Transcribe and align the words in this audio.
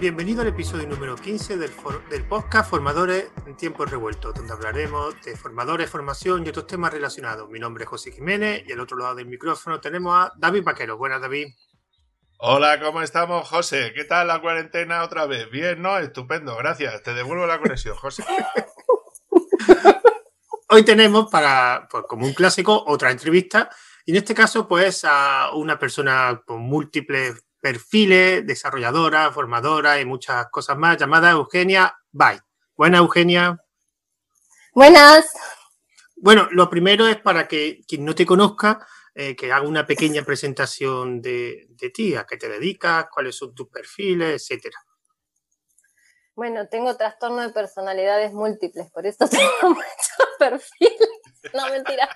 bienvenido 0.00 0.40
al 0.40 0.48
episodio 0.48 0.86
número 0.86 1.14
15 1.14 1.58
del, 1.58 1.70
del, 2.08 2.24
podcast 2.24 2.70
Formadores 2.70 3.26
en 3.44 3.54
Tiempos 3.54 3.90
Revueltos, 3.90 4.32
donde 4.34 4.50
hablaremos 4.50 5.14
de 5.20 5.36
formadores, 5.36 5.90
formación 5.90 6.46
y 6.46 6.48
otros 6.48 6.66
temas 6.66 6.90
relacionados. 6.90 7.50
Mi 7.50 7.58
nombre 7.58 7.84
es 7.84 7.90
José 7.90 8.10
Jiménez 8.10 8.64
y 8.66 8.72
al 8.72 8.80
otro 8.80 8.96
lado 8.96 9.14
del 9.14 9.26
micrófono 9.26 9.78
tenemos 9.78 10.14
a 10.16 10.32
David 10.38 10.64
Paquero. 10.64 10.96
Buenas, 10.96 11.20
David. 11.20 11.48
Hola, 12.38 12.80
¿cómo 12.80 13.02
estamos, 13.02 13.46
José? 13.46 13.92
¿Qué 13.94 14.04
tal 14.04 14.28
la 14.28 14.40
cuarentena 14.40 15.02
otra 15.04 15.26
vez? 15.26 15.50
Bien, 15.50 15.82
¿no? 15.82 15.98
Estupendo, 15.98 16.56
gracias. 16.56 17.02
Te 17.02 17.12
devuelvo 17.12 17.46
la 17.46 17.58
conexión, 17.58 17.94
José. 17.94 18.24
Hoy 20.70 20.82
tenemos 20.82 21.30
para, 21.30 21.86
pues, 21.90 22.04
como 22.08 22.24
un 22.24 22.32
clásico, 22.32 22.84
otra 22.86 23.10
entrevista. 23.10 23.68
Y 24.06 24.12
en 24.12 24.16
este 24.16 24.34
caso, 24.34 24.66
pues, 24.66 25.04
a 25.04 25.50
una 25.52 25.78
persona 25.78 26.40
con 26.46 26.60
múltiples 26.60 27.44
perfiles, 27.60 28.46
desarrolladora, 28.46 29.30
formadora 29.32 30.00
y 30.00 30.04
muchas 30.04 30.48
cosas 30.50 30.76
más, 30.76 30.96
llamada 30.96 31.30
Eugenia 31.30 31.96
Bay. 32.10 32.38
Buenas, 32.76 33.00
Eugenia. 33.00 33.58
Buenas. 34.74 35.32
Bueno, 36.16 36.48
lo 36.50 36.68
primero 36.68 37.06
es 37.08 37.18
para 37.18 37.48
que 37.48 37.80
quien 37.86 38.04
no 38.04 38.14
te 38.14 38.26
conozca, 38.26 38.86
eh, 39.14 39.34
que 39.34 39.52
haga 39.52 39.66
una 39.66 39.86
pequeña 39.86 40.22
presentación 40.22 41.20
de, 41.20 41.68
ti, 41.92 42.14
a 42.14 42.24
qué 42.24 42.36
te 42.36 42.48
dedicas, 42.48 43.06
cuáles 43.10 43.36
son 43.36 43.54
tus 43.54 43.68
perfiles, 43.68 44.42
etcétera. 44.42 44.78
Bueno, 46.34 46.68
tengo 46.68 46.96
trastorno 46.96 47.42
de 47.42 47.50
personalidades 47.50 48.32
múltiples, 48.32 48.90
por 48.90 49.06
eso 49.06 49.26
tengo 49.30 49.74
muchos 49.74 50.28
perfiles. 50.38 51.08
No, 51.54 51.68
mentira. 51.70 52.08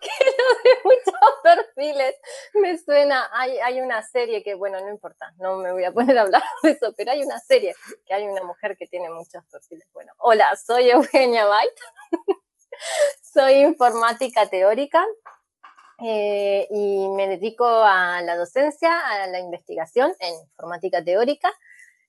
Que 0.00 0.24
lo 0.38 0.62
de 0.62 0.78
muchos 0.84 1.14
perfiles 1.42 2.14
me 2.54 2.78
suena. 2.78 3.28
Hay, 3.32 3.58
hay 3.58 3.80
una 3.80 4.02
serie 4.02 4.42
que, 4.42 4.54
bueno, 4.54 4.80
no 4.80 4.88
importa, 4.88 5.32
no 5.38 5.56
me 5.56 5.72
voy 5.72 5.84
a 5.84 5.92
poner 5.92 6.18
a 6.18 6.22
hablar 6.22 6.42
de 6.62 6.70
eso, 6.72 6.92
pero 6.96 7.12
hay 7.12 7.22
una 7.22 7.38
serie 7.38 7.74
que 8.06 8.14
hay 8.14 8.26
una 8.26 8.42
mujer 8.42 8.76
que 8.76 8.86
tiene 8.86 9.10
muchos 9.10 9.44
perfiles. 9.50 9.86
Bueno, 9.92 10.12
hola, 10.18 10.54
soy 10.56 10.90
Eugenia 10.90 11.46
Bait. 11.46 11.70
soy 13.22 13.54
informática 13.54 14.46
teórica 14.46 15.04
eh, 16.00 16.66
y 16.70 17.08
me 17.08 17.28
dedico 17.28 17.66
a 17.66 18.22
la 18.22 18.36
docencia, 18.36 18.98
a 19.00 19.26
la 19.26 19.40
investigación 19.40 20.14
en 20.20 20.34
informática 20.34 21.02
teórica. 21.02 21.50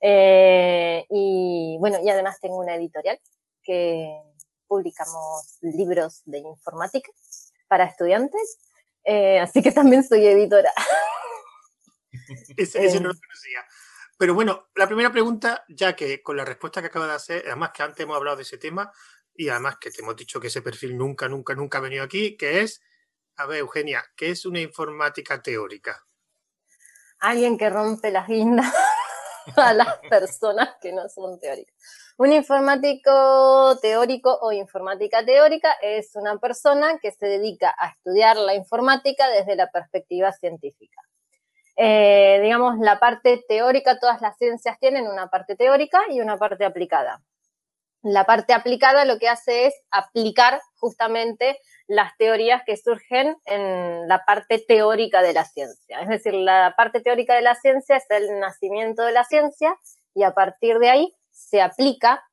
Eh, 0.01 1.05
y 1.09 1.77
bueno, 1.79 1.97
y 2.01 2.09
además 2.09 2.39
tengo 2.39 2.57
una 2.57 2.75
editorial 2.75 3.19
que 3.63 4.21
publicamos 4.69 5.57
libros 5.61 6.21
de 6.25 6.37
informática 6.37 7.11
para 7.67 7.83
estudiantes, 7.83 8.59
eh, 9.03 9.39
así 9.39 9.61
que 9.61 9.71
también 9.73 10.03
soy 10.03 10.25
editora. 10.25 10.71
ese, 12.57 12.99
no 13.01 13.09
lo 13.09 13.19
conocía. 13.19 13.65
Pero 14.17 14.33
bueno, 14.33 14.69
la 14.75 14.87
primera 14.87 15.11
pregunta, 15.11 15.65
ya 15.67 15.95
que 15.95 16.21
con 16.21 16.37
la 16.37 16.45
respuesta 16.45 16.81
que 16.81 16.87
acabo 16.87 17.05
de 17.05 17.13
hacer, 17.13 17.43
además 17.47 17.71
que 17.73 17.83
antes 17.83 18.03
hemos 18.03 18.15
hablado 18.15 18.37
de 18.37 18.43
ese 18.43 18.57
tema 18.57 18.91
y 19.33 19.49
además 19.49 19.77
que 19.79 19.91
te 19.91 20.01
hemos 20.01 20.15
dicho 20.15 20.39
que 20.39 20.47
ese 20.47 20.61
perfil 20.61 20.97
nunca, 20.97 21.27
nunca, 21.27 21.55
nunca 21.55 21.79
ha 21.79 21.81
venido 21.81 22.03
aquí, 22.03 22.37
que 22.37 22.61
es, 22.61 22.81
a 23.37 23.45
ver, 23.45 23.59
Eugenia, 23.59 24.05
¿qué 24.15 24.31
es 24.31 24.45
una 24.45 24.59
informática 24.59 25.41
teórica? 25.41 26.05
Alguien 27.19 27.57
que 27.57 27.69
rompe 27.69 28.11
las 28.11 28.27
guindas 28.27 28.73
a 29.55 29.73
las 29.73 29.97
personas 30.09 30.75
que 30.81 30.91
no 30.91 31.07
son 31.09 31.39
teóricas. 31.39 31.75
Un 32.17 32.33
informático 32.33 33.77
teórico 33.81 34.37
o 34.41 34.51
informática 34.51 35.23
teórica 35.23 35.71
es 35.81 36.15
una 36.15 36.37
persona 36.37 36.99
que 36.99 37.11
se 37.11 37.25
dedica 37.25 37.73
a 37.77 37.89
estudiar 37.89 38.35
la 38.37 38.55
informática 38.55 39.29
desde 39.29 39.55
la 39.55 39.71
perspectiva 39.71 40.31
científica. 40.33 41.01
Eh, 41.77 42.39
digamos, 42.43 42.77
la 42.79 42.99
parte 42.99 43.45
teórica, 43.47 43.99
todas 43.99 44.21
las 44.21 44.37
ciencias 44.37 44.77
tienen 44.79 45.07
una 45.07 45.27
parte 45.29 45.55
teórica 45.55 46.01
y 46.09 46.19
una 46.19 46.35
parte 46.35 46.65
aplicada. 46.65 47.21
La 48.01 48.25
parte 48.25 48.53
aplicada 48.53 49.05
lo 49.05 49.19
que 49.19 49.27
hace 49.27 49.67
es 49.67 49.73
aplicar 49.91 50.61
justamente 50.75 51.59
las 51.87 52.15
teorías 52.17 52.61
que 52.65 52.77
surgen 52.77 53.35
en 53.45 54.07
la 54.07 54.23
parte 54.23 54.59
teórica 54.59 55.21
de 55.21 55.33
la 55.33 55.43
ciencia. 55.43 55.99
Es 56.01 56.07
decir, 56.07 56.33
la 56.33 56.75
parte 56.77 57.01
teórica 57.01 57.35
de 57.35 57.41
la 57.41 57.55
ciencia 57.55 57.97
es 57.97 58.05
el 58.09 58.39
nacimiento 58.39 59.03
de 59.03 59.11
la 59.11 59.23
ciencia 59.23 59.75
y 60.13 60.23
a 60.23 60.33
partir 60.33 60.79
de 60.79 60.89
ahí 60.89 61.13
se 61.31 61.61
aplica 61.61 62.23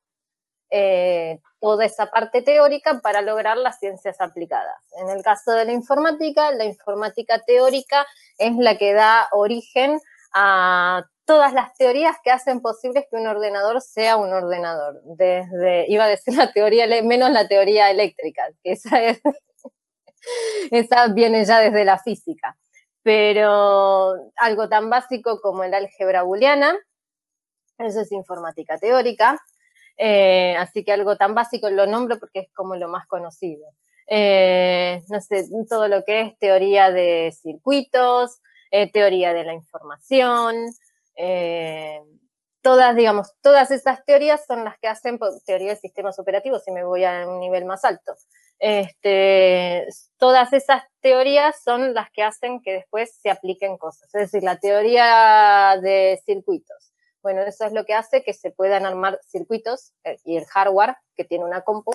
eh, 0.69 1.39
toda 1.59 1.85
esa 1.85 2.07
parte 2.11 2.41
teórica 2.41 2.99
para 3.01 3.21
lograr 3.21 3.57
las 3.57 3.79
ciencias 3.79 4.21
aplicadas. 4.21 4.77
En 5.01 5.09
el 5.09 5.23
caso 5.23 5.51
de 5.51 5.65
la 5.65 5.71
informática, 5.71 6.51
la 6.51 6.65
informática 6.65 7.41
teórica 7.45 8.05
es 8.37 8.55
la 8.57 8.77
que 8.77 8.93
da 8.93 9.27
origen 9.31 9.99
a 10.33 11.03
todas 11.27 11.53
las 11.53 11.75
teorías 11.75 12.15
que 12.23 12.31
hacen 12.31 12.61
posible 12.61 13.05
que 13.09 13.17
un 13.17 13.27
ordenador 13.27 13.81
sea 13.81 14.15
un 14.15 14.31
ordenador. 14.31 15.01
Desde, 15.03 15.85
iba 15.89 16.05
a 16.05 16.07
decir 16.07 16.35
la 16.35 16.51
teoría, 16.53 16.87
menos 17.03 17.29
la 17.31 17.47
teoría 17.47 17.91
eléctrica, 17.91 18.47
que 18.63 18.71
esa, 18.71 18.97
esa 20.71 21.07
viene 21.09 21.45
ya 21.45 21.59
desde 21.59 21.83
la 21.83 21.99
física. 21.99 22.57
Pero 23.03 24.15
algo 24.37 24.69
tan 24.69 24.89
básico 24.89 25.41
como 25.41 25.65
el 25.65 25.73
álgebra 25.73 26.23
booleana, 26.23 26.77
eso 27.77 28.01
es 28.01 28.11
informática 28.11 28.77
teórica. 28.77 29.37
Eh, 29.97 30.55
así 30.57 30.85
que 30.85 30.93
algo 30.93 31.17
tan 31.17 31.35
básico 31.35 31.69
lo 31.69 31.87
nombro 31.87 32.19
porque 32.19 32.39
es 32.39 32.53
como 32.53 32.75
lo 32.77 32.87
más 32.87 33.05
conocido. 33.05 33.67
Eh, 34.07 35.01
no 35.09 35.19
sé, 35.19 35.45
todo 35.69 35.89
lo 35.89 36.05
que 36.05 36.21
es 36.21 36.39
teoría 36.39 36.89
de 36.89 37.35
circuitos, 37.41 38.39
eh, 38.71 38.89
teoría 38.89 39.33
de 39.33 39.43
la 39.43 39.53
información, 39.53 40.55
todas, 42.61 42.95
digamos, 42.95 43.33
todas 43.41 43.71
estas 43.71 44.03
teorías 44.05 44.45
son 44.45 44.63
las 44.63 44.77
que 44.79 44.87
hacen 44.87 45.19
teoría 45.45 45.69
de 45.69 45.75
sistemas 45.75 46.19
operativos, 46.19 46.63
si 46.63 46.71
me 46.71 46.83
voy 46.83 47.03
a 47.03 47.27
un 47.27 47.39
nivel 47.39 47.65
más 47.65 47.83
alto. 47.85 48.15
Este, 48.59 49.87
todas 50.17 50.51
esas 50.53 50.83
teorías 50.99 51.61
son 51.63 51.93
las 51.93 52.09
que 52.11 52.23
hacen 52.23 52.61
que 52.61 52.73
después 52.73 53.15
se 53.21 53.29
apliquen 53.29 53.77
cosas. 53.77 54.13
Es 54.13 54.31
decir, 54.31 54.43
la 54.43 54.59
teoría 54.59 55.77
de 55.81 56.21
circuitos 56.25 56.91
bueno, 57.27 57.41
eso 57.41 57.65
es 57.65 57.73
lo 57.73 57.83
que 57.83 57.93
hace 57.93 58.23
que 58.23 58.31
se 58.33 58.51
puedan 58.51 58.85
armar 58.85 59.19
circuitos 59.29 59.91
eh, 60.05 60.17
y 60.23 60.37
el 60.37 60.45
hardware 60.45 60.95
que 61.13 61.25
tiene 61.25 61.43
una 61.43 61.59
compu 61.59 61.91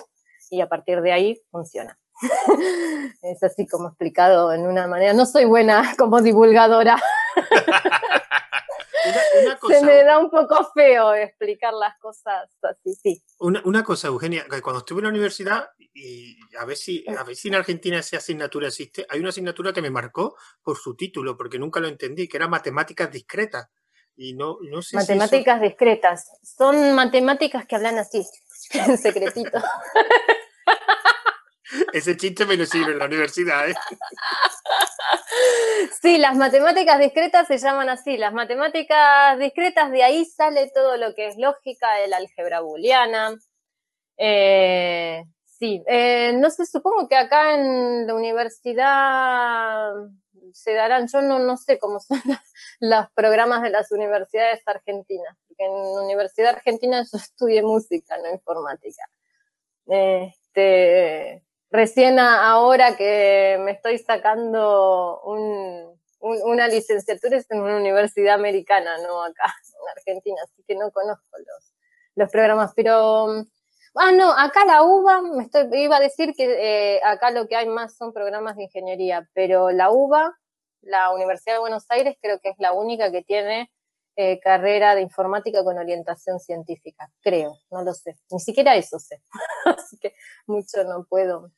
y 0.51 0.61
a 0.61 0.69
partir 0.69 1.01
de 1.01 1.11
ahí 1.11 1.41
funciona. 1.49 1.97
es 3.23 3.41
así 3.41 3.65
como 3.65 3.87
explicado 3.87 4.53
en 4.53 4.67
una 4.67 4.85
manera. 4.85 5.13
No 5.13 5.25
soy 5.25 5.45
buena 5.45 5.93
como 5.97 6.21
divulgadora. 6.21 7.01
Se 9.67 9.85
me 9.85 10.03
da 10.03 10.19
un 10.19 10.29
poco 10.29 10.71
feo 10.73 11.13
explicar 11.13 11.73
las 11.73 11.97
cosas 11.99 12.49
así, 12.61 12.95
sí. 12.95 13.23
Una, 13.39 13.83
cosa, 13.83 14.07
Eugenia, 14.07 14.45
cuando 14.61 14.79
estuve 14.79 14.99
en 14.99 15.03
la 15.03 15.09
universidad, 15.09 15.69
y 15.77 16.37
a 16.59 16.65
ver, 16.65 16.77
si, 16.77 17.05
a 17.07 17.23
ver 17.23 17.35
si 17.35 17.49
en 17.49 17.55
Argentina 17.55 17.99
esa 17.99 18.17
asignatura 18.17 18.67
existe, 18.67 19.05
hay 19.09 19.19
una 19.19 19.29
asignatura 19.29 19.73
que 19.73 19.81
me 19.81 19.89
marcó 19.89 20.35
por 20.61 20.77
su 20.77 20.95
título, 20.95 21.37
porque 21.37 21.59
nunca 21.59 21.79
lo 21.79 21.87
entendí, 21.87 22.27
que 22.27 22.37
era 22.37 22.47
matemáticas 22.47 23.11
discretas 23.11 23.69
no, 24.35 24.57
matemáticas 24.93 25.61
discretas. 25.61 26.31
Son 26.43 26.93
matemáticas 26.93 27.65
que 27.65 27.75
hablan 27.75 27.97
así, 27.97 28.25
en 28.73 28.97
secretito. 28.97 29.59
Ese 31.93 32.17
chiste 32.17 32.45
me 32.45 32.57
lo 32.57 32.65
sirve 32.65 32.93
en 32.93 32.99
la 32.99 33.05
universidad, 33.05 33.69
¿eh? 33.69 33.75
Sí, 36.01 36.17
las 36.17 36.35
matemáticas 36.35 36.99
discretas 36.99 37.47
se 37.47 37.57
llaman 37.57 37.89
así. 37.89 38.17
Las 38.17 38.33
matemáticas 38.33 39.37
discretas, 39.39 39.91
de 39.91 40.03
ahí 40.03 40.25
sale 40.25 40.69
todo 40.73 40.97
lo 40.97 41.13
que 41.15 41.27
es 41.27 41.37
lógica, 41.37 41.99
el 42.01 42.13
álgebra 42.13 42.61
booleana. 42.61 43.35
Eh, 44.17 45.23
sí, 45.45 45.83
eh, 45.87 46.33
no 46.35 46.49
sé, 46.49 46.65
supongo 46.65 47.07
que 47.07 47.15
acá 47.15 47.55
en 47.55 48.05
la 48.07 48.13
universidad 48.15 49.91
se 50.53 50.73
darán, 50.73 51.07
yo 51.07 51.21
no, 51.21 51.39
no 51.39 51.57
sé 51.57 51.79
cómo 51.79 51.99
son 51.99 52.21
los 52.79 53.05
programas 53.15 53.61
de 53.63 53.69
las 53.69 53.91
universidades 53.91 54.61
argentinas, 54.65 55.35
porque 55.47 55.65
en 55.65 55.71
la 55.71 56.01
Universidad 56.03 56.55
Argentina 56.55 57.03
yo 57.11 57.17
estudié 57.17 57.63
música, 57.63 58.17
no 58.17 58.29
informática. 58.29 59.03
Este, 59.87 61.43
recién 61.73 62.17
ahora 62.19 62.95
que 62.95 63.57
me 63.59 63.71
estoy 63.71 63.97
sacando 63.97 65.21
una 66.21 66.67
licenciatura 66.69 67.35
es 67.35 67.51
en 67.51 67.59
una 67.59 67.75
universidad 67.75 68.35
americana, 68.35 68.97
no 68.99 69.23
acá, 69.23 69.53
en 69.67 69.97
Argentina, 69.97 70.37
así 70.41 70.63
que 70.65 70.75
no 70.75 70.89
conozco 70.91 71.37
los, 71.37 71.73
los 72.15 72.31
programas, 72.31 72.71
pero 72.73 73.45
Ah, 73.95 74.11
no, 74.11 74.31
acá 74.31 74.65
la 74.65 74.81
UBA, 74.81 75.21
me 75.21 75.43
estoy, 75.43 75.67
iba 75.73 75.97
a 75.97 75.99
decir 75.99 76.33
que 76.35 76.95
eh, 76.95 76.99
acá 77.03 77.29
lo 77.29 77.47
que 77.47 77.55
hay 77.55 77.67
más 77.67 77.95
son 77.95 78.11
programas 78.11 78.55
de 78.55 78.63
ingeniería, 78.63 79.29
pero 79.35 79.69
la 79.69 79.91
UBA 79.91 80.33
la 80.83 81.11
Universidad 81.11 81.55
de 81.55 81.59
Buenos 81.59 81.85
Aires 81.89 82.17
creo 82.21 82.39
que 82.39 82.49
es 82.49 82.55
la 82.59 82.73
única 82.73 83.11
que 83.11 83.23
tiene 83.23 83.71
eh, 84.15 84.39
carrera 84.39 84.95
de 84.95 85.01
informática 85.01 85.63
con 85.63 85.77
orientación 85.77 86.39
científica, 86.39 87.09
creo, 87.21 87.57
no 87.71 87.83
lo 87.83 87.93
sé, 87.93 88.15
ni 88.31 88.39
siquiera 88.39 88.75
eso 88.75 88.99
sé, 88.99 89.21
así 89.65 89.97
que 89.97 90.13
mucho 90.45 90.83
no 90.83 91.05
puedo. 91.05 91.51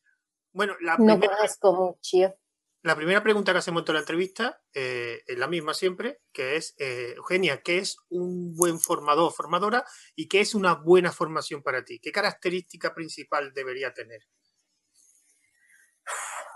Bueno, 0.55 0.73
la 0.79 0.95
no 0.97 1.19
conozco 1.19 1.73
mucho. 1.73 2.33
La 2.81 2.95
primera 2.95 3.21
pregunta 3.21 3.51
que 3.51 3.57
hacemos 3.57 3.81
en 3.81 3.85
toda 3.85 3.95
la 3.95 3.99
entrevista 4.01 4.61
eh, 4.73 5.21
es 5.27 5.37
la 5.37 5.47
misma 5.47 5.73
siempre, 5.73 6.21
que 6.31 6.55
es, 6.55 6.75
eh, 6.77 7.13
Eugenia, 7.17 7.61
¿qué 7.61 7.79
es 7.79 7.97
un 8.09 8.55
buen 8.55 8.79
formador 8.79 9.27
o 9.27 9.31
formadora 9.31 9.83
y 10.15 10.29
qué 10.29 10.39
es 10.39 10.55
una 10.55 10.75
buena 10.75 11.11
formación 11.11 11.61
para 11.61 11.83
ti? 11.83 11.99
¿Qué 11.99 12.13
característica 12.13 12.93
principal 12.93 13.51
debería 13.53 13.93
tener? 13.93 14.21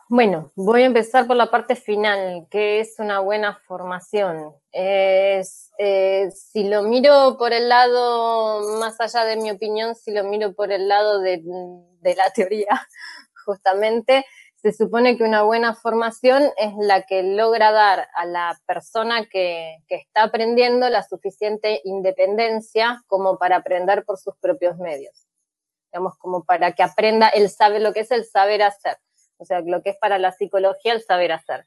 Bueno, 0.08 0.54
voy 0.56 0.84
a 0.84 0.86
empezar 0.86 1.28
por 1.28 1.36
la 1.36 1.52
parte 1.52 1.76
final, 1.76 2.48
que 2.50 2.80
es 2.80 2.96
una 3.00 3.20
buena 3.20 3.60
formación. 3.68 4.56
Es, 4.72 5.72
eh, 5.78 6.32
si 6.32 6.70
lo 6.70 6.84
miro 6.84 7.36
por 7.38 7.52
el 7.52 7.68
lado, 7.68 8.80
más 8.80 9.02
allá 9.02 9.26
de 9.26 9.36
mi 9.36 9.52
opinión, 9.52 9.94
si 9.94 10.12
lo 10.12 10.24
miro 10.24 10.54
por 10.54 10.72
el 10.72 10.88
lado 10.88 11.20
de, 11.20 11.44
de 11.44 12.16
la 12.16 12.32
teoría, 12.34 12.88
justamente, 13.50 14.26
se 14.62 14.72
supone 14.74 15.18
que 15.18 15.24
una 15.24 15.42
buena 15.42 15.74
formación 15.74 16.44
es 16.58 16.74
la 16.78 17.02
que 17.04 17.24
logra 17.24 17.72
dar 17.72 18.08
a 18.14 18.26
la 18.26 18.60
persona 18.68 19.26
que, 19.26 19.78
que, 19.88 19.96
está 19.96 20.24
aprendiendo 20.24 20.88
la 20.90 21.02
suficiente 21.02 21.82
independencia 21.84 23.02
como 23.08 23.40
para 23.40 23.56
aprender 23.56 24.04
por 24.06 24.20
sus 24.20 24.36
propios 24.38 24.78
medios. 24.78 25.26
Digamos, 25.92 26.16
como 26.18 26.44
para 26.44 26.74
que 26.74 26.84
aprenda, 26.84 27.30
él 27.30 27.50
sabe 27.50 27.80
lo 27.80 27.92
que 27.94 28.02
es 28.02 28.12
el 28.12 28.24
saber 28.26 28.62
hacer. 28.62 28.98
O 29.38 29.46
sea, 29.46 29.62
lo 29.62 29.82
que 29.82 29.92
es 29.92 29.98
para 29.98 30.20
la 30.20 30.32
psicología 30.32 30.94
el 30.94 31.02
saber 31.02 31.32
hacer. 31.32 31.66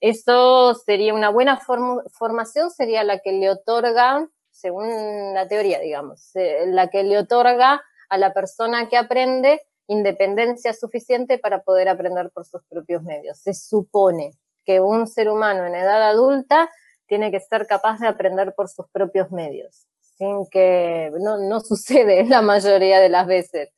Eso 0.00 0.74
sería 0.74 1.14
una 1.14 1.30
buena 1.30 1.58
formación, 1.58 2.70
sería 2.70 3.02
la 3.02 3.18
que 3.18 3.32
le 3.32 3.50
otorga, 3.50 4.28
según 4.50 5.34
la 5.34 5.48
teoría, 5.48 5.80
digamos, 5.80 6.30
la 6.34 6.88
que 6.88 7.02
le 7.02 7.18
otorga 7.18 7.82
a 8.10 8.18
la 8.18 8.32
persona 8.32 8.88
que 8.88 8.96
aprende 8.96 9.62
independencia 9.86 10.72
suficiente 10.72 11.38
para 11.38 11.62
poder 11.62 11.88
aprender 11.88 12.30
por 12.30 12.44
sus 12.44 12.62
propios 12.64 13.02
medios. 13.02 13.38
Se 13.38 13.54
supone 13.54 14.32
que 14.64 14.80
un 14.80 15.06
ser 15.06 15.28
humano 15.28 15.66
en 15.66 15.74
edad 15.74 16.02
adulta 16.08 16.70
tiene 17.06 17.30
que 17.30 17.40
ser 17.40 17.66
capaz 17.66 18.00
de 18.00 18.08
aprender 18.08 18.54
por 18.54 18.68
sus 18.68 18.88
propios 18.90 19.30
medios, 19.30 19.86
sin 20.00 20.46
que 20.50 21.10
no, 21.20 21.36
no 21.38 21.60
sucede 21.60 22.24
la 22.24 22.42
mayoría 22.42 23.00
de 23.00 23.08
las 23.08 23.26
veces. 23.26 23.70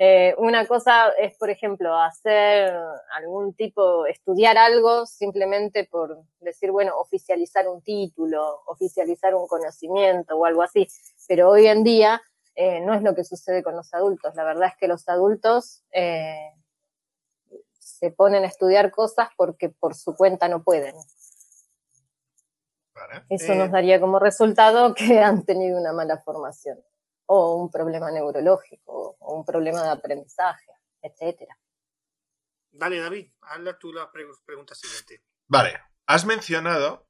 Eh, 0.00 0.32
una 0.38 0.64
cosa 0.64 1.08
es, 1.18 1.36
por 1.36 1.50
ejemplo, 1.50 1.96
hacer 1.96 2.72
algún 3.16 3.52
tipo, 3.54 4.06
estudiar 4.06 4.56
algo 4.56 5.06
simplemente 5.06 5.88
por 5.90 6.22
decir, 6.38 6.70
bueno, 6.70 6.96
oficializar 7.00 7.66
un 7.66 7.82
título, 7.82 8.62
oficializar 8.66 9.34
un 9.34 9.48
conocimiento 9.48 10.36
o 10.36 10.44
algo 10.44 10.62
así. 10.62 10.86
Pero 11.26 11.50
hoy 11.50 11.66
en 11.66 11.82
día 11.82 12.22
eh, 12.60 12.80
no 12.80 12.92
es 12.92 13.02
lo 13.02 13.14
que 13.14 13.22
sucede 13.22 13.62
con 13.62 13.76
los 13.76 13.94
adultos. 13.94 14.34
La 14.34 14.42
verdad 14.42 14.70
es 14.70 14.76
que 14.80 14.88
los 14.88 15.08
adultos 15.08 15.84
eh, 15.92 16.50
se 17.78 18.10
ponen 18.10 18.42
a 18.42 18.48
estudiar 18.48 18.90
cosas 18.90 19.28
porque 19.36 19.68
por 19.68 19.94
su 19.94 20.16
cuenta 20.16 20.48
no 20.48 20.64
pueden. 20.64 20.96
Eso 23.28 23.54
nos 23.54 23.68
eh, 23.68 23.70
daría 23.70 24.00
como 24.00 24.18
resultado 24.18 24.92
que 24.92 25.20
han 25.22 25.44
tenido 25.44 25.78
una 25.78 25.92
mala 25.92 26.18
formación 26.18 26.80
o 27.26 27.54
un 27.54 27.70
problema 27.70 28.10
neurológico 28.10 29.16
o 29.20 29.34
un 29.36 29.44
problema 29.44 29.84
de 29.84 29.90
aprendizaje, 29.90 30.72
etcétera. 31.00 31.56
Dale, 32.72 32.98
David, 32.98 33.30
hazla 33.40 33.78
tú 33.78 33.92
la 33.92 34.10
pregunta 34.10 34.74
siguiente. 34.74 35.22
Vale, 35.46 35.78
has 36.06 36.24
mencionado, 36.24 37.06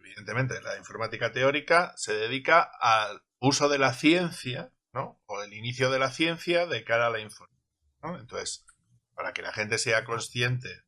evidentemente, 0.00 0.60
la 0.60 0.76
informática 0.76 1.32
teórica 1.32 1.94
se 1.96 2.12
dedica 2.12 2.70
al 2.78 3.22
uso 3.40 3.70
de 3.70 3.78
la 3.78 3.94
ciencia 3.94 4.70
¿no? 4.92 5.20
O 5.26 5.42
el 5.42 5.52
inicio 5.52 5.90
de 5.90 5.98
la 5.98 6.10
ciencia 6.10 6.66
de 6.66 6.84
cara 6.84 7.06
a 7.06 7.10
la 7.10 7.20
información, 7.20 7.62
¿no? 8.02 8.18
Entonces, 8.18 8.66
para 9.14 9.32
que 9.32 9.42
la 9.42 9.52
gente 9.52 9.78
sea 9.78 10.04
consciente 10.04 10.84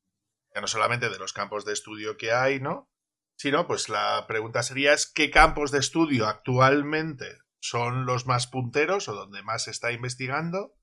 ya 0.55 0.61
no 0.61 0.69
solamente 0.69 1.11
de 1.11 1.19
los 1.19 1.33
campos 1.33 1.65
de 1.65 1.73
estudio 1.73 2.17
que 2.17 2.33
hay, 2.33 2.61
¿no? 2.61 2.89
Sino, 3.37 3.67
pues 3.67 3.89
la 3.89 4.25
pregunta 4.29 4.63
sería 4.63 4.93
es 4.93 5.07
qué 5.07 5.31
campos 5.31 5.73
de 5.73 5.81
estudio 5.81 6.29
actualmente 6.29 7.39
son 7.61 8.07
los 8.07 8.27
más 8.27 8.47
punteros 8.47 9.09
o 9.09 9.15
donde 9.15 9.43
más 9.43 9.65
se 9.65 9.73
está 9.73 9.91
investigando 9.91 10.77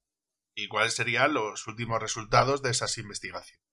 y 0.54 0.68
cuáles 0.68 0.94
serían 0.94 1.34
los 1.34 1.68
últimos 1.68 2.02
resultados 2.02 2.62
de 2.62 2.72
esas 2.72 2.98
investigaciones. 2.98 3.66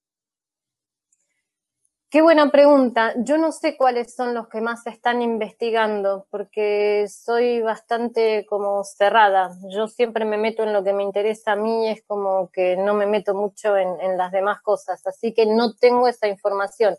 Qué 2.10 2.22
buena 2.22 2.50
pregunta. 2.50 3.12
Yo 3.18 3.36
no 3.36 3.52
sé 3.52 3.76
cuáles 3.76 4.14
son 4.14 4.32
los 4.32 4.48
que 4.48 4.62
más 4.62 4.86
están 4.86 5.20
investigando, 5.20 6.26
porque 6.30 7.06
soy 7.06 7.60
bastante 7.60 8.46
como 8.46 8.82
cerrada. 8.82 9.50
Yo 9.68 9.88
siempre 9.88 10.24
me 10.24 10.38
meto 10.38 10.62
en 10.62 10.72
lo 10.72 10.82
que 10.82 10.94
me 10.94 11.02
interesa 11.02 11.52
a 11.52 11.56
mí, 11.56 11.86
es 11.86 12.02
como 12.06 12.50
que 12.50 12.78
no 12.78 12.94
me 12.94 13.06
meto 13.06 13.34
mucho 13.34 13.76
en, 13.76 14.16
las 14.16 14.32
demás 14.32 14.62
cosas, 14.62 15.06
así 15.06 15.34
que 15.34 15.44
no 15.44 15.74
tengo 15.74 16.08
esa 16.08 16.28
información. 16.28 16.96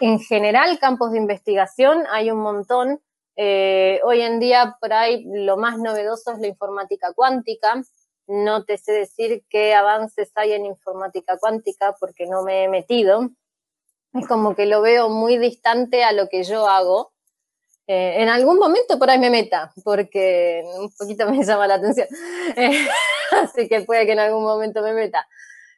En 0.00 0.18
general, 0.18 0.76
campos 0.80 1.12
de 1.12 1.18
investigación 1.18 2.04
hay 2.10 2.32
un 2.32 2.38
montón. 2.38 3.00
Eh, 3.36 4.00
hoy 4.02 4.22
en 4.22 4.40
día, 4.40 4.76
por 4.80 4.92
ahí, 4.92 5.24
lo 5.24 5.56
más 5.56 5.78
novedoso 5.78 6.32
es 6.32 6.40
la 6.40 6.48
informática 6.48 7.12
cuántica. 7.14 7.80
No 8.26 8.64
te 8.64 8.76
sé 8.76 8.90
decir 8.90 9.44
qué 9.48 9.74
avances 9.74 10.32
hay 10.34 10.52
en 10.52 10.66
informática 10.66 11.38
cuántica 11.38 11.94
porque 12.00 12.26
no 12.26 12.42
me 12.42 12.64
he 12.64 12.68
metido 12.68 13.30
es 14.18 14.26
como 14.26 14.54
que 14.54 14.66
lo 14.66 14.82
veo 14.82 15.08
muy 15.08 15.38
distante 15.38 16.04
a 16.04 16.12
lo 16.12 16.28
que 16.28 16.44
yo 16.44 16.68
hago. 16.68 17.12
Eh, 17.86 18.22
en 18.22 18.28
algún 18.28 18.58
momento 18.58 18.98
por 18.98 19.10
ahí 19.10 19.18
me 19.18 19.30
meta, 19.30 19.72
porque 19.84 20.64
un 20.78 20.90
poquito 20.92 21.28
me 21.30 21.44
llama 21.44 21.66
la 21.66 21.74
atención. 21.74 22.08
Así 23.30 23.68
que 23.68 23.82
puede 23.82 24.06
que 24.06 24.12
en 24.12 24.20
algún 24.20 24.42
momento 24.42 24.82
me 24.82 24.92
meta. 24.92 25.26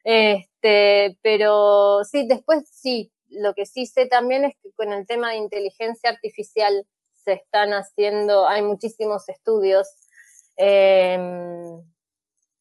Este, 0.05 1.19
pero 1.23 2.05
sí, 2.05 2.27
después 2.27 2.65
sí, 2.71 3.13
lo 3.29 3.53
que 3.55 3.67
sí 3.67 3.87
sé 3.87 4.07
también 4.07 4.45
es 4.45 4.55
que 4.63 4.73
con 4.73 4.93
el 4.93 5.07
tema 5.07 5.31
de 5.31 5.37
inteligencia 5.37 6.11
artificial 6.11 6.87
se 7.25 7.35
están 7.35 7.71
haciendo, 7.73 8.49
hay 8.49 8.63
muchísimos 8.63 9.29
estudios. 9.29 9.89
Eh, 10.57 11.19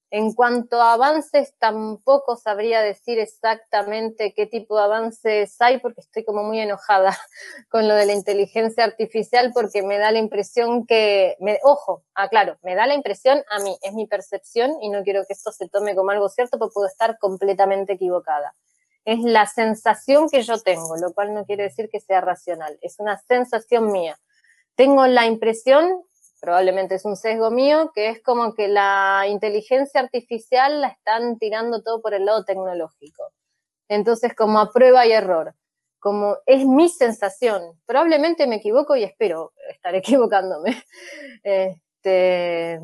en 0.09 0.33
cuanto 0.33 0.81
a 0.81 0.93
avances, 0.93 1.53
tampoco 1.59 2.37
sabría 2.37 2.81
decir 2.81 3.19
exactamente 3.19 4.33
qué 4.33 4.45
tipo 4.45 4.77
de 4.77 4.83
avances 4.83 5.55
hay, 5.59 5.79
porque 5.79 5.99
estoy 5.99 6.23
como 6.23 6.43
muy 6.43 6.59
enojada 6.59 7.17
con 7.69 7.87
lo 7.87 7.95
de 7.95 8.05
la 8.05 8.13
inteligencia 8.13 8.85
artificial, 8.85 9.51
porque 9.53 9.83
me 9.83 9.97
da 9.97 10.11
la 10.11 10.19
impresión 10.19 10.85
que, 10.85 11.35
me, 11.39 11.59
ojo, 11.63 12.05
aclaro, 12.13 12.57
me 12.61 12.75
da 12.75 12.87
la 12.87 12.93
impresión 12.93 13.43
a 13.49 13.59
mí, 13.59 13.77
es 13.81 13.93
mi 13.93 14.07
percepción 14.07 14.77
y 14.81 14.89
no 14.89 15.03
quiero 15.03 15.25
que 15.25 15.33
esto 15.33 15.51
se 15.51 15.67
tome 15.67 15.95
como 15.95 16.11
algo 16.11 16.29
cierto, 16.29 16.57
porque 16.57 16.73
puedo 16.73 16.87
estar 16.87 17.17
completamente 17.19 17.93
equivocada. 17.93 18.55
Es 19.03 19.19
la 19.19 19.45
sensación 19.45 20.29
que 20.29 20.41
yo 20.41 20.57
tengo, 20.59 20.95
lo 20.97 21.13
cual 21.13 21.33
no 21.33 21.45
quiere 21.45 21.63
decir 21.63 21.89
que 21.89 21.99
sea 21.99 22.21
racional, 22.21 22.77
es 22.81 22.99
una 22.99 23.17
sensación 23.17 23.91
mía. 23.91 24.17
Tengo 24.75 25.05
la 25.07 25.25
impresión 25.25 26.03
probablemente 26.39 26.95
es 26.95 27.05
un 27.05 27.15
sesgo 27.15 27.51
mío, 27.51 27.91
que 27.93 28.09
es 28.09 28.21
como 28.21 28.53
que 28.53 28.67
la 28.67 29.25
inteligencia 29.27 30.01
artificial 30.01 30.81
la 30.81 30.89
están 30.89 31.37
tirando 31.37 31.81
todo 31.81 32.01
por 32.01 32.13
el 32.13 32.25
lado 32.25 32.45
tecnológico. 32.45 33.31
Entonces, 33.89 34.35
como 34.35 34.59
a 34.59 34.71
prueba 34.71 35.05
y 35.05 35.11
error, 35.11 35.55
como 35.99 36.37
es 36.45 36.65
mi 36.65 36.89
sensación, 36.89 37.79
probablemente 37.85 38.47
me 38.47 38.57
equivoco 38.57 38.95
y 38.95 39.03
espero 39.03 39.53
estar 39.69 39.95
equivocándome. 39.95 40.83
Este, 41.43 42.79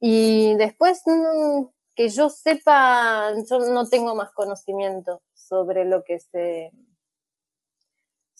y 0.00 0.54
después, 0.56 1.02
mm, 1.06 1.64
que 1.94 2.08
yo 2.08 2.30
sepa, 2.30 3.32
yo 3.48 3.58
no 3.58 3.88
tengo 3.88 4.14
más 4.14 4.30
conocimiento 4.32 5.22
sobre 5.34 5.84
lo 5.84 6.02
que 6.04 6.18
se 6.20 6.70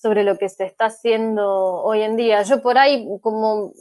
sobre 0.00 0.24
lo 0.24 0.38
que 0.38 0.48
se 0.48 0.64
está 0.64 0.86
haciendo 0.86 1.46
hoy 1.82 2.02
en 2.02 2.16
día. 2.16 2.42
Yo 2.42 2.62
por 2.62 2.78
ahí, 2.78 3.06
como 3.20 3.72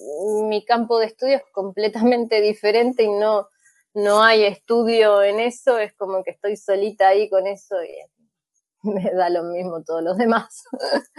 mi 0.49 0.65
campo 0.65 0.99
de 0.99 1.05
estudio 1.05 1.38
es 1.38 1.43
completamente 1.51 2.41
diferente 2.41 3.03
y 3.03 3.09
no, 3.09 3.47
no 3.93 4.21
hay 4.21 4.43
estudio 4.43 5.23
en 5.23 5.39
eso, 5.39 5.79
es 5.79 5.93
como 5.93 6.23
que 6.23 6.31
estoy 6.31 6.57
solita 6.57 7.07
ahí 7.09 7.29
con 7.29 7.47
eso 7.47 7.75
y 7.83 7.95
me 8.89 9.11
da 9.11 9.29
lo 9.29 9.43
mismo 9.43 9.83
todos 9.83 10.03
los 10.03 10.17
demás. 10.17 10.63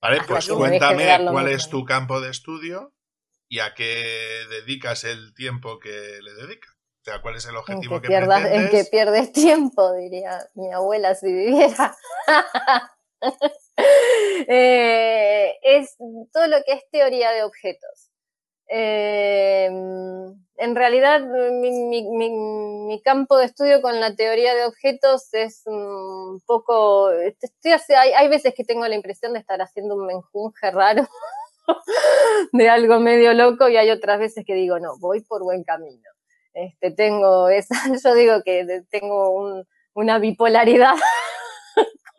Vale, 0.00 0.20
pues 0.28 0.48
cuéntame 0.48 1.18
cuál 1.30 1.48
es 1.48 1.70
tu 1.70 1.86
campo 1.86 2.20
de 2.20 2.30
estudio 2.30 2.92
y 3.48 3.60
a 3.60 3.72
qué 3.72 4.42
dedicas 4.50 5.04
el 5.04 5.32
tiempo 5.34 5.78
que 5.78 6.18
le 6.20 6.34
dedicas. 6.34 6.74
O 7.00 7.04
sea, 7.04 7.22
¿cuál 7.22 7.36
es 7.36 7.46
el 7.46 7.56
objetivo 7.56 8.02
que, 8.02 8.08
pierdas, 8.08 8.44
En 8.44 8.68
que 8.68 8.84
pierdes 8.84 9.32
tiempo, 9.32 9.94
diría 9.94 10.46
mi 10.54 10.70
abuela 10.72 11.14
si 11.14 11.32
viviera. 11.32 11.96
Eh, 14.46 15.54
es 15.62 15.96
todo 16.32 16.46
lo 16.46 16.58
que 16.64 16.74
es 16.74 16.82
teoría 16.90 17.30
de 17.32 17.42
objetos. 17.44 18.10
Eh, 18.68 19.66
en 19.66 20.76
realidad, 20.76 21.20
mi, 21.20 23.00
campo 23.02 23.36
de 23.36 23.46
estudio 23.46 23.82
con 23.82 24.00
la 24.00 24.14
teoría 24.14 24.54
de 24.54 24.64
objetos 24.64 25.32
es 25.32 25.62
un 25.66 26.40
poco. 26.46 27.10
Estoy, 27.10 27.72
hay, 27.96 28.12
hay 28.12 28.28
veces 28.28 28.54
que 28.54 28.64
tengo 28.64 28.86
la 28.86 28.94
impresión 28.94 29.32
de 29.32 29.40
estar 29.40 29.60
haciendo 29.60 29.96
un 29.96 30.06
menjunje 30.06 30.70
raro 30.70 31.08
de 32.52 32.68
algo 32.68 33.00
medio 33.00 33.32
loco 33.32 33.68
y 33.68 33.76
hay 33.76 33.90
otras 33.90 34.18
veces 34.18 34.44
que 34.46 34.54
digo, 34.54 34.78
no, 34.78 34.98
voy 34.98 35.20
por 35.22 35.42
buen 35.42 35.64
camino. 35.64 36.10
Este, 36.52 36.92
tengo 36.92 37.48
esa, 37.48 37.74
yo 38.04 38.14
digo 38.14 38.42
que 38.44 38.82
tengo 38.90 39.64
una 39.94 40.18
bipolaridad 40.18 40.94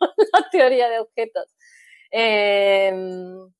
la 0.32 0.48
teoría 0.50 0.88
de 0.88 1.00
objetos. 1.00 1.46
Em, 2.10 3.52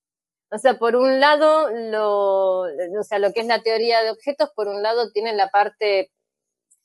o 0.51 0.59
sea, 0.59 0.79
por 0.79 0.97
un 0.97 1.21
lado, 1.21 1.71
lo, 1.71 2.61
o 2.61 3.03
sea, 3.03 3.19
lo 3.19 3.33
que 3.33 3.41
es 3.41 3.47
la 3.47 3.63
teoría 3.63 4.03
de 4.03 4.11
objetos, 4.11 4.51
por 4.55 4.69
un 4.69 4.83
lado 4.83 5.11
tiene 5.13 5.35
la 5.35 5.51
parte 5.51 6.11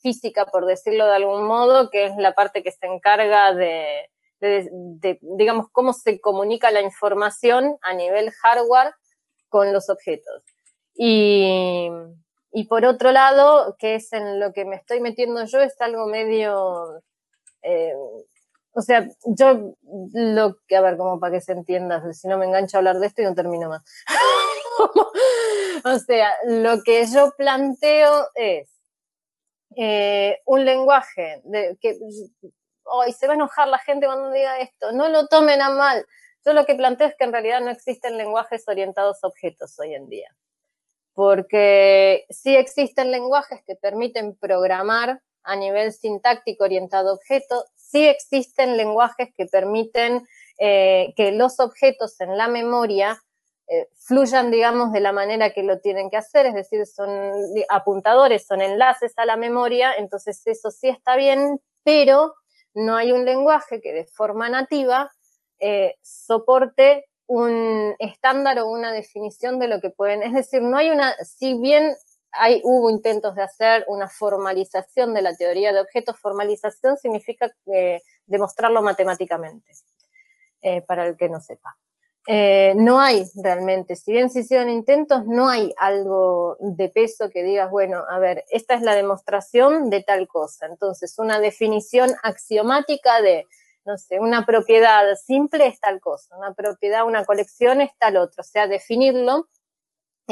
física, 0.02 0.46
por 0.46 0.66
decirlo 0.66 1.06
de 1.06 1.16
algún 1.16 1.46
modo, 1.46 1.90
que 1.90 2.06
es 2.06 2.18
la 2.18 2.34
parte 2.34 2.64
que 2.64 2.72
se 2.72 2.88
encarga 2.88 3.54
de, 3.54 4.10
digamos, 5.22 5.68
cómo 5.72 5.94
se 5.94 6.20
comunica 6.20 6.72
la 6.72 6.82
información 6.82 7.78
a 7.82 7.94
nivel 7.94 8.32
hardware 8.32 8.94
con 9.50 9.72
los 9.74 9.90
objetos. 9.90 10.44
Y, 10.96 11.90
por 12.68 12.86
otro 12.86 13.12
lado, 13.12 13.76
que 13.80 13.96
es 13.96 14.12
en 14.14 14.40
lo 14.40 14.52
que 14.54 14.66
me 14.66 14.76
estoy 14.76 15.00
metiendo 15.00 15.46
yo, 15.46 15.60
es 15.60 15.80
algo 15.82 16.08
medio... 16.08 17.02
Eh, 17.62 17.94
o 18.74 18.82
sea, 18.82 19.08
yo 19.26 19.76
lo 20.14 20.58
que, 20.68 20.78
a 20.78 20.82
ver, 20.82 20.98
como 20.98 21.20
para 21.20 21.34
que 21.34 21.42
se 21.42 21.52
entienda, 21.52 22.02
si 22.14 22.28
no 22.28 22.38
me 22.38 22.46
engancho 22.46 22.78
a 22.78 22.80
hablar 22.80 23.00
de 23.00 23.08
esto 23.08 23.22
y 23.22 23.26
no 23.26 23.36
termino 23.36 23.70
más. 23.70 23.84
o 25.86 26.00
sea, 26.00 26.34
lo 26.46 26.82
que 26.84 27.06
yo 27.08 27.34
planteo 27.38 28.28
es 28.36 28.70
eh, 29.76 30.40
un 30.46 30.66
lenguaje 30.66 31.42
de, 31.44 31.78
que 31.82 31.98
hoy 32.84 33.12
se 33.14 33.28
va 33.28 33.34
a 33.34 33.36
enojar 33.36 33.68
la 33.68 33.80
gente 33.80 34.06
cuando 34.06 34.32
diga 34.32 34.60
esto, 34.60 34.92
no 34.92 35.10
lo 35.10 35.28
tomen 35.28 35.62
a 35.62 35.70
mal. 35.70 36.06
Yo 36.46 36.54
lo 36.54 36.66
que 36.66 36.76
planteo 36.76 37.08
es 37.08 37.16
que 37.16 37.26
en 37.26 37.34
realidad 37.34 37.62
no 37.62 37.70
existen 37.70 38.18
lenguajes 38.18 38.68
orientados 38.68 39.24
a 39.24 39.28
objetos 39.28 39.78
hoy 39.80 39.94
en 39.94 40.10
día, 40.10 40.36
porque 41.14 42.26
sí 42.30 42.56
existen 42.56 43.12
lenguajes 43.12 43.62
que 43.66 43.76
permiten 43.76 44.36
programar 44.36 45.22
a 45.44 45.56
nivel 45.56 45.94
sintáctico 45.94 46.64
orientado 46.64 47.10
a 47.10 47.14
objetos, 47.14 47.66
sí 47.92 48.08
existen 48.08 48.78
lenguajes 48.78 49.30
que 49.36 49.46
permiten 49.46 50.26
eh, 50.60 51.14
que 51.16 51.32
los 51.32 51.60
objetos 51.60 52.20
en 52.22 52.38
la 52.38 52.48
memoria 52.48 53.22
eh, 53.68 53.88
fluyan, 53.96 54.52
digamos, 54.52 54.92
de 54.92 55.00
la 55.00 55.12
manera 55.12 55.52
que 55.52 55.64
lo 55.64 55.80
tienen 55.80 56.10
que 56.10 56.18
hacer, 56.18 56.46
es 56.46 56.54
decir, 56.54 56.86
son 56.86 57.10
apuntadores, 57.70 58.46
son 58.46 58.62
enlaces 58.62 59.14
a 59.18 59.26
la 59.26 59.38
memoria, 59.38 59.94
entonces 59.98 60.42
eso 60.46 60.72
sí 60.72 60.90
está 60.90 61.16
bien, 61.16 61.60
pero 61.84 62.36
no 62.74 62.96
hay 62.96 63.12
un 63.12 63.26
lenguaje 63.26 63.82
que 63.82 63.94
de 63.94 64.06
forma 64.06 64.50
nativa 64.50 65.12
eh, 65.60 65.96
soporte 66.02 67.06
un 67.28 67.96
estándar 68.00 68.60
o 68.60 68.68
una 68.68 68.92
definición 68.92 69.58
de 69.58 69.68
lo 69.68 69.80
que 69.80 69.90
pueden, 69.90 70.22
es 70.22 70.34
decir, 70.34 70.62
no 70.62 70.78
hay 70.78 70.90
una, 70.90 71.14
si 71.24 71.54
bien 71.54 71.96
hay, 72.32 72.62
hubo 72.64 72.90
intentos 72.90 73.36
de 73.36 73.44
hacer 73.44 73.86
una 73.88 74.08
formalización 74.08 75.14
de 75.14 75.22
la 75.22 75.36
teoría 75.36 75.74
de 75.74 75.82
objetos, 75.82 76.20
formalización 76.20 76.98
significa 76.98 77.52
eh, 77.74 78.02
demostrarlo 78.26 78.82
matemáticamente, 78.82 79.74
para 80.86 81.08
el 81.08 81.18
que 81.18 81.28
no 81.28 81.42
sepa. 81.42 81.76
Eh, 82.28 82.74
no 82.76 83.00
hay 83.00 83.26
realmente, 83.44 83.96
si 83.96 84.12
bien 84.12 84.30
se 84.30 84.42
hicieron 84.42 84.70
intentos, 84.70 85.26
no 85.26 85.50
hay 85.50 85.74
algo 85.78 86.56
de 86.60 86.90
peso 86.90 87.32
que 87.32 87.42
digas, 87.42 87.72
bueno, 87.72 88.04
a 88.08 88.20
ver, 88.20 88.46
esta 88.52 88.76
es 88.76 88.84
la 88.84 88.94
demostración 88.94 89.90
de 89.90 90.04
tal 90.04 90.28
cosa. 90.28 90.68
Entonces, 90.68 91.18
una 91.18 91.40
definición 91.40 92.12
axiomática 92.22 93.22
de, 93.22 93.48
no 93.86 93.98
sé, 93.98 94.20
una 94.20 94.46
propiedad 94.46 95.04
simple 95.16 95.66
es 95.66 95.80
tal 95.80 96.00
cosa, 96.00 96.38
una 96.38 96.54
propiedad, 96.54 97.08
una 97.08 97.26
colección 97.26 97.82
es 97.82 97.90
tal 97.98 98.18
otra. 98.18 98.42
O 98.42 98.46
sea, 98.46 98.68
definirlo 98.68 99.48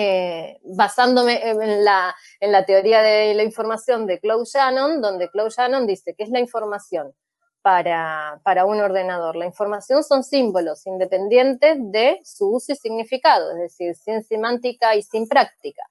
eh, 0.02 0.62
basándome 0.64 1.50
en 1.50 1.84
la, 1.84 2.16
en 2.40 2.54
la 2.54 2.66
teoría 2.66 3.02
de 3.02 3.34
la 3.34 3.44
información 3.44 4.06
de 4.06 4.18
Claude 4.22 4.46
Shannon, 4.46 5.02
donde 5.02 5.30
Claude 5.30 5.50
Shannon 5.50 5.86
dice 5.86 6.16
que 6.16 6.24
es 6.24 6.30
la 6.30 6.40
información 6.40 7.14
para, 7.62 8.40
para, 8.46 8.64
un 8.64 8.80
ordenador. 8.80 9.36
La 9.36 9.46
información 9.46 10.06
son 10.06 10.24
símbolos 10.24 10.88
independientes 10.88 11.78
de 11.92 12.18
su 12.24 12.48
uso 12.48 12.72
y 12.72 12.78
significado, 12.78 13.52
es 13.52 13.58
decir, 13.58 13.94
sin 13.94 14.24
semántica 14.24 14.96
y 14.96 15.02
sin 15.02 15.28
práctica. 15.28 15.84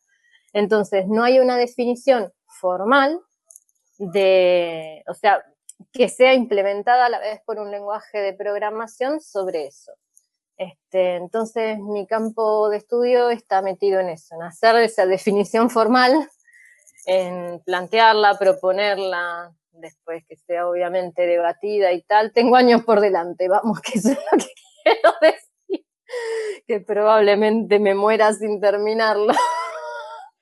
Entonces, 0.55 1.07
no 1.07 1.23
hay 1.23 1.39
una 1.39 1.59
definición 1.59 2.33
formal 2.47 3.21
de, 3.99 5.05
o 5.07 5.13
sea, 5.13 5.45
que 5.93 6.09
sea 6.09 6.33
implementada 6.33 7.05
a 7.05 7.11
la 7.11 7.19
vez 7.19 7.43
por 7.45 7.59
un 7.59 7.71
lenguaje 7.71 8.19
de 8.21 8.33
programación 8.33 9.21
sobre 9.21 9.67
eso. 9.67 9.93
Este, 10.59 11.15
entonces, 11.15 11.79
mi 11.79 12.07
campo 12.09 12.69
de 12.69 12.79
estudio 12.79 13.31
está 13.31 13.63
metido 13.63 14.01
en 14.01 14.09
eso, 14.09 14.35
en 14.35 14.43
hacer 14.43 14.75
esa 14.77 15.07
definición 15.07 15.71
formal, 15.71 16.29
en 17.07 17.63
plantearla, 17.65 18.37
proponerla, 18.39 19.55
después 19.71 20.25
que 20.29 20.35
sea 20.37 20.69
obviamente 20.69 21.27
debatida 21.27 21.93
y 21.93 22.03
tal, 22.03 22.33
tengo 22.33 22.57
años 22.57 22.83
por 22.83 23.01
delante, 23.01 23.49
vamos, 23.49 23.81
que 23.83 23.99
eso 23.99 24.11
es 24.11 24.19
lo 24.19 24.39
que 24.39 24.53
quiero 24.83 25.15
decir, 25.21 25.87
que 26.67 26.81
probablemente 26.81 27.79
me 27.79 27.95
muera 27.95 28.33
sin 28.33 28.61
terminarlo. 28.61 29.33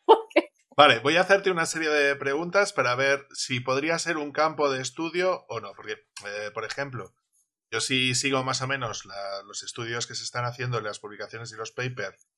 Vale, 0.79 0.99
voy 1.01 1.17
a 1.17 1.23
hacerte 1.23 1.51
una 1.51 1.67
serie 1.67 1.89
de 1.89 2.17
preguntas 2.17 2.73
para 2.73 2.95
ver 2.95 3.27
si 3.33 3.61
podría 3.61 3.99
ser 3.99 4.17
un 4.17 4.33
campo 4.33 4.71
de 4.71 4.81
estudio 4.81 5.45
o 5.49 5.61
no, 5.61 5.73
porque, 5.75 5.93
eh, 5.93 6.51
por 6.53 6.65
ejemplo, 6.65 7.13
yo 7.71 7.81
sí 7.81 8.15
sigo 8.15 8.45
más 8.45 8.63
o 8.63 8.67
menos 8.67 9.05
los 9.47 9.63
estudios 9.63 10.07
que 10.07 10.15
se 10.15 10.25
están 10.25 10.45
haciendo 10.45 10.79
en 10.79 10.85
las 10.85 10.99
publicaciones 10.99 11.53
y 11.53 11.57
los 11.57 11.73
papers 11.73 12.29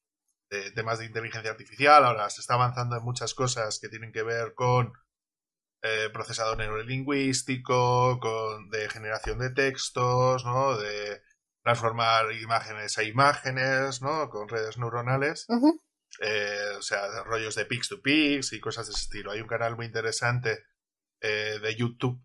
de 0.51 0.71
temas 0.73 0.99
de 0.99 1.07
inteligencia 1.07 1.51
artificial, 1.51 2.05
ahora 2.05 2.31
se 2.31 2.41
está 2.41 2.55
avanzando 2.55 2.97
en 2.97 3.05
muchas 3.05 3.35
cosas 3.35 3.79
que 3.79 3.89
tienen 3.89 4.13
que 4.13 4.23
ver 4.23 4.55
con 4.55 4.93
eh, 5.83 6.09
procesador 6.13 6.57
neurolingüístico, 6.59 8.19
con, 8.19 8.71
de 8.71 8.89
generación 8.89 9.39
de 9.39 9.51
textos, 9.51 10.45
¿no? 10.45 10.77
De 10.79 11.21
transformar 11.63 12.33
imágenes 12.33 12.97
a 12.99 13.05
imágenes, 13.05 14.01
¿no? 14.01 14.31
Con 14.31 14.49
redes 14.49 14.79
neuronales. 14.79 15.47
Eh, 16.21 16.75
o 16.79 16.83
sea, 16.83 17.23
rollos 17.25 17.55
de 17.55 17.67
pix 17.67 17.89
to 17.89 18.01
pix 18.01 18.53
y 18.55 18.61
cosas 18.61 18.87
de 18.87 18.95
ese 18.95 19.03
estilo. 19.03 19.31
Hay 19.31 19.41
un 19.41 19.47
canal 19.47 19.77
muy 19.77 19.87
interesante 19.87 20.65
eh, 21.21 21.59
de 21.61 21.77
YouTube 21.77 22.25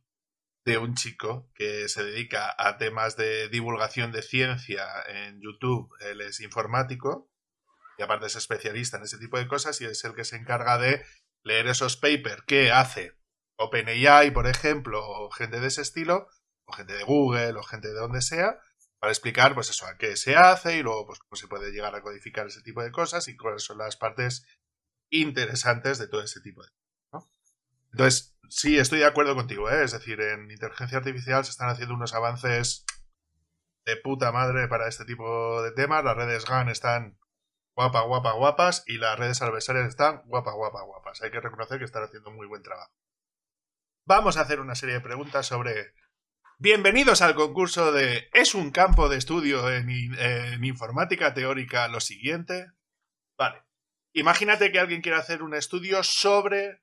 de 0.66 0.78
un 0.78 0.96
chico 0.96 1.52
que 1.56 1.90
se 1.90 2.04
dedica 2.04 2.54
a 2.58 2.78
temas 2.78 3.18
de 3.18 3.50
divulgación 3.50 4.12
de 4.12 4.22
ciencia 4.22 4.86
en 5.08 5.42
YouTube. 5.42 5.90
Él 6.00 6.22
es 6.22 6.40
informático 6.40 7.30
y 7.98 8.04
aparte 8.04 8.28
es 8.28 8.36
especialista 8.36 8.98
en 8.98 9.04
ese 9.04 9.18
tipo 9.18 9.38
de 9.38 9.48
cosas 9.48 9.80
y 9.82 9.86
es 9.86 10.04
el 10.06 10.16
que 10.16 10.24
se 10.24 10.38
encarga 10.38 10.78
de 10.78 11.06
leer 11.44 11.68
esos 11.68 11.98
papers 11.98 12.44
que 12.48 12.72
hace 12.72 13.18
OpenAI, 13.58 14.32
por 14.32 14.48
ejemplo, 14.48 15.02
o 15.06 15.30
gente 15.32 15.60
de 15.60 15.68
ese 15.68 15.82
estilo, 15.82 16.28
o 16.66 16.74
gente 16.74 16.94
de 16.94 17.04
Google, 17.04 17.58
o 17.58 17.64
gente 17.64 17.90
de 17.90 18.00
donde 18.00 18.22
sea, 18.22 18.60
para 19.00 19.12
explicar, 19.12 19.54
pues 19.54 19.70
eso, 19.70 19.86
a 19.86 19.98
qué 19.98 20.16
se 20.16 20.36
hace 20.36 20.78
y 20.78 20.82
luego, 20.82 21.06
pues 21.08 21.20
cómo 21.20 21.36
se 21.36 21.48
puede 21.48 21.72
llegar 21.72 21.94
a 21.94 22.02
codificar 22.02 22.48
ese 22.48 22.62
tipo 22.62 22.82
de 22.82 22.92
cosas 22.92 23.28
y 23.28 23.36
cuáles 23.36 23.64
son 23.64 23.78
las 23.78 23.98
partes 23.98 24.46
interesantes 25.10 26.00
de 26.00 26.08
todo 26.08 26.24
ese 26.24 26.40
tipo 26.40 26.64
de 26.64 26.70
cosas. 27.12 27.30
Entonces, 27.92 28.33
sí, 28.56 28.78
estoy 28.78 29.00
de 29.00 29.06
acuerdo 29.06 29.36
contigo, 29.36 29.70
¿eh? 29.70 29.84
es 29.84 29.92
decir, 29.92 30.22
en 30.22 30.50
inteligencia 30.50 30.98
artificial 30.98 31.44
se 31.44 31.52
están 31.52 31.70
haciendo 31.70 31.96
unos 31.96 32.14
avances 32.14 32.86
de 33.86 33.98
puta 33.98 34.32
madre 34.32 34.68
para 34.68 34.88
este 34.88 35.06
tipo 35.06 35.62
de 35.62 35.72
temas. 35.72 36.04
Las 36.04 36.16
redes 36.16 36.46
GAN 36.46 36.70
están 36.70 37.18
guapas, 37.76 38.06
guapas, 38.06 38.36
guapas 38.36 38.84
y 38.88 38.98
las 38.98 39.18
redes 39.20 39.42
adversarias 39.42 39.88
están 39.88 40.22
guapas, 40.26 40.54
guapas, 40.54 40.84
guapas. 40.86 41.22
Hay 41.22 41.32
que 41.32 41.42
reconocer 41.42 41.80
que 41.80 41.86
están 41.86 42.04
haciendo 42.04 42.32
muy 42.32 42.48
buen 42.48 42.64
trabajo 42.64 42.94
vamos 44.06 44.38
a 44.38 44.42
hacer 44.42 44.60
una 44.60 44.76
serie 44.76 44.96
de 44.96 45.02
preguntas 45.02 45.48
sobre... 45.48 45.94
Bienvenidos 46.60 47.22
al 47.22 47.36
concurso 47.36 47.92
de 47.92 48.30
¿Es 48.32 48.56
un 48.56 48.72
campo 48.72 49.10
de 49.10 49.18
estudio 49.18 49.70
en, 49.72 49.90
informática 50.64 51.34
teórica 51.34 51.88
lo 51.88 52.00
siguiente? 52.00 52.68
Vale. 53.38 53.64
Imagínate 54.14 54.72
que 54.72 54.80
alguien 54.80 55.02
quiere 55.02 55.18
hacer 55.18 55.42
un 55.42 55.56
estudio 55.56 56.04
sobre 56.04 56.83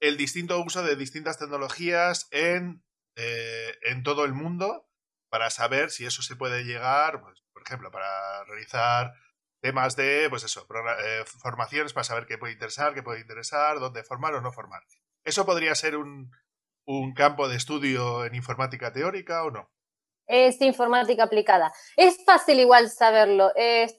el 0.00 0.16
distinto 0.16 0.60
uso 0.60 0.82
de 0.82 0.96
distintas 0.96 1.38
tecnologías 1.38 2.28
en, 2.30 2.84
eh, 3.16 3.74
en 3.82 4.02
todo 4.02 4.24
el 4.24 4.32
mundo 4.32 4.88
para 5.28 5.50
saber 5.50 5.90
si 5.90 6.06
eso 6.06 6.22
se 6.22 6.36
puede 6.36 6.64
llegar, 6.64 7.20
pues, 7.20 7.42
por 7.52 7.62
ejemplo, 7.62 7.90
para 7.90 8.44
realizar 8.44 9.12
temas 9.60 9.96
de, 9.96 10.26
pues 10.30 10.44
eso, 10.44 10.66
eh, 11.04 11.24
formaciones 11.42 11.92
para 11.92 12.04
saber 12.04 12.26
qué 12.26 12.38
puede 12.38 12.52
interesar, 12.52 12.94
qué 12.94 13.02
puede 13.02 13.20
interesar, 13.20 13.80
dónde 13.80 14.04
formar 14.04 14.34
o 14.34 14.40
no 14.40 14.52
formar. 14.52 14.82
¿Eso 15.24 15.44
podría 15.44 15.74
ser 15.74 15.96
un, 15.96 16.30
campo 17.16 17.48
de 17.48 17.56
estudio 17.56 18.24
en 18.24 18.36
informática 18.36 18.92
teórica 18.92 19.42
o 19.42 19.50
no? 19.50 19.68
Es 20.28 20.60
informática 20.60 21.24
aplicada. 21.24 21.72
Es 21.96 22.24
fácil 22.24 22.60
igual 22.60 22.90
saberlo. 22.90 23.52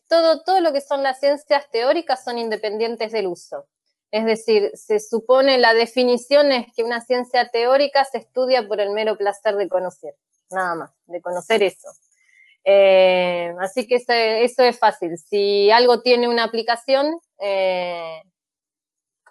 todo, 0.08 0.44
todo 0.44 0.62
lo 0.62 0.72
que 0.72 0.80
son 0.80 1.04
las 1.04 1.20
ciencias 1.20 1.70
teóricas 1.70 2.24
son 2.24 2.38
independientes 2.38 3.12
del 3.12 3.28
uso. 3.28 3.68
Es 4.12 4.26
decir, 4.26 4.72
se 4.74 5.00
supone 5.00 5.58
la 5.58 5.74
definición 5.74 6.52
es 6.52 6.68
que 6.74 6.84
una 6.84 7.02
ciencia 7.02 7.50
teórica 7.50 8.06
se 8.06 8.20
estudia 8.20 8.68
por 8.68 8.80
el 8.80 8.92
mero 8.92 9.18
placer 9.18 9.56
de 9.56 9.68
conocer, 9.68 10.16
nada 10.50 10.76
más, 10.76 10.92
de 11.06 11.22
conocer 11.22 11.62
eso. 11.64 11.90
Eh, 12.64 13.54
así 13.60 13.88
que 13.88 13.96
eso, 13.96 14.64
es 14.64 14.80
fácil. 14.80 15.18
Si 15.18 15.72
algo 15.72 16.02
tiene 16.02 16.28
una 16.28 16.44
aplicación, 16.44 17.20
eh, 17.40 18.22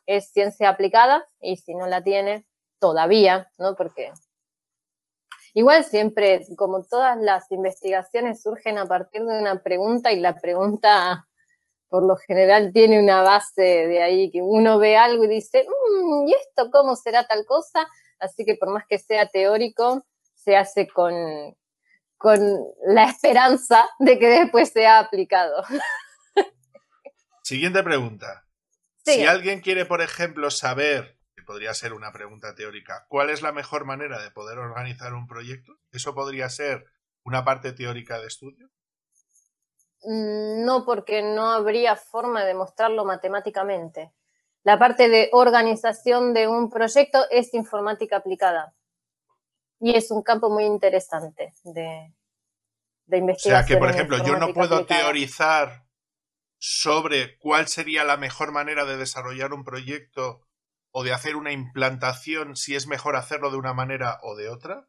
es 0.07 0.31
ciencia 0.31 0.69
aplicada 0.69 1.27
y 1.41 1.57
si 1.57 1.75
no 1.75 1.87
la 1.87 2.03
tiene, 2.03 2.47
todavía, 2.79 3.51
¿no? 3.59 3.75
Porque... 3.77 4.13
Igual 5.55 5.85
siempre, 5.85 6.47
como 6.55 6.83
todas 6.85 7.17
las 7.19 7.51
investigaciones, 7.51 8.43
surgen 8.43 8.77
a 8.77 8.87
partir 8.87 9.25
de 9.25 9.39
una 9.39 9.63
pregunta 9.63 10.13
y 10.13 10.21
la 10.21 10.39
pregunta 10.39 11.27
por 11.89 12.05
lo 12.07 12.17
general 12.17 12.73
tiene 12.73 13.01
una 13.01 13.23
base 13.23 13.63
de 13.63 14.03
ahí 14.03 14.31
que 14.31 14.43
uno 14.43 14.79
ve 14.79 14.97
algo 14.97 15.25
y 15.25 15.29
dice, 15.29 15.67
mm, 15.67 16.29
¿y 16.29 16.35
esto 16.35 16.71
cómo 16.71 16.97
será 16.97 17.27
tal 17.27 17.45
cosa? 17.47 17.87
Así 18.19 18.45
que 18.45 18.57
por 18.57 18.71
más 18.71 18.85
que 18.89 18.99
sea 18.99 19.29
teórico, 19.29 20.05
se 20.35 20.57
hace 20.57 20.89
con, 20.89 21.15
con 22.17 22.41
la 22.87 23.05
esperanza 23.05 23.89
de 23.99 24.19
que 24.19 24.29
después 24.29 24.71
sea 24.71 24.99
aplicado. 24.99 25.63
Siguiente 27.43 27.83
pregunta. 27.83 28.45
Si 29.05 29.25
alguien 29.25 29.61
quiere, 29.61 29.87
por 29.87 30.03
ejemplo, 30.03 30.51
saber, 30.51 31.17
que 31.37 31.45
podría 31.45 31.73
ser 31.75 31.93
una 31.93 32.13
pregunta 32.13 32.57
teórica, 32.57 33.07
¿cuál 33.09 33.31
es 33.31 33.41
la 33.41 33.53
mejor 33.53 33.85
manera 33.85 34.21
de 34.21 34.33
poder 34.33 34.59
organizar 34.59 35.15
un 35.15 35.29
proyecto? 35.29 35.79
¿Eso 35.93 36.13
podría 36.13 36.49
ser 36.49 36.87
una 37.23 37.45
parte 37.45 37.73
teórica 37.73 38.19
de 38.19 38.27
estudio? 38.27 38.69
Mm, 40.03 40.65
no, 40.65 40.85
porque 40.85 41.23
no 41.23 41.51
habría 41.51 41.97
forma 41.97 42.41
de 42.43 42.49
demostrarlo 42.49 43.05
matemáticamente. 43.05 44.13
La 44.63 44.79
parte 44.79 45.09
de 45.09 45.29
organización 45.33 46.35
de 46.35 46.49
un 46.49 46.71
proyecto 46.71 47.25
es 47.31 47.55
informática 47.55 48.17
aplicada. 48.17 48.75
Y 49.79 49.95
es 49.95 50.11
un 50.11 50.23
campo 50.23 50.51
muy 50.51 50.65
interesante 50.65 51.55
de, 51.65 52.13
de 53.07 53.17
investigación. 53.19 53.65
O 53.65 53.67
sea 53.67 53.67
que, 53.67 53.77
por 53.77 53.91
ejemplo, 53.91 54.25
yo 54.25 54.37
no 54.39 54.53
puedo 54.53 54.87
teorizar 54.87 55.87
sobre 56.59 57.39
cuál 57.39 57.69
sería 57.69 58.05
la 58.05 58.17
mejor 58.17 58.53
manera 58.53 58.85
de 58.85 58.97
desarrollar 58.97 59.53
un 59.53 59.65
proyecto 59.65 60.47
o 60.91 61.05
de 61.05 61.13
hacer 61.13 61.37
una 61.37 61.53
implantación, 61.53 62.57
si 62.57 62.75
es 62.75 62.87
mejor 62.87 63.17
hacerlo 63.17 63.51
de 63.51 63.59
una 63.59 63.75
manera 63.75 64.19
o 64.23 64.35
de 64.35 64.49
otra? 64.49 64.89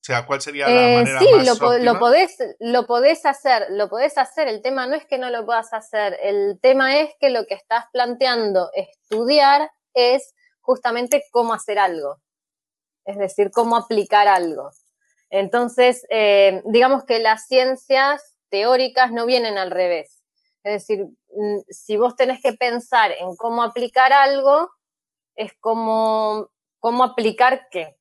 O 0.00 0.02
sea, 0.02 0.24
¿cuál 0.24 0.40
sería 0.40 0.66
la 0.66 0.92
eh, 0.92 0.96
manera 0.96 1.18
sí, 1.18 1.28
más 1.34 1.46
lo, 1.46 1.52
óptima? 1.52 1.92
lo 1.92 1.98
podés, 1.98 2.36
lo 2.58 2.86
podés 2.86 3.26
hacer, 3.26 3.66
lo 3.70 3.90
podés 3.90 4.16
hacer. 4.16 4.48
El 4.48 4.62
tema 4.62 4.86
no 4.86 4.94
es 4.94 5.04
que 5.04 5.18
no 5.18 5.28
lo 5.28 5.44
puedas 5.44 5.74
hacer, 5.74 6.16
el 6.22 6.58
tema 6.60 6.98
es 7.00 7.10
que 7.20 7.28
lo 7.28 7.44
que 7.44 7.54
estás 7.54 7.84
planteando 7.92 8.70
estudiar 8.72 9.70
es 9.92 10.34
justamente 10.62 11.22
cómo 11.32 11.52
hacer 11.52 11.78
algo, 11.78 12.16
es 13.04 13.18
decir, 13.18 13.50
cómo 13.50 13.76
aplicar 13.76 14.26
algo. 14.26 14.70
Entonces, 15.28 16.06
eh, 16.08 16.62
digamos 16.64 17.04
que 17.04 17.18
las 17.18 17.46
ciencias 17.46 18.36
teóricas 18.48 19.12
no 19.12 19.26
vienen 19.26 19.58
al 19.58 19.70
revés. 19.70 20.22
Es 20.64 20.72
decir, 20.72 21.06
mm, 21.36 21.58
si 21.68 21.98
vos 21.98 22.16
tenés 22.16 22.40
que 22.42 22.54
pensar 22.54 23.12
en 23.12 23.36
cómo 23.36 23.62
aplicar 23.62 24.14
algo, 24.14 24.70
es 25.36 25.52
como 25.60 26.50
cómo 26.80 27.04
aplicar 27.04 27.68
qué. 27.70 27.96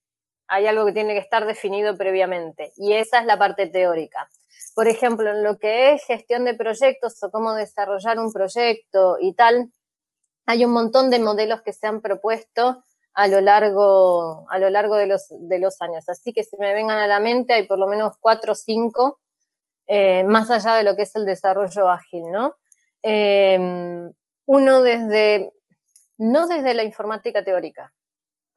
Hay 0.50 0.68
algo 0.68 0.86
que 0.86 0.92
tiene 0.92 1.14
que 1.14 1.20
estar 1.20 1.46
definido 1.46 1.96
previamente 1.96 2.74
y 2.76 2.94
esa 2.94 3.20
es 3.20 3.26
la 3.26 3.38
parte 3.38 3.68
teórica. 3.68 4.30
Por 4.76 4.88
ejemplo, 4.88 5.30
en 5.30 5.44
lo 5.44 5.58
que 5.58 5.94
es 5.94 6.04
gestión 6.06 6.46
de 6.46 6.54
proyectos 6.54 7.22
o 7.24 7.32
cómo 7.32 7.54
desarrollar 7.54 8.20
un 8.20 8.32
proyecto 8.32 9.18
y 9.20 9.34
tal, 9.34 9.72
hay 10.46 10.66
un 10.66 10.72
montón 10.72 11.10
de 11.10 11.20
modelos 11.20 11.62
que 11.62 11.74
se 11.74 11.88
han 11.88 12.02
propuesto 12.02 12.84
a 13.14 13.28
lo 13.28 13.42
largo, 13.42 14.50
a 14.50 14.60
lo 14.60 14.70
largo 14.70 14.96
de, 14.96 15.08
los, 15.08 15.28
de 15.30 15.60
los 15.60 15.82
años. 15.82 16.08
Así 16.08 16.34
que 16.34 16.44
si 16.44 16.58
me 16.58 16.74
vengan 16.74 16.98
a 16.98 17.08
la 17.08 17.20
mente, 17.20 17.54
hay 17.54 17.68
por 17.68 17.78
lo 17.78 17.88
menos 17.88 18.14
cuatro 18.20 18.54
o 18.54 18.56
cinco 18.56 19.20
eh, 19.92 20.24
más 20.24 20.52
allá 20.52 20.76
de 20.76 20.84
lo 20.84 20.96
que 20.96 21.02
es 21.02 21.16
el 21.16 21.26
desarrollo 21.26 21.90
ágil, 21.90 22.32
¿no? 22.32 22.56
Em, 23.02 24.12
uno 24.46 24.82
desde, 24.84 25.52
no 26.20 26.48
desde 26.48 26.76
la 26.76 26.84
informática 26.84 27.44
teórica, 27.44 27.92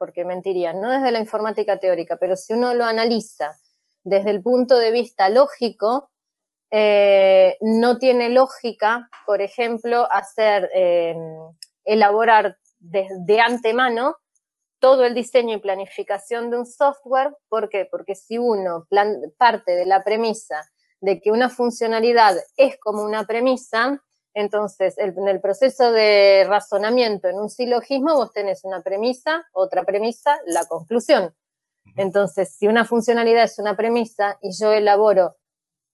porque 0.02 0.24
mentiría, 0.24 0.72
no 0.72 0.90
desde 0.90 1.12
la 1.12 1.20
informática 1.20 1.78
teórica, 1.78 2.16
pero 2.16 2.34
si 2.34 2.54
uno 2.54 2.74
lo 2.74 2.84
analiza 2.84 3.56
desde 4.02 4.30
el 4.30 4.42
punto 4.42 4.76
de 4.76 4.90
vista 4.90 5.28
lógico, 5.28 6.10
eh, 6.72 7.56
no 7.60 7.98
tiene 7.98 8.28
lógica, 8.28 9.08
por 9.24 9.40
ejemplo, 9.40 10.08
hacer, 10.10 10.68
em, 10.74 11.16
elaborar 11.84 12.56
de, 12.80 13.40
antemano 13.40 14.16
todo 14.80 15.04
el 15.04 15.14
diseño 15.14 15.54
y 15.54 15.60
planificación 15.60 16.50
de 16.50 16.58
un 16.58 16.66
software. 16.66 17.36
¿Por 17.48 17.68
qué? 17.68 17.86
Porque 17.88 18.16
si 18.16 18.38
uno 18.38 18.88
parte 19.38 19.76
de 19.76 19.86
la 19.86 20.02
premisa 20.02 20.68
de 21.00 21.20
que 21.20 21.30
una 21.30 21.48
funcionalidad 21.48 22.34
es 22.56 22.76
como 22.80 23.04
una 23.04 23.22
premisa, 23.24 24.02
entonces 24.34 24.96
en 24.98 25.28
el 25.28 25.40
proceso 25.40 25.92
de 25.92 26.44
razonamiento 26.48 27.28
en 27.28 27.38
un 27.38 27.50
silogismo 27.50 28.14
vos 28.14 28.32
tenés 28.32 28.64
una 28.64 28.82
premisa, 28.82 29.46
otra 29.52 29.84
premisa, 29.84 30.38
la 30.46 30.64
conclusión. 30.66 31.34
Entonces, 31.96 32.54
si 32.56 32.66
una 32.68 32.84
funcionalidad 32.84 33.44
es 33.44 33.58
una 33.58 33.76
premisa 33.76 34.38
y 34.40 34.50
yo 34.58 34.72
elaboro 34.72 35.36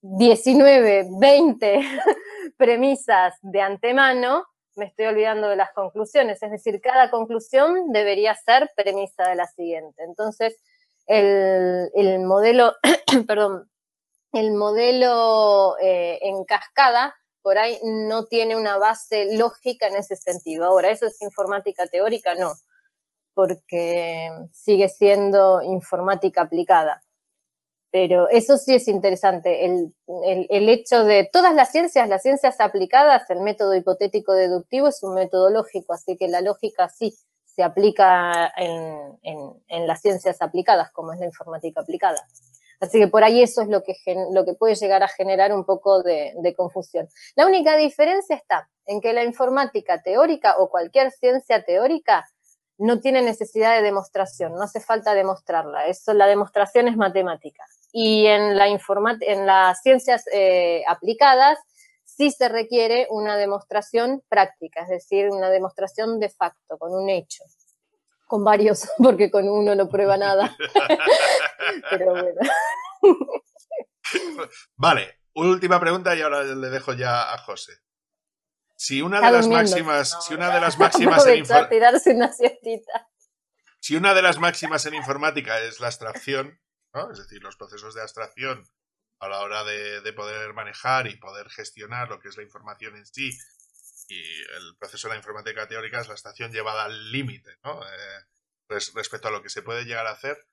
19, 0.01 1.07
20 1.19 1.81
premisas 2.57 3.35
de 3.41 3.61
antemano, 3.61 4.45
me 4.75 4.85
estoy 4.85 5.07
olvidando 5.07 5.49
de 5.49 5.57
las 5.57 5.71
conclusiones. 5.73 6.41
Es 6.41 6.51
decir, 6.51 6.79
cada 6.79 7.09
conclusión 7.09 7.91
debería 7.91 8.33
ser 8.35 8.69
premisa 8.75 9.27
de 9.27 9.35
la 9.35 9.47
siguiente. 9.47 10.03
Entonces, 10.03 10.57
el, 11.05 11.89
el 11.93 12.19
modelo, 12.19 12.75
perdón, 13.27 13.69
el 14.31 14.53
modelo 14.53 15.75
eh, 15.81 16.19
en 16.21 16.45
cascada 16.45 17.15
por 17.49 17.57
ahí 17.57 17.79
no 17.83 18.27
tiene 18.27 18.55
una 18.55 18.77
base 18.77 19.35
lógica 19.35 19.87
en 19.87 19.95
ese 19.95 20.15
sentido. 20.15 20.65
Ahora, 20.65 20.91
¿eso 20.91 21.07
es 21.07 21.19
informática 21.23 21.87
teórica? 21.87 22.35
No, 22.35 22.53
porque 23.33 24.29
sigue 24.53 24.87
siendo 24.87 25.63
informática 25.63 26.41
aplicada. 26.43 27.01
Pero 27.89 28.29
eso 28.29 28.59
sí 28.59 28.75
es 28.75 28.87
interesante, 28.87 29.65
el, 29.65 30.69
hecho 30.69 31.03
de 31.05 31.27
todas 31.33 31.55
las 31.55 31.71
ciencias, 31.71 32.07
las 32.07 32.21
ciencias 32.21 32.59
aplicadas, 32.59 33.27
el 33.31 33.39
método 33.39 33.73
hipotético 33.73 34.33
deductivo 34.33 34.89
es 34.89 35.01
un 35.01 35.15
método 35.15 35.49
lógico, 35.49 35.93
así 35.93 36.17
que 36.17 36.27
la 36.27 36.41
lógica 36.41 36.87
sí 36.87 37.17
se 37.45 37.63
aplica 37.63 38.53
en, 38.57 39.17
en 39.23 39.87
las 39.87 40.01
ciencias 40.01 40.39
aplicadas, 40.43 40.91
como 40.91 41.13
es 41.13 41.19
la 41.19 41.25
informática 41.25 41.81
aplicada. 41.81 42.27
Así 42.79 42.97
que 42.97 43.07
por 43.07 43.23
ahí 43.23 43.41
eso 43.43 43.61
es 43.61 43.67
lo 43.67 43.83
que, 43.83 43.95
lo 44.31 44.45
que 44.45 44.53
puede 44.53 44.75
llegar 44.75 45.03
a 45.03 45.09
generar 45.09 45.51
un 45.53 45.65
poco 45.65 46.01
de, 46.01 46.53
confusión. 46.55 47.07
La 47.35 47.45
única 47.45 47.75
diferencia 47.75 48.35
está 48.35 48.69
en 48.85 49.01
que 49.01 49.13
la 49.13 49.23
informática 49.23 50.01
teórica 50.01 50.55
o 50.57 50.69
cualquier 50.69 51.11
ciencia 51.11 51.63
teórica 51.63 52.25
no 52.77 53.01
tiene 53.01 53.21
necesidad 53.21 53.75
de 53.75 53.81
demostración, 53.81 54.53
no 54.53 54.63
hace 54.63 54.79
falta 54.79 55.13
demostrarla, 55.13 55.87
eso, 55.87 56.13
la 56.13 56.27
demostración 56.27 56.87
es 56.87 56.95
matemática. 56.95 57.65
Y 57.91 58.25
en, 58.27 58.57
la 58.57 58.67
en 58.67 59.45
las 59.45 59.81
ciencias 59.81 60.23
eh, 60.31 60.83
aplicadas 60.87 61.59
sí 62.05 62.31
se 62.31 62.47
requiere 62.47 63.07
una 63.09 63.35
demostración 63.35 64.23
práctica, 64.29 64.83
es 64.83 64.89
decir, 64.89 65.29
una 65.29 65.49
demostración 65.49 66.19
de 66.19 66.29
facto, 66.29 66.77
con 66.77 66.93
un 66.93 67.09
hecho 67.09 67.43
con 68.29 68.43
varios, 68.43 68.87
porque 68.99 69.31
con 69.31 69.49
uno 69.49 69.75
no 69.75 69.89
prueba 69.89 70.15
nada. 70.15 70.55
Pero 71.89 72.11
bueno. 72.11 72.39
Vale, 74.75 75.21
última 75.33 75.79
pregunta 75.79 76.15
y 76.15 76.21
ahora 76.21 76.43
le 76.43 76.69
dejo 76.69 76.93
ya 76.93 77.33
a 77.33 77.37
José. 77.39 77.73
Si 78.77 79.01
una 79.01 79.19
de 79.19 79.31
las 79.31 79.47
máximas, 79.47 80.25
si 80.25 80.35
una 80.35 80.53
de 80.53 80.61
las 80.61 80.77
máximas 80.79 81.25
en 81.25 81.43
Si 83.79 83.95
una 83.95 84.13
de 84.13 84.21
las 84.21 84.37
máximas 84.37 84.85
en 84.85 84.93
informática 84.93 85.59
es 85.59 85.79
la 85.79 85.87
abstracción, 85.87 86.61
es 87.11 87.17
decir, 87.17 87.41
los 87.41 87.57
procesos 87.57 87.95
de 87.95 88.03
abstracción 88.03 88.69
a 89.19 89.27
la 89.27 89.41
hora 89.41 89.63
de, 89.63 90.01
de, 90.01 90.13
poder 90.13 90.53
manejar 90.53 91.07
y 91.07 91.17
poder 91.17 91.49
gestionar 91.49 92.09
lo 92.09 92.19
que 92.19 92.29
es 92.29 92.37
la 92.37 92.43
información 92.43 92.95
en 92.95 93.05
sí 93.05 93.31
y 94.09 94.41
el 94.57 94.75
proceso 94.77 95.07
de 95.07 95.13
la 95.13 95.17
informática 95.17 95.67
teórica 95.67 96.01
es 96.01 96.07
la 96.07 96.15
estación 96.15 96.51
llevada 96.51 96.85
al 96.85 97.11
límite, 97.11 97.57
¿no? 97.63 97.81
Eh, 97.83 98.25
pues 98.67 98.91
respecto 98.95 99.27
a 99.27 99.31
lo 99.31 99.43
que 99.43 99.49
se 99.49 99.61
puede 99.61 99.85
llegar 99.85 100.07
a 100.07 100.11
hacer. 100.11 100.47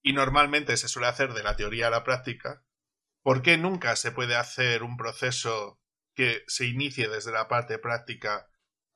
Y 0.00 0.12
normalmente 0.12 0.76
se 0.76 0.88
suele 0.88 1.08
hacer 1.08 1.34
de 1.34 1.42
la 1.42 1.56
teoría 1.56 1.88
a 1.88 1.90
la 1.90 2.04
práctica. 2.04 2.62
¿Por 3.22 3.42
qué 3.42 3.58
nunca 3.58 3.96
se 3.96 4.12
puede 4.12 4.36
hacer 4.36 4.84
un 4.84 4.96
proceso 4.96 5.80
que 6.14 6.44
se 6.46 6.66
inicie 6.66 7.08
desde 7.08 7.32
la 7.32 7.48
parte 7.48 7.78
práctica 7.78 8.48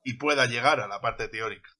y 0.04 0.14
pueda 0.14 0.46
llegar 0.46 0.80
a 0.80 0.86
la 0.86 1.00
parte 1.00 1.26
teórica? 1.26 1.70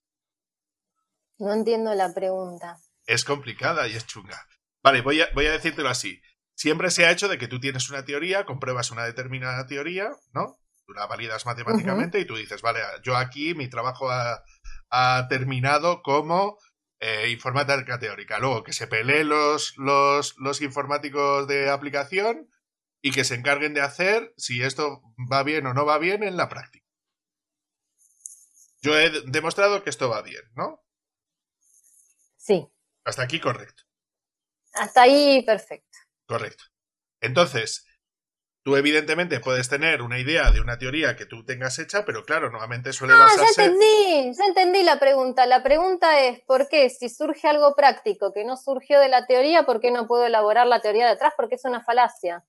No 1.38 1.52
entiendo 1.52 1.94
la 1.94 2.12
pregunta. 2.12 2.78
Es 3.06 3.24
complicada 3.24 3.86
y 3.86 3.94
es 3.94 4.06
chunga. 4.06 4.44
Vale, 4.82 5.02
voy 5.02 5.20
a, 5.20 5.28
voy 5.34 5.46
a 5.46 5.52
decírtelo 5.52 5.88
así. 5.88 6.20
Siempre 6.54 6.90
se 6.90 7.06
ha 7.06 7.12
hecho 7.12 7.28
de 7.28 7.38
que 7.38 7.48
tú 7.48 7.60
tienes 7.60 7.88
una 7.90 8.04
teoría, 8.04 8.44
compruebas 8.44 8.90
una 8.90 9.04
determinada 9.04 9.66
teoría, 9.66 10.10
¿no? 10.32 10.61
Tú 10.92 10.98
la 10.98 11.06
validas 11.06 11.46
matemáticamente 11.46 12.20
y 12.20 12.24
tú 12.24 12.36
dices, 12.36 12.60
vale, 12.60 12.80
yo 13.02 13.16
aquí 13.16 13.54
mi 13.54 13.68
trabajo 13.68 14.10
ha, 14.10 14.42
terminado 15.28 16.02
como 16.02 16.58
eh, 17.00 17.30
informática 17.30 17.98
teórica. 17.98 18.38
Luego 18.38 18.62
que 18.62 18.74
se 18.74 18.86
peleen 18.86 19.28
los, 19.28 19.76
los, 19.78 20.36
los 20.38 20.60
informáticos 20.60 21.46
de 21.48 21.70
aplicación 21.70 22.50
y 23.00 23.12
que 23.12 23.24
se 23.24 23.34
encarguen 23.34 23.72
de 23.72 23.80
hacer 23.80 24.34
si 24.36 24.62
esto 24.62 25.00
va 25.32 25.42
bien 25.42 25.66
o 25.66 25.72
no 25.72 25.86
va 25.86 25.98
bien 25.98 26.22
en 26.22 26.36
la 26.36 26.48
práctica. 26.48 26.86
Yo 28.82 28.98
he 28.98 29.10
demostrado 29.26 29.82
que 29.82 29.90
esto 29.90 30.10
va 30.10 30.20
bien, 30.20 30.42
¿no? 30.54 30.84
Sí. 32.36 32.68
Hasta 33.04 33.22
aquí 33.22 33.40
correcto. 33.40 33.84
Hasta 34.74 35.02
ahí, 35.02 35.42
perfecto. 35.42 35.98
Correcto. 36.26 36.64
Entonces, 37.20 37.86
tú 38.62 38.76
evidentemente 38.76 39.40
puedes 39.40 39.68
tener 39.68 40.02
una 40.02 40.18
idea 40.18 40.50
de 40.52 40.60
una 40.60 40.78
teoría 40.78 41.16
que 41.16 41.26
tú 41.26 41.44
tengas 41.44 41.78
hecha, 41.78 42.04
pero 42.04 42.24
claro, 42.24 42.50
nuevamente 42.50 42.92
suele 42.92 43.14
Ah, 43.14 43.18
basarse... 43.24 43.54
ya 43.56 43.64
entendí, 43.64 44.32
ya 44.38 44.44
entendí 44.46 44.82
la 44.84 44.98
pregunta. 45.00 45.46
La 45.46 45.62
pregunta 45.62 46.20
es, 46.20 46.40
¿por 46.42 46.68
qué 46.68 46.88
si 46.90 47.08
surge 47.08 47.48
algo 47.48 47.74
práctico 47.74 48.32
que 48.32 48.44
no 48.44 48.56
surgió 48.56 49.00
de 49.00 49.08
la 49.08 49.26
teoría, 49.26 49.64
por 49.64 49.80
qué 49.80 49.90
no 49.90 50.06
puedo 50.06 50.24
elaborar 50.26 50.66
la 50.66 50.80
teoría 50.80 51.08
detrás? 51.08 51.32
Porque 51.36 51.56
es 51.56 51.64
una 51.64 51.82
falacia. 51.82 52.44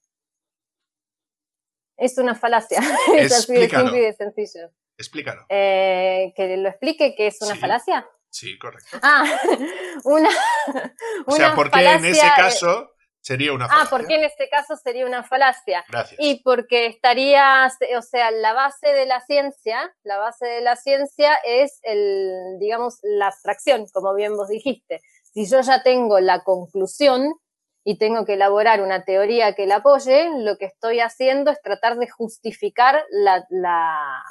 Es 1.98 2.18
una 2.18 2.36
falacia. 2.36 2.80
es 3.18 3.32
así 3.34 3.54
de 3.54 3.70
simple 3.70 3.98
y 3.98 4.02
de 4.02 4.14
sencillo. 4.14 4.70
Explícalo. 4.98 5.46
Eh, 5.50 6.34
que 6.36 6.58
lo 6.58 6.70
explique 6.70 7.16
que 7.16 7.28
es 7.28 7.42
una 7.42 7.56
Sí. 7.56 7.60
falacia. 7.60 8.08
Sí, 8.30 8.58
correcto. 8.58 8.98
Ah, 9.02 9.24
una, 10.06 10.30
O 11.28 11.32
sea, 11.36 11.48
una 11.48 11.56
¿por 11.56 11.70
qué 11.72 11.86
en 11.88 12.06
ese 12.06 12.28
caso 12.36 12.93
sería 13.24 13.54
una 13.54 13.66
Ah, 13.66 13.70
falacia? 13.70 13.90
porque 13.90 14.16
en 14.16 14.24
este 14.26 14.50
caso 14.50 14.76
sería 14.76 15.06
una 15.06 15.24
falacia. 15.24 15.84
Gracias. 15.90 16.20
Y 16.22 16.44
porque 16.44 16.86
estaría, 16.88 17.72
o 17.98 18.02
sea, 18.02 18.30
la 18.32 18.54
base 18.54 18.90
de 18.90 19.06
la 19.06 19.22
ciencia, 19.22 19.96
la 20.04 20.18
base 20.18 20.46
de 20.46 20.62
la 20.62 20.76
ciencia 20.76 21.36
es 21.46 21.80
el, 21.84 22.58
digamos, 22.60 23.00
la 23.02 23.28
abstracción, 23.28 23.88
como 23.94 24.14
bien 24.14 24.36
vos 24.36 24.50
dijiste. 24.50 25.02
Si 25.34 25.48
yo 25.50 25.62
ya 25.62 25.82
tengo 25.84 26.20
la 26.20 26.44
conclusión 26.44 27.34
y 27.86 27.98
tengo 27.98 28.26
que 28.26 28.34
elaborar 28.34 28.82
una 28.82 29.04
teoría 29.06 29.56
que 29.56 29.66
la 29.68 29.78
apoye, 29.78 30.30
lo 30.40 30.58
que 30.58 30.66
estoy 30.66 31.00
haciendo 31.00 31.50
es 31.52 31.62
tratar 31.62 31.98
de 31.98 32.10
justificar 32.10 33.04
la, 33.10 33.46
la- 33.50 34.24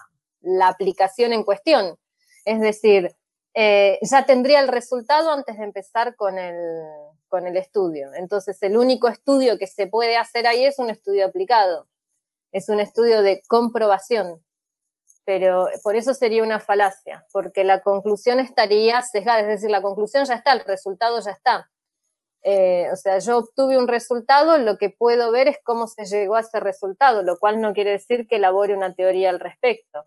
la 0.42 0.68
aplicación 0.68 1.32
en 1.32 1.44
cuestión. 1.44 1.96
Es 2.44 2.60
decir, 2.60 3.14
eh, 3.54 3.98
ya 4.02 4.26
tendría 4.26 4.60
el 4.60 4.68
resultado 4.68 5.30
antes 5.30 5.56
de 5.56 5.64
empezar 5.64 6.14
con 6.16 6.38
el, 6.38 6.56
con 7.32 7.46
el 7.46 7.56
estudio. 7.56 8.12
Entonces, 8.12 8.62
el 8.62 8.76
único 8.76 9.08
estudio 9.08 9.56
que 9.56 9.66
se 9.66 9.86
puede 9.86 10.18
hacer 10.18 10.46
ahí 10.46 10.66
es 10.66 10.78
un 10.78 10.90
estudio 10.90 11.24
aplicado. 11.24 11.88
Es 12.52 12.68
un 12.68 12.78
estudio 12.78 13.22
de 13.22 13.42
comprobación. 13.48 14.44
Pero 15.24 15.66
por 15.82 15.96
eso 15.96 16.12
sería 16.12 16.42
una 16.42 16.60
falacia, 16.60 17.24
porque 17.32 17.64
la 17.64 17.80
conclusión 17.80 18.38
estaría 18.38 19.00
sesgada, 19.00 19.40
es 19.40 19.46
decir, 19.46 19.70
la 19.70 19.80
conclusión 19.80 20.26
ya 20.26 20.34
está, 20.34 20.52
el 20.52 20.60
resultado 20.60 21.20
ya 21.20 21.30
está. 21.30 21.70
Eh, 22.42 22.90
o 22.92 22.96
sea, 22.96 23.18
yo 23.18 23.38
obtuve 23.38 23.78
un 23.78 23.88
resultado, 23.88 24.58
lo 24.58 24.76
que 24.76 24.90
puedo 24.90 25.32
ver 25.32 25.48
es 25.48 25.56
cómo 25.64 25.86
se 25.86 26.04
llegó 26.04 26.34
a 26.34 26.40
ese 26.40 26.60
resultado, 26.60 27.22
lo 27.22 27.38
cual 27.38 27.62
no 27.62 27.72
quiere 27.72 27.92
decir 27.92 28.26
que 28.28 28.36
elabore 28.36 28.76
una 28.76 28.94
teoría 28.94 29.30
al 29.30 29.40
respecto. 29.40 30.04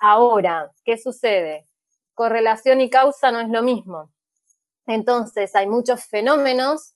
Ahora, 0.00 0.72
¿qué 0.86 0.96
sucede? 0.96 1.68
Correlación 2.14 2.80
y 2.80 2.88
causa 2.88 3.30
no 3.30 3.40
es 3.40 3.50
lo 3.50 3.62
mismo. 3.62 4.10
Entonces, 4.86 5.54
hay 5.54 5.66
muchos 5.66 6.04
fenómenos 6.06 6.94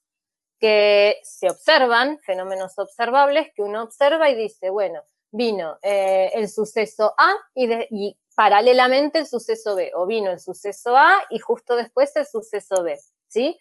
que 0.60 1.18
se 1.24 1.50
observan, 1.50 2.18
fenómenos 2.20 2.78
observables, 2.78 3.48
que 3.54 3.62
uno 3.62 3.82
observa 3.84 4.30
y 4.30 4.36
dice, 4.36 4.70
bueno, 4.70 5.02
vino 5.30 5.78
eh, 5.82 6.30
el 6.34 6.48
suceso 6.48 7.14
A 7.18 7.34
y, 7.54 7.66
de- 7.66 7.88
y 7.90 8.18
paralelamente 8.34 9.18
el 9.20 9.26
suceso 9.26 9.76
B, 9.76 9.92
o 9.94 10.06
vino 10.06 10.30
el 10.30 10.40
suceso 10.40 10.96
A 10.96 11.22
y 11.30 11.38
justo 11.38 11.76
después 11.76 12.14
el 12.16 12.26
suceso 12.26 12.82
B, 12.82 12.98
¿sí? 13.28 13.58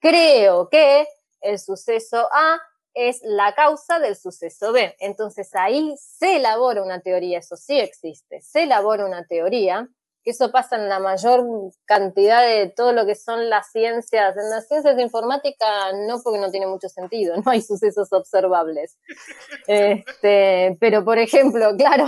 Creo 0.00 0.68
que 0.68 1.06
el 1.40 1.58
suceso 1.58 2.28
A 2.32 2.60
es 2.94 3.20
la 3.22 3.54
causa 3.54 3.98
del 3.98 4.16
suceso 4.16 4.72
B. 4.72 4.96
Entonces 4.98 5.50
ahí 5.54 5.94
se 5.98 6.36
elabora 6.36 6.82
una 6.82 7.00
teoría, 7.00 7.38
eso 7.38 7.56
sí 7.56 7.78
existe, 7.78 8.40
se 8.40 8.64
elabora 8.64 9.06
una 9.06 9.26
teoría, 9.26 9.88
que 10.22 10.30
eso 10.30 10.50
pasa 10.50 10.76
en 10.76 10.88
la 10.88 10.98
mayor 10.98 11.46
cantidad 11.84 12.42
de 12.42 12.68
todo 12.68 12.92
lo 12.92 13.06
que 13.06 13.14
son 13.14 13.48
las 13.48 13.70
ciencias. 13.70 14.36
En 14.36 14.50
las 14.50 14.68
ciencias 14.68 14.96
de 14.96 15.02
informática 15.02 15.92
no, 16.06 16.20
porque 16.22 16.38
no 16.38 16.50
tiene 16.50 16.66
mucho 16.66 16.88
sentido, 16.88 17.36
no 17.44 17.50
hay 17.50 17.62
sucesos 17.62 18.12
observables. 18.12 18.98
Este, 19.66 20.76
pero 20.80 21.04
por 21.04 21.18
ejemplo, 21.18 21.74
claro, 21.78 22.06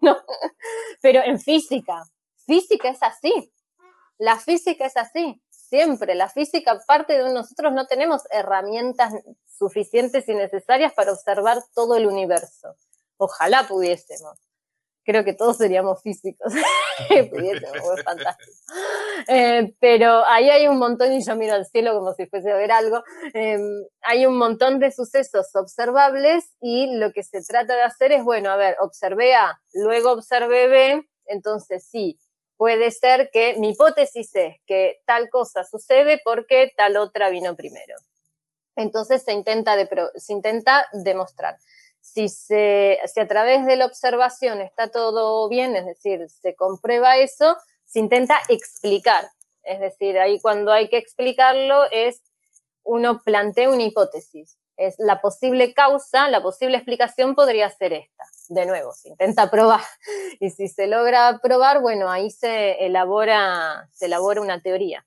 no, 0.00 0.16
pero 1.00 1.22
en 1.22 1.38
física, 1.38 2.04
física 2.46 2.88
es 2.90 3.02
así. 3.02 3.52
La 4.18 4.38
física 4.38 4.86
es 4.86 4.96
así, 4.96 5.42
siempre. 5.50 6.14
La 6.14 6.28
física 6.28 6.78
parte 6.86 7.22
de 7.22 7.32
nosotros 7.32 7.72
no 7.72 7.86
tenemos 7.86 8.22
herramientas 8.30 9.12
suficientes 9.46 10.26
y 10.28 10.34
necesarias 10.34 10.92
para 10.94 11.12
observar 11.12 11.58
todo 11.74 11.96
el 11.96 12.06
universo. 12.06 12.76
Ojalá 13.18 13.66
pudiésemos. 13.68 14.38
Creo 15.06 15.24
que 15.24 15.34
todos 15.34 15.56
seríamos 15.56 16.02
físicos. 16.02 16.52
pudiésemos, 17.30 17.98
es 17.98 18.04
fantástico. 18.04 18.52
Eh, 19.28 19.74
pero 19.80 20.24
ahí 20.26 20.50
hay 20.50 20.66
un 20.66 20.78
montón, 20.78 21.12
y 21.12 21.24
yo 21.24 21.36
miro 21.36 21.54
al 21.54 21.66
cielo 21.66 21.94
como 21.94 22.12
si 22.12 22.26
fuese 22.26 22.50
a 22.50 22.56
ver 22.56 22.72
algo, 22.72 23.02
eh, 23.34 23.58
hay 24.02 24.26
un 24.26 24.36
montón 24.36 24.78
de 24.78 24.90
sucesos 24.92 25.54
observables 25.54 26.44
y 26.60 26.96
lo 26.96 27.12
que 27.12 27.22
se 27.22 27.42
trata 27.42 27.74
de 27.76 27.82
hacer 27.82 28.12
es, 28.12 28.24
bueno, 28.24 28.50
a 28.50 28.56
ver, 28.56 28.76
observé 28.80 29.34
A, 29.34 29.60
luego 29.72 30.12
observé 30.12 30.68
B, 30.68 31.08
entonces 31.26 31.86
sí, 31.88 32.18
puede 32.56 32.90
ser 32.90 33.30
que 33.32 33.54
mi 33.58 33.70
hipótesis 33.70 34.34
es 34.34 34.56
que 34.66 35.00
tal 35.06 35.28
cosa 35.30 35.64
sucede 35.64 36.20
porque 36.24 36.72
tal 36.76 36.96
otra 36.96 37.30
vino 37.30 37.54
primero. 37.56 37.94
Entonces 38.76 39.22
se 39.22 39.32
intenta, 39.32 39.76
de, 39.76 39.88
se 40.16 40.32
intenta 40.32 40.86
demostrar. 40.92 41.56
Si, 42.12 42.28
se, 42.28 42.98
si 43.12 43.20
a 43.20 43.28
través 43.28 43.66
de 43.66 43.76
la 43.76 43.84
observación 43.84 44.60
está 44.60 44.88
todo 44.88 45.48
bien, 45.48 45.76
es 45.76 45.84
decir, 45.84 46.26
se 46.30 46.54
comprueba 46.54 47.16
eso, 47.18 47.56
se 47.84 47.98
intenta 47.98 48.38
explicar. 48.48 49.28
Es 49.62 49.80
decir, 49.80 50.18
ahí 50.18 50.40
cuando 50.40 50.72
hay 50.72 50.88
que 50.88 50.96
explicarlo 50.96 51.84
es 51.90 52.22
uno 52.84 53.20
plantea 53.22 53.68
una 53.68 53.82
hipótesis. 53.82 54.56
Es 54.76 54.94
la 54.98 55.20
posible 55.20 55.74
causa, 55.74 56.28
la 56.28 56.42
posible 56.42 56.76
explicación 56.76 57.34
podría 57.34 57.68
ser 57.70 57.92
esta. 57.92 58.24
De 58.48 58.64
nuevo, 58.66 58.92
se 58.92 59.08
intenta 59.08 59.50
probar. 59.50 59.80
Y 60.40 60.50
si 60.50 60.68
se 60.68 60.86
logra 60.86 61.40
probar, 61.42 61.80
bueno, 61.80 62.10
ahí 62.10 62.30
se 62.30 62.84
elabora, 62.84 63.88
se 63.92 64.06
elabora 64.06 64.40
una 64.40 64.60
teoría. 64.60 65.04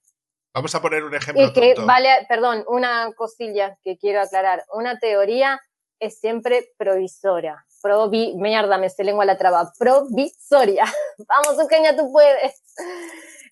Vamos 0.53 0.75
a 0.75 0.81
poner 0.81 1.03
un 1.03 1.15
ejemplo. 1.15 1.43
Y 1.43 1.53
que 1.53 1.75
tonto. 1.75 1.87
vale, 1.87 2.09
perdón, 2.27 2.65
una 2.67 3.11
cosilla 3.15 3.77
que 3.83 3.97
quiero 3.97 4.21
aclarar. 4.21 4.65
Una 4.73 4.99
teoría 4.99 5.61
es 5.99 6.19
siempre 6.19 6.71
provisora. 6.77 7.65
Provi, 7.81 8.35
mierda, 8.35 8.77
me 8.77 8.89
se 8.89 9.03
lengua 9.03 9.25
la 9.25 9.37
traba. 9.37 9.71
Provisoria. 9.77 10.85
Vamos, 11.17 11.59
Eugenia, 11.59 11.95
tú 11.95 12.11
puedes. 12.11 12.61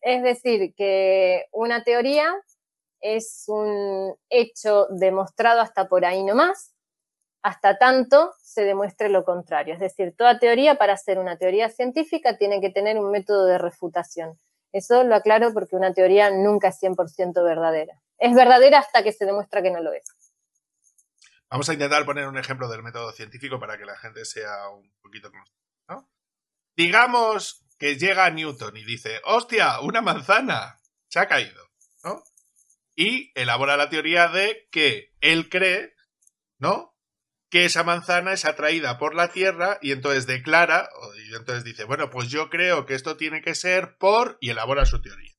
Es 0.01 0.23
decir, 0.23 0.73
que 0.75 1.45
una 1.51 1.83
teoría 1.83 2.33
es 2.99 3.45
un 3.47 4.15
hecho 4.29 4.87
demostrado 4.89 5.61
hasta 5.61 5.87
por 5.87 6.05
ahí 6.05 6.23
nomás, 6.23 6.73
hasta 7.41 7.77
tanto 7.77 8.33
se 8.41 8.63
demuestre 8.63 9.09
lo 9.09 9.23
contrario. 9.23 9.73
Es 9.73 9.79
decir, 9.79 10.15
toda 10.17 10.39
teoría, 10.39 10.75
para 10.75 10.97
ser 10.97 11.19
una 11.19 11.37
teoría 11.37 11.69
científica, 11.69 12.37
tiene 12.37 12.59
que 12.59 12.69
tener 12.69 12.97
un 12.97 13.11
método 13.11 13.45
de 13.45 13.57
refutación. 13.57 14.39
Eso 14.73 15.03
lo 15.03 15.15
aclaro 15.15 15.53
porque 15.53 15.75
una 15.75 15.93
teoría 15.93 16.29
nunca 16.29 16.69
es 16.69 16.81
100% 16.81 17.43
verdadera. 17.43 18.01
Es 18.17 18.35
verdadera 18.35 18.79
hasta 18.79 19.03
que 19.03 19.13
se 19.13 19.25
demuestra 19.25 19.61
que 19.61 19.71
no 19.71 19.79
lo 19.81 19.93
es. 19.93 20.03
Vamos 21.49 21.69
a 21.69 21.73
intentar 21.73 22.05
poner 22.05 22.27
un 22.27 22.37
ejemplo 22.37 22.67
del 22.67 22.83
método 22.83 23.11
científico 23.11 23.59
para 23.59 23.77
que 23.77 23.85
la 23.85 23.97
gente 23.97 24.25
sea 24.25 24.69
un 24.69 24.91
poquito 25.01 25.31
¿no? 25.87 26.11
Digamos 26.75 27.65
que 27.79 27.97
llega 27.97 28.29
Newton 28.29 28.75
y 28.75 28.83
dice, 28.83 29.21
hostia, 29.23 29.79
una 29.79 30.01
manzana 30.01 30.81
se 31.07 31.19
ha 31.19 31.27
caído, 31.27 31.69
¿no? 32.03 32.23
Y 32.95 33.31
elabora 33.39 33.77
la 33.77 33.89
teoría 33.89 34.27
de 34.27 34.67
que 34.71 35.13
él 35.21 35.49
cree, 35.49 35.95
¿no? 36.57 36.97
Que 37.49 37.65
esa 37.65 37.83
manzana 37.83 38.33
es 38.33 38.43
atraída 38.43 38.97
por 38.97 39.15
la 39.15 39.31
Tierra 39.31 39.77
y 39.81 39.91
entonces 39.91 40.25
declara, 40.25 40.89
y 41.29 41.35
entonces 41.35 41.63
dice, 41.63 41.85
bueno, 41.85 42.09
pues 42.09 42.27
yo 42.29 42.49
creo 42.49 42.85
que 42.85 42.95
esto 42.95 43.15
tiene 43.15 43.41
que 43.41 43.55
ser 43.55 43.97
por, 43.97 44.37
y 44.41 44.49
elabora 44.49 44.85
su 44.85 45.01
teoría. 45.01 45.36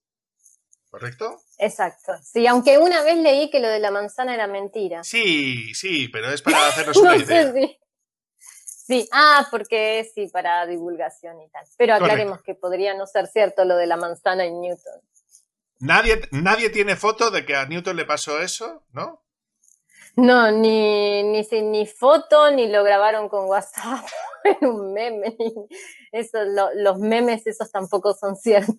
¿Correcto? 0.90 1.40
Exacto. 1.59 2.12
Sí, 2.22 2.46
aunque 2.46 2.79
una 2.79 3.03
vez 3.03 3.18
leí 3.18 3.51
que 3.51 3.61
lo 3.61 3.68
de 3.68 3.79
la 3.79 3.90
manzana 3.90 4.35
era 4.35 4.46
mentira. 4.46 5.05
Sí, 5.05 5.74
sí, 5.74 6.09
pero 6.09 6.31
es 6.33 6.40
para 6.42 6.66
hacernos 6.68 6.96
una 6.96 7.14
no 7.14 7.20
idea. 7.20 7.53
sé 7.53 7.53
si. 7.53 7.79
Sí, 8.87 9.09
ah, 9.12 9.46
porque 9.51 10.11
sí, 10.14 10.29
para 10.29 10.66
divulgación 10.66 11.42
y 11.42 11.51
tal. 11.51 11.66
Pero 11.77 11.94
aclaremos 11.94 12.38
Correcto. 12.38 12.44
que 12.44 12.55
podría 12.55 12.94
no 12.94 13.07
ser 13.07 13.27
cierto 13.27 13.66
lo 13.66 13.77
de 13.77 13.87
la 13.87 13.98
manzana 13.98 14.44
en 14.46 14.61
Newton. 14.62 15.03
Nadie, 15.81 16.22
nadie 16.33 16.70
tiene 16.70 16.96
foto 16.96 17.31
de 17.31 17.44
que 17.44 17.55
a 17.55 17.66
Newton 17.66 17.96
le 17.96 18.07
pasó 18.07 18.40
eso, 18.40 18.85
¿no? 18.92 19.22
No, 20.16 20.51
ni, 20.51 21.22
ni, 21.22 21.46
ni 21.62 21.87
foto, 21.87 22.51
ni 22.51 22.66
lo 22.66 22.83
grabaron 22.83 23.29
con 23.29 23.44
WhatsApp 23.44 24.05
en 24.44 24.66
un 24.68 24.92
meme. 24.92 25.37
Eso, 26.11 26.42
lo, 26.44 26.70
los 26.74 26.98
memes 26.98 27.46
esos 27.46 27.70
tampoco 27.70 28.14
son 28.14 28.35
ciertos. 28.37 28.74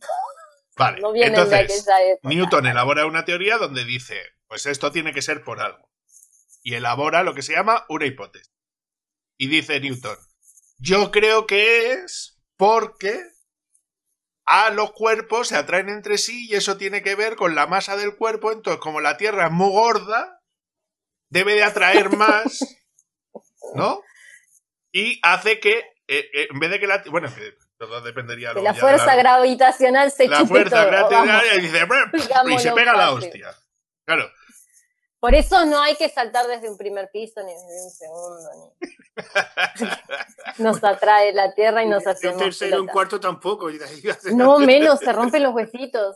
Vale, 0.80 1.02
no 1.02 1.12
vienen 1.12 1.36
entonces, 1.36 1.52
de 1.52 1.94
aquella 1.94 2.12
época. 2.14 2.30
Newton 2.30 2.66
elabora 2.66 3.06
una 3.06 3.26
teoría 3.26 3.58
donde 3.58 3.84
dice, 3.84 4.18
pues 4.48 4.66
esto 4.66 4.94
tiene 4.94 5.14
que 5.14 5.22
ser 5.22 5.44
por 5.44 5.60
algo. 5.60 5.92
Y 6.64 6.76
elabora 6.76 7.22
lo 7.24 7.36
que 7.36 7.42
se 7.42 7.52
llama 7.52 7.86
una 7.90 8.06
hipótesis. 8.06 8.50
Y 9.38 9.48
dice 9.48 9.82
Newton, 9.82 10.18
yo 10.78 11.12
creo 11.12 11.46
que 11.48 11.92
es 11.92 12.40
porque 12.56 13.22
a 14.46 14.70
los 14.70 14.94
cuerpos 14.94 15.50
se 15.50 15.58
atraen 15.58 15.90
entre 15.90 16.18
sí 16.18 16.48
y 16.50 16.56
eso 16.56 16.78
tiene 16.78 17.04
que 17.04 17.16
ver 17.16 17.36
con 17.36 17.56
la 17.56 17.68
masa 17.68 17.98
del 17.98 18.16
cuerpo. 18.16 18.54
Entonces, 18.54 18.80
como 18.82 19.02
la 19.02 19.18
Tierra 19.18 19.48
es 19.48 19.52
muy 19.52 19.72
gorda, 19.72 20.42
debe 21.28 21.56
de 21.56 21.64
atraer 21.64 22.10
más, 22.18 22.60
¿no? 23.76 24.02
Y 24.94 25.20
hace 25.24 25.60
que, 25.60 25.80
eh, 26.08 26.30
eh, 26.34 26.48
en 26.50 26.60
vez 26.60 26.72
de 26.72 26.80
que 26.80 26.88
la... 26.88 27.04
Bueno, 27.10 27.28
que 27.36 27.58
dependería... 28.04 28.54
Que 28.54 28.62
la 28.62 28.74
fuerza 28.74 29.16
gravitacional 29.16 30.12
se 30.12 30.28
La 30.28 30.46
fuerza 30.46 30.86
gravitacional 30.86 31.46
y 31.58 31.62
dice... 31.62 31.88
Y 32.56 32.60
se 32.60 32.72
pega 32.72 32.94
la 32.94 33.12
hostia. 33.12 33.56
Claro. 34.06 34.30
Por 35.20 35.36
eso 35.36 35.66
no 35.66 35.82
hay 35.82 35.96
que 35.96 36.08
saltar 36.08 36.48
desde 36.48 36.70
un 36.70 36.78
primer 36.78 37.10
piso 37.12 37.42
ni 37.44 37.52
desde 37.52 37.84
un 37.84 37.92
segundo. 37.92 38.50
Ni... 38.56 39.88
nos 40.64 40.82
atrae 40.84 41.34
la 41.34 41.54
tierra 41.54 41.84
y 41.84 41.90
nos 41.90 42.08
hace. 42.08 42.30
Un 42.30 42.38
tercero, 42.38 42.82
un 42.82 42.88
cuarto 42.88 43.20
tampoco. 43.20 43.70
No, 44.34 44.60
menos, 44.60 45.00
se 45.00 45.12
rompen 45.12 45.44
los 45.44 45.54
huesitos. 45.54 46.16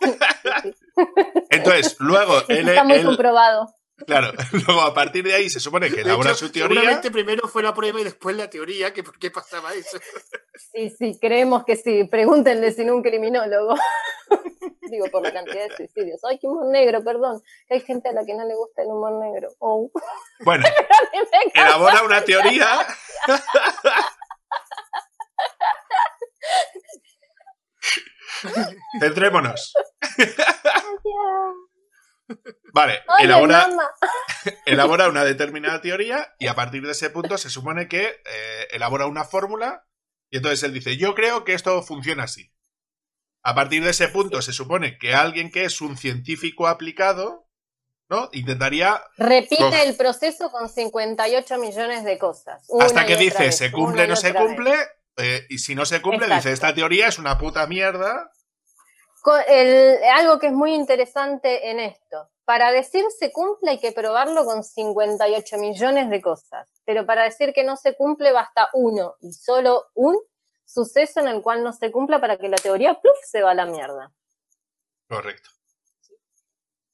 Entonces, 1.50 1.96
luego. 1.98 2.40
Está 2.48 2.84
muy 2.84 3.04
comprobado. 3.04 3.74
Claro, 4.06 4.32
luego 4.66 4.80
a 4.82 4.94
partir 4.94 5.24
de 5.24 5.34
ahí 5.34 5.50
se 5.50 5.60
supone 5.60 5.90
que 5.90 6.00
elabora 6.00 6.34
su 6.34 6.50
teoría. 6.50 6.80
Seguramente 6.80 7.10
primero 7.10 7.48
fue 7.48 7.62
la 7.62 7.74
prueba 7.74 8.00
y 8.00 8.04
después 8.04 8.36
la 8.36 8.48
teoría, 8.48 8.92
que 8.92 9.02
por 9.02 9.18
qué 9.18 9.30
pasaba 9.30 9.74
eso. 9.74 9.98
Sí, 10.72 10.90
sí, 10.90 11.18
creemos 11.20 11.64
que 11.64 11.76
sí. 11.76 12.04
Pregúntenle 12.04 12.72
sin 12.72 12.90
un 12.90 13.02
criminólogo. 13.02 13.74
Digo, 14.90 15.06
por 15.10 15.22
la 15.22 15.32
cantidad 15.32 15.68
de 15.68 15.76
suicidios. 15.76 16.20
Ay, 16.24 16.38
qué 16.38 16.46
humor 16.46 16.66
negro, 16.66 17.02
perdón. 17.04 17.42
Que 17.68 17.74
hay 17.74 17.80
gente 17.80 18.08
a 18.08 18.12
la 18.12 18.24
que 18.24 18.34
no 18.34 18.44
le 18.44 18.54
gusta 18.54 18.82
el 18.82 18.88
humor 18.88 19.12
negro. 19.24 19.48
Oh. 19.58 19.90
Bueno, 20.40 20.64
elabora 21.54 22.02
una 22.02 22.24
teoría. 22.24 22.86
Centrémonos. 29.00 29.72
Vale, 32.72 33.02
elabora, 33.18 33.68
elabora, 34.66 35.08
una 35.08 35.24
determinada 35.24 35.80
teoría 35.80 36.34
y 36.38 36.46
a 36.46 36.54
partir 36.54 36.84
de 36.84 36.92
ese 36.92 37.10
punto 37.10 37.36
se 37.38 37.50
supone 37.50 37.88
que 37.88 38.22
eh, 38.24 38.68
elabora 38.70 39.06
una 39.06 39.24
fórmula 39.24 39.86
y 40.30 40.36
entonces 40.36 40.62
él 40.62 40.72
dice, 40.72 40.96
yo 40.96 41.14
creo 41.14 41.44
que 41.44 41.54
esto 41.54 41.82
funciona 41.82 42.24
así. 42.24 42.52
A 43.42 43.54
partir 43.54 43.82
de 43.82 43.90
ese 43.90 44.08
punto 44.08 44.42
se 44.42 44.52
supone 44.52 44.98
que 44.98 45.14
alguien 45.14 45.50
que 45.50 45.64
es 45.64 45.80
un 45.80 45.96
científico 45.96 46.68
aplicado, 46.68 47.48
¿no? 48.08 48.28
Intentaría... 48.32 49.02
Repite 49.16 49.82
el 49.82 49.96
proceso 49.96 50.50
con 50.50 50.68
58 50.68 51.58
millones 51.58 52.04
de 52.04 52.18
cosas. 52.18 52.66
Hasta 52.80 53.06
que 53.06 53.16
dice, 53.16 53.50
se 53.50 53.72
cumple, 53.72 54.06
no 54.06 54.16
se 54.16 54.34
cumple, 54.34 54.74
eh, 55.16 55.46
y 55.48 55.58
si 55.58 55.74
no 55.74 55.84
se 55.84 56.00
cumple, 56.00 56.32
dice, 56.32 56.52
esta 56.52 56.74
teoría 56.74 57.08
es 57.08 57.18
una 57.18 57.38
puta 57.38 57.66
mierda 57.66 58.30
algo 59.26 60.38
que 60.38 60.48
es 60.48 60.52
muy 60.52 60.74
interesante 60.74 61.70
en 61.70 61.80
esto. 61.80 62.28
Para 62.44 62.72
decir 62.72 63.04
se 63.18 63.30
cumple 63.32 63.72
hay 63.72 63.78
que 63.78 63.92
probarlo 63.92 64.44
con 64.44 64.64
58 64.64 65.58
millones 65.58 66.10
de 66.10 66.20
cosas, 66.20 66.68
pero 66.84 67.06
para 67.06 67.24
decir 67.24 67.52
que 67.52 67.64
no 67.64 67.76
se 67.76 67.94
cumple 67.94 68.32
basta 68.32 68.68
uno 68.72 69.16
y 69.20 69.32
solo 69.32 69.86
un 69.94 70.18
suceso 70.64 71.20
en 71.20 71.28
el 71.28 71.42
cual 71.42 71.62
no 71.62 71.72
se 71.72 71.90
cumpla 71.90 72.20
para 72.20 72.38
que 72.38 72.48
la 72.48 72.56
teoría 72.56 72.94
pluf, 72.94 73.16
se 73.24 73.42
va 73.42 73.52
a 73.52 73.54
la 73.54 73.66
mierda. 73.66 74.12
Correcto. 75.08 75.50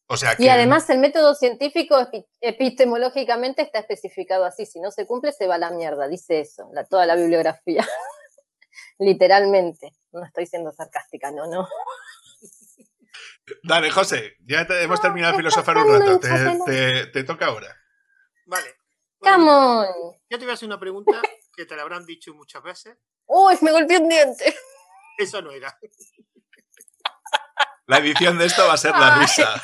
O 0.09 0.17
sea 0.17 0.35
Y 0.39 0.49
además 0.49 0.89
el 0.89 0.99
método 0.99 1.35
científico 1.35 1.97
epistemológicamente 2.41 3.63
está 3.63 3.81
especificado 3.81 4.45
así, 4.45 4.65
si 4.65 4.81
no 4.81 4.91
se 4.91 5.07
cumple 5.07 5.33
se 5.33 5.47
va 5.47 5.57
a 5.57 5.59
la 5.59 5.71
mierda, 5.71 6.07
dice 6.07 6.41
eso, 6.41 6.69
la, 6.73 6.85
toda 6.85 7.07
la 7.07 7.17
bibliografía. 7.17 7.87
Literalmente. 8.99 9.93
No 10.17 10.25
estoy 10.25 10.47
siendo 10.47 10.73
sarcástica, 10.73 11.31
no, 11.31 11.47
no. 11.47 11.69
Dale, 13.63 13.91
José, 13.91 14.37
ya 14.41 14.63
hemos 14.63 15.01
terminado 15.01 15.33
de 15.33 15.39
filosofar 15.39 15.77
un 15.77 16.01
rato. 16.01 16.19
Te, 16.21 17.25
toca 17.25 17.47
ahora. 17.47 17.77
Vale. 18.47 18.77
Come 19.19 19.51
on. 19.51 19.87
Yo 20.29 20.39
te 20.39 20.45
voy 20.45 20.51
a 20.51 20.55
hacer 20.55 20.67
una 20.67 20.81
pregunta 20.81 21.21
que 21.55 21.67
te 21.67 21.77
la 21.77 21.83
habrán 21.83 22.07
dicho 22.07 22.33
muchas 22.35 22.63
veces. 22.63 22.97
Uy, 23.27 23.57
me 23.61 23.73
golpeé 23.73 23.99
un 23.99 24.09
diente. 24.09 24.57
Eso 25.19 25.43
no 25.43 25.51
era. 25.51 25.79
La 27.87 27.99
edición 27.99 28.39
de 28.39 28.47
esto 28.47 28.67
va 28.67 28.73
a 28.73 28.79
ser 28.79 28.93
la 28.93 29.19
risa. 29.19 29.63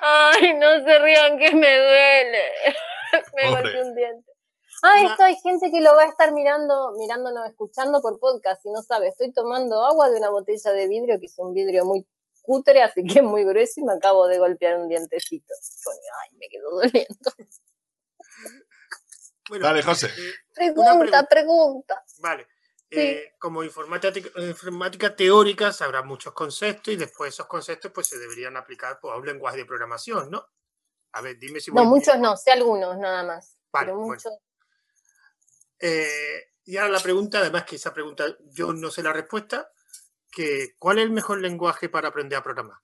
Ay, 0.00 0.54
no 0.54 0.84
se 0.84 0.98
rían 1.00 1.38
que 1.38 1.54
me 1.54 1.76
duele. 1.76 2.52
Me 3.34 3.48
golpeé 3.48 3.82
un 3.82 3.94
diente. 3.94 4.33
Ah, 4.82 5.02
esto 5.02 5.24
hay 5.24 5.36
gente 5.36 5.70
que 5.70 5.80
lo 5.80 5.94
va 5.94 6.02
a 6.02 6.08
estar 6.08 6.32
mirando, 6.32 6.92
mirándonos, 6.98 7.48
escuchando 7.48 8.02
por 8.02 8.18
podcast 8.18 8.64
y 8.66 8.70
no 8.70 8.82
sabe. 8.82 9.08
Estoy 9.08 9.32
tomando 9.32 9.84
agua 9.84 10.10
de 10.10 10.18
una 10.18 10.30
botella 10.30 10.72
de 10.72 10.88
vidrio 10.88 11.18
que 11.20 11.26
es 11.26 11.38
un 11.38 11.54
vidrio 11.54 11.84
muy 11.84 12.06
cutre, 12.42 12.82
así 12.82 13.04
que 13.04 13.20
es 13.20 13.24
muy 13.24 13.44
grueso 13.44 13.80
y 13.80 13.84
me 13.84 13.94
acabo 13.94 14.26
de 14.26 14.38
golpear 14.38 14.78
un 14.78 14.88
dientecito. 14.88 15.54
Ay, 16.22 16.36
me 16.36 16.48
quedó 16.48 16.70
doliendo. 16.70 17.30
Dale, 19.60 19.82
José. 19.82 20.06
Eh, 20.06 20.32
pregunta, 20.54 21.26
pregunta. 21.26 22.04
Vale. 22.20 22.46
Eh, 22.90 23.34
como 23.38 23.64
informática, 23.64 24.30
informática, 24.40 25.16
teórica 25.16 25.72
sabrá 25.72 26.02
muchos 26.02 26.32
conceptos 26.32 26.94
y 26.94 26.96
después 26.96 27.34
esos 27.34 27.46
conceptos 27.46 27.90
pues 27.92 28.06
se 28.06 28.18
deberían 28.18 28.56
aplicar 28.56 29.00
pues, 29.00 29.12
a 29.12 29.16
un 29.16 29.26
lenguaje 29.26 29.56
de 29.56 29.64
programación, 29.64 30.30
¿no? 30.30 30.46
A 31.12 31.20
ver, 31.20 31.38
dime 31.38 31.60
si... 31.60 31.72
No, 31.72 31.84
muchos 31.84 32.18
no, 32.18 32.36
sé 32.36 32.52
algunos 32.52 32.96
nada 32.98 33.24
más. 33.24 33.58
Vale, 33.72 33.86
pero 33.86 33.98
muchos... 33.98 34.32
Eh, 35.78 36.52
y 36.64 36.76
ahora 36.76 36.92
la 36.92 37.00
pregunta, 37.00 37.38
además 37.38 37.64
que 37.64 37.76
esa 37.76 37.92
pregunta 37.92 38.24
yo 38.50 38.72
no 38.72 38.90
sé 38.90 39.02
la 39.02 39.12
respuesta, 39.12 39.70
que 40.30 40.74
¿cuál 40.78 40.98
es 40.98 41.04
el 41.04 41.10
mejor 41.10 41.40
lenguaje 41.40 41.88
para 41.88 42.08
aprender 42.08 42.38
a 42.38 42.42
programar? 42.42 42.78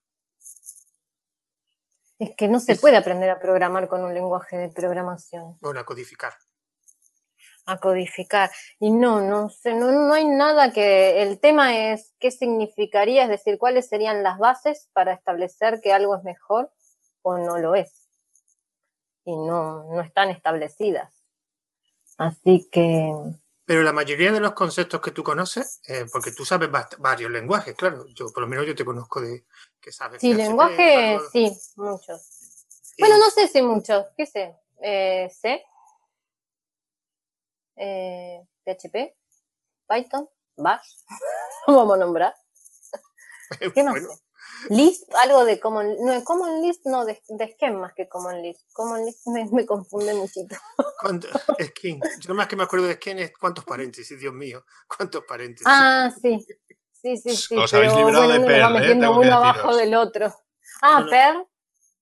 Es 2.18 2.36
que 2.36 2.48
no 2.48 2.60
se 2.60 2.76
puede 2.76 2.98
aprender 2.98 3.30
a 3.30 3.40
programar 3.40 3.88
con 3.88 4.04
un 4.04 4.12
lenguaje 4.12 4.58
de 4.58 4.68
programación. 4.68 5.56
Bueno, 5.60 5.80
a 5.80 5.86
codificar. 5.86 6.34
A 7.64 7.78
codificar. 7.78 8.50
Y 8.78 8.90
no, 8.90 9.22
no 9.22 9.48
sé, 9.48 9.72
no, 9.72 9.90
no 9.90 10.12
hay 10.12 10.26
nada 10.26 10.70
que. 10.70 11.22
El 11.22 11.40
tema 11.40 11.92
es 11.92 12.14
qué 12.18 12.30
significaría, 12.30 13.22
es 13.22 13.30
decir, 13.30 13.56
cuáles 13.56 13.88
serían 13.88 14.22
las 14.22 14.38
bases 14.38 14.90
para 14.92 15.14
establecer 15.14 15.80
que 15.80 15.94
algo 15.94 16.14
es 16.14 16.22
mejor 16.22 16.70
o 17.22 17.38
no 17.38 17.56
lo 17.56 17.74
es. 17.74 18.06
Y 19.24 19.34
no, 19.34 19.84
no 19.84 20.02
están 20.02 20.28
establecidas. 20.28 21.19
Así 22.20 22.68
que... 22.70 23.14
Pero 23.64 23.82
la 23.82 23.94
mayoría 23.94 24.30
de 24.30 24.40
los 24.40 24.52
conceptos 24.52 25.00
que 25.00 25.10
tú 25.10 25.24
conoces, 25.24 25.80
eh, 25.88 26.04
porque 26.12 26.32
tú 26.32 26.44
sabes 26.44 26.68
varios 26.98 27.30
lenguajes, 27.30 27.74
claro, 27.74 28.04
yo 28.08 28.26
por 28.30 28.42
lo 28.42 28.46
menos 28.46 28.66
yo 28.66 28.74
te 28.74 28.84
conozco 28.84 29.22
de 29.22 29.46
que 29.80 29.90
sabes. 29.90 30.20
Sí, 30.20 30.34
lenguaje, 30.34 31.18
sí, 31.32 31.50
muchos. 31.76 32.20
Bueno, 32.98 33.16
no 33.16 33.30
sé 33.30 33.48
si 33.48 33.62
muchos, 33.62 34.06
¿qué 34.18 34.26
sé? 34.26 34.54
Eh, 34.82 35.30
C, 35.30 35.64
eh, 37.76 38.42
PHP, 38.64 39.16
Python, 39.88 40.28
Bash, 40.56 40.88
vamos 41.68 41.94
a 41.94 42.00
nombrar. 42.00 42.34
¿Qué 43.74 43.82
más? 43.82 43.96
List, 44.68 45.12
algo 45.14 45.44
de 45.44 45.58
Common, 45.58 45.96
no, 46.04 46.22
Common 46.24 46.62
List, 46.62 46.82
no, 46.84 47.04
de, 47.04 47.20
de 47.28 47.70
más 47.72 47.92
que 47.94 48.08
Common 48.08 48.42
List. 48.42 48.60
Common 48.72 49.04
List 49.04 49.26
me, 49.52 49.66
confunde 49.66 50.14
muchito. 50.14 50.56
Skin. 51.60 52.00
Yo 52.20 52.34
más 52.34 52.46
que 52.46 52.56
me 52.56 52.64
acuerdo 52.64 52.86
de 52.86 52.94
Skin 52.94 53.18
es 53.18 53.32
cuántos 53.38 53.64
paréntesis, 53.64 54.18
Dios 54.18 54.34
mío, 54.34 54.64
cuántos 54.86 55.24
paréntesis. 55.24 55.66
Ah, 55.68 56.10
sí. 56.20 56.46
Sí, 56.92 57.16
sí, 57.16 57.34
sí. 57.34 57.56
Os 57.56 57.72
habéis 57.72 57.94
librado 57.94 58.28
de 58.28 58.40
Perl, 58.40 58.62
va 58.62 58.68
¿eh? 58.68 58.80
metiendo 58.80 59.18
uno 59.18 59.34
abajo 59.34 59.74
del 59.74 59.94
otro. 59.94 60.34
Ah, 60.82 61.06
Per, 61.08 61.46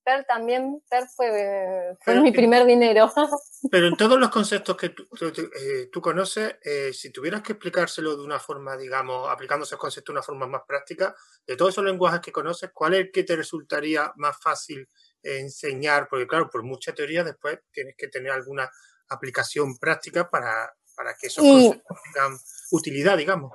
Per 0.08 0.24
también, 0.24 0.82
Per 0.88 1.06
fue, 1.14 1.94
fue 2.00 2.20
mi 2.22 2.32
primer 2.32 2.64
dinero. 2.64 3.12
Pero 3.70 3.88
en 3.88 3.96
todos 3.96 4.18
los 4.18 4.30
conceptos 4.30 4.74
que 4.74 4.88
tú, 4.88 5.06
eh, 5.20 5.90
conoces, 6.00 6.56
eh, 6.64 6.94
si 6.94 7.12
tuvieras 7.12 7.42
que 7.42 7.52
explicárselo 7.52 8.16
de 8.16 8.22
una 8.22 8.38
forma, 8.38 8.74
digamos, 8.78 9.28
aplicando 9.28 9.64
esos 9.64 9.78
conceptos 9.78 10.14
de 10.14 10.16
una 10.16 10.22
forma 10.22 10.46
más 10.46 10.62
práctica, 10.66 11.14
de 11.46 11.56
todos 11.56 11.74
esos 11.74 11.84
lenguajes 11.84 12.20
que 12.20 12.32
conoces, 12.32 12.70
¿cuál 12.72 12.94
es 12.94 13.00
el 13.00 13.12
que 13.12 13.24
te 13.24 13.36
resultaría 13.36 14.10
más 14.16 14.40
fácil 14.40 14.88
enseñar? 15.22 16.08
Porque 16.08 16.26
claro, 16.26 16.48
por 16.48 16.62
mucha 16.62 16.94
teoría 16.94 17.22
después 17.22 17.58
tienes 17.70 17.94
que 17.94 18.08
tener 18.08 18.32
alguna 18.32 18.70
aplicación 19.10 19.76
práctica 19.76 20.30
para, 20.30 20.72
para 20.96 21.14
que 21.20 21.26
esos 21.26 21.44
conceptos 21.44 21.98
tengan 22.14 22.38
utilidad, 22.70 23.18
digamos. 23.18 23.52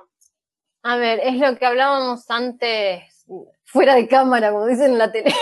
A 0.84 0.98
ver, 0.98 1.18
es 1.18 1.34
lo 1.34 1.58
que 1.58 1.66
hablábamos 1.66 2.30
antes, 2.30 3.02
fuera 3.64 3.96
de 3.96 4.06
cámara, 4.06 4.52
como 4.52 4.66
dicen 4.66 4.92
en 4.92 4.98
la 4.98 5.10
tele. 5.10 5.34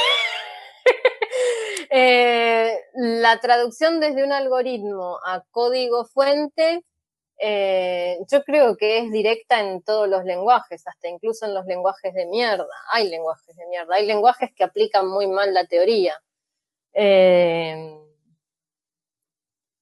Eh, 1.95 2.75
la 2.95 3.39
traducción 3.41 4.01
desde 4.01 4.25
un 4.25 4.33
algoritmo 4.33 5.19
a 5.27 5.45
código 5.51 6.07
fuente, 6.07 6.87
eh, 7.39 8.19
yo 8.31 8.43
creo 8.45 8.79
que 8.79 9.01
es 9.01 9.13
directa 9.13 9.61
en 9.61 9.83
todos 9.83 10.09
los 10.09 10.25
lenguajes, 10.25 10.87
hasta 10.87 11.09
incluso 11.09 11.45
en 11.45 11.53
los 11.53 11.67
lenguajes 11.67 12.15
de 12.15 12.25
mierda. 12.25 12.67
Hay 12.93 13.11
lenguajes 13.11 13.55
de 13.55 13.67
mierda, 13.67 13.95
hay 13.95 14.07
lenguajes 14.07 14.55
que 14.55 14.65
aplican 14.65 15.07
muy 15.07 15.27
mal 15.27 15.53
la 15.53 15.67
teoría. 15.67 16.19
Eh, 16.95 17.99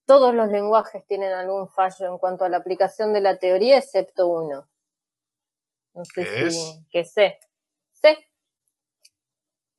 todos 0.04 0.34
los 0.34 0.48
lenguajes 0.48 1.06
tienen 1.06 1.32
algún 1.32 1.68
fallo 1.68 2.08
en 2.08 2.18
cuanto 2.18 2.44
a 2.44 2.48
la 2.48 2.56
aplicación 2.56 3.12
de 3.12 3.20
la 3.20 3.38
teoría, 3.38 3.78
excepto 3.78 4.26
uno. 4.26 4.68
No 5.94 6.04
sé 6.04 6.50
si, 6.50 6.84
que 6.90 7.04
C. 7.04 7.38
C. 7.92 8.29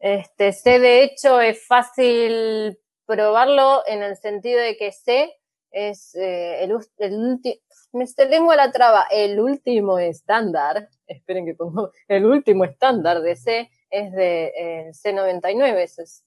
Este, 0.02 0.52
C 0.52 0.80
de 0.80 1.04
hecho 1.04 1.40
es 1.40 1.66
fácil 1.68 2.80
probarlo 3.06 3.84
en 3.86 4.02
el 4.02 4.18
sentido 4.18 4.60
de 4.60 4.76
que 4.76 4.92
C 4.92 5.32
es 5.70 6.16
eh, 6.16 6.64
el, 6.64 6.74
último, 6.74 7.56
me 7.94 8.06
lengua 8.26 8.56
la 8.56 8.72
traba, 8.72 9.06
el 9.12 9.40
último 9.40 10.00
estándar, 10.00 10.90
esperen 11.06 11.46
que 11.46 11.54
pongo, 11.54 11.92
el 12.08 12.26
último 12.26 12.66
estándar 12.66 13.22
de 13.22 13.36
C 13.36 13.70
es 13.92 14.12
de 14.12 14.46
eh, 14.58 14.92
C99, 14.92 15.78
eso 15.78 16.02
es 16.02 16.26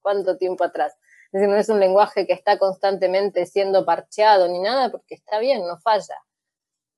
cuánto 0.00 0.38
tiempo 0.38 0.64
atrás. 0.64 0.96
Es 1.26 1.32
decir, 1.32 1.48
no 1.48 1.56
es 1.56 1.68
un 1.68 1.80
lenguaje 1.80 2.26
que 2.26 2.32
está 2.32 2.58
constantemente 2.58 3.44
siendo 3.44 3.84
parcheado 3.84 4.48
ni 4.48 4.60
nada, 4.60 4.90
porque 4.90 5.16
está 5.16 5.38
bien, 5.38 5.66
no 5.66 5.78
falla. 5.78 6.16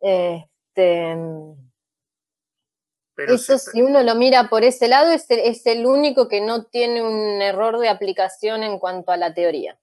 Este, 0.01 1.17
eso 3.27 3.59
si 3.59 3.83
uno 3.83 4.03
lo 4.03 4.15
mira 4.15 4.49
por 4.49 4.65
ese 4.65 4.89
lado 4.89 5.11
es 5.11 5.67
el, 5.67 5.87
único 5.87 6.29
que 6.29 6.41
no 6.41 6.65
tiene 6.65 7.03
un 7.03 7.43
error 7.43 7.79
de 7.79 7.89
aplicación 7.89 8.63
en 8.63 8.79
cuanto 8.79 9.11
a 9.11 9.17
la 9.17 9.35
teoría. 9.35 9.79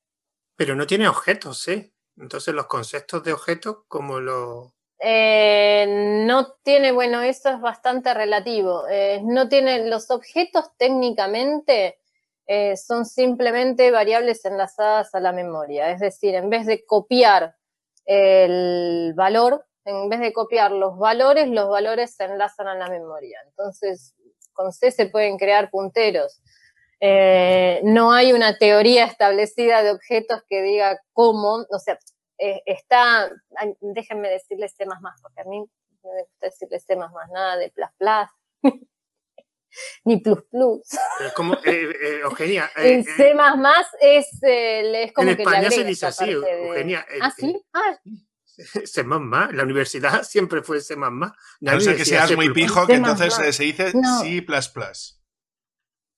Pero 0.56 0.76
no 0.76 0.88
tiene 0.88 1.08
objetos, 1.08 1.60
¿sí? 1.60 1.93
Entonces 2.17 2.54
los 2.54 2.67
conceptos 2.67 3.24
de 3.24 3.34
objetos, 3.34 3.80
como 3.88 4.19
lo... 4.19 4.74
Eh, 5.00 6.24
no 6.26 6.54
tiene, 6.63 6.93
bueno, 6.93 7.21
eso 7.21 7.50
es 7.50 7.60
bastante 7.60 8.13
relativo. 8.13 8.88
Eh, 8.89 9.21
no 9.24 9.50
tiene, 9.50 9.89
los 9.89 10.10
objetos 10.10 10.71
técnicamente 10.78 12.00
eh, 12.48 12.78
son 12.78 13.06
simplemente 13.06 13.91
variables 13.91 14.45
enlazadas 14.45 15.13
a 15.13 15.19
la 15.19 15.34
memoria. 15.34 15.91
Es 15.91 16.00
decir, 16.00 16.36
en 16.36 16.50
vez 16.50 16.65
de 16.65 16.86
copiar 16.86 17.56
el 18.06 19.13
valor, 19.15 19.65
en 19.86 20.10
vez 20.10 20.19
de 20.19 20.34
copiar 20.34 20.71
los 20.71 20.98
valores, 20.98 21.48
los 21.48 21.69
valores 21.69 22.15
se 22.15 22.26
enlazan 22.26 22.67
a 22.67 22.76
la 22.76 22.89
memoria. 22.89 23.39
Entonces, 23.48 24.15
con 24.54 24.74
C 24.74 24.91
se 24.91 25.08
pueden 25.08 25.38
crear 25.38 25.69
punteros. 25.69 26.41
Eh, 27.00 27.82
no 27.84 28.12
hay 28.12 28.34
una 28.34 28.58
teoría 28.58 29.06
establecida 29.06 29.84
de 29.84 29.91
objetos 29.91 30.41
que 30.50 30.62
diga 30.63 31.00
cómo, 31.13 31.65
o 31.69 31.80
sea, 31.80 32.00
eh, 32.39 32.62
está, 32.65 33.32
déjenme 33.80 34.30
decirles 34.30 34.74
C++, 34.76 34.86
porque 35.21 35.41
a 35.41 35.43
mí 35.43 35.60
me 35.60 36.21
gusta 36.24 36.45
decirles 36.48 36.84
C++, 36.86 36.95
nada 36.95 37.58
de 37.58 37.69
plus 37.69 37.89
plus, 37.98 38.63
ni 40.06 40.17
plus 40.17 40.43
plus. 40.50 40.82
como, 41.36 41.54
eh, 41.65 42.21
Eugenia. 42.24 42.71
en 42.78 43.04
C++ 43.04 43.36
es, 44.02 44.39
es 44.41 45.13
como 45.13 45.30
en 45.30 45.36
que 45.36 45.43
España 45.43 45.69
se 45.69 45.84
dice 45.84 46.08
así, 46.08 46.32
Eugenia. 46.32 47.06
¿Ah, 47.21 47.32
sí? 47.32 47.62
Ah, 47.74 48.00
C++, 48.85 49.03
la 49.03 49.63
universidad 49.63 50.23
siempre 50.23 50.61
fue 50.61 50.81
C++. 50.81 50.95
No 50.95 51.79
sé 51.79 51.95
que 51.95 52.05
seas 52.05 52.35
muy 52.35 52.53
pijo, 52.53 52.85
que 52.87 52.95
entonces 52.95 53.33
se 53.33 53.63
dice 53.63 53.91
C++. 53.91 54.45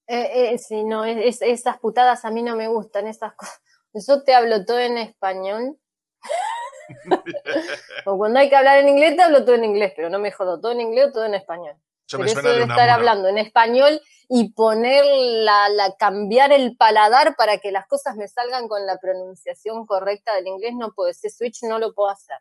Eh, 0.09 0.53
eh, 0.53 0.57
sí, 0.57 0.85
no, 0.85 1.03
es, 1.03 1.41
esas 1.41 1.79
putadas 1.79 2.23
a 2.23 2.31
mí 2.31 2.41
no 2.41 2.55
me 2.55 2.67
gustan, 2.67 3.07
esas 3.07 3.33
cosas. 3.33 3.61
Yo 4.07 4.23
te 4.23 4.33
hablo 4.33 4.65
todo 4.65 4.79
en 4.79 4.97
español. 4.97 5.77
o 8.05 8.17
cuando 8.17 8.39
hay 8.39 8.49
que 8.49 8.55
hablar 8.55 8.79
en 8.79 8.89
inglés, 8.89 9.15
te 9.17 9.23
hablo 9.23 9.43
todo 9.43 9.55
en 9.55 9.65
inglés, 9.65 9.93
pero 9.95 10.09
no 10.09 10.19
me 10.19 10.31
jodo, 10.31 10.61
todo 10.61 10.71
en 10.71 10.81
inglés 10.81 11.07
o 11.09 11.11
todo 11.11 11.25
en 11.25 11.33
español. 11.33 11.75
Eso 12.07 12.17
pero 12.17 12.31
eso 12.31 12.41
de 12.41 12.61
estar 12.61 12.89
hablando 12.89 13.27
en 13.27 13.37
español 13.37 14.01
y 14.29 14.53
poner 14.53 15.05
la, 15.05 15.69
la, 15.69 15.95
cambiar 15.95 16.51
el 16.51 16.75
paladar 16.77 17.35
para 17.35 17.57
que 17.57 17.71
las 17.71 17.85
cosas 17.87 18.15
me 18.15 18.27
salgan 18.27 18.67
con 18.67 18.85
la 18.85 18.97
pronunciación 18.97 19.85
correcta 19.85 20.33
del 20.35 20.47
inglés, 20.47 20.73
no 20.75 20.93
puedo, 20.93 21.09
ese 21.09 21.29
switch 21.29 21.63
no 21.63 21.79
lo 21.79 21.93
puedo 21.93 22.09
hacer, 22.09 22.37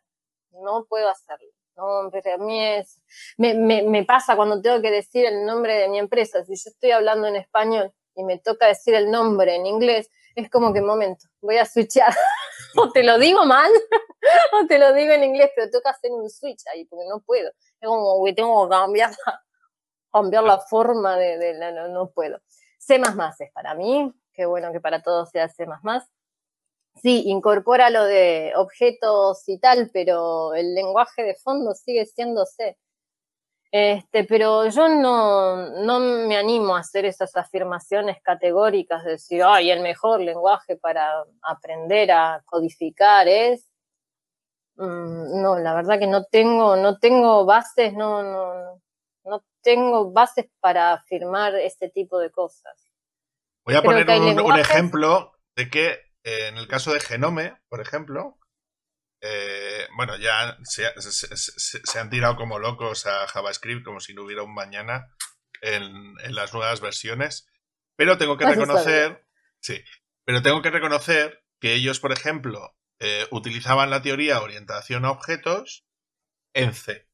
no 0.51 0.85
puedo 0.85 1.09
hacerlo. 1.09 1.49
No, 1.75 2.09
pero 2.11 2.33
a 2.33 2.37
mí 2.39 2.65
es, 2.65 3.03
me, 3.37 3.53
me, 3.53 3.83
me 3.83 4.03
pasa 4.03 4.35
cuando 4.35 4.61
tengo 4.61 4.81
que 4.81 4.89
decir 4.89 5.25
el 5.25 5.45
nombre 5.45 5.75
de 5.75 5.89
mi 5.89 5.99
empresa, 5.99 6.43
si 6.43 6.55
yo 6.55 6.71
estoy 6.71 6.91
hablando 6.91 7.27
en 7.27 7.35
español 7.35 7.93
y 8.15 8.23
me 8.23 8.39
toca 8.39 8.65
decir 8.67 8.95
el 8.95 9.11
nombre 9.11 9.55
en 9.55 9.67
inglés, 9.67 10.09
es 10.35 10.49
como 10.49 10.73
que, 10.73 10.81
momento, 10.81 11.27
voy 11.41 11.57
a 11.57 11.65
switchar. 11.65 12.13
o 12.77 12.91
te 12.91 13.03
lo 13.03 13.17
digo 13.17 13.45
mal, 13.45 13.71
o 14.53 14.67
te 14.67 14.79
lo 14.79 14.93
digo 14.93 15.13
en 15.13 15.23
inglés, 15.23 15.51
pero 15.55 15.69
toca 15.69 15.91
hacer 15.91 16.11
un 16.11 16.29
switch 16.29 16.61
ahí, 16.73 16.85
porque 16.85 17.05
no 17.07 17.19
puedo. 17.21 17.49
Es 17.49 17.87
como 17.87 18.23
que 18.25 18.33
tengo 18.33 18.67
que 18.67 18.75
cambiar 18.75 19.11
cambiar 20.11 20.43
la 20.43 20.59
forma 20.59 21.15
de, 21.17 21.37
de 21.37 21.71
no, 21.73 21.87
no, 21.87 22.09
puedo. 22.09 22.39
C++ 22.77 22.95
es 23.39 23.51
para 23.51 23.75
mí, 23.75 24.13
qué 24.33 24.45
bueno 24.45 24.71
que 24.71 24.79
para 24.79 25.01
todos 25.01 25.29
sea 25.29 25.49
C++ 25.49 25.65
sí, 27.01 27.23
incorpora 27.27 27.89
lo 27.89 28.03
de 28.05 28.53
objetos 28.55 29.47
y 29.47 29.59
tal, 29.59 29.89
pero 29.93 30.53
el 30.55 30.73
lenguaje 30.75 31.23
de 31.23 31.35
fondo 31.35 31.73
sigue 31.73 32.05
siendo 32.05 32.45
C. 32.45 32.77
Este, 33.71 34.23
pero 34.23 34.67
yo 34.69 34.87
no, 34.87 35.69
no 35.83 35.99
me 35.99 36.37
animo 36.37 36.75
a 36.75 36.79
hacer 36.79 37.05
esas 37.05 37.35
afirmaciones 37.35 38.17
categóricas 38.23 39.03
de 39.03 39.11
decir, 39.11 39.43
ay, 39.43 39.71
el 39.71 39.81
mejor 39.81 40.21
lenguaje 40.21 40.77
para 40.77 41.25
aprender 41.41 42.11
a 42.11 42.41
codificar 42.45 43.27
es. 43.27 43.69
Mm, 44.77 45.41
no, 45.41 45.57
la 45.57 45.73
verdad 45.73 45.99
que 45.99 46.07
no 46.07 46.23
tengo, 46.25 46.75
no 46.75 46.99
tengo 46.99 47.45
bases, 47.45 47.93
no, 47.93 48.23
no, 48.23 48.81
no 49.27 49.45
tengo 49.61 50.11
bases 50.11 50.47
para 50.59 50.93
afirmar 50.93 51.55
este 51.55 51.89
tipo 51.89 52.19
de 52.19 52.31
cosas. 52.31 52.91
Voy 53.65 53.75
a 53.75 53.81
poner 53.81 54.09
un 54.41 54.57
ejemplo 54.57 55.33
de 55.55 55.69
que 55.69 56.07
en 56.23 56.57
el 56.57 56.67
caso 56.67 56.91
de 56.91 56.99
Genome, 56.99 57.57
por 57.69 57.79
ejemplo, 57.79 58.37
eh, 59.21 59.87
bueno, 59.95 60.17
ya 60.17 60.57
se, 60.63 61.99
han 61.99 62.09
tirado 62.09 62.35
como 62.35 62.59
locos 62.59 63.05
a 63.07 63.27
JavaScript 63.27 63.83
como 63.83 63.99
si 63.99 64.13
no 64.13 64.23
hubiera 64.23 64.43
un 64.43 64.53
mañana 64.53 65.07
en, 65.61 66.15
las 66.35 66.53
nuevas 66.53 66.81
versiones. 66.81 67.47
Pero 67.95 68.17
tengo 68.17 68.37
que 68.37 68.45
reconocer, 68.45 69.25
sí, 69.59 69.81
pero 70.23 70.41
tengo 70.41 70.61
que 70.61 70.69
reconocer 70.69 71.43
que 71.59 71.73
ellos, 71.73 71.99
por 71.99 72.11
ejemplo, 72.11 72.75
eh, 72.99 73.25
utilizaban 73.31 73.89
la 73.89 74.01
teoría 74.01 74.41
orientación 74.41 75.05
a 75.05 75.11
objetos 75.11 75.87
en 76.53 76.73
C. 76.73 77.06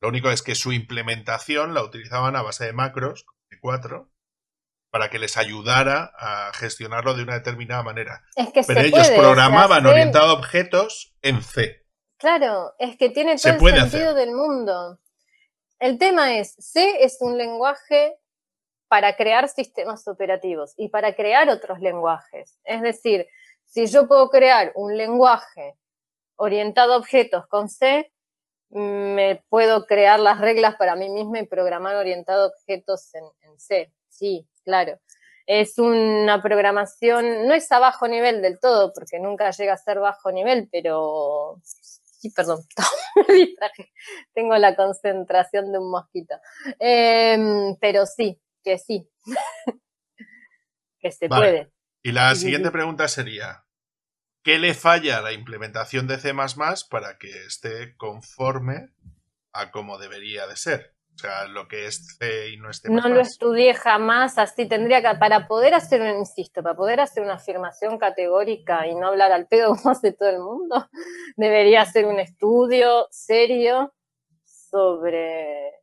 Lo 0.00 0.08
único 0.08 0.30
es 0.30 0.42
que 0.42 0.54
su 0.54 0.72
implementación 0.72 1.74
la 1.74 1.82
utilizaban 1.82 2.36
a 2.36 2.42
base 2.42 2.64
de 2.64 2.72
macros, 2.72 3.26
de 3.50 3.60
4, 3.60 4.10
para 4.90 5.08
que 5.10 5.18
les 5.18 5.36
ayudara 5.36 6.12
a 6.18 6.52
gestionarlo 6.54 7.14
de 7.14 7.22
una 7.22 7.34
determinada 7.34 7.82
manera. 7.82 8.24
Pero 8.66 8.80
ellos 8.80 9.08
programaban 9.10 9.86
orientado 9.86 10.30
a 10.30 10.32
objetos 10.32 11.14
en 11.22 11.42
C. 11.42 11.86
Claro, 12.18 12.74
es 12.78 12.96
que 12.96 13.10
tiene 13.10 13.36
todo 13.36 13.68
el 13.68 13.80
sentido 13.80 14.14
del 14.14 14.32
mundo. 14.32 14.98
El 15.78 15.98
tema 15.98 16.36
es, 16.36 16.54
C 16.58 17.02
es 17.02 17.18
un 17.20 17.38
lenguaje 17.38 18.16
para 18.88 19.16
crear 19.16 19.48
sistemas 19.48 20.06
operativos 20.08 20.74
y 20.76 20.88
para 20.88 21.14
crear 21.14 21.48
otros 21.48 21.78
lenguajes. 21.80 22.58
Es 22.64 22.82
decir, 22.82 23.26
si 23.64 23.86
yo 23.86 24.08
puedo 24.08 24.28
crear 24.28 24.72
un 24.74 24.96
lenguaje 24.96 25.78
orientado 26.36 26.94
a 26.94 26.96
objetos 26.96 27.46
con 27.46 27.68
C, 27.68 28.12
me 28.70 29.42
puedo 29.48 29.86
crear 29.86 30.20
las 30.20 30.40
reglas 30.40 30.76
para 30.76 30.96
mí 30.96 31.08
misma 31.08 31.40
y 31.40 31.46
programar 31.46 31.96
orientado 31.96 32.44
a 32.44 32.46
objetos 32.48 33.14
en, 33.14 33.24
en 33.42 33.58
C. 33.58 33.92
Sí, 34.08 34.46
claro. 34.64 34.98
Es 35.46 35.78
una 35.78 36.40
programación, 36.42 37.48
no 37.48 37.54
es 37.54 37.70
a 37.72 37.80
bajo 37.80 38.06
nivel 38.06 38.40
del 38.42 38.60
todo, 38.60 38.92
porque 38.92 39.18
nunca 39.18 39.50
llega 39.50 39.72
a 39.72 39.78
ser 39.78 39.98
bajo 39.98 40.30
nivel, 40.30 40.68
pero 40.70 41.60
sí, 41.64 42.30
perdón, 42.30 42.60
Tengo 44.34 44.56
la 44.56 44.76
concentración 44.76 45.72
de 45.72 45.78
un 45.78 45.90
mosquito. 45.90 46.36
Em, 46.78 47.76
pero 47.80 48.06
sí, 48.06 48.40
que 48.62 48.78
sí. 48.78 49.08
que 51.00 51.10
se 51.10 51.28
puede. 51.28 51.72
Y 52.02 52.12
la 52.12 52.34
siguiente 52.34 52.70
pregunta 52.70 53.08
sería, 53.08 53.64
¿qué 54.42 54.58
le 54.58 54.74
falla 54.74 55.18
a 55.18 55.22
la 55.22 55.32
implementación 55.32 56.06
de 56.06 56.18
C 56.18 56.34
para 56.90 57.18
que 57.18 57.28
esté 57.46 57.96
conforme 57.96 58.90
a 59.52 59.70
como 59.70 59.98
debería 59.98 60.46
de 60.46 60.56
ser? 60.56 60.94
O 61.14 61.18
sea, 61.18 61.46
lo 61.48 61.68
que 61.68 61.86
es 61.86 62.16
C 62.18 62.50
y 62.50 62.56
no 62.56 62.70
es 62.70 62.82
No 62.84 63.06
lo 63.08 63.20
estudié 63.20 63.74
jamás, 63.74 64.38
así 64.38 64.66
tendría 64.66 65.02
que, 65.02 65.18
para 65.18 65.46
poder 65.46 65.74
hacer, 65.74 66.00
insisto, 66.16 66.62
para 66.62 66.74
poder 66.74 67.00
hacer 67.00 67.22
una 67.22 67.34
afirmación 67.34 67.98
categórica 67.98 68.86
y 68.86 68.94
no 68.94 69.08
hablar 69.08 69.30
al 69.32 69.46
pedo 69.46 69.74
como 69.76 69.90
hace 69.90 70.12
todo 70.12 70.30
el 70.30 70.38
mundo, 70.38 70.88
debería 71.36 71.82
hacer 71.82 72.06
un 72.06 72.20
estudio 72.20 73.06
serio 73.10 73.92
sobre, 74.44 75.82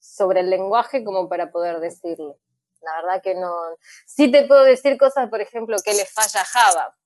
sobre 0.00 0.40
el 0.40 0.50
lenguaje 0.50 1.04
como 1.04 1.28
para 1.28 1.52
poder 1.52 1.78
decirlo. 1.78 2.38
La 2.80 3.02
verdad 3.02 3.22
que 3.22 3.34
no. 3.34 3.54
Sí 4.06 4.30
te 4.30 4.46
puedo 4.46 4.64
decir 4.64 4.98
cosas, 4.98 5.28
por 5.28 5.40
ejemplo, 5.40 5.76
que 5.84 5.94
le 5.94 6.04
falla 6.06 6.40
a 6.40 6.44
Java. 6.44 6.96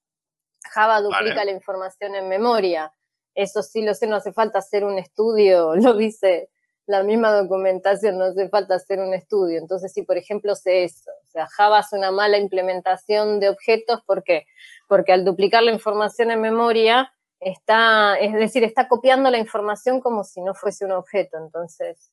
Java 0.71 1.01
duplica 1.01 1.45
la 1.45 1.51
información 1.51 2.15
en 2.15 2.29
memoria. 2.29 2.93
Eso 3.35 3.63
sí 3.63 3.83
lo 3.83 3.95
sé, 3.95 4.07
no 4.07 4.17
hace 4.17 4.33
falta 4.33 4.59
hacer 4.59 4.85
un 4.85 4.99
estudio, 4.99 5.75
lo 5.77 5.95
dice 5.95 6.51
la 6.87 7.03
misma 7.03 7.33
documentación, 7.33 8.19
no 8.19 8.25
hace 8.25 8.49
falta 8.49 8.75
hacer 8.75 8.99
un 8.99 9.15
estudio. 9.15 9.59
Entonces, 9.59 9.93
si 9.93 10.03
por 10.03 10.19
ejemplo 10.19 10.55
sé 10.55 10.85
eso, 10.85 11.11
o 11.11 11.31
sea, 11.31 11.47
Java 11.47 11.81
es 11.81 11.93
una 11.93 12.11
mala 12.11 12.39
implementación 12.39 13.41
de 13.41 13.49
objetos, 13.49 14.03
¿por 14.05 14.25
qué? 14.25 14.47
Porque 14.89 15.13
al 15.13 15.25
duplicar 15.25 15.63
la 15.63 15.73
información 15.73 16.31
en 16.31 16.41
memoria, 16.41 17.13
está, 17.43 18.17
es 18.19 18.33
decir, 18.35 18.65
está 18.65 18.89
copiando 18.89 19.31
la 19.31 19.39
información 19.39 20.01
como 20.01 20.25
si 20.25 20.41
no 20.41 20.55
fuese 20.55 20.85
un 20.85 20.93
objeto. 20.93 21.39
Entonces, 21.39 22.13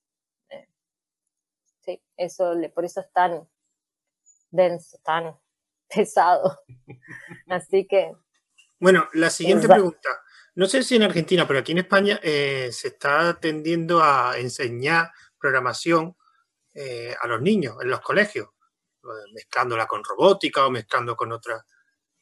eh, 0.50 0.68
sí, 1.82 2.02
eso, 2.18 2.54
por 2.74 2.86
eso 2.86 3.02
es 3.02 3.12
tan 3.12 3.48
denso, 4.52 4.98
tan 5.04 5.36
pesado. 5.96 6.60
Así 7.48 7.88
que. 7.88 8.14
Bueno, 8.80 9.10
la 9.14 9.30
siguiente 9.30 9.68
pregunta. 9.68 10.22
No 10.56 10.66
sé 10.66 10.84
si 10.84 10.96
en 10.96 11.04
Argentina, 11.04 11.48
pero 11.48 11.60
aquí 11.60 11.74
en 11.74 11.80
España 11.80 12.20
eh, 12.24 12.70
se 12.72 12.90
está 12.90 13.38
tendiendo 13.40 14.02
a 14.02 14.38
enseñar 14.38 15.12
programación 15.38 16.16
eh, 16.74 17.16
a 17.20 17.28
los 17.28 17.42
niños 17.42 17.76
en 17.82 17.90
los 17.90 18.00
colegios, 18.02 18.48
mezclándola 19.34 19.86
con 19.86 20.04
robótica 20.04 20.66
o 20.66 20.72
mezclando 20.72 21.16
con 21.16 21.32
otra, 21.32 21.66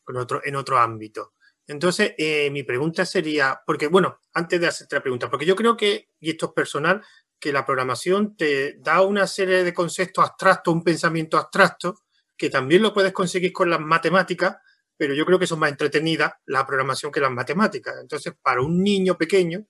con 0.04 0.18
otro, 0.18 0.42
en 0.44 0.56
otro 0.56 0.80
ámbito. 0.80 1.34
Entonces, 1.68 2.14
eh, 2.18 2.50
mi 2.50 2.64
pregunta 2.64 3.06
sería, 3.06 3.62
porque 3.66 3.88
bueno, 3.88 4.22
antes 4.34 4.60
de 4.60 4.68
hacerte 4.68 4.96
la 4.96 5.02
pregunta, 5.02 5.30
porque 5.30 5.46
yo 5.46 5.56
creo 5.56 5.76
que, 5.78 6.10
y 6.20 6.32
esto 6.32 6.48
es 6.48 6.52
personal, 6.54 7.04
que 7.40 7.52
la 7.52 7.66
programación 7.66 8.36
te 8.36 8.78
da 8.80 9.02
una 9.02 9.28
serie 9.28 9.64
de 9.64 9.74
conceptos 9.74 10.26
abstractos, 10.26 10.74
un 10.74 10.84
pensamiento 10.84 11.38
abstracto, 11.38 12.02
que 12.36 12.50
también 12.50 12.82
lo 12.82 12.94
puedes 12.94 13.14
conseguir 13.14 13.52
con 13.52 13.70
las 13.70 13.80
matemáticas, 13.80 14.58
pero 14.98 15.14
yo 15.14 15.26
creo 15.26 15.40
que 15.40 15.48
son 15.48 15.60
más 15.60 15.72
entretenidas 15.72 16.34
la 16.46 16.66
programación 16.66 17.12
que 17.12 17.20
las 17.20 17.32
matemáticas. 17.32 17.96
Entonces, 18.02 18.34
para 18.42 18.62
un 18.62 18.84
niño 18.84 19.18
pequeño, 19.18 19.66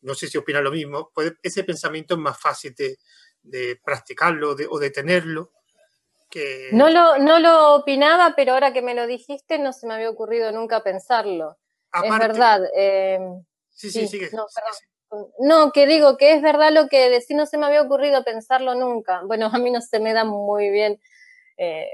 no 0.00 0.14
sé 0.14 0.26
si 0.26 0.38
opina 0.38 0.60
lo 0.60 0.70
mismo, 0.70 1.12
ese 1.42 1.64
pensamiento 1.64 2.14
es 2.14 2.20
más 2.20 2.40
fácil 2.40 2.74
de, 2.74 3.80
practicarlo 3.84 4.56
o 4.70 4.78
de 4.78 4.90
tenerlo. 4.90 5.52
Que... 6.30 6.70
No, 6.72 6.88
lo, 6.88 7.18
no 7.18 7.38
lo 7.38 7.74
opinaba, 7.74 8.34
pero 8.34 8.54
ahora 8.54 8.72
que 8.72 8.82
me 8.82 8.94
lo 8.94 9.06
dijiste, 9.06 9.58
no 9.58 9.72
se 9.72 9.86
me 9.86 9.94
había 9.94 10.10
ocurrido 10.10 10.50
nunca 10.50 10.82
pensarlo. 10.82 11.58
es 12.02 12.18
verdad. 12.18 12.62
Eh, 12.74 13.18
sí, 13.70 13.90
sí, 13.90 14.08
sí, 14.08 14.20
no, 15.38 15.72
que 15.72 15.86
digo 15.86 16.16
que 16.16 16.32
es 16.32 16.42
verdad 16.42 16.72
lo 16.72 16.88
que 16.88 17.10
decís, 17.10 17.36
no 17.36 17.46
se 17.46 17.58
me 17.58 17.66
había 17.66 17.82
ocurrido 17.82 18.24
pensarlo 18.24 18.74
nunca. 18.74 19.22
Bueno, 19.24 19.50
a 19.52 19.58
mí 19.58 19.70
no 19.70 19.80
se 19.80 20.00
me 20.00 20.14
da 20.14 20.24
muy 20.24 20.70
bien 20.70 21.00
eh, 21.58 21.88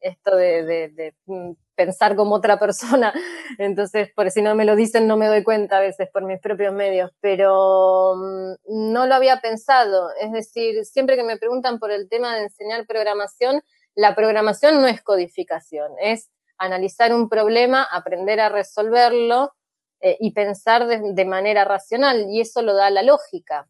esto 0.00 0.36
de, 0.36 1.14
mm, 1.26 1.52
pensar 1.74 2.16
como 2.16 2.36
otra 2.36 2.58
persona. 2.58 3.12
Entonces, 3.58 4.10
por 4.14 4.30
si 4.30 4.42
no 4.42 4.54
me 4.54 4.64
lo 4.64 4.76
dicen, 4.76 5.06
no 5.06 5.16
me 5.16 5.28
doy 5.28 5.44
cuenta 5.44 5.78
a 5.78 5.80
veces 5.80 6.08
por 6.12 6.24
mis 6.24 6.40
propios 6.40 6.72
medios, 6.74 7.10
pero 7.20 8.14
mm, 8.16 8.92
no 8.92 9.06
lo 9.06 9.14
había 9.14 9.40
pensado. 9.40 10.10
Es 10.20 10.32
decir, 10.32 10.84
siempre 10.84 11.16
que 11.16 11.24
me 11.24 11.36
preguntan 11.36 11.78
por 11.78 11.90
el 11.90 12.08
tema 12.08 12.34
de 12.34 12.44
enseñar 12.44 12.86
programación, 12.86 13.62
la 13.94 14.14
programación 14.14 14.80
no 14.80 14.86
es 14.86 15.02
codificación, 15.02 15.92
es 16.00 16.30
analizar 16.58 17.14
un 17.14 17.28
problema, 17.28 17.82
aprender 17.84 18.40
a 18.40 18.48
resolverlo 18.48 19.52
eh, 20.00 20.16
y 20.20 20.32
pensar 20.32 20.86
de, 20.86 21.24
manera 21.24 21.64
racional, 21.64 22.26
y 22.30 22.40
eso 22.40 22.62
lo 22.62 22.74
da 22.74 22.90
la 22.90 23.02
lógica, 23.02 23.68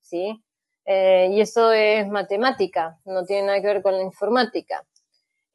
¿sí? 0.00 0.42
Eh, 0.84 1.28
y 1.32 1.40
eso 1.40 1.72
es 1.72 2.08
matemática, 2.08 2.98
no 3.04 3.24
tiene 3.24 3.48
nada 3.48 3.60
que 3.60 3.66
ver 3.66 3.82
con 3.82 3.94
la 3.96 4.02
informática. 4.02 4.84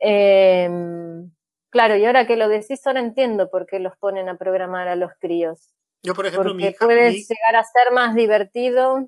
Em, 0.03 1.31
claro, 1.69 1.95
y 1.95 2.05
ahora 2.05 2.25
que 2.25 2.35
lo 2.35 2.49
decís, 2.49 2.85
ahora 2.87 2.99
entiendo 2.99 3.51
por 3.51 3.67
qué 3.67 3.79
los 3.79 3.95
ponen 3.97 4.27
a 4.29 4.37
programar 4.37 4.87
a 4.87 4.95
los 4.95 5.11
críos. 5.19 5.73
Yo, 6.01 6.15
por 6.15 6.25
ejemplo, 6.25 6.53
Porque 6.53 6.75
puede 6.79 7.11
llegar 7.11 7.55
a 7.55 7.63
ser 7.63 7.93
más 7.93 8.15
divertido. 8.15 9.07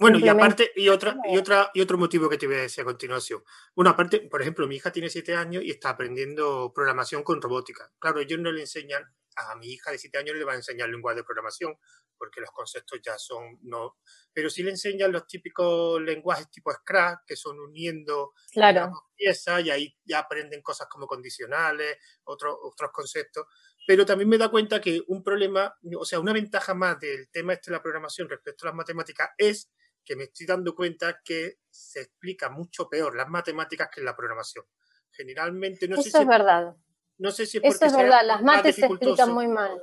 bueno, 0.00 0.18
y 0.18 0.28
aparte, 0.28 0.72
y 0.74 0.88
otra, 0.88 1.16
y 1.24 1.38
otra, 1.38 1.70
y 1.72 1.80
otro 1.80 1.96
motivo 1.96 2.28
que 2.28 2.36
te 2.36 2.48
voy 2.48 2.56
a 2.56 2.62
decir 2.62 2.82
a 2.82 2.84
continuación. 2.84 3.42
Bueno, 3.76 3.90
aparte, 3.90 4.20
por 4.22 4.42
ejemplo, 4.42 4.66
mi 4.66 4.76
hija 4.76 4.90
tiene 4.90 5.08
siete 5.08 5.36
años 5.36 5.62
y 5.62 5.70
está 5.70 5.90
aprendiendo 5.90 6.72
programación 6.74 7.22
con 7.22 7.40
robótica. 7.40 7.88
Claro, 8.00 8.18
ellos 8.18 8.40
no 8.40 8.50
le 8.50 8.62
enseñan 8.62 9.04
a 9.38 9.56
mi 9.56 9.68
hija 9.68 9.90
de 9.90 9.98
siete 9.98 10.18
años 10.18 10.36
le 10.36 10.44
va 10.44 10.52
a 10.52 10.56
enseñar 10.56 10.88
lenguaje 10.88 11.18
de 11.18 11.24
programación, 11.24 11.76
porque 12.16 12.40
los 12.40 12.50
conceptos 12.50 13.00
ya 13.02 13.16
son 13.18 13.58
no. 13.62 13.96
Pero 14.32 14.50
sí 14.50 14.62
le 14.62 14.70
enseñan 14.70 15.12
los 15.12 15.26
típicos 15.26 16.00
lenguajes 16.00 16.50
tipo 16.50 16.72
Scratch, 16.72 17.20
que 17.26 17.36
son 17.36 17.60
uniendo 17.60 18.32
claro. 18.52 18.90
piezas 19.14 19.64
y 19.64 19.70
ahí 19.70 19.96
ya 20.04 20.20
aprenden 20.20 20.62
cosas 20.62 20.88
como 20.88 21.06
condicionales, 21.06 21.98
otros 22.24 22.56
otros 22.62 22.90
conceptos. 22.92 23.46
Pero 23.86 24.04
también 24.04 24.28
me 24.28 24.38
da 24.38 24.50
cuenta 24.50 24.80
que 24.80 25.02
un 25.06 25.22
problema, 25.22 25.74
o 25.98 26.04
sea, 26.04 26.20
una 26.20 26.32
ventaja 26.32 26.74
más 26.74 26.98
del 27.00 27.30
tema 27.30 27.54
este 27.54 27.70
de 27.70 27.76
la 27.76 27.82
programación 27.82 28.28
respecto 28.28 28.66
a 28.66 28.70
las 28.70 28.76
matemáticas 28.76 29.30
es 29.38 29.70
que 30.04 30.16
me 30.16 30.24
estoy 30.24 30.46
dando 30.46 30.74
cuenta 30.74 31.20
que 31.24 31.58
se 31.70 32.00
explica 32.00 32.50
mucho 32.50 32.88
peor 32.88 33.14
las 33.14 33.28
matemáticas 33.28 33.88
que 33.92 34.00
en 34.00 34.06
la 34.06 34.16
programación. 34.16 34.64
Generalmente, 35.10 35.88
no 35.88 35.96
Eso 35.96 36.10
sé 36.10 36.20
es 36.20 36.26
verdad. 36.26 36.76
No 37.18 37.30
sé 37.30 37.46
si 37.46 37.58
es 37.58 37.64
Eso 37.64 37.86
es 37.86 37.96
verdad, 37.96 38.22
las 38.24 38.42
mates 38.42 38.76
se 38.76 38.86
explican 38.86 39.32
muy 39.32 39.48
mal. 39.48 39.82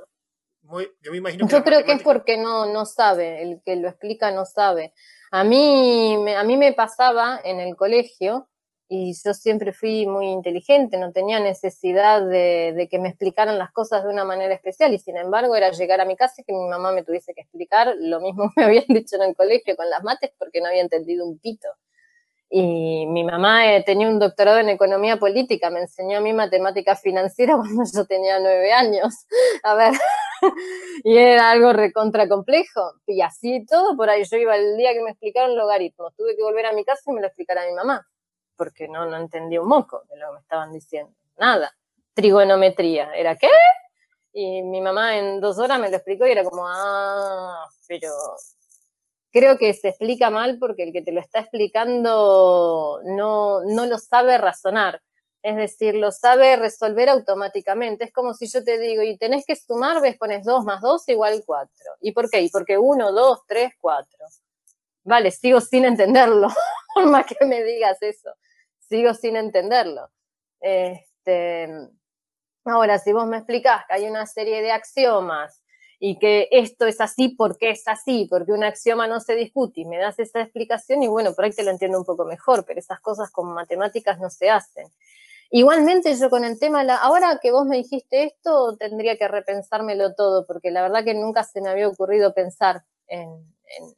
yo 1.02 1.10
me 1.12 1.18
imagino 1.18 1.46
yo 1.46 1.62
creo 1.62 1.84
que 1.84 1.92
es 1.92 2.02
porque 2.02 2.38
no, 2.38 2.72
no 2.72 2.86
sabe, 2.86 3.42
el 3.42 3.60
que 3.64 3.76
lo 3.76 3.88
explica 3.88 4.32
no 4.32 4.44
sabe. 4.44 4.92
A 5.30 5.44
mí, 5.44 6.16
a 6.34 6.44
mí 6.44 6.56
me 6.56 6.72
pasaba 6.72 7.40
en 7.44 7.60
el 7.60 7.76
colegio, 7.76 8.48
y 8.88 9.14
yo 9.24 9.34
siempre 9.34 9.72
fui 9.72 10.06
muy 10.06 10.28
inteligente, 10.28 10.96
no 10.96 11.12
tenía 11.12 11.40
necesidad 11.40 12.22
de, 12.22 12.72
de, 12.76 12.88
que 12.88 12.98
me 12.98 13.08
explicaran 13.08 13.58
las 13.58 13.72
cosas 13.72 14.04
de 14.04 14.10
una 14.10 14.24
manera 14.24 14.54
especial 14.54 14.94
y 14.94 14.98
sin 14.98 15.16
embargo 15.16 15.56
era 15.56 15.70
llegar 15.70 16.00
a 16.00 16.04
mi 16.04 16.16
casa 16.16 16.40
y 16.40 16.44
que 16.44 16.52
mi 16.52 16.68
mamá 16.68 16.92
me 16.92 17.02
tuviese 17.02 17.34
que 17.34 17.40
explicar 17.40 17.94
lo 17.98 18.20
mismo 18.20 18.52
me 18.56 18.64
habían 18.64 18.84
dicho 18.88 19.16
en 19.16 19.22
el 19.22 19.34
colegio 19.34 19.76
con 19.76 19.90
las 19.90 20.04
mates 20.04 20.30
porque 20.38 20.60
no 20.60 20.68
había 20.68 20.82
entendido 20.82 21.26
un 21.26 21.38
pito. 21.38 21.68
Y 22.48 23.06
mi 23.06 23.24
mamá 23.24 23.74
eh, 23.74 23.82
tenía 23.82 24.08
un 24.08 24.20
doctorado 24.20 24.58
en 24.58 24.68
economía 24.68 25.16
política, 25.16 25.68
me 25.68 25.80
enseñó 25.80 26.18
a 26.18 26.20
mí 26.20 26.32
matemática 26.32 26.94
financiera 26.94 27.56
cuando 27.56 27.82
yo 27.92 28.04
tenía 28.06 28.38
nueve 28.38 28.72
años. 28.72 29.26
A 29.62 29.74
ver, 29.74 29.92
y 31.04 31.16
era 31.16 31.50
algo 31.50 31.72
recontra 31.72 32.28
complejo. 32.28 32.92
Y 33.06 33.20
así 33.20 33.66
todo, 33.66 33.96
por 33.96 34.10
ahí 34.10 34.24
yo 34.24 34.36
iba 34.36 34.56
el 34.56 34.76
día 34.76 34.92
que 34.92 35.02
me 35.02 35.10
explicaron 35.10 35.56
logaritmos, 35.56 36.14
tuve 36.14 36.36
que 36.36 36.42
volver 36.42 36.66
a 36.66 36.72
mi 36.72 36.84
casa 36.84 37.02
y 37.06 37.12
me 37.12 37.20
lo 37.20 37.26
explicara 37.26 37.66
mi 37.66 37.74
mamá, 37.74 38.06
porque 38.56 38.88
no, 38.88 39.06
no 39.06 39.16
entendía 39.16 39.60
un 39.60 39.68
moco 39.68 40.02
de 40.08 40.16
lo 40.16 40.28
que 40.28 40.32
me 40.34 40.40
estaban 40.40 40.72
diciendo. 40.72 41.12
Nada. 41.38 41.72
Trigonometría, 42.14 43.12
¿era 43.14 43.36
qué? 43.36 43.50
Y 44.32 44.62
mi 44.62 44.80
mamá 44.80 45.18
en 45.18 45.40
dos 45.40 45.58
horas 45.58 45.78
me 45.80 45.90
lo 45.90 45.96
explicó 45.96 46.26
y 46.26 46.30
era 46.30 46.44
como, 46.44 46.66
ah, 46.66 47.66
pero 47.88 48.10
creo 49.36 49.58
que 49.58 49.74
se 49.74 49.88
explica 49.88 50.30
mal 50.30 50.58
porque 50.58 50.82
el 50.82 50.92
que 50.94 51.02
te 51.02 51.12
lo 51.12 51.20
está 51.20 51.40
explicando 51.40 53.02
no, 53.04 53.60
no 53.64 53.84
lo 53.84 53.98
sabe 53.98 54.38
razonar. 54.38 55.02
Es 55.42 55.56
decir, 55.56 55.94
lo 55.94 56.10
sabe 56.10 56.56
resolver 56.56 57.10
automáticamente. 57.10 58.04
Es 58.04 58.12
como 58.14 58.32
si 58.32 58.48
yo 58.48 58.64
te 58.64 58.78
digo, 58.78 59.02
y 59.02 59.18
tenés 59.18 59.44
que 59.44 59.54
sumar, 59.54 60.00
ves, 60.00 60.16
pones 60.16 60.42
2 60.42 60.64
más 60.64 60.80
2 60.80 61.08
igual 61.10 61.42
4. 61.44 61.70
¿Y 62.00 62.12
por 62.12 62.30
qué? 62.30 62.40
Y 62.40 62.48
porque 62.48 62.78
1, 62.78 63.12
2, 63.12 63.38
3, 63.46 63.72
4. 63.78 64.08
Vale, 65.04 65.30
sigo 65.30 65.60
sin 65.60 65.84
entenderlo, 65.84 66.48
por 66.94 67.04
más 67.04 67.26
que 67.26 67.44
me 67.44 67.62
digas 67.62 67.98
eso. 68.00 68.30
Sigo 68.88 69.12
sin 69.12 69.36
entenderlo. 69.36 70.08
Este, 70.60 71.68
ahora, 72.64 72.98
si 72.98 73.12
vos 73.12 73.26
me 73.26 73.36
explicás 73.36 73.84
que 73.86 73.96
hay 73.96 74.06
una 74.06 74.24
serie 74.26 74.62
de 74.62 74.72
axiomas 74.72 75.62
y 75.98 76.18
que 76.18 76.48
esto 76.50 76.86
es 76.86 77.00
así 77.00 77.30
porque 77.30 77.70
es 77.70 77.88
así, 77.88 78.26
porque 78.28 78.52
un 78.52 78.64
axioma 78.64 79.06
no 79.06 79.20
se 79.20 79.34
discute 79.34 79.80
y 79.80 79.84
me 79.86 79.98
das 79.98 80.18
esa 80.18 80.42
explicación 80.42 81.02
y 81.02 81.08
bueno, 81.08 81.34
por 81.34 81.44
ahí 81.44 81.52
te 81.52 81.64
lo 81.64 81.70
entiendo 81.70 81.98
un 81.98 82.04
poco 82.04 82.24
mejor, 82.24 82.64
pero 82.66 82.80
esas 82.80 83.00
cosas 83.00 83.30
con 83.30 83.52
matemáticas 83.54 84.18
no 84.18 84.28
se 84.30 84.50
hacen. 84.50 84.86
Igualmente 85.50 86.14
yo 86.16 86.28
con 86.28 86.44
el 86.44 86.58
tema, 86.58 86.82
la, 86.82 86.96
ahora 86.96 87.38
que 87.40 87.52
vos 87.52 87.66
me 87.66 87.76
dijiste 87.76 88.24
esto, 88.24 88.76
tendría 88.76 89.16
que 89.16 89.28
repensármelo 89.28 90.14
todo, 90.14 90.44
porque 90.44 90.70
la 90.70 90.82
verdad 90.82 91.04
que 91.04 91.14
nunca 91.14 91.44
se 91.44 91.60
me 91.60 91.68
había 91.68 91.88
ocurrido 91.88 92.34
pensar 92.34 92.82
en, 93.06 93.28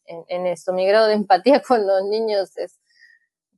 en, 0.06 0.46
eso. 0.46 0.72
Mi 0.72 0.86
grado 0.86 1.06
de 1.06 1.14
empatía 1.14 1.62
con 1.66 1.86
los 1.86 2.04
niños 2.04 2.56
es 2.58 2.78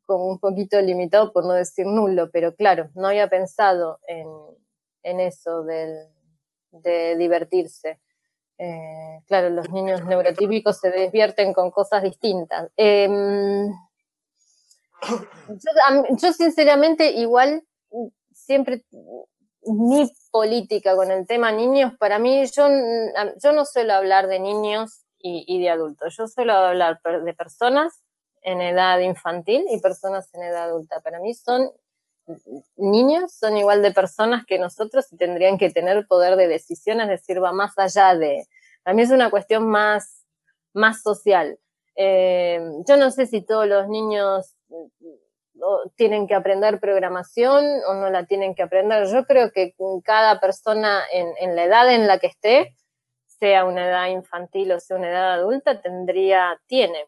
como 0.06 0.26
un 0.26 0.38
poquito 0.38 0.80
limitado, 0.80 1.32
por 1.32 1.44
no 1.44 1.52
decir 1.54 1.86
nulo, 1.86 2.30
pero 2.30 2.54
claro, 2.54 2.90
no 2.94 3.08
había 3.08 3.28
pensado 3.28 3.98
en, 4.06 4.26
en 5.02 5.20
eso 5.20 5.62
del, 5.64 6.08
de 6.70 7.16
divertirse. 7.16 8.00
Eh, 8.62 9.22
claro, 9.26 9.48
los 9.48 9.70
niños 9.70 10.04
neurotípicos 10.04 10.78
se 10.78 10.90
despierten 10.90 11.54
con 11.54 11.70
cosas 11.70 12.02
distintas. 12.02 12.70
Em, 12.76 13.72
yo, 16.20 16.32
sinceramente 16.34 17.10
igual 17.12 17.64
siempre 18.34 18.84
mi 19.62 20.12
política 20.30 20.94
con 20.94 21.10
el 21.10 21.26
tema 21.26 21.52
niños, 21.52 21.94
para 21.98 22.18
mí 22.18 22.44
yo, 22.54 22.68
yo 23.42 23.52
no 23.52 23.64
suelo 23.64 23.94
hablar 23.94 24.26
de 24.26 24.40
niños 24.40 25.04
y, 25.18 25.44
y 25.46 25.62
de 25.62 25.70
adultos, 25.70 26.14
yo 26.18 26.26
suelo 26.26 26.52
hablar 26.52 27.00
de 27.02 27.32
personas 27.32 28.02
en 28.42 28.60
edad 28.60 28.98
infantil 28.98 29.64
y 29.70 29.80
personas 29.80 30.28
en 30.34 30.42
edad 30.42 30.64
adulta. 30.64 31.00
Para 31.00 31.18
mí 31.18 31.32
son 31.32 31.70
niños 32.76 33.32
son 33.32 33.56
igual 33.56 33.82
de 33.82 33.92
personas 33.92 34.44
que 34.46 34.58
nosotros 34.58 35.12
y 35.12 35.16
tendrían 35.16 35.58
que 35.58 35.70
tener 35.70 36.06
poder 36.06 36.36
de 36.36 36.48
decisión, 36.48 37.00
es 37.00 37.08
decir, 37.08 37.42
va 37.42 37.52
más 37.52 37.78
allá 37.78 38.14
de... 38.16 38.46
A 38.84 38.92
mí 38.92 39.02
es 39.02 39.10
una 39.10 39.30
cuestión 39.30 39.68
más, 39.68 40.24
más 40.72 41.02
social. 41.02 41.58
Eh, 41.96 42.60
yo 42.88 42.96
no 42.96 43.10
sé 43.10 43.26
si 43.26 43.42
todos 43.42 43.66
los 43.66 43.88
niños, 43.88 44.56
tienen 45.96 46.26
que 46.26 46.34
aprender 46.34 46.80
programación 46.80 47.64
o 47.86 47.94
no 47.94 48.10
la 48.10 48.24
tienen 48.24 48.54
que 48.54 48.62
aprender. 48.62 49.06
Yo 49.06 49.24
creo 49.24 49.50
que 49.52 49.74
cada 50.04 50.40
persona 50.40 51.02
en, 51.12 51.56
la 51.56 51.64
edad 51.64 51.92
en 51.92 52.06
la 52.06 52.18
que 52.18 52.28
esté, 52.28 52.76
sea 53.26 53.64
una 53.64 53.88
edad 53.88 54.08
infantil 54.08 54.72
o 54.72 54.80
sea 54.80 54.96
una 54.96 55.08
edad 55.08 55.32
adulta, 55.32 55.80
tendría, 55.80 56.60
tiene, 56.66 57.06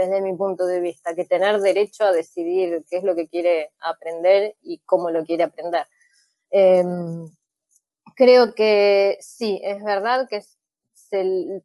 desde 0.00 0.20
mi 0.20 0.36
punto 0.36 0.66
de 0.66 0.80
vista, 0.80 1.14
que 1.14 1.24
tener 1.24 1.60
derecho 1.60 2.04
a 2.04 2.12
decidir 2.12 2.84
qué 2.88 2.98
es 2.98 3.04
lo 3.04 3.14
que 3.14 3.28
quiere 3.28 3.72
aprender 3.80 4.56
y 4.62 4.78
cómo 4.86 5.10
lo 5.10 5.24
quiere 5.24 5.44
aprender. 5.44 5.86
Em, 6.50 7.30
creo 8.16 8.54
que 8.54 9.18
sí, 9.20 9.60
es 9.62 9.82
verdad 9.84 10.28
que 10.28 10.42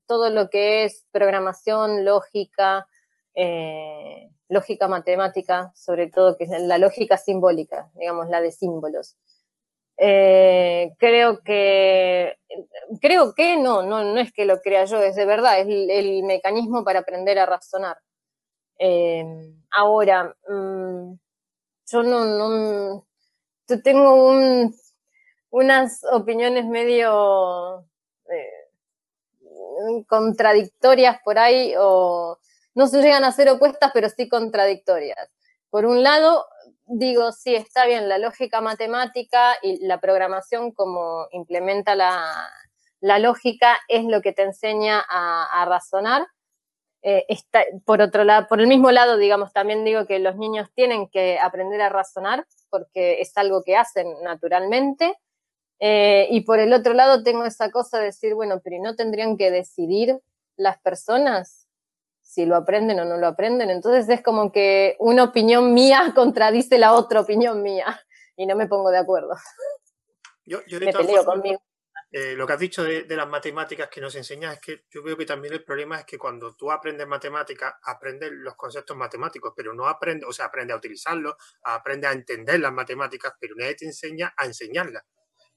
todo 0.07 0.29
lo 0.29 0.49
que 0.49 0.85
es 0.85 1.05
programación, 1.11 2.03
lógica, 2.03 2.87
eh, 3.35 4.29
lógica 4.49 4.87
matemática, 4.87 5.71
sobre 5.75 6.09
todo, 6.09 6.37
que 6.37 6.45
es 6.45 6.61
la 6.61 6.77
lógica 6.77 7.17
simbólica, 7.17 7.91
digamos, 7.95 8.29
la 8.29 8.41
de 8.41 8.51
símbolos. 8.51 9.17
Eh, 9.97 10.93
creo 10.97 11.41
que, 11.41 12.37
creo 13.01 13.33
que 13.33 13.57
no, 13.57 13.81
no, 13.83 14.03
no 14.03 14.19
es 14.19 14.33
que 14.33 14.45
lo 14.45 14.59
crea 14.61 14.85
yo, 14.85 15.01
es 15.01 15.15
de 15.15 15.25
verdad, 15.25 15.59
es 15.59 15.67
el, 15.67 16.23
mecanismo 16.23 16.83
para 16.83 16.99
aprender 16.99 17.39
a 17.39 17.45
razonar. 17.45 17.97
Eh, 18.79 19.53
ahora, 19.71 20.35
mm, 20.47 21.13
yo 21.87 22.03
no, 22.03 22.25
no, 22.25 23.05
yo 23.67 23.81
tengo 23.81 24.29
un, 24.29 24.75
unas 25.49 26.03
opiniones 26.11 26.65
medio 26.65 27.85
eh, 28.29 30.05
contradictorias 30.07 31.19
por 31.23 31.39
ahí 31.39 31.73
o 31.77 32.37
no 32.73 32.87
se 32.87 33.01
llegan 33.01 33.23
a 33.23 33.31
ser 33.31 33.49
opuestas, 33.49 33.91
pero 33.93 34.09
sí 34.09 34.27
contradictorias. 34.27 35.29
Por 35.69 35.85
un 35.85 36.03
lado, 36.03 36.45
digo, 36.85 37.31
sí, 37.31 37.55
está 37.55 37.85
bien, 37.85 38.09
la 38.09 38.17
lógica 38.17 38.61
matemática 38.61 39.55
y 39.61 39.85
la 39.85 39.99
programación 39.99 40.71
como 40.71 41.27
implementa 41.31 41.95
la, 41.95 42.49
lógica 43.19 43.77
es 43.87 44.03
lo 44.03 44.21
que 44.21 44.33
te 44.33 44.43
enseña 44.43 45.03
a, 45.07 45.65
razonar. 45.65 46.27
Eh, 47.07 47.27
por 47.85 48.01
otro 48.01 48.23
lado, 48.23 48.47
por 48.47 48.59
el 48.59 48.65
mismo 48.65 48.89
lado, 48.91 49.17
digamos, 49.17 49.53
también 49.53 49.85
digo 49.85 50.07
que 50.07 50.17
los 50.17 50.37
niños 50.37 50.69
tienen 50.73 51.07
que 51.07 51.37
aprender 51.37 51.79
a 51.81 51.89
razonar 51.89 52.47
porque 52.71 53.21
es 53.21 53.37
algo 53.37 53.61
que 53.63 53.77
hacen 53.77 54.07
naturalmente. 54.23 55.15
Eh, 55.79 56.27
y 56.31 56.41
por 56.41 56.57
el 56.57 56.73
otro 56.73 56.93
lado 56.93 57.21
tengo 57.21 57.45
esa 57.45 57.69
cosa 57.69 57.99
de 57.99 58.05
decir, 58.05 58.33
bueno, 58.33 58.59
pero 58.63 58.77
¿no 58.81 58.95
tendrían 58.95 59.37
que 59.37 59.51
decidir 59.51 60.19
las 60.57 60.79
personas 60.79 61.67
si 62.23 62.47
lo 62.47 62.55
aprenden 62.55 62.99
o 62.99 63.05
no 63.05 63.17
lo 63.17 63.27
aprenden. 63.27 63.69
Entonces 63.69 64.09
es 64.09 64.23
como 64.23 64.51
que 64.51 64.95
una 64.99 65.25
opinión 65.25 65.75
mía 65.75 66.11
contradice 66.15 66.79
la 66.79 66.93
otra 66.93 67.21
opinión 67.21 67.61
mía 67.61 68.01
y 68.35 68.47
no 68.47 68.55
me 68.55 68.67
pongo 68.67 68.89
de 68.89 68.97
acuerdo. 68.97 69.35
Yo, 70.43 70.59
yo 70.67 70.79
me 70.79 70.91
peleo 70.91 71.23
conmigo. 71.23 71.61
Eh, 72.17 72.33
lo 72.33 72.47
que 72.47 72.53
has 72.53 72.59
dicho 72.59 72.81
de, 72.81 73.05
las 73.09 73.27
matemáticas 73.27 73.89
que 73.89 73.99
nos 73.99 74.15
enseñas 74.15 74.53
es 74.53 74.61
que 74.61 74.85
yo 74.89 75.03
veo 75.03 75.17
que 75.17 75.25
también 75.25 75.53
el 75.53 75.65
problema 75.65 75.99
es 75.99 76.05
que 76.05 76.17
cuando 76.17 76.55
tú 76.55 76.71
aprendes 76.71 77.05
matemáticas, 77.05 77.73
aprendes 77.83 78.31
los 78.31 78.55
conceptos 78.55 78.95
matemáticos, 78.95 79.51
pero 79.53 79.73
no 79.73 79.85
aprendes, 79.85 80.29
o 80.29 80.31
sea, 80.31 80.45
aprendes 80.45 80.75
a 80.75 80.77
utilizarlos, 80.77 81.35
aprendes 81.63 82.09
a 82.09 82.13
entender 82.13 82.61
las 82.61 82.71
matemáticas, 82.71 83.33
pero 83.37 83.53
nadie 83.57 83.75
te 83.75 83.83
enseña 83.83 84.33
a 84.37 84.45
enseñarlas. 84.45 85.03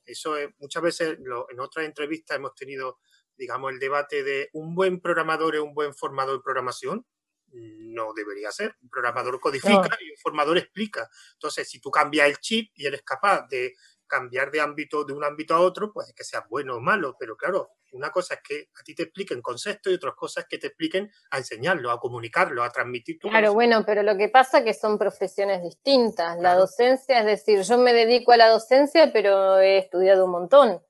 Eso 0.05 0.37
es, 0.37 0.49
muchas 0.59 0.83
veces 0.83 1.19
en 1.21 1.61
otras 1.61 1.87
entrevistas 1.87 2.37
hemos 2.37 2.57
tenido 2.57 2.99
digamos, 3.37 3.71
el 3.71 3.79
debate 3.79 4.25
de 4.25 4.51
un 4.55 4.75
buen 4.75 5.01
programador 5.01 5.55
es 5.55 5.61
un 5.61 5.75
buen 5.75 5.95
formador 5.95 6.39
de 6.39 6.43
programación, 6.43 7.07
no 7.53 8.13
debería 8.15 8.51
ser. 8.51 8.77
Un 8.83 8.91
programador 8.91 9.39
codifica 9.41 9.97
y 10.01 10.11
un 10.11 10.17
formador 10.21 10.59
explica. 10.59 11.09
Entonces, 11.35 11.69
si 11.69 11.81
tú 11.81 11.91
cambias 11.91 12.29
el 12.29 12.39
chip 12.39 12.73
y 12.75 12.87
eres 12.87 13.03
capaz 13.03 13.47
de 13.49 13.75
cambiar 14.09 14.51
de 14.51 14.61
ámbito 14.61 15.05
de 15.05 15.13
un 15.13 15.23
ámbito 15.23 15.55
a 15.55 15.61
otro, 15.61 15.93
pues 15.93 16.09
es 16.09 16.15
que 16.15 16.25
sea 16.25 16.45
bueno 16.49 16.77
o 16.77 16.81
malo. 16.81 17.15
Pero 17.19 17.37
claro, 17.37 17.73
una 17.93 18.11
cosa 18.11 18.35
es 18.35 18.41
que 18.43 18.69
a 18.79 18.83
ti 18.83 18.95
te 18.95 19.05
expliquen 19.05 19.41
conceptos 19.41 19.93
y 19.93 19.97
otra 19.97 20.13
cosa 20.17 20.41
es 20.41 20.47
que 20.49 20.59
te 20.59 20.69
expliquen 20.69 21.11
a 21.31 21.39
enseñarlo, 21.39 21.91
a 21.91 22.01
comunicarlo, 22.01 22.63
a 22.63 22.71
transmitir 22.71 23.19
tu 23.19 23.29
Claro, 23.29 23.55
bueno, 23.55 23.85
pero 23.87 24.03
lo 24.03 24.17
que 24.17 24.29
pasa 24.29 24.59
es 24.59 24.65
que 24.65 24.75
son 24.75 24.99
profesiones 24.99 25.63
distintas. 25.63 26.39
La 26.39 26.55
docencia, 26.55 27.21
es 27.21 27.27
decir, 27.27 27.63
yo 27.63 27.79
me 27.79 27.93
dedico 27.93 28.33
a 28.33 28.37
la 28.37 28.49
docencia, 28.49 29.13
pero 29.13 29.59
he 29.61 29.79
estudiado 29.79 30.25
un 30.25 30.33
montón. 30.33 30.83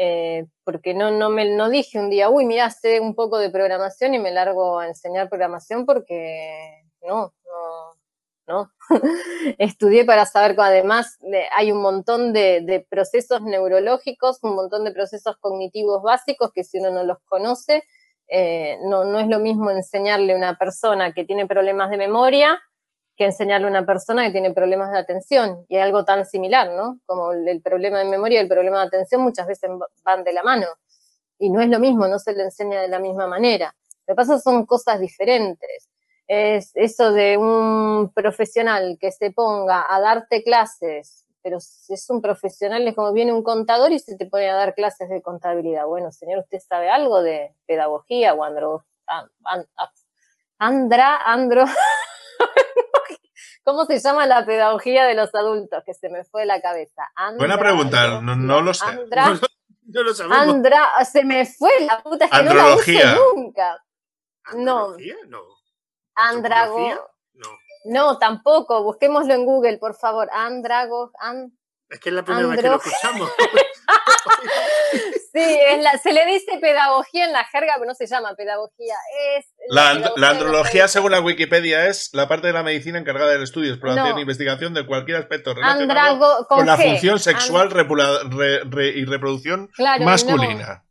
Eh, 0.00 0.46
porque 0.62 0.94
no, 0.94 1.10
no, 1.10 1.28
me, 1.28 1.56
no 1.56 1.68
dije 1.68 1.98
un 1.98 2.08
día, 2.08 2.28
uy, 2.28 2.46
mira, 2.46 2.70
sé 2.70 3.00
un 3.00 3.16
poco 3.16 3.38
de 3.38 3.50
programación 3.50 4.14
y 4.14 4.20
me 4.20 4.30
largo 4.30 4.78
a 4.78 4.86
enseñar 4.86 5.28
programación 5.28 5.84
porque 5.86 6.84
no, 7.02 7.34
no, 7.44 7.87
no. 8.48 8.72
Estudié 9.58 10.04
para 10.04 10.26
saber 10.26 10.56
además 10.58 11.18
hay 11.54 11.70
un 11.70 11.80
montón 11.80 12.32
de, 12.32 12.86
procesos 12.90 13.42
neurológicos, 13.42 14.38
un 14.42 14.56
montón 14.56 14.84
de 14.84 14.92
procesos 14.92 15.36
cognitivos 15.36 16.02
básicos 16.02 16.50
que 16.52 16.64
si 16.64 16.78
uno 16.78 16.90
no 16.90 17.04
los 17.04 17.18
conoce, 17.26 17.84
eh, 18.28 18.78
no, 18.82 19.18
es 19.18 19.28
lo 19.28 19.38
mismo 19.38 19.70
enseñarle 19.70 20.32
a 20.32 20.36
una 20.36 20.58
persona 20.58 21.12
que 21.12 21.24
tiene 21.24 21.46
problemas 21.46 21.90
de 21.90 21.98
memoria 21.98 22.60
que 23.16 23.24
enseñarle 23.24 23.66
a 23.66 23.70
una 23.70 23.84
persona 23.84 24.24
que 24.24 24.30
tiene 24.30 24.52
problemas 24.52 24.92
de 24.92 24.98
atención. 24.98 25.66
Y 25.68 25.76
es 25.76 25.82
algo 25.82 26.04
tan 26.04 26.24
similar, 26.24 26.70
¿no? 26.70 27.00
Como 27.04 27.32
el, 27.32 27.60
problema 27.62 27.98
de 27.98 28.04
memoria 28.04 28.38
y 28.38 28.42
el 28.42 28.48
problema 28.48 28.80
de 28.80 28.86
atención 28.86 29.22
muchas 29.22 29.48
veces 29.48 29.68
van 30.04 30.22
de 30.22 30.32
la 30.32 30.44
mano. 30.44 30.66
Y 31.36 31.50
no 31.50 31.60
es 31.60 31.68
lo 31.68 31.80
mismo, 31.80 32.06
no 32.06 32.20
se 32.20 32.32
le 32.32 32.44
enseña 32.44 32.80
de 32.80 32.86
la 32.86 33.00
misma 33.00 33.26
manera. 33.26 33.74
Lo 34.06 34.12
que 34.12 34.16
pasa 34.16 34.38
son 34.38 34.64
cosas 34.66 35.00
diferentes. 35.00 35.88
Es 36.28 36.72
eso 36.74 37.12
de 37.12 37.38
un 37.38 38.12
profesional 38.14 38.98
que 39.00 39.10
se 39.10 39.30
ponga 39.30 39.86
a 39.88 39.98
darte 40.00 40.44
clases, 40.44 41.24
pero 41.42 41.58
si 41.58 41.94
es 41.94 42.10
un 42.10 42.20
profesional, 42.20 42.86
es 42.86 42.94
como 42.94 43.14
viene 43.14 43.32
un 43.32 43.42
contador 43.42 43.92
y 43.92 43.98
se 43.98 44.16
te 44.16 44.26
pone 44.26 44.50
a 44.50 44.54
dar 44.54 44.74
clases 44.74 45.08
de 45.08 45.22
contabilidad. 45.22 45.86
Bueno, 45.86 46.12
señor, 46.12 46.40
¿usted 46.40 46.58
sabe 46.60 46.90
algo 46.90 47.22
de 47.22 47.54
pedagogía 47.66 48.34
o 48.34 48.44
andro, 48.44 48.84
andra, 50.58 51.16
andro, 51.24 51.64
¿Cómo 53.64 53.84
se 53.84 53.98
llama 53.98 54.26
la 54.26 54.46
pedagogía 54.46 55.04
de 55.04 55.14
los 55.14 55.34
adultos? 55.34 55.82
Que 55.84 55.92
se 55.92 56.08
me 56.08 56.24
fue 56.24 56.46
la 56.46 56.60
cabeza. 56.60 57.02
Buena 57.36 57.58
pregunta, 57.58 58.20
no, 58.22 58.62
lo 58.62 58.72
sé. 58.72 58.86
Andra, 58.86 59.38
no, 59.84 60.02
lo 60.02 60.14
sabemos. 60.14 60.38
Andra, 60.38 61.04
se 61.04 61.22
me 61.22 61.44
fue 61.44 61.70
la 61.80 62.02
puta, 62.02 62.24
es 62.24 62.30
que 62.30 62.42
no 62.44 62.54
la 62.54 62.74
uso 62.74 63.34
nunca. 63.34 63.84
No. 64.54 64.96
No. 65.26 65.57
Andrago. 66.18 67.10
No. 67.34 67.48
No, 67.84 68.18
tampoco. 68.18 68.82
Busquémoslo 68.82 69.34
en 69.34 69.44
Google, 69.44 69.78
por 69.78 69.94
favor. 69.94 70.28
Andrago. 70.32 71.12
Es 71.88 72.00
que 72.00 72.10
es 72.10 72.14
la 72.14 72.22
primera 72.22 72.48
vez 72.48 72.60
que 72.60 72.68
lo 72.68 72.76
escuchamos. 72.76 73.30
sí, 75.32 75.58
se 76.02 76.12
le 76.12 76.26
dice 76.26 76.58
pedagogía 76.60 77.24
en 77.24 77.32
la 77.32 77.44
jerga, 77.46 77.74
pero 77.76 77.86
no 77.86 77.94
se 77.94 78.06
llama 78.06 78.34
pedagogía. 78.36 78.94
Es 79.36 79.46
la, 79.70 80.30
andrología, 80.30 80.86
según 80.88 81.12
la 81.12 81.20
Wikipedia, 81.20 81.86
es 81.86 82.10
la 82.12 82.28
parte 82.28 82.48
de 82.48 82.52
la 82.52 82.62
medicina 82.62 82.98
encargada 82.98 83.30
del 83.32 83.42
estudio, 83.42 83.70
exploración 83.72 84.18
e 84.18 84.20
investigación 84.20 84.74
de 84.74 84.84
cualquier 84.84 85.16
aspecto 85.18 85.54
relacionado 85.54 86.46
con, 86.46 86.66
la 86.66 86.76
función 86.76 87.18
sexual 87.18 87.68
y 87.68 89.04
reproducción 89.06 89.70
masculina. 90.00 90.84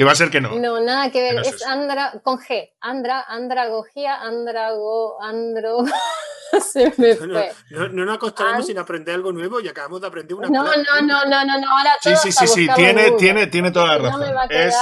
Y 0.00 0.02
va 0.02 0.12
a 0.12 0.14
ser 0.14 0.30
que 0.30 0.40
no. 0.40 0.58
No, 0.58 0.80
nada 0.80 1.10
que 1.10 1.20
ver. 1.20 1.40
es, 1.40 1.62
andra, 1.66 2.22
con 2.24 2.38
G. 2.38 2.70
Andra, 2.80 3.22
andragogía, 3.28 4.18
andrago, 4.18 5.22
andro. 5.22 5.84
Se 6.72 6.90
me 6.96 7.14
fue. 7.16 7.52
No, 7.68 7.86
no, 7.90 8.06
nos 8.06 8.16
acostaremos 8.16 8.64
sin 8.64 8.78
aprender 8.78 9.16
algo 9.16 9.30
nuevo 9.30 9.60
y 9.60 9.68
acabamos 9.68 10.00
de 10.00 10.06
aprender 10.06 10.38
una 10.38 10.48
No, 10.48 10.64
no, 10.64 11.02
no, 11.02 11.26
no, 11.26 11.44
no, 11.44 11.60
no. 11.60 11.70
Ahora 11.70 11.90
sí, 12.00 12.16
sí, 12.16 12.32
sí, 12.32 12.46
sí. 12.46 12.68
Tiene, 12.74 13.10
tiene, 13.18 13.48
tiene 13.48 13.72
toda 13.72 13.88
la 13.88 13.98
razón. 13.98 14.24
Es 14.48 14.74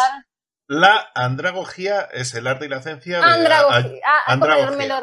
la 0.68 1.10
andragogía 1.16 2.02
es 2.12 2.32
el 2.34 2.46
arte 2.46 2.66
y 2.66 2.68
la 2.68 2.80
ciencia. 2.80 3.20
Andragogía. 3.20 4.00
Ah, 4.06 4.32
andragogía. 4.32 4.76
Me, 4.76 4.86
lo, 4.86 5.02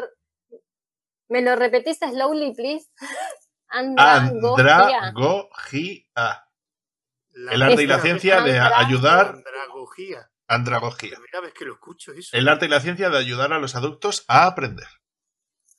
me 1.28 1.41
lo 1.41 1.57
repetís 1.57 1.97
slowly, 1.97 2.53
please. 2.55 2.88
Andragogía. 3.68 5.01
andragogía. 5.01 6.45
El 7.36 7.62
arte 7.62 7.84
y 7.84 7.88
la 7.88 8.00
ciencia 8.00 8.42
de 8.42 8.58
ayudar. 8.60 9.36
Andragogía. 9.36 10.30
Andragogía. 10.48 11.18
Primera 11.18 11.42
vez 11.42 11.54
que 11.54 11.66
lo 11.66 11.74
escucho 11.74 12.14
eso. 12.14 12.36
El 12.36 12.48
arte 12.48 12.66
y 12.66 12.70
la 12.70 12.80
ciencia 12.80 13.10
de 13.10 13.18
ayudar 13.18 13.52
a 13.52 13.60
los 13.60 13.76
adultos 13.76 14.24
a 14.28 14.46
aprender. 14.46 14.88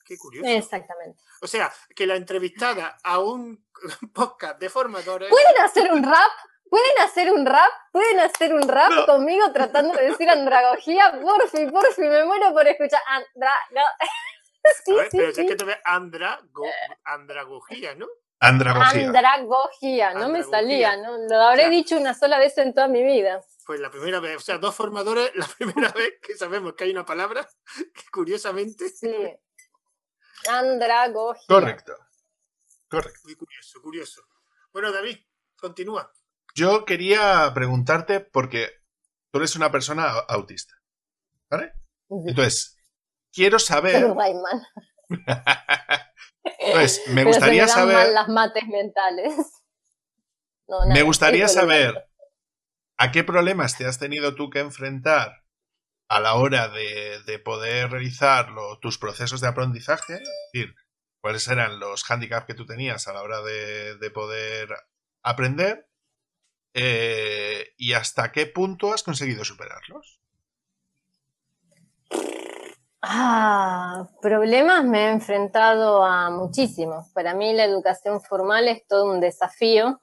Qué 0.05 0.17
curioso. 0.17 0.47
Exactamente. 0.47 1.21
O 1.41 1.47
sea, 1.47 1.73
que 1.95 2.05
la 2.05 2.15
entrevistada 2.15 2.97
a 3.03 3.19
un 3.19 3.65
podcast 4.13 4.59
de 4.59 4.69
formadores. 4.69 5.29
¿Pueden 5.29 5.57
hacer 5.61 5.91
un 5.91 6.03
rap? 6.03 6.31
¿Pueden 6.69 6.99
hacer 6.99 7.31
un 7.31 7.45
rap? 7.45 7.71
¿Pueden 7.91 8.19
hacer 8.19 8.53
un 8.53 8.67
rap 8.67 9.05
conmigo 9.05 9.51
tratando 9.51 9.93
de 9.93 10.09
decir 10.09 10.29
andragogía? 10.29 11.19
Porfi, 11.21 11.65
porfi, 11.71 12.01
me 12.01 12.25
muero 12.25 12.53
por 12.53 12.67
escuchar 12.67 13.01
andragogía. 13.07 13.83
sí, 14.85 14.93
ver, 14.93 15.09
sí, 15.09 15.17
pero 15.17 15.33
sí. 15.33 15.41
es 15.41 15.47
que 15.47 15.55
te 15.55 15.65
ve 15.65 15.77
andrago, 15.83 16.65
andragogía, 17.03 17.95
¿no? 17.95 18.07
Andragogía. 18.39 19.07
Andragogía, 19.07 20.13
no 20.13 20.29
me 20.29 20.43
salía, 20.43 20.95
¿no? 20.97 21.17
Lo 21.17 21.41
habré 21.41 21.69
dicho 21.69 21.97
una 21.97 22.13
sola 22.13 22.37
vez 22.37 22.57
en 22.57 22.73
toda 22.73 22.87
mi 22.87 23.03
vida. 23.03 23.41
Pues 23.65 23.79
la 23.79 23.89
primera 23.89 24.19
vez, 24.19 24.37
o 24.37 24.39
sea, 24.39 24.57
dos 24.57 24.75
formadores, 24.75 25.31
la 25.35 25.47
primera 25.57 25.91
vez 25.91 26.13
que 26.21 26.35
sabemos 26.35 26.73
que 26.73 26.83
hay 26.85 26.91
una 26.91 27.05
palabra 27.05 27.47
que 27.93 28.03
curiosamente. 28.11 28.89
Sí. 28.89 29.13
Andragogía. 30.49 31.45
Correcto. 31.47 31.93
Correcto. 32.87 33.19
Muy 33.25 33.35
curioso, 33.35 33.81
curioso. 33.81 34.21
Bueno, 34.71 34.91
David, 34.91 35.17
continúa. 35.57 36.11
Yo 36.53 36.85
quería 36.85 37.51
preguntarte 37.53 38.19
porque 38.19 38.69
tú 39.31 39.39
eres 39.39 39.55
una 39.55 39.71
persona 39.71 40.09
autista. 40.27 40.75
¿Vale? 41.49 41.73
Entonces, 42.09 42.77
quiero 43.31 43.59
saber. 43.59 44.05
pues 46.73 47.03
me 47.09 47.23
gustaría 47.23 47.67
saber. 47.67 48.09
las 48.09 48.27
mates 48.27 48.67
mentales. 48.67 49.33
me 50.87 51.01
gustaría 51.03 51.47
saber 51.47 52.07
a 52.97 53.11
qué 53.11 53.23
problemas 53.23 53.77
te 53.77 53.85
has 53.85 53.99
tenido 53.99 54.35
tú 54.35 54.49
que 54.49 54.59
enfrentar 54.59 55.43
a 56.09 56.19
la 56.19 56.35
hora 56.35 56.69
de, 56.69 57.41
poder 57.43 57.91
realizar 57.91 58.49
tus 58.81 58.97
procesos 58.97 59.41
de 59.41 59.47
aprendizaje, 59.47 60.15
es 60.15 60.29
decir, 60.53 60.75
cuáles 61.21 61.47
eran 61.47 61.79
los 61.79 62.03
hándicaps 62.03 62.45
que 62.45 62.53
tú 62.53 62.65
tenías 62.65 63.07
a 63.07 63.13
la 63.13 63.21
hora 63.21 63.41
de, 63.41 64.11
poder 64.13 64.69
aprender 65.21 65.87
eh, 66.73 67.73
y 67.77 67.93
hasta 67.93 68.31
qué 68.31 68.45
punto 68.45 68.93
has 68.93 69.03
conseguido 69.03 69.43
superarlos. 69.43 70.21
Ah, 73.09 74.09
problemas 74.21 74.83
me 74.83 75.05
he 75.05 75.11
enfrentado 75.11 76.03
a 76.03 76.29
muchísimos. 76.29 77.07
Para 77.13 77.33
mí 77.33 77.53
la 77.53 77.63
educación 77.63 78.19
formal 78.19 78.67
es 78.67 78.85
todo 78.85 79.09
un 79.09 79.21
desafío 79.21 80.01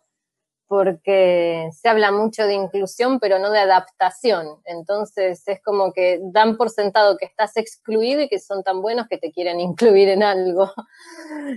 porque 0.67 1.69
se 1.73 1.91
habla 1.91 2.13
mucho 2.13 2.47
de 2.47 2.55
inclusión, 2.55 3.21
pero 3.21 3.39
no 3.39 3.51
de 3.51 3.59
adaptación. 3.59 4.47
Entonces 4.65 5.47
es 5.47 5.61
como 5.63 5.93
que 5.93 6.19
dan 6.33 6.57
por 6.57 6.71
sentado 6.71 7.19
que 7.19 7.27
estás 7.27 7.59
excluido 7.59 8.23
y 8.23 8.29
que 8.31 8.39
son 8.39 8.63
tan 8.63 8.81
buenos 8.81 9.07
que 9.07 9.19
te 9.19 9.33
quieren 9.33 9.61
incluir 9.61 10.09
en 10.09 10.23
algo. 10.23 10.73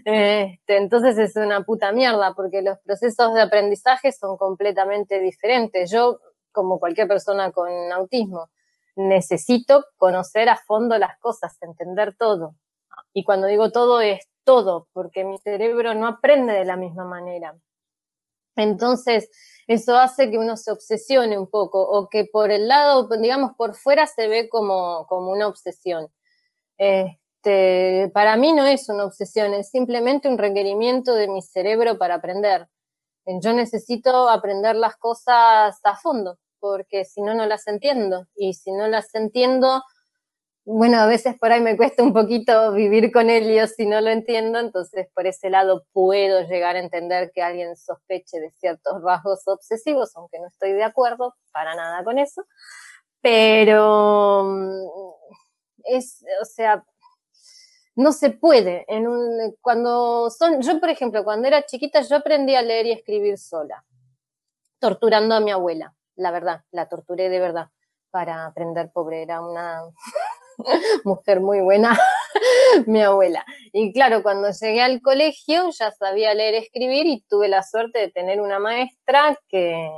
Este, 0.04 0.78
entonces 0.78 1.18
es 1.18 1.38
una 1.38 1.64
puta 1.64 1.94
mierda, 1.94 2.34
porque 2.36 2.62
los 2.62 2.78
procesos 2.80 3.34
de 3.34 3.42
aprendizaje 3.42 4.12
son 4.12 4.36
completamente 4.36 5.22
diferentes. 5.22 5.90
Yo, 5.92 6.20
como 6.52 6.78
cualquier 6.78 7.08
persona 7.08 7.54
con 7.54 7.70
autismo, 7.94 8.50
necesito 8.98 9.86
conocer 9.96 10.50
a 10.50 10.58
fondo 10.58 10.98
las 10.98 11.18
cosas, 11.20 11.58
entender 11.62 12.16
todo. 12.18 12.56
Y 13.14 13.24
cuando 13.24 13.48
digo 13.48 13.72
todo 13.72 14.02
es 14.02 14.28
todo, 14.44 14.88
porque 14.94 15.24
mi 15.24 15.38
cerebro 15.38 15.94
no 15.94 16.08
aprende 16.08 16.54
de 16.54 16.66
la 16.66 16.76
misma 16.76 17.06
manera. 17.06 17.56
Entonces, 18.56 19.30
eso 19.68 19.98
hace 19.98 20.32
que 20.32 20.38
uno 20.38 20.58
se 20.58 20.72
obsesione 20.72 21.38
un 21.38 21.48
poco 21.50 21.82
o 21.82 22.10
que 22.10 22.26
por 22.26 22.52
el 22.52 22.68
lado, 22.68 23.08
digamos, 23.20 23.52
por 23.56 23.76
fuera 23.76 24.08
se 24.08 24.28
ve 24.28 24.50
como, 24.50 25.06
como 25.08 25.32
una 25.32 25.48
obsesión. 25.48 26.08
Este, 26.78 28.10
para 28.14 28.36
mí 28.36 28.54
no 28.54 28.66
es 28.66 28.90
una 28.90 29.06
obsesión, 29.06 29.54
es 29.54 29.70
simplemente 29.70 30.28
un 30.28 30.38
requerimiento 30.38 31.14
de 31.14 31.28
mi 31.28 31.42
cerebro 31.42 31.98
para 31.98 32.16
aprender. 32.16 32.68
Yo 33.42 33.54
necesito 33.54 34.30
aprender 34.30 34.76
las 34.76 34.96
cosas 34.96 35.80
a 35.84 35.96
fondo, 35.98 36.40
porque 36.68 37.06
si 37.06 37.22
no, 37.22 37.34
no 37.34 37.46
las 37.46 37.68
entiendo. 37.68 38.28
Y 38.36 38.54
si 38.54 38.72
no 38.72 38.88
las 38.88 39.14
entiendo, 39.16 39.84
bueno, 40.66 41.00
a 41.00 41.06
veces 41.06 41.38
por 41.40 41.52
ahí 41.52 41.62
me 41.62 41.78
cuesta 41.78 42.04
un 42.04 42.12
poquito 42.14 42.74
vivir 42.74 43.12
con 43.14 43.30
ellos 43.30 43.72
si 43.78 43.86
no 43.86 44.02
lo 44.02 44.10
entiendo, 44.10 44.60
entonces 44.60 45.08
por 45.14 45.26
ese 45.26 45.50
lado 45.50 45.86
puedo 45.94 46.42
llegar 46.42 46.76
a 46.76 46.80
entender 46.80 47.32
que 47.34 47.42
alguien 47.42 47.78
sospeche 47.78 48.42
de 48.42 48.52
ciertos 48.52 49.02
rasgos 49.02 49.48
obsesivos, 49.48 50.14
aunque 50.18 50.40
no 50.40 50.48
estoy 50.48 50.74
de 50.74 50.84
acuerdo 50.84 51.36
para 51.54 51.74
nada 51.76 52.04
con 52.04 52.20
eso, 52.20 52.44
pero 53.22 54.44
mm, 54.46 54.88
es, 55.86 56.26
o 56.42 56.46
sea, 56.46 56.84
no 57.96 58.12
se 58.12 58.32
puede. 58.32 58.86
En 58.90 59.08
un, 59.08 59.56
cuando 59.62 60.30
son, 60.30 60.62
yo 60.62 60.80
por 60.82 60.90
ejemplo, 60.90 61.24
cuando 61.24 61.48
era 61.48 61.66
chiquita 61.66 62.02
yo 62.02 62.18
aprendí 62.18 62.56
a 62.56 62.62
leer 62.62 62.88
y 62.88 62.92
escribir 62.92 63.38
sola, 63.38 63.86
torturando 64.80 65.34
a 65.34 65.40
mi 65.40 65.52
abuela, 65.52 65.96
la 66.18 66.32
verdad, 66.32 66.64
la 66.72 66.90
torturé 66.90 67.30
de 67.30 67.40
verdad 67.40 67.70
para 68.12 68.46
aprender, 68.46 68.90
pobre, 68.92 69.22
era 69.22 69.42
una 69.42 69.82
mujer 71.04 71.40
muy 71.40 71.62
buena, 71.62 71.98
mi 72.88 73.02
abuela. 73.02 73.46
Y 73.72 73.94
claro, 73.94 74.24
cuando 74.24 74.50
llegué 74.50 74.82
al 74.82 75.02
colegio 75.02 75.70
ya 75.70 75.92
sabía 75.92 76.34
leer 76.34 76.56
y 76.56 76.58
escribir 76.58 77.06
y 77.06 77.22
tuve 77.30 77.48
la 77.48 77.64
suerte 77.64 78.00
de 78.00 78.12
tener 78.12 78.42
una 78.42 78.60
maestra 78.60 79.38
que, 79.48 79.90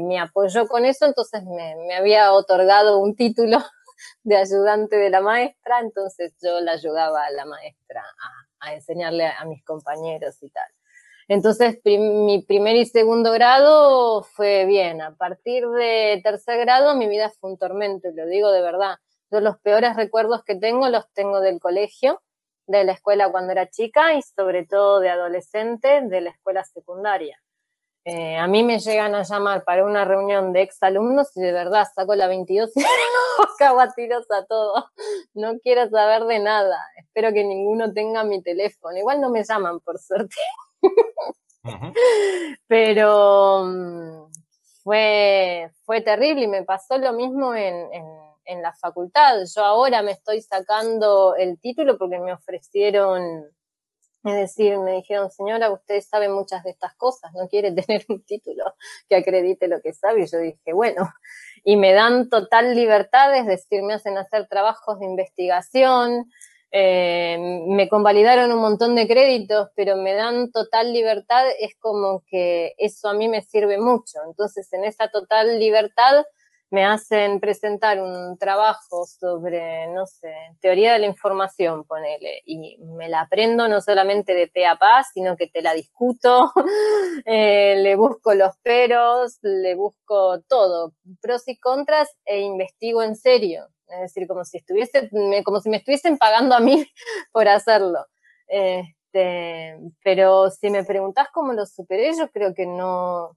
me 0.00 0.18
apoyó 0.18 0.66
con 0.66 0.84
eso, 0.84 1.06
entonces 1.06 1.44
me, 1.44 1.94
había 1.94 2.32
otorgado 2.32 2.98
un 2.98 3.14
título 3.14 3.58
de 4.24 4.36
ayudante 4.36 4.96
de 4.96 5.08
la 5.08 5.20
maestra, 5.20 5.78
entonces 5.78 6.34
yo 6.42 6.58
la 6.60 6.72
ayudaba 6.72 7.24
a 7.24 7.30
la 7.30 7.44
maestra 7.44 8.00
a, 8.00 8.66
a 8.66 8.74
enseñarle 8.74 9.26
a, 9.26 9.44
mis 9.44 9.64
compañeros 9.64 10.42
y 10.42 10.50
tal. 10.50 10.66
Entonces, 11.28 11.80
mi 11.84 12.42
primer 12.42 12.76
y 12.76 12.86
segundo 12.86 13.32
grado 13.32 14.22
fue 14.22 14.64
bien. 14.66 15.00
A 15.02 15.14
partir 15.14 15.66
de 15.68 16.20
tercer 16.22 16.58
grado, 16.60 16.96
mi 16.96 17.08
vida 17.08 17.30
fue 17.40 17.50
un 17.50 17.58
tormento, 17.58 18.08
lo 18.14 18.26
digo 18.26 18.50
de 18.52 18.60
verdad 18.60 18.96
los 19.40 19.58
peores 19.58 19.96
recuerdos 19.96 20.44
que 20.44 20.56
tengo 20.56 20.88
los 20.88 21.10
tengo 21.12 21.40
del 21.40 21.60
colegio, 21.60 22.22
de 22.66 22.84
la 22.84 22.92
escuela 22.92 23.30
cuando 23.30 23.52
era 23.52 23.68
chica 23.68 24.14
y 24.14 24.22
sobre 24.22 24.66
todo 24.66 25.00
de 25.00 25.10
adolescente, 25.10 26.02
de 26.02 26.20
la 26.20 26.30
escuela 26.30 26.64
secundaria. 26.64 27.40
Eh, 28.06 28.36
a 28.36 28.46
mí 28.46 28.62
me 28.62 28.80
llegan 28.80 29.14
a 29.14 29.22
llamar 29.22 29.64
para 29.64 29.84
una 29.84 30.04
reunión 30.04 30.52
de 30.52 30.60
exalumnos 30.60 31.34
y 31.36 31.40
de 31.40 31.52
verdad 31.52 31.86
saco 31.94 32.14
la 32.14 32.26
22 32.26 32.70
y 32.76 32.84
cago 33.58 33.80
a 33.80 33.92
tiros 33.92 34.26
a 34.30 34.44
todo. 34.44 34.90
No 35.32 35.58
quiero 35.60 35.88
saber 35.88 36.24
de 36.24 36.38
nada. 36.38 36.78
Espero 36.98 37.32
que 37.32 37.44
ninguno 37.44 37.92
tenga 37.92 38.22
mi 38.24 38.42
teléfono. 38.42 38.96
Igual 38.98 39.20
no 39.22 39.30
me 39.30 39.42
llaman, 39.42 39.80
por 39.80 39.98
suerte. 39.98 40.36
Pero 42.66 43.64
mm, 43.64 44.32
fue, 44.82 45.70
fue 45.84 46.00
terrible 46.02 46.44
y 46.44 46.48
me 46.48 46.62
pasó 46.64 46.98
lo 46.98 47.12
mismo 47.12 47.54
en 47.54 47.88
en 48.46 48.62
la 48.62 48.72
facultad. 48.74 49.40
Yo 49.54 49.64
ahora 49.64 50.02
me 50.02 50.12
estoy 50.12 50.40
sacando 50.42 51.34
el 51.36 51.58
título 51.60 51.98
porque 51.98 52.18
me 52.18 52.32
ofrecieron, 52.32 53.44
es 54.24 54.34
decir, 54.34 54.78
me 54.78 54.92
dijeron, 54.92 55.30
señora, 55.30 55.70
usted 55.70 56.00
sabe 56.00 56.28
muchas 56.28 56.62
de 56.64 56.70
estas 56.70 56.94
cosas, 56.96 57.32
no 57.34 57.48
quiere 57.48 57.72
tener 57.86 58.04
un 58.08 58.22
título 58.24 58.64
que 59.08 59.16
acredite 59.16 59.68
lo 59.68 59.80
que 59.80 59.92
sabe. 59.92 60.22
Y 60.22 60.26
yo 60.26 60.38
dije, 60.38 60.72
bueno, 60.72 61.12
y 61.64 61.76
me 61.76 61.92
dan 61.92 62.28
total 62.28 62.74
libertad, 62.74 63.34
es 63.36 63.46
decir, 63.46 63.82
me 63.82 63.94
hacen 63.94 64.18
hacer 64.18 64.46
trabajos 64.48 64.98
de 65.00 65.06
investigación, 65.06 66.30
eh, 66.76 67.38
me 67.68 67.88
convalidaron 67.88 68.50
un 68.50 68.58
montón 68.58 68.96
de 68.96 69.06
créditos, 69.06 69.68
pero 69.76 69.94
me 69.94 70.12
dan 70.12 70.50
total 70.50 70.92
libertad, 70.92 71.44
es 71.60 71.76
como 71.78 72.24
que 72.26 72.74
eso 72.78 73.08
a 73.08 73.14
mí 73.14 73.28
me 73.28 73.42
sirve 73.42 73.78
mucho. 73.78 74.18
Entonces, 74.26 74.72
en 74.72 74.82
esa 74.82 75.06
total 75.06 75.60
libertad, 75.60 76.24
me 76.70 76.84
hacen 76.84 77.38
presentar 77.38 78.02
un 78.02 78.36
trabajo 78.38 79.06
sobre, 79.06 79.86
no 79.94 80.04
sé, 80.06 80.34
teoría 80.60 80.94
de 80.94 80.98
la 80.98 81.06
información, 81.06 81.84
ponele, 81.84 82.42
y 82.44 82.76
me 82.78 83.08
la 83.08 83.20
aprendo 83.20 83.68
no 83.68 83.80
solamente 83.80 84.34
de 84.34 84.48
pe 84.48 84.66
a 84.66 84.74
pa, 84.74 85.04
sino 85.04 85.36
que 85.36 85.46
te 85.46 85.62
la 85.62 85.74
discuto, 85.74 86.50
eh, 87.24 87.76
le 87.76 87.94
busco 87.94 88.34
los 88.34 88.56
peros, 88.64 89.38
le 89.42 89.76
busco 89.76 90.40
todo, 90.48 90.92
pros 91.20 91.46
y 91.46 91.56
contras, 91.56 92.08
e 92.24 92.40
investigo 92.40 93.00
en 93.04 93.14
serio. 93.14 93.68
Es 93.88 94.00
decir, 94.00 94.26
como 94.26 94.44
si 94.44 94.58
estuviese, 94.58 95.10
como 95.44 95.60
si 95.60 95.68
me 95.68 95.78
estuviesen 95.78 96.18
pagando 96.18 96.54
a 96.54 96.60
mí 96.60 96.86
por 97.32 97.48
hacerlo. 97.48 98.06
Este, 98.46 99.78
pero 100.02 100.50
si 100.50 100.70
me 100.70 100.84
preguntás 100.84 101.28
cómo 101.32 101.52
lo 101.52 101.66
superé, 101.66 102.12
yo 102.16 102.30
creo 102.30 102.54
que 102.54 102.66
no, 102.66 103.36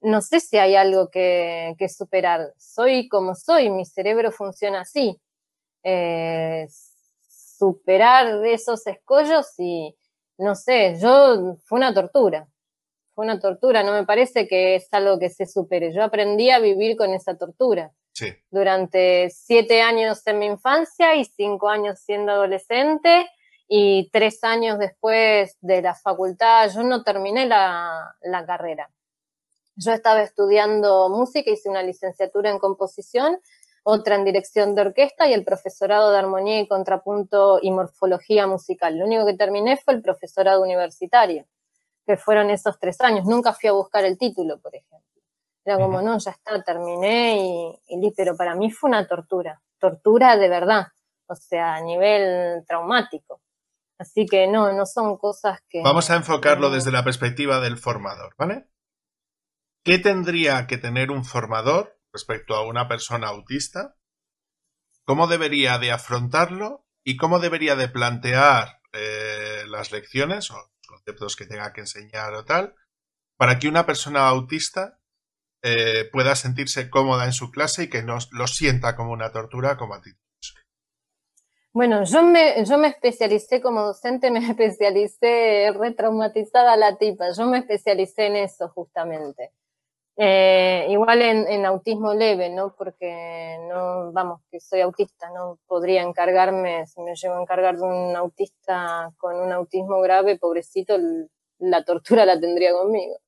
no 0.00 0.20
sé 0.22 0.40
si 0.40 0.58
hay 0.58 0.76
algo 0.76 1.10
que, 1.10 1.74
superar. 1.88 2.52
Soy 2.58 3.08
como 3.08 3.34
soy, 3.34 3.70
mi 3.70 3.84
cerebro 3.84 4.30
funciona 4.32 4.82
así. 4.82 5.20
Eh, 5.82 6.66
superar 7.58 8.44
esos 8.44 8.86
escollos 8.86 9.46
y, 9.58 9.96
no 10.38 10.54
sé, 10.54 10.98
yo, 11.00 11.56
fue 11.64 11.78
una 11.78 11.94
tortura. 11.94 12.48
Fue 13.14 13.24
una 13.24 13.40
tortura, 13.40 13.82
no 13.82 13.92
me 13.92 14.04
parece 14.04 14.46
que 14.46 14.76
es 14.76 14.88
algo 14.92 15.18
que 15.18 15.30
se 15.30 15.46
supere. 15.46 15.92
Yo 15.94 16.02
aprendí 16.02 16.50
a 16.50 16.58
vivir 16.58 16.96
con 16.96 17.14
esa 17.14 17.36
tortura. 17.36 17.92
Durante 18.50 19.30
siete 19.30 19.82
años 19.82 20.26
en 20.26 20.38
mi 20.38 20.46
infancia 20.46 21.14
y 21.14 21.24
cinco 21.24 21.68
años 21.68 21.98
siendo 22.00 22.32
adolescente 22.32 23.28
y 23.68 24.08
tres 24.10 24.42
años 24.44 24.78
después 24.78 25.56
de 25.60 25.82
la 25.82 25.94
facultad, 25.94 26.70
yo 26.74 26.82
no 26.82 27.02
terminé 27.02 27.46
la 27.46 28.44
carrera. 28.46 28.90
Yo 29.76 29.92
estaba 29.92 30.22
estudiando 30.22 31.10
música, 31.10 31.50
hice 31.50 31.68
una 31.68 31.82
licenciatura 31.82 32.50
en 32.50 32.58
composición, 32.58 33.38
otra 33.82 34.14
en 34.14 34.24
dirección 34.24 34.74
de 34.74 34.80
orquesta 34.80 35.28
y 35.28 35.34
el 35.34 35.44
profesorado 35.44 36.10
de 36.10 36.18
armonía 36.18 36.60
y 36.60 36.66
contrapunto 36.66 37.58
y 37.60 37.70
morfología 37.70 38.46
musical. 38.46 38.98
Lo 38.98 39.04
único 39.04 39.26
que 39.26 39.34
terminé 39.34 39.76
fue 39.76 39.94
el 39.94 40.02
profesorado 40.02 40.62
universitario, 40.62 41.44
que 42.06 42.16
fueron 42.16 42.50
esos 42.50 42.78
tres 42.78 43.00
años. 43.00 43.26
Nunca 43.26 43.52
fui 43.52 43.68
a 43.68 43.72
buscar 43.72 44.04
el 44.04 44.16
título, 44.16 44.58
por 44.60 44.74
ejemplo. 44.74 45.15
Era 45.66 45.78
como, 45.78 46.00
no, 46.00 46.16
ya 46.18 46.30
está, 46.30 46.62
terminé 46.62 47.38
y, 47.38 47.80
y 47.88 48.12
pero 48.16 48.36
para 48.36 48.54
mí 48.54 48.70
fue 48.70 48.88
una 48.88 49.08
tortura, 49.08 49.60
tortura 49.80 50.36
de 50.36 50.48
verdad, 50.48 50.86
o 51.26 51.34
sea, 51.34 51.74
a 51.74 51.80
nivel 51.80 52.64
traumático. 52.68 53.42
Así 53.98 54.26
que 54.26 54.46
no, 54.46 54.72
no 54.72 54.86
son 54.86 55.16
cosas 55.18 55.60
que... 55.68 55.82
Vamos 55.82 56.08
a 56.10 56.16
enfocarlo 56.16 56.70
desde 56.70 56.92
la 56.92 57.02
perspectiva 57.02 57.58
del 57.58 57.78
formador, 57.78 58.34
¿vale? 58.38 58.68
¿Qué 59.82 59.98
tendría 59.98 60.68
que 60.68 60.78
tener 60.78 61.10
un 61.10 61.24
formador 61.24 61.98
respecto 62.12 62.54
a 62.54 62.64
una 62.64 62.86
persona 62.86 63.28
autista? 63.28 63.96
¿Cómo 65.04 65.26
debería 65.26 65.78
de 65.78 65.90
afrontarlo? 65.90 66.86
¿Y 67.04 67.16
cómo 67.16 67.40
debería 67.40 67.74
de 67.74 67.88
plantear 67.88 68.80
eh, 68.92 69.64
las 69.66 69.90
lecciones 69.90 70.52
o 70.52 70.56
conceptos 70.86 71.34
que 71.34 71.46
tenga 71.46 71.72
que 71.72 71.80
enseñar 71.80 72.34
o 72.34 72.44
tal 72.44 72.76
para 73.36 73.58
que 73.58 73.68
una 73.68 73.84
persona 73.86 74.28
autista 74.28 75.00
eh, 75.68 76.08
pueda 76.12 76.36
sentirse 76.36 76.88
cómoda 76.88 77.24
en 77.24 77.32
su 77.32 77.50
clase 77.50 77.84
y 77.84 77.90
que 77.90 78.04
no 78.04 78.18
lo 78.30 78.46
sienta 78.46 78.94
como 78.94 79.10
una 79.10 79.32
tortura 79.32 79.76
como 79.76 79.94
a 79.94 80.00
ti? 80.00 80.10
Bueno, 81.72 82.04
yo 82.04 82.22
me, 82.22 82.64
yo 82.64 82.78
me 82.78 82.86
especialicé 82.86 83.60
como 83.60 83.82
docente, 83.82 84.30
me 84.30 84.38
especialicé 84.38 85.72
retraumatizada 85.76 86.76
la 86.76 86.96
tipa, 86.96 87.32
yo 87.36 87.46
me 87.46 87.58
especialicé 87.58 88.26
en 88.26 88.36
eso 88.36 88.68
justamente. 88.68 89.50
Eh, 90.16 90.86
igual 90.88 91.20
en, 91.20 91.66
autismo 91.66 92.14
leve, 92.14 92.48
¿no? 92.48 92.76
Porque 92.76 93.58
no, 93.68 94.12
vamos, 94.12 94.42
que 94.52 94.60
soy 94.60 94.82
autista, 94.82 95.30
no 95.30 95.58
podría 95.66 96.02
encargarme, 96.02 96.86
si 96.86 97.00
me 97.00 97.16
llevo 97.16 97.34
a 97.34 97.42
encargar 97.42 97.76
de 97.76 97.82
un 97.82 98.14
autista 98.14 99.12
con 99.18 99.34
un 99.34 99.50
autismo 99.50 100.00
grave, 100.00 100.38
pobrecito, 100.38 100.96
la 101.58 101.84
tortura 101.84 102.24
la 102.24 102.38
tendría 102.38 102.72
conmigo. 102.72 103.18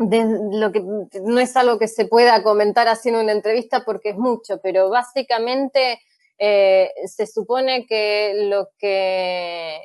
Em, 0.00 0.50
lo 0.52 0.72
que 0.72 0.80
no 0.80 1.40
es 1.40 1.56
algo 1.56 1.78
que 1.78 1.86
se 1.86 2.06
pueda 2.06 2.42
comentar 2.42 2.88
en 3.04 3.16
una 3.16 3.32
entrevista 3.32 3.84
porque 3.84 4.10
es 4.10 4.16
mucho, 4.16 4.58
pero 4.62 4.88
básicamente 4.88 6.00
eh, 6.38 6.90
se 7.06 7.26
supone 7.26 7.86
que 7.86 8.32
lo 8.48 8.70
que 8.78 9.78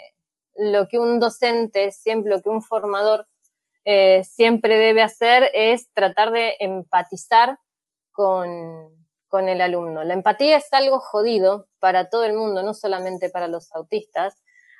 lo 0.57 0.87
que 0.87 0.99
un 0.99 1.19
docente, 1.19 1.91
siempre 1.91 2.31
lo 2.31 2.41
que 2.41 2.47
un 2.47 2.61
formador 2.61 3.27
eh, 3.83 4.23
siempre 4.23 4.77
debe 4.77 5.01
hacer 5.01 5.51
es 5.53 5.91
tratar 5.93 6.31
de 6.31 6.55
empatizar 6.61 7.59
con, 8.13 8.89
con 9.27 9.49
el 9.49 9.59
alumno. 9.59 10.05
La 10.05 10.13
empatía 10.13 10.55
es 10.55 10.71
algo 10.71 11.01
jodido 11.01 11.67
para 11.79 12.09
todo 12.09 12.23
el 12.23 12.35
mundo, 12.35 12.63
no 12.63 12.73
solamente 12.73 13.29
para 13.29 13.49
los 13.49 13.75
autistas. 13.75 14.37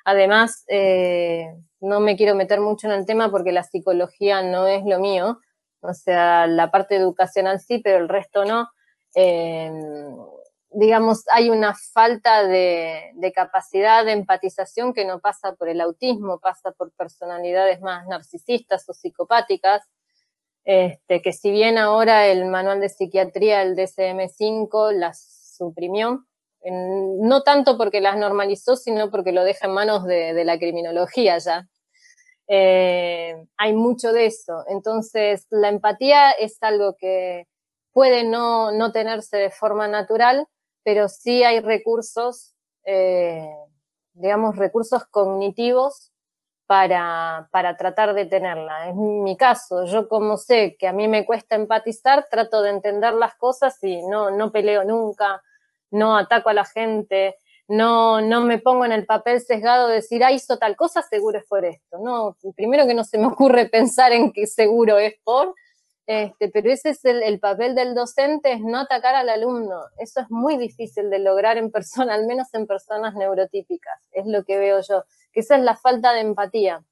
Además, 0.08 0.62
eh, 0.68 1.52
no 1.80 1.98
me 1.98 2.16
quiero 2.16 2.36
meter 2.36 2.60
mucho 2.60 2.86
en 2.86 2.92
el 2.92 3.06
tema 3.06 3.28
porque 3.28 3.50
la 3.50 3.64
psicología 3.64 4.40
no 4.40 4.68
es 4.68 4.84
lo 4.84 5.00
mío, 5.00 5.40
o 5.80 5.94
sea, 5.94 6.46
la 6.46 6.70
parte 6.70 6.94
educacional 6.94 7.58
sí, 7.58 7.80
pero 7.82 7.98
el 7.98 8.08
resto 8.08 8.44
no. 8.44 8.68
Eh, 9.16 9.68
digamos, 10.70 11.24
hay 11.32 11.50
una 11.50 11.74
falta 11.92 12.46
de, 12.46 13.32
capacidad 13.34 14.04
de 14.04 14.12
empatización 14.12 14.94
que 14.94 15.04
no 15.04 15.18
pasa 15.18 15.56
por 15.56 15.68
el 15.68 15.80
autismo, 15.80 16.38
pasa 16.38 16.70
por 16.70 16.92
personalidades 16.92 17.80
más 17.80 18.06
narcisistas 18.06 18.88
o 18.88 18.94
psicopáticas, 18.94 19.82
este, 20.62 21.20
que 21.20 21.32
si 21.32 21.50
bien 21.50 21.78
ahora 21.78 22.28
el 22.28 22.44
manual 22.44 22.78
de 22.78 22.90
psiquiatría, 22.90 23.62
el 23.62 23.74
DSM-5, 23.74 24.92
las 24.92 25.54
suprimió, 25.56 26.24
no 26.70 27.42
tanto 27.42 27.76
porque 27.76 28.00
las 28.00 28.16
normalizó, 28.16 28.76
sino 28.76 29.10
porque 29.10 29.32
lo 29.32 29.44
deja 29.44 29.66
en 29.66 29.74
manos 29.74 30.04
de 30.04 30.44
la 30.44 30.58
criminología 30.58 31.38
ya. 31.38 31.68
Eh, 32.48 33.34
hay 33.56 33.72
mucho 33.72 34.12
de 34.12 34.26
eso. 34.26 34.64
Entonces, 34.68 35.46
la 35.50 35.68
empatía 35.68 36.30
es 36.30 36.62
algo 36.62 36.96
que 36.96 37.46
puede 37.92 38.24
no, 38.24 38.72
no 38.72 38.92
tenerse 38.92 39.36
de 39.36 39.50
forma 39.50 39.88
natural, 39.88 40.46
pero 40.84 41.08
sí 41.08 41.42
hay 41.42 41.60
recursos, 41.60 42.54
eh, 42.84 43.48
digamos, 44.12 44.56
recursos 44.56 45.04
cognitivos 45.06 46.12
para, 46.66 47.48
para 47.52 47.76
tratar 47.76 48.14
de 48.14 48.26
tenerla. 48.26 48.90
Es 48.90 48.94
mi 48.94 49.36
caso. 49.36 49.84
Yo 49.86 50.08
como 50.08 50.36
sé 50.36 50.76
que 50.78 50.86
a 50.88 50.92
mí 50.92 51.08
me 51.08 51.24
cuesta 51.24 51.56
empatizar, 51.56 52.26
trato 52.30 52.62
de 52.62 52.70
entender 52.70 53.14
las 53.14 53.34
cosas 53.36 53.82
y 53.82 54.02
no, 54.06 54.30
no 54.30 54.52
peleo 54.52 54.84
nunca, 54.84 55.42
no 55.90 56.16
ataco 56.16 56.48
a 56.50 56.54
la 56.54 56.64
gente, 56.64 57.36
no, 57.68 58.20
no 58.20 58.42
me 58.42 58.58
pongo 58.58 58.84
en 58.84 58.92
el 58.92 59.06
papel 59.06 59.40
sesgado 59.40 59.88
de 59.88 59.96
decir, 59.96 60.22
ah, 60.22 60.32
hizo 60.32 60.58
tal 60.58 60.76
cosa, 60.76 61.02
seguro 61.02 61.38
es 61.38 61.46
por 61.46 61.64
esto. 61.64 61.98
No, 61.98 62.36
primero 62.54 62.86
que 62.86 62.94
no 62.94 63.04
se 63.04 63.18
me 63.18 63.26
ocurre 63.26 63.66
pensar 63.70 64.12
en 64.12 64.32
que 64.32 64.46
seguro 64.46 64.98
es 64.98 65.14
por, 65.24 65.54
este, 66.06 66.48
pero 66.50 66.70
ese 66.70 66.90
es 66.90 67.04
el, 67.04 67.40
papel 67.40 67.74
del 67.74 67.94
docente, 67.94 68.52
es 68.52 68.60
no 68.60 68.78
atacar 68.78 69.16
al 69.16 69.28
alumno. 69.28 69.80
Eso 69.98 70.20
es 70.20 70.30
muy 70.30 70.56
difícil 70.56 71.10
de 71.10 71.18
lograr 71.18 71.58
en 71.58 71.72
persona, 71.72 72.14
al 72.14 72.26
menos 72.26 72.46
en 72.54 72.66
personas 72.66 73.14
neurotípicas, 73.14 74.08
es 74.12 74.26
lo 74.26 74.44
que 74.44 74.58
veo 74.58 74.80
yo, 74.88 75.04
que 75.32 75.40
esa 75.40 75.56
es 75.56 75.62
la 75.62 75.76
falta 75.76 76.12
de 76.12 76.20
empatía. 76.20 76.84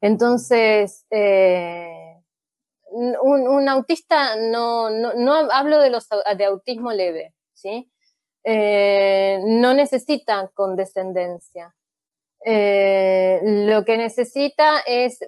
Entonces, 0.00 1.04
eh, 1.10 2.14
un, 2.92 3.68
autista, 3.68 4.36
no, 4.36 4.90
no, 4.90 5.14
no 5.14 5.34
hablo 5.34 5.80
de, 5.80 5.90
los, 5.90 6.06
de 6.36 6.44
autismo 6.44 6.92
leve, 6.92 7.34
¿sí? 7.58 7.90
Eh, 8.44 9.40
no 9.44 9.74
necesita 9.74 10.50
condescendencia. 10.54 11.74
Eh, 12.44 13.40
lo 13.42 13.84
que 13.84 13.96
necesita 13.96 14.80
es 14.86 15.18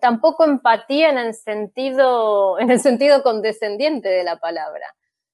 tampoco 0.00 0.44
empatía 0.44 1.10
en 1.10 1.18
el 1.18 1.34
sentido, 1.34 2.58
en 2.60 2.70
el 2.70 2.80
sentido 2.80 3.22
condescendiente 3.22 4.08
de 4.08 4.24
la 4.24 4.38
palabra. 4.38 4.86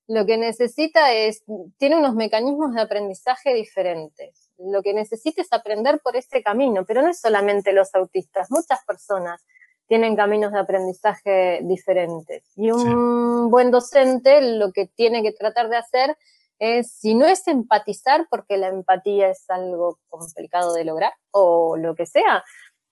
Lo 0.06 0.26
que 0.26 0.38
necesita 0.38 1.12
es, 1.12 1.44
tiene 1.78 1.96
unos 1.96 2.14
mecanismos 2.14 2.74
de 2.74 2.80
aprendizaje 2.80 3.54
diferentes. 3.54 4.50
Lo 4.58 4.82
que 4.82 4.92
necesita 4.92 5.42
es 5.42 5.52
aprender 5.52 6.00
por 6.00 6.16
ese 6.16 6.42
camino, 6.42 6.84
pero 6.84 7.02
no 7.02 7.10
es 7.10 7.20
solamente 7.20 7.72
los 7.72 7.94
autistas, 7.94 8.50
muchas 8.50 8.84
personas 8.84 9.44
tienen 9.90 10.14
caminos 10.14 10.52
de 10.52 10.60
aprendizaje 10.60 11.62
diferentes. 11.64 12.44
Y 12.54 12.70
un 12.70 13.50
buen 13.50 13.72
docente 13.72 14.40
lo 14.56 14.70
que 14.70 14.86
tiene 14.86 15.20
que 15.20 15.32
tratar 15.32 15.68
de 15.68 15.78
hacer 15.78 16.16
es, 16.60 16.92
si 16.92 17.16
no 17.16 17.26
es 17.26 17.48
empatizar, 17.48 18.28
porque 18.30 18.56
la 18.56 18.68
empatía 18.68 19.30
es 19.30 19.50
algo 19.50 19.98
complicado 20.08 20.74
de 20.74 20.84
lograr, 20.84 21.12
o 21.32 21.76
lo 21.76 21.96
que 21.96 22.06
sea, 22.06 22.44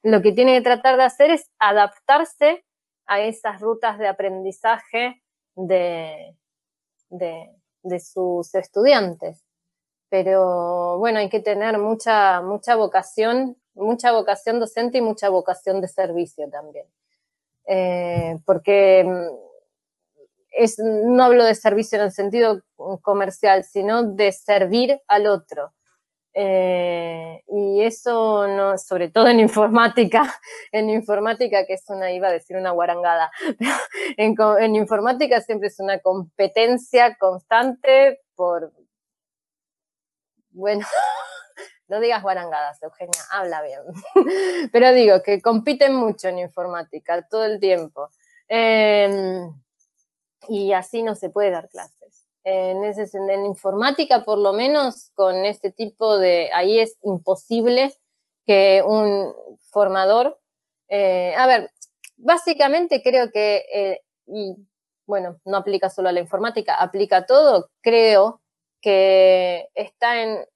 lo 0.03 0.23
que 0.23 0.33
tiene 0.33 0.57
que 0.57 0.65
tratar 0.65 0.97
de 0.97 1.05
hacer 1.05 1.31
es 1.31 1.49
adaptarse 1.61 2.65
a 3.07 3.21
esas 3.21 3.61
rutas 3.61 3.97
de 3.99 4.09
aprendizaje 4.09 5.23
de, 5.55 6.35
de, 7.11 8.01
sus 8.01 8.53
estudiantes. 8.57 9.45
Pero 10.11 10.99
bueno, 10.99 11.21
hay 11.21 11.29
que 11.29 11.39
tener 11.39 11.79
mucha, 11.79 12.43
mucha 12.43 12.75
vocación, 12.75 13.57
mucha 13.79 14.13
vocación 14.13 14.61
docente 14.61 14.99
y 14.99 15.03
mucha 15.03 15.29
vocación 15.29 15.81
de 15.81 15.89
servicio 15.89 16.49
también. 16.51 16.87
Eh, 17.67 18.39
porque 18.45 19.05
no 20.79 21.25
hablo 21.25 21.45
de 21.45 21.55
servicio 21.55 21.99
en 21.99 22.05
el 22.07 22.13
sentido 22.13 22.63
comercial, 23.03 23.65
sino 23.65 24.03
de 24.03 24.33
servir 24.33 25.01
al 25.07 25.27
otro. 25.27 25.73
Eh, 26.35 27.43
y 27.49 27.83
eso 27.83 28.47
sobre 28.77 29.09
todo 29.09 29.29
en 29.29 29.41
informática, 29.41 30.23
en 30.73 30.89
informática 30.91 31.67
que 31.67 31.75
es 31.75 31.85
una, 31.89 32.13
iba 32.13 32.29
a 32.29 32.33
decir 32.33 32.57
una 32.57 32.71
guarangada, 32.71 33.31
en 34.17 34.77
informática 34.77 35.41
siempre 35.41 35.69
es 35.69 35.81
una 35.81 35.99
competencia 35.99 37.17
constante 37.17 38.21
por, 38.37 38.73
bueno, 40.51 40.87
no 41.89 42.01
digas 42.01 42.23
guarangadas, 42.23 42.83
Eugenia, 42.83 43.21
habla 43.31 43.63
bien, 43.63 43.81
pero 44.73 44.93
digo 44.93 45.23
que 45.23 45.41
compiten 45.41 45.95
mucho 45.95 46.29
en 46.29 46.39
informática 46.39 47.27
todo 47.29 47.45
el 47.45 47.59
tiempo. 47.59 48.11
Eh, 48.49 49.49
y 50.49 50.73
así 50.73 51.03
no 51.03 51.15
se 51.15 51.31
puede 51.31 51.51
dar 51.51 51.69
clases. 51.69 52.27
En, 52.45 52.85
ese, 52.85 53.05
en 53.17 53.45
informática, 53.45 54.25
por 54.25 54.39
lo 54.39 54.53
menos, 54.53 55.11
con 55.15 55.45
este 55.45 55.71
tipo 55.71 56.19
de, 56.19 56.51
ahí 56.55 56.81
es 56.81 56.97
imposible 57.03 57.95
que 58.47 58.83
un 58.87 59.35
formador, 59.71 60.41
eh, 60.89 61.35
a 61.37 61.47
ver, 61.47 61.71
básicamente 62.17 63.03
creo 63.03 63.31
que, 63.31 63.65
eh, 63.73 64.01
y 64.27 64.57
bueno, 65.07 65.39
no 65.45 65.59
aplica 65.59 65.91
solo 65.91 66.09
a 66.09 66.13
la 66.13 66.21
informática, 66.21 66.75
aplica 66.77 67.19
a 67.19 67.27
todo, 67.27 67.71
creo 67.83 68.41
que 68.81 69.69
está 69.75 70.23
en 70.23 70.47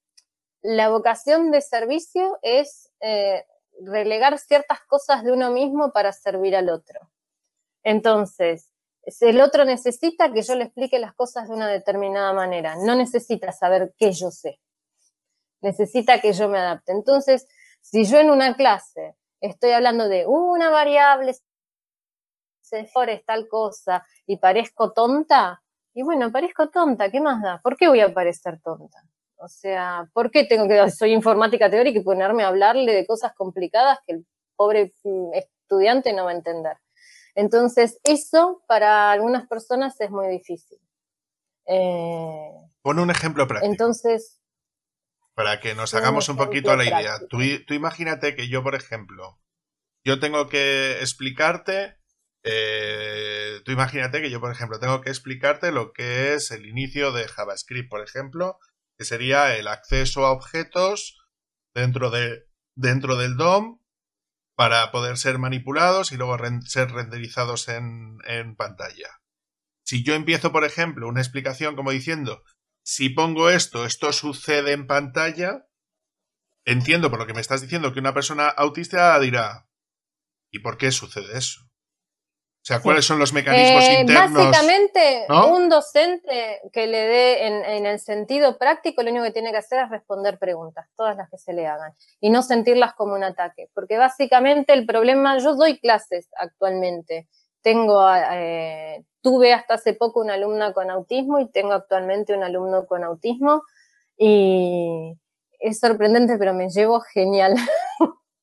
la 0.62 0.88
vocación 0.88 1.50
de 1.50 1.60
servicio 1.60 2.38
es 2.42 2.90
eh, 3.00 3.44
relegar 3.80 4.38
ciertas 4.38 4.80
cosas 4.86 5.24
de 5.24 5.32
uno 5.32 5.50
mismo 5.50 5.92
para 5.92 6.12
servir 6.12 6.54
al 6.56 6.68
otro. 6.70 7.00
Entonces, 7.82 8.70
el 9.20 9.40
otro 9.40 9.64
necesita 9.64 10.32
que 10.32 10.42
yo 10.42 10.54
le 10.54 10.64
explique 10.64 10.98
las 10.98 11.14
cosas 11.14 11.48
de 11.48 11.54
una 11.54 11.68
determinada 11.68 12.32
manera, 12.32 12.76
no 12.76 12.94
necesita 12.94 13.50
saber 13.50 13.92
qué 13.98 14.12
yo 14.12 14.30
sé, 14.30 14.60
necesita 15.60 16.20
que 16.20 16.32
yo 16.32 16.48
me 16.48 16.58
adapte. 16.58 16.92
Entonces, 16.92 17.48
si 17.80 18.04
yo 18.04 18.18
en 18.18 18.30
una 18.30 18.54
clase 18.54 19.16
estoy 19.40 19.72
hablando 19.72 20.08
de 20.08 20.26
una 20.26 20.70
variable, 20.70 21.34
se 22.60 22.90
tal 23.26 23.48
cosa 23.48 24.06
y 24.26 24.38
parezco 24.38 24.92
tonta, 24.92 25.62
y 25.92 26.02
bueno, 26.02 26.30
parezco 26.32 26.70
tonta, 26.70 27.10
¿qué 27.10 27.20
más 27.20 27.42
da? 27.42 27.60
¿Por 27.60 27.76
qué 27.76 27.88
voy 27.88 28.00
a 28.00 28.14
parecer 28.14 28.60
tonta? 28.62 29.02
O 29.42 29.48
sea, 29.48 30.08
¿por 30.12 30.30
qué 30.30 30.44
tengo 30.44 30.68
que, 30.68 30.88
soy 30.92 31.12
informática 31.12 31.68
teórica 31.68 31.98
y 31.98 32.04
ponerme 32.04 32.44
a 32.44 32.48
hablarle 32.48 32.94
de 32.94 33.04
cosas 33.04 33.32
complicadas 33.36 33.98
que 34.06 34.12
el 34.14 34.26
pobre 34.54 34.94
mm, 35.02 35.34
estudiante 35.34 36.12
no 36.12 36.26
va 36.26 36.30
a 36.30 36.34
entender? 36.34 36.76
Entonces, 37.34 37.98
eso 38.04 38.62
para 38.68 39.10
algunas 39.10 39.48
personas 39.48 40.00
es 40.00 40.10
muy 40.10 40.28
difícil. 40.28 40.78
Eh, 41.66 42.52
Pon 42.82 43.00
un 43.00 43.10
ejemplo 43.10 43.48
práctico. 43.48 43.72
Entonces. 43.72 44.40
Para 45.34 45.58
que 45.58 45.74
nos 45.74 45.92
hagamos 45.94 46.28
un, 46.28 46.36
poquito 46.36 46.76
la 46.76 46.84
idea. 46.84 47.18
Tú, 47.28 47.38
tú, 47.66 47.74
imagínate 47.74 48.36
que 48.36 48.48
yo, 48.48 48.62
por 48.62 48.76
ejemplo, 48.76 49.40
yo 50.04 50.20
tengo 50.20 50.48
que 50.48 51.00
explicarte. 51.00 51.96
Eh, 52.44 53.60
tú 53.64 53.72
imagínate 53.72 54.22
que 54.22 54.30
yo, 54.30 54.40
por 54.40 54.52
ejemplo, 54.52 54.78
tengo 54.78 55.00
que 55.00 55.10
explicarte 55.10 55.72
lo 55.72 55.92
que 55.92 56.34
es 56.34 56.52
el 56.52 56.66
inicio 56.66 57.10
de 57.10 57.26
JavaScript, 57.26 57.88
por 57.90 58.02
ejemplo, 58.02 58.58
que 58.98 59.04
sería 59.04 59.56
el 59.56 59.68
acceso 59.68 60.26
a 60.26 60.32
objetos 60.32 61.18
dentro, 61.74 62.10
de, 62.10 62.44
dentro 62.74 63.16
del 63.16 63.36
DOM 63.36 63.80
para 64.54 64.90
poder 64.92 65.16
ser 65.16 65.38
manipulados 65.38 66.12
y 66.12 66.16
luego 66.16 66.36
ser 66.66 66.92
renderizados 66.92 67.68
en, 67.68 68.18
en 68.24 68.54
pantalla. 68.54 69.20
Si 69.84 70.04
yo 70.04 70.14
empiezo, 70.14 70.52
por 70.52 70.64
ejemplo, 70.64 71.08
una 71.08 71.20
explicación 71.20 71.74
como 71.74 71.90
diciendo, 71.90 72.44
si 72.84 73.08
pongo 73.08 73.50
esto, 73.50 73.84
esto 73.84 74.12
sucede 74.12 74.72
en 74.72 74.86
pantalla, 74.86 75.66
entiendo 76.64 77.10
por 77.10 77.18
lo 77.18 77.26
que 77.26 77.34
me 77.34 77.40
estás 77.40 77.60
diciendo 77.60 77.92
que 77.92 78.00
una 78.00 78.14
persona 78.14 78.48
autista 78.48 79.18
dirá, 79.18 79.68
¿y 80.50 80.60
por 80.60 80.78
qué 80.78 80.92
sucede 80.92 81.36
eso? 81.36 81.71
O 82.62 82.64
sea, 82.64 82.80
¿cuáles 82.80 83.04
son 83.04 83.18
los 83.18 83.32
mecanismos 83.32 83.82
eh, 83.88 84.02
internos? 84.02 84.34
Básicamente, 84.34 85.26
un 85.28 85.68
docente 85.68 86.60
que 86.72 86.86
le 86.86 86.98
dé 86.98 87.46
en, 87.48 87.86
el 87.86 87.98
sentido 87.98 88.56
práctico, 88.56 89.02
lo 89.02 89.10
único 89.10 89.24
que 89.24 89.32
tiene 89.32 89.50
que 89.50 89.56
hacer 89.56 89.82
es 89.82 89.90
responder 89.90 90.38
preguntas, 90.38 90.86
todas 90.94 91.16
las 91.16 91.28
que 91.28 91.38
se 91.38 91.52
le 91.54 91.66
hagan, 91.66 91.92
y 92.20 92.30
no 92.30 92.40
sentirlas 92.40 92.94
como 92.94 93.14
un 93.14 93.24
ataque. 93.24 93.68
Porque 93.74 93.98
básicamente 93.98 94.74
el 94.74 94.86
problema, 94.86 95.38
yo 95.38 95.56
doy 95.56 95.80
clases 95.80 96.28
actualmente. 96.36 97.26
Tengo, 97.62 98.08
eh, 98.14 99.04
tuve 99.22 99.52
hasta 99.52 99.74
hace 99.74 99.94
poco 99.94 100.20
una 100.20 100.34
alumna 100.34 100.72
con 100.72 100.88
autismo 100.88 101.40
y 101.40 101.50
tengo 101.50 101.72
actualmente 101.72 102.32
un 102.32 102.44
alumno 102.44 102.86
con 102.86 103.02
autismo. 103.02 103.64
Y 104.16 105.18
es 105.58 105.80
sorprendente, 105.80 106.38
pero 106.38 106.54
me 106.54 106.68
llevo 106.68 107.00
genial. 107.00 107.56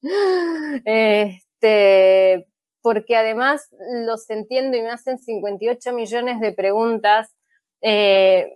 este, 0.83 2.48
porque 2.81 3.15
además 3.15 3.69
los 4.05 4.29
entiendo 4.29 4.77
y 4.77 4.81
me 4.81 4.91
hacen 4.91 5.17
58 5.17 5.93
millones 5.93 6.39
de 6.39 6.53
preguntas. 6.53 7.35
Eh, 7.81 8.55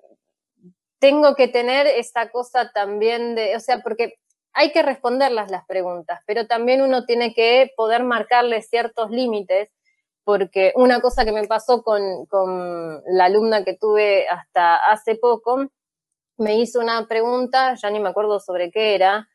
tengo 0.99 1.35
que 1.35 1.47
tener 1.47 1.87
esa 1.87 2.29
cosa 2.29 2.71
también 2.73 3.35
de, 3.35 3.55
o 3.55 3.59
sea, 3.59 3.79
porque 3.79 4.15
hay 4.53 4.71
que 4.71 4.83
responderlas 4.83 5.51
las 5.51 5.65
preguntas, 5.65 6.21
pero 6.25 6.47
también 6.47 6.81
uno 6.81 7.05
tiene 7.05 7.33
que 7.33 7.71
poder 7.75 8.03
marcarle 8.03 8.61
ciertos 8.61 9.09
límites, 9.09 9.69
porque 10.23 10.71
una 10.75 11.01
cosa 11.01 11.25
que 11.25 11.33
me 11.33 11.45
pasó 11.47 11.83
con, 11.83 12.25
con 12.27 13.01
la 13.07 13.25
alumna 13.25 13.65
que 13.65 13.75
tuve 13.75 14.27
hasta 14.29 14.75
hace 14.75 15.15
poco, 15.15 15.65
me 16.37 16.57
hizo 16.57 16.79
una 16.79 17.05
pregunta, 17.07 17.75
ya 17.75 17.89
ni 17.89 17.99
me 17.99 18.09
acuerdo 18.09 18.39
sobre 18.39 18.71
qué 18.71 18.95
era, 18.95 19.27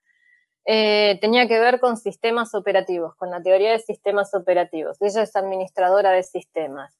eh, 0.71 1.17
tenía 1.23 1.49
que 1.49 1.59
ver 1.59 1.81
con 1.81 1.97
sistemas 1.97 2.55
operativos, 2.55 3.15
con 3.15 3.31
la 3.31 3.43
teoría 3.43 3.73
de 3.73 3.79
sistemas 3.79 4.35
operativos. 4.35 4.99
Ella 5.01 5.23
es 5.23 5.35
administradora 5.35 6.11
de 6.11 6.23
sistemas. 6.23 6.95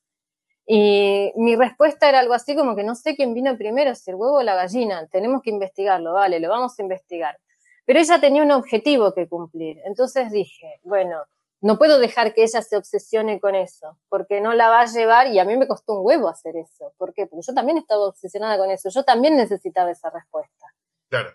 Y 0.67 1.35
mi 1.37 1.55
respuesta 1.55 2.09
era 2.09 2.21
algo 2.21 2.33
así 2.33 2.57
como 2.57 2.75
que 2.75 2.83
no 2.83 2.95
sé 2.95 3.15
quién 3.15 3.35
vino 3.35 3.59
primero, 3.59 3.95
si 3.95 4.11
el 4.11 4.17
huevo 4.17 4.39
o 4.39 4.43
la 4.43 4.55
gallina, 4.55 5.07
tenemos 5.09 5.43
que 5.43 5.51
investigarlo, 5.51 6.15
vale, 6.15 6.41
lo 6.41 6.49
vamos 6.49 6.79
a 6.79 6.83
investigar. 6.83 7.39
Pero 7.85 8.01
ella 8.01 8.19
tenía 8.19 8.43
un 8.43 8.53
objetivo 8.53 9.13
que 9.13 9.29
cumplir. 9.29 9.83
Entonces 9.85 10.31
dije, 10.31 10.81
bueno, 10.83 11.25
no 11.61 11.77
puedo 11.77 11.99
dejar 11.99 12.33
que 12.33 12.45
ella 12.45 12.63
se 12.63 12.75
obsesione 12.75 13.39
con 13.39 13.55
eso, 13.55 13.99
porque 14.09 14.41
no 14.41 14.55
la 14.55 14.71
va 14.71 14.81
a 14.81 14.87
llevar 14.87 15.27
y 15.27 15.41
a 15.41 15.45
mí 15.45 15.59
me 15.59 15.69
costó 15.69 15.93
un 15.93 16.07
huevo 16.07 16.29
hacer 16.29 16.57
eso. 16.57 16.95
¿Por 16.97 17.13
qué? 17.13 17.27
Porque 17.27 17.45
yo 17.47 17.53
también 17.53 17.77
estaba 17.77 18.07
obsesionada 18.07 18.57
con 18.57 18.71
eso, 18.71 18.89
yo 18.89 19.05
también 19.05 19.37
necesitaba 19.37 19.91
esa 19.91 20.09
respuesta. 20.09 20.73
Claro 21.11 21.33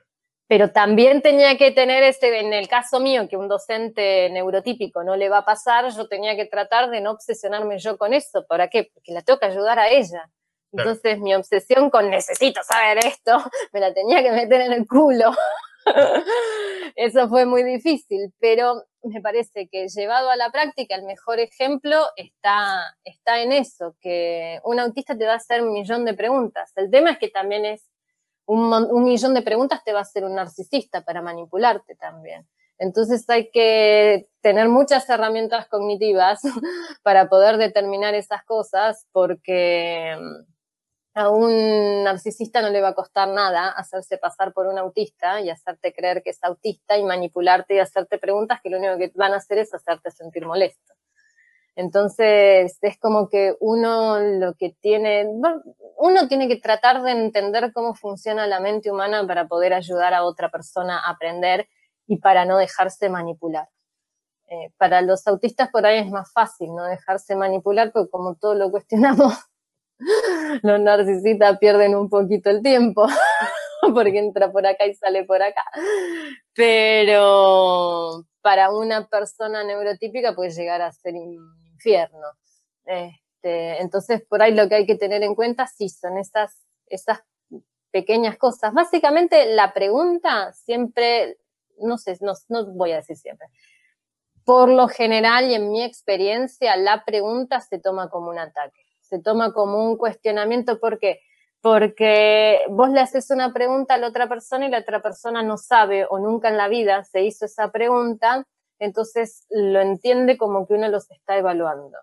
pero 0.54 0.70
también 0.70 1.24
tenía 1.24 1.58
que 1.58 1.72
tener, 1.72 2.04
este, 2.04 2.40
en 2.40 2.54
el 2.54 2.68
caso 2.68 3.00
mío, 3.00 3.28
que 3.28 3.38
un 3.38 3.48
docente 3.48 4.30
neurotípico 4.30 5.04
no 5.04 5.16
le 5.16 5.28
va 5.28 5.40
a 5.40 5.46
pasar, 5.46 5.90
yo 5.90 6.08
tenía 6.08 6.36
que 6.36 6.46
tratar 6.46 6.92
de 6.92 7.02
no 7.02 7.10
obsesionarme 7.10 7.80
yo 7.80 7.98
con 7.98 8.14
eso. 8.14 8.46
¿Para 8.46 8.68
qué? 8.68 8.88
Porque 8.94 9.14
la 9.14 9.24
tengo 9.24 9.40
que 9.40 9.48
ayudar 9.48 9.80
a 9.80 9.90
ella. 9.90 10.30
Entonces 10.72 11.18
mi 11.18 11.34
obsesión 11.34 11.90
con 11.90 12.08
necesito 12.12 12.62
saber 12.62 13.00
esto, 13.00 13.32
me 13.74 13.80
la 13.80 13.96
tenía 13.96 14.22
que 14.22 14.32
meter 14.32 14.62
en 14.62 14.74
el 14.74 14.88
culo. 14.88 15.32
Eso 16.96 17.28
fue 17.30 17.48
muy 17.48 17.64
difícil, 17.64 18.32
pero 18.40 18.84
me 19.02 19.22
parece 19.22 19.68
que 19.68 19.88
llevado 19.88 20.30
a 20.30 20.36
la 20.36 20.52
práctica, 20.52 20.94
el 20.94 21.04
mejor 21.04 21.40
ejemplo 21.40 21.98
está, 22.16 22.96
está 23.04 23.42
en 23.42 23.54
eso, 23.54 23.96
que 24.00 24.60
un 24.64 24.80
autista 24.80 25.18
te 25.18 25.26
va 25.26 25.34
a 25.34 25.38
hacer 25.38 25.64
un 25.64 25.74
millón 25.74 26.06
de 26.06 26.14
preguntas. 26.14 26.72
El 26.76 26.92
tema 26.92 27.14
es 27.14 27.18
que 27.18 27.30
también 27.30 27.66
es 27.66 27.90
un, 28.46 29.04
millón 29.04 29.34
de 29.34 29.42
preguntas 29.42 29.84
te 29.84 29.94
va 29.94 30.00
a 30.00 30.04
hacer 30.04 30.24
un 30.26 30.36
narcisista 30.36 31.04
para 31.04 31.22
manipularte 31.22 31.96
también. 31.96 32.48
Entonces 32.78 33.30
hay 33.30 33.50
que 33.52 34.28
tener 34.42 34.68
muchas 34.68 35.10
herramientas 35.10 35.68
cognitivas 35.68 36.42
para 37.04 37.30
poder 37.30 37.58
determinar 37.58 38.14
esas 38.16 38.44
cosas 38.44 39.08
porque 39.12 40.18
mm, 40.20 40.54
a 41.16 41.30
un 41.30 42.04
narcisista 42.04 42.62
no 42.62 42.70
le 42.70 42.82
va 42.82 42.90
a 42.90 42.96
costar 42.96 43.30
nada 43.30 43.70
hacerse 43.70 44.18
pasar 44.18 44.52
por 44.52 44.68
un 44.68 44.80
autista 44.80 45.40
y 45.42 45.50
hacerte 45.50 45.94
creer 45.94 46.24
que 46.24 46.32
es 46.32 46.44
autista 46.44 46.98
y 46.98 47.04
manipularte 47.04 47.76
y 47.76 47.80
hacerte 47.80 48.18
preguntas 48.18 48.60
que 48.62 48.70
lo 48.70 48.80
único 48.80 48.98
que 48.98 49.12
van 49.16 49.34
a 49.34 49.38
hacer 49.38 49.60
es 49.60 49.74
hacerte 49.74 50.12
sentir 50.12 50.46
molesto. 50.46 50.94
Entonces, 51.76 52.78
es 52.82 53.00
como 53.00 53.30
que 53.30 53.56
uno 53.60 54.20
lo 54.20 54.54
que 54.54 54.76
tiene, 54.80 55.28
uno 55.98 56.28
tiene 56.28 56.48
que 56.48 56.58
tratar 56.58 57.02
de 57.02 57.12
entender 57.12 57.72
cómo 57.74 57.96
funciona 57.96 58.46
la 58.46 58.60
mente 58.60 58.92
humana 58.92 59.26
para 59.26 59.48
poder 59.48 59.74
ayudar 59.74 60.14
a 60.14 60.24
otra 60.24 60.52
persona 60.52 61.00
a 61.00 61.12
aprender 61.12 61.68
y 62.06 62.18
para 62.18 62.46
no 62.46 62.58
dejarse 62.58 63.10
manipular. 63.10 63.70
Eh, 64.50 64.72
para 64.78 65.02
los 65.02 65.26
autistas 65.26 65.70
por 65.70 65.86
ahí 65.86 66.00
es 66.00 66.12
más 66.12 66.32
fácil 66.32 66.76
no 66.76 66.84
dejarse 66.84 67.36
manipular, 67.36 67.92
porque 67.92 68.12
como 68.12 68.36
todo 68.36 68.54
lo 68.54 68.70
cuestionamos, 68.70 69.34
los 70.62 70.80
narcisistas 70.80 71.58
pierden 71.58 71.96
un 71.96 72.08
poquito 72.08 72.52
el 72.52 72.62
tiempo, 72.62 73.08
porque 73.94 74.20
entra 74.20 74.52
por 74.52 74.68
acá 74.68 74.86
y 74.86 74.94
sale 74.94 75.24
por 75.24 75.42
acá. 75.42 75.64
Pero 76.54 78.26
para 78.42 78.72
una 78.72 79.08
persona 79.08 79.64
neurotípica 79.64 80.36
puede 80.36 80.52
llegar 80.52 80.82
a 80.82 80.92
ser 80.92 81.16
infierno. 81.84 82.28
Este, 82.86 83.82
entonces, 83.82 84.24
por 84.28 84.42
ahí 84.42 84.54
lo 84.54 84.68
que 84.70 84.76
hay 84.76 84.86
que 84.86 84.96
tener 84.96 85.24
en 85.24 85.36
cuenta 85.36 85.68
sí 85.68 85.90
son 85.90 86.18
esas, 86.18 86.66
esas 86.88 87.20
pequeñas 87.92 88.38
cosas. 88.38 88.74
Básicamente, 88.74 89.54
la 89.54 89.74
pregunta 89.74 90.54
siempre, 90.54 91.38
no 91.80 91.98
sé, 91.98 92.18
no, 92.22 92.34
no 92.50 92.74
voy 92.74 92.92
a 92.92 92.98
decir 92.98 93.18
siempre. 93.18 93.48
Por 94.46 94.70
lo 94.70 94.88
general 94.88 95.50
y 95.50 95.56
en 95.56 95.72
mi 95.72 95.84
experiencia, 95.84 96.76
la 96.76 97.06
pregunta 97.06 97.62
se 97.62 97.80
toma 97.80 98.10
como 98.10 98.30
un 98.30 98.40
ataque, 98.40 98.82
se 99.02 99.20
toma 99.20 99.54
como 99.54 99.86
un 99.86 99.98
cuestionamiento 99.98 100.80
porque 100.80 101.22
porque 101.62 102.60
vos 102.70 102.90
le 102.90 103.00
haces 103.00 103.30
una 103.30 103.54
pregunta 103.54 103.94
a 103.94 103.98
la 103.98 104.10
otra 104.10 104.28
persona 104.28 104.66
y 104.66 104.70
la 104.70 104.80
otra 104.80 105.02
persona 105.02 105.44
no 105.44 105.58
sabe 105.58 106.06
o 106.10 106.20
nunca 106.20 106.50
en 106.50 106.58
la 106.58 106.68
vida 106.68 107.06
se 107.06 107.22
hizo 107.24 107.46
esa 107.46 107.72
pregunta 107.72 108.46
entonces 108.80 109.46
lo 109.50 109.82
entiende 109.82 110.38
como 110.38 110.68
que 110.68 110.74
uno 110.74 110.88
los 110.90 111.10
está 111.12 111.38
evaluando. 111.38 111.98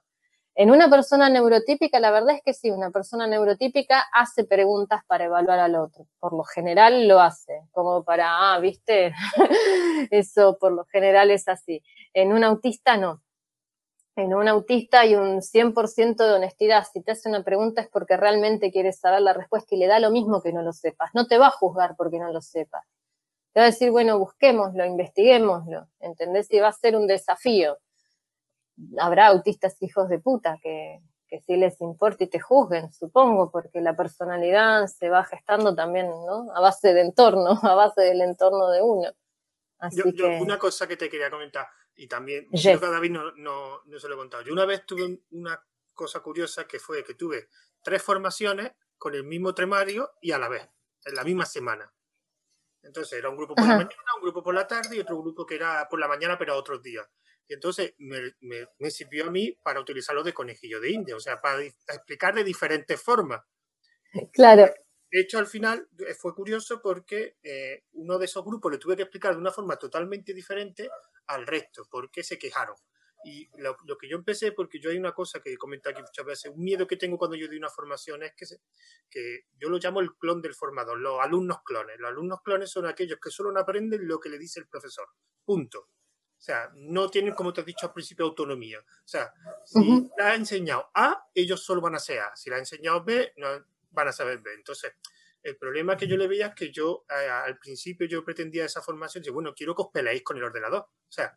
En 0.57 0.71
una 0.71 0.91
persona 0.91 1.31
neurotípica, 1.31 2.01
la 2.01 2.11
verdad 2.11 2.35
es 2.37 2.43
que 2.45 2.53
sí, 2.53 2.71
una 2.71 2.91
persona 2.91 3.27
neurotípica 3.27 4.05
hace 4.13 4.45
preguntas 4.45 5.03
para 5.07 5.25
evaluar 5.25 5.59
al 5.59 5.77
otro. 5.77 6.07
Por 6.19 6.33
lo 6.35 6.45
general 6.45 7.07
lo 7.09 7.21
hace, 7.21 7.63
como 7.71 8.05
para, 8.05 8.53
ah, 8.53 8.59
viste, 8.59 9.15
eso 10.11 10.59
por 10.59 10.73
lo 10.73 10.85
general 10.87 11.31
es 11.31 11.49
así. 11.49 11.83
En 12.13 12.33
un 12.33 12.45
autista 12.45 12.97
no. 12.97 13.23
En 14.17 14.35
un 14.35 14.49
autista 14.49 15.01
hay 15.01 15.15
un 15.15 15.41
100% 15.41 16.27
de 16.27 16.35
honestidad. 16.35 16.85
Si 16.93 17.01
te 17.01 17.13
hace 17.13 17.29
una 17.29 17.43
pregunta 17.43 17.81
es 17.81 17.89
porque 17.89 18.17
realmente 18.17 18.71
quieres 18.71 18.99
saber 18.99 19.23
la 19.23 19.33
respuesta 19.33 19.75
y 19.75 19.79
le 19.79 19.87
da 19.87 19.99
lo 19.99 20.11
mismo 20.11 20.43
que 20.43 20.53
no 20.53 20.63
lo 20.63 20.73
sepas. 20.73 21.11
No 21.15 21.27
te 21.27 21.39
va 21.39 21.47
a 21.47 21.53
juzgar 21.53 21.95
porque 21.97 22.19
no 22.19 22.31
lo 22.33 22.43
sepas. 22.43 22.85
Te 23.53 23.61
va 23.61 23.67
a 23.67 23.71
decir, 23.71 23.91
bueno, 23.91 24.19
busquémoslo, 24.19 24.85
investiguémoslo, 24.85 25.89
¿entendés? 25.99 26.51
Y 26.51 26.61
va 26.61 26.69
a 26.69 26.73
ser 26.73 26.97
un 26.97 27.07
desafío. 27.07 27.79
Habrá 28.99 29.27
autistas 29.27 29.81
hijos 29.83 30.09
de 30.09 30.21
puta 30.21 30.59
que, 30.63 31.01
que 31.31 31.41
sí 31.41 31.57
les 31.57 31.81
importa 31.81 32.25
y 32.25 32.27
te 32.27 32.41
juzguen, 32.41 32.93
supongo, 32.93 33.51
porque 33.51 33.81
la 33.81 33.97
personalidad 33.97 34.87
se 34.89 35.09
va 35.09 35.25
gestando 35.25 35.75
también, 35.75 36.09
¿no? 36.09 36.53
A 36.55 36.61
base 36.61 36.93
de 36.93 37.03
entorno, 37.03 37.51
a 37.63 37.75
base 37.75 38.03
del 38.03 38.21
entorno 38.21 38.69
de 38.71 38.83
uno. 38.83 39.09
Así 39.79 40.03
yo, 40.15 40.29
una 40.41 40.59
cosa 40.59 40.87
que 40.87 40.97
te 40.97 41.09
quería 41.09 41.31
comentar, 41.31 41.67
y 41.95 42.07
también, 42.07 42.49
yo 42.51 42.73
a 42.73 42.91
David 42.91 43.13
no, 43.13 43.33
no, 43.33 43.83
no 43.85 43.99
se 43.99 44.09
lo 44.09 44.15
he 44.15 44.19
contado. 44.19 44.43
Yo 44.43 44.53
una 44.53 44.67
vez 44.67 44.85
tuve 44.85 45.21
una 45.31 45.65
cosa 45.95 46.21
curiosa 46.21 46.67
que 46.67 46.79
fue 46.79 47.05
que 47.05 47.15
tuve 47.15 47.49
tres 47.83 48.03
formaciones 48.03 48.73
con 48.99 49.15
el 49.15 49.25
mismo 49.25 49.55
temario 49.55 50.11
y 50.21 50.33
a 50.33 50.39
la 50.39 50.49
vez, 50.49 50.69
en 51.05 51.15
la 51.15 51.25
misma 51.25 51.47
semana. 51.47 51.93
Entonces 52.83 53.19
era 53.19 53.29
un 53.29 53.37
grupo 53.37 53.55
por 53.55 53.67
la 53.67 53.77
mañana, 53.77 53.95
un 54.17 54.23
grupo 54.23 54.43
por 54.43 54.55
la 54.55 54.67
tarde 54.67 54.97
y 54.97 55.01
otro 55.01 55.21
grupo 55.21 55.45
que 55.45 55.55
era 55.55 55.87
por 55.89 56.01
la 56.01 56.09
mañana 56.09 56.39
pero 56.39 56.55
a 56.55 56.57
otros 56.57 56.83
días. 56.83 57.07
Y 57.47 57.55
entonces 57.55 57.95
me, 57.99 58.91
sirvió 58.91 59.27
a 59.27 59.31
mí 59.31 59.53
para 59.63 59.81
utilizarlo 59.81 60.23
de 60.23 60.33
conejillo 60.33 60.81
de 60.81 60.91
India, 60.91 61.17
o 61.17 61.21
sea, 61.21 61.41
para 61.41 61.63
explicar 61.63 62.35
de 62.35 62.45
diferentes 62.45 63.03
formas. 63.03 63.43
Claro. 64.33 64.73
De 65.11 65.21
hecho, 65.21 65.39
al 65.39 65.47
final 65.47 65.89
eh, 65.99 66.15
fue 66.15 66.35
curioso 66.35 66.81
porque 66.81 67.37
eh, 67.43 67.85
uno 67.95 68.19
de 68.19 68.27
esos 68.27 68.45
grupos 68.45 68.71
le 68.71 68.79
tuve 68.79 68.95
que 68.95 69.03
explicar 69.03 69.33
de 69.33 69.41
una 69.41 69.51
forma 69.51 69.77
totalmente 69.77 70.33
diferente 70.33 70.89
al 71.27 71.47
resto, 71.47 71.83
porque 71.91 72.23
se 72.23 72.39
quejaron. 72.39 72.77
Y 73.25 73.49
lo, 73.59 73.77
que 73.77 74.09
yo 74.09 74.17
empecé, 74.17 74.53
porque 74.53 74.81
yo 74.81 74.91
hay 74.91 74.97
una 74.97 75.13
cosa 75.13 75.41
que 75.41 75.57
comento 75.59 75.91
aquí 75.91 76.01
muchas 76.01 76.25
veces, 76.25 76.53
un 76.55 76.65
miedo 76.65 76.87
que 76.87 76.97
tengo 76.97 77.19
cuando 77.19 77.37
yo 77.37 77.49
doy 77.49 77.59
una 77.59 77.69
formación 77.69 78.23
es 78.23 78.33
que, 78.35 78.47
que 79.11 79.45
yo 79.59 79.69
lo 79.69 79.79
llamo 79.79 80.01
el 80.01 80.15
clon 80.15 80.41
del 80.41 80.55
formador, 80.55 80.99
los 80.99 81.21
alumnos 81.21 81.59
clones. 81.63 81.99
Los 81.99 82.11
alumnos 82.11 82.41
clones 82.43 82.71
son 82.71 82.87
aquellos 82.87 83.19
que 83.23 83.31
solo 83.31 83.59
aprenden 83.59 84.09
lo 84.09 84.19
que 84.19 84.31
le 84.31 84.39
dice 84.39 84.61
el 84.61 84.69
profesor. 84.69 85.09
Punto. 85.45 85.81
O 85.81 86.43
sea, 86.43 86.71
no 86.75 87.11
tienen, 87.11 87.35
como 87.35 87.53
te 87.53 87.61
has 87.61 87.67
dicho 87.67 87.87
al 87.87 87.93
principio, 87.93 88.25
autonomía. 88.25 88.81
O 88.81 89.09
sea, 89.09 89.31
si 89.63 90.09
la 90.17 90.29
ha 90.29 90.35
enseñado 90.35 90.89
A, 90.95 91.29
ellos 91.35 91.63
solo 91.63 91.83
van 91.83 91.97
a 91.97 91.99
ser 91.99 92.21
A. 92.21 92.35
Si 92.35 92.49
la 92.49 92.57
ha 92.57 92.61
enseñado 92.61 93.05
B, 93.05 93.35
no 93.37 93.49
van 93.91 94.09
a 94.09 94.13
saber 94.13 94.39
B. 94.39 94.55
Entonces, 94.55 94.95
el 95.43 95.59
problema 95.59 95.99
que 95.99 96.07
yo 96.07 96.17
le 96.17 96.27
veía 96.27 96.47
es 96.47 96.55
que 96.55 96.73
yo, 96.73 97.05
al 97.09 97.59
principio, 97.59 98.07
yo 98.07 98.25
pretendía 98.25 98.65
esa 98.65 98.81
formación, 98.81 99.23
y 99.27 99.31
bueno, 99.31 99.55
quiero 99.55 99.75
que 99.75 99.83
os 99.83 99.89
peleéis 99.93 100.23
con 100.23 100.39
el 100.39 100.45
ordenador. 100.45 100.81
O 100.81 101.13
sea, 101.13 101.37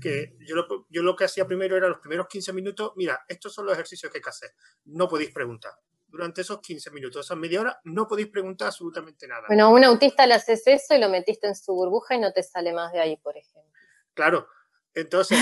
que 0.00 0.36
yo 0.40 0.56
lo, 0.56 0.86
yo 0.88 1.02
lo 1.02 1.14
que 1.14 1.24
hacía 1.24 1.46
primero 1.46 1.76
era 1.76 1.88
los 1.88 1.98
primeros 1.98 2.26
15 2.28 2.52
minutos, 2.52 2.92
mira, 2.96 3.24
estos 3.28 3.52
son 3.52 3.66
los 3.66 3.74
ejercicios 3.74 4.10
que 4.10 4.18
hay 4.18 4.22
que 4.22 4.30
hacer. 4.30 4.50
No 4.86 5.08
podéis 5.08 5.32
preguntar. 5.32 5.72
Durante 6.08 6.40
esos 6.40 6.60
15 6.60 6.90
minutos, 6.90 7.24
esas 7.24 7.36
media 7.36 7.60
hora, 7.60 7.80
no 7.84 8.08
podéis 8.08 8.28
preguntar 8.28 8.68
absolutamente 8.68 9.28
nada. 9.28 9.44
Bueno, 9.46 9.66
a 9.66 9.68
un 9.68 9.84
autista 9.84 10.26
le 10.26 10.34
haces 10.34 10.66
eso 10.66 10.94
y 10.94 10.98
lo 10.98 11.08
metiste 11.08 11.46
en 11.46 11.54
su 11.54 11.72
burbuja 11.72 12.16
y 12.16 12.18
no 12.18 12.32
te 12.32 12.42
sale 12.42 12.72
más 12.72 12.92
de 12.92 13.00
ahí, 13.00 13.16
por 13.16 13.36
ejemplo. 13.36 13.72
Claro. 14.14 14.48
Entonces, 14.92 15.38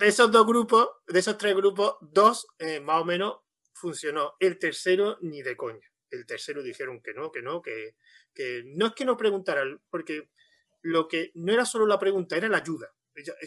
de 0.00 0.08
esos, 0.08 0.32
dos 0.32 0.46
grupos, 0.46 0.88
de 1.06 1.20
esos 1.20 1.38
tres 1.38 1.54
grupos, 1.54 1.96
dos 2.00 2.48
eh, 2.58 2.80
más 2.80 3.02
o 3.02 3.04
menos 3.04 3.38
funcionó. 3.72 4.34
El 4.40 4.58
tercero, 4.58 5.16
ni 5.20 5.42
de 5.42 5.56
coña. 5.56 5.86
El 6.10 6.26
tercero 6.26 6.62
dijeron 6.62 7.00
que 7.00 7.14
no, 7.14 7.30
que 7.30 7.42
no, 7.42 7.62
que, 7.62 7.94
que 8.34 8.64
no 8.66 8.86
es 8.86 8.94
que 8.94 9.04
no 9.04 9.16
preguntaran, 9.16 9.80
porque 9.90 10.30
lo 10.82 11.06
que 11.06 11.30
no 11.34 11.52
era 11.52 11.64
solo 11.64 11.86
la 11.86 11.98
pregunta, 11.98 12.36
era 12.36 12.48
la 12.48 12.58
ayuda. 12.58 12.92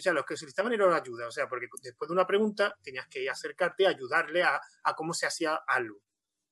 Ya, 0.01 0.13
los 0.13 0.25
que 0.25 0.37
solicitaban 0.37 0.73
era 0.73 0.95
ayuda, 0.95 1.27
o 1.27 1.31
sea, 1.31 1.47
porque 1.47 1.67
después 1.81 2.07
de 2.09 2.13
una 2.13 2.27
pregunta 2.27 2.77
tenías 2.83 3.07
que 3.07 3.29
acercarte 3.29 3.85
a 3.85 3.89
ayudarle 3.89 4.43
a, 4.43 4.59
a 4.83 4.95
cómo 4.95 5.13
se 5.13 5.25
hacía 5.25 5.55
algo. 5.67 6.01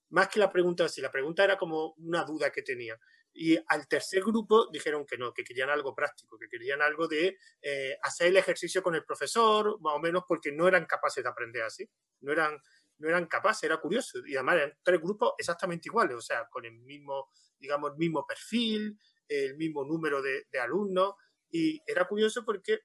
Más 0.09 0.27
que 0.29 0.39
la 0.39 0.51
pregunta, 0.51 0.89
si 0.89 1.01
la 1.01 1.11
pregunta 1.11 1.43
era 1.43 1.57
como 1.57 1.93
una 1.97 2.23
duda 2.23 2.51
que 2.51 2.61
tenía. 2.61 2.99
Y 3.33 3.57
al 3.67 3.87
tercer 3.87 4.23
grupo 4.23 4.69
dijeron 4.71 5.05
que 5.05 5.17
no, 5.17 5.33
que 5.33 5.43
querían 5.43 5.69
algo 5.69 5.93
práctico, 5.93 6.37
que 6.37 6.49
querían 6.49 6.81
algo 6.81 7.07
de 7.07 7.37
eh, 7.61 7.97
hacer 8.01 8.27
el 8.27 8.37
ejercicio 8.37 8.81
con 8.81 8.95
el 8.95 9.05
profesor, 9.05 9.79
más 9.81 9.93
o 9.95 9.99
menos 9.99 10.23
porque 10.27 10.51
no 10.51 10.67
eran 10.67 10.85
capaces 10.85 11.23
de 11.23 11.29
aprender 11.29 11.63
así. 11.63 11.87
No 12.21 12.31
eran, 12.31 12.59
no 12.97 13.07
eran 13.07 13.27
capaces, 13.27 13.63
era 13.63 13.77
curioso. 13.77 14.19
Y 14.25 14.35
además 14.35 14.55
eran 14.55 14.77
tres 14.83 14.99
grupos 14.99 15.33
exactamente 15.37 15.89
iguales, 15.89 16.17
o 16.17 16.21
sea, 16.21 16.47
con 16.49 16.65
el 16.65 16.73
mismo, 16.79 17.29
digamos, 17.59 17.91
el 17.91 17.97
mismo 17.97 18.25
perfil, 18.25 18.99
el 19.27 19.55
mismo 19.57 19.85
número 19.85 20.21
de, 20.21 20.45
alumnos. 20.59 21.13
Y 21.51 21.81
era 21.85 22.07
curioso 22.07 22.43
porque 22.43 22.81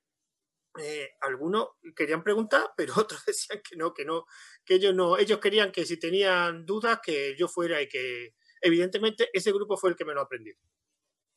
eh, 0.79 1.11
algunos 1.21 1.69
querían 1.95 2.23
preguntar, 2.23 2.73
pero 2.77 2.95
otros 2.97 3.25
decían 3.27 3.61
que 3.69 3.77
no, 3.77 3.95
que 3.95 4.05
no, 4.05 4.27
que 4.65 4.75
ellos 4.75 4.95
no, 4.95 5.17
ellos 5.19 5.39
querían 5.39 5.73
que 5.73 5.85
si 5.85 5.99
tenían 5.99 6.65
dudas 6.67 7.01
que 7.03 7.37
yo 7.37 7.49
fuera 7.49 7.81
y 7.81 7.89
que 7.89 8.35
evidentemente 8.61 9.31
ese 9.33 9.53
grupo 9.53 9.77
fue 9.77 9.91
el 9.91 9.97
que 9.97 10.05
menos 10.05 10.25
aprendió. 10.25 10.55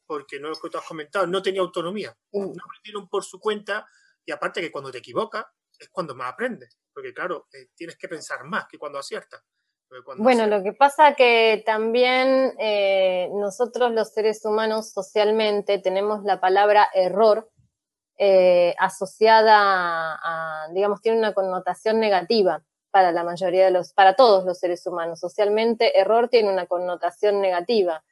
Porque 0.05 0.39
no 0.39 0.49
es 0.49 0.57
lo 0.57 0.61
que 0.61 0.69
tú 0.69 0.77
has 0.77 0.88
comentado, 0.88 1.27
no 1.27 1.41
tenía 1.41 1.61
autonomía. 1.61 2.17
Mm. 2.31 2.53
No 2.53 2.63
aprendieron 2.63 3.09
por 3.09 3.25
su 3.25 3.39
cuenta 3.39 3.85
y 4.25 4.31
aparte 4.31 4.61
que 4.61 4.71
cuando 4.71 4.91
te 4.91 4.99
equivocas 4.99 5.45
es 5.77 5.89
cuando 5.89 6.15
más 6.15 6.31
aprendes. 6.31 6.79
Porque 6.93 7.13
claro, 7.13 7.47
eh, 7.53 7.67
tienes 7.75 7.97
que 7.97 8.07
pensar 8.07 8.43
más 8.45 8.65
que 8.69 8.77
cuando 8.77 8.97
aciertas. 8.97 9.43
bueno, 10.17 10.47
lo 10.47 10.63
que 10.63 10.73
pasa 10.73 11.15
que 11.15 11.61
también 11.65 12.53
eh, 12.57 13.29
nosotros 13.33 13.91
los 13.91 14.13
seres 14.13 14.43
humanos 14.45 14.91
socialmente 14.91 15.79
tenemos 15.79 16.23
la 16.23 16.39
palabra 16.39 16.89
error 16.93 17.51
eh, 18.18 18.74
asociada 18.80 20.20
a, 20.24 20.68
digamos, 20.74 21.01
tiene 21.01 21.20
una 21.20 21.34
connotación 21.34 21.99
negativa 21.99 22.63
para 22.89 23.11
la 23.11 23.24
mayoría 23.24 23.65
de 23.65 23.72
los, 23.72 23.93
para 23.93 24.15
todos 24.15 24.43
los 24.43 24.57
seres 24.57 24.86
humanos. 24.88 25.20
Socialmente, 25.20 25.99
error 25.99 26.30
tiene 26.30 26.51
una 26.51 26.65
connotación 26.65 27.41
negativa 27.41 28.03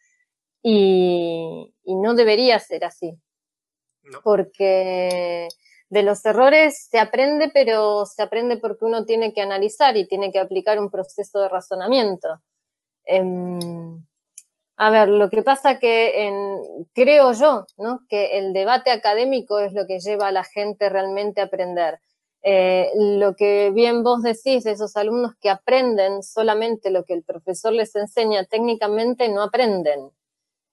y, 0.62 1.74
no 1.86 2.14
debería 2.14 2.60
ser 2.60 2.86
así. 2.86 3.18
Porque 4.24 5.48
de 5.90 6.04
los 6.04 6.24
errores 6.26 6.88
se 6.90 7.00
aprende, 7.00 7.50
pero 7.52 8.06
se 8.06 8.22
aprende 8.22 8.58
porque 8.58 8.86
uno 8.86 9.06
tiene 9.06 9.34
que 9.34 9.42
analizar 9.42 9.98
y 9.98 10.08
tiene 10.08 10.32
que 10.32 10.40
aplicar 10.40 10.80
un 10.80 10.92
proceso 10.92 11.40
de 11.40 11.50
razonamiento. 11.50 12.42
Em, 13.06 14.06
a 14.78 14.90
ver, 14.90 15.08
lo 15.08 15.30
que 15.30 15.42
pasa 15.42 15.80
que 15.80 16.32
creo 16.94 17.32
yo, 17.34 17.66
¿no? 17.78 18.02
Que 18.10 18.38
el 18.38 18.54
debate 18.54 18.92
académico 18.92 19.60
es 19.60 19.74
lo 19.74 19.88
que 19.88 20.00
lleva 20.00 20.28
a 20.28 20.32
la 20.32 20.44
gente 20.44 20.90
realmente 20.90 21.42
a 21.42 21.46
aprender. 21.46 22.00
Eh, 22.44 22.92
lo 22.96 23.36
que 23.36 23.72
bien 23.72 24.04
vos 24.04 24.22
decís 24.22 24.64
de 24.66 24.72
esos 24.74 24.98
alumnos 24.98 25.34
que 25.42 25.50
aprenden 25.50 26.22
solamente 26.22 26.92
lo 26.92 27.04
que 27.04 27.14
el 27.14 27.24
profesor 27.24 27.74
les 27.74 27.96
enseña, 27.96 28.46
técnicamente 28.46 29.30
no 29.30 29.42
aprenden. 29.42 30.12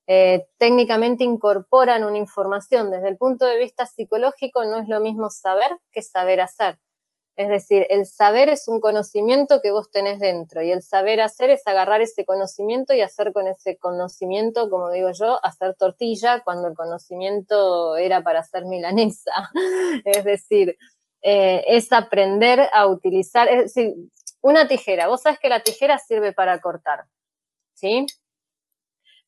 Eh, 0.09 0.47
técnicamente 0.59 1.25
incorporan 1.25 2.05
una 2.05 2.19
información. 2.19 2.91
Desde 2.91 3.09
el 3.09 3.17
punto 3.17 3.47
de 3.47 3.59
vista 3.59 3.87
psicológico 3.87 4.65
no 4.65 4.81
es 4.81 4.89
lo 4.89 5.01
mismo 5.01 5.31
saber 5.31 5.71
que 5.93 6.03
saber 6.03 6.41
hacer. 6.41 6.79
Es 7.37 7.49
decir, 7.49 7.87
el 7.89 8.05
saber 8.05 8.51
es 8.51 8.69
un 8.69 8.81
conocimiento 8.81 9.63
que 9.63 9.71
vos 9.71 9.91
tenés 9.91 10.21
dentro 10.21 10.63
y 10.63 10.71
el 10.71 10.83
saber 10.83 11.23
hacer 11.23 11.49
es 11.49 11.67
agarrar 11.67 12.03
ese 12.03 12.27
conocimiento 12.27 12.93
y 12.93 13.01
hacer 13.01 13.33
con 13.33 13.47
ese 13.49 13.79
conocimiento, 13.79 14.69
como 14.69 14.91
digo 14.91 15.11
yo, 15.13 15.43
hacer 15.43 15.75
tortilla 15.75 16.43
cuando 16.45 16.69
el 16.69 16.75
conocimiento 16.75 17.97
era 17.97 18.23
para 18.23 18.41
hacer 18.41 18.67
milanesa. 18.67 19.33
es 20.05 20.25
decir, 20.25 20.77
eh, 21.23 21.65
es 21.69 21.91
aprender 21.93 22.69
a 22.73 22.87
utilizar, 22.87 23.49
es 23.49 23.75
decir, 23.75 23.95
una 24.43 24.69
tijera. 24.69 25.09
Vos 25.09 25.23
sabés 25.23 25.39
que 25.39 25.49
la 25.49 25.63
tijera 25.63 25.99
sirve 25.99 26.33
para 26.33 26.61
cortar, 26.61 27.07
¿sí? 27.75 28.07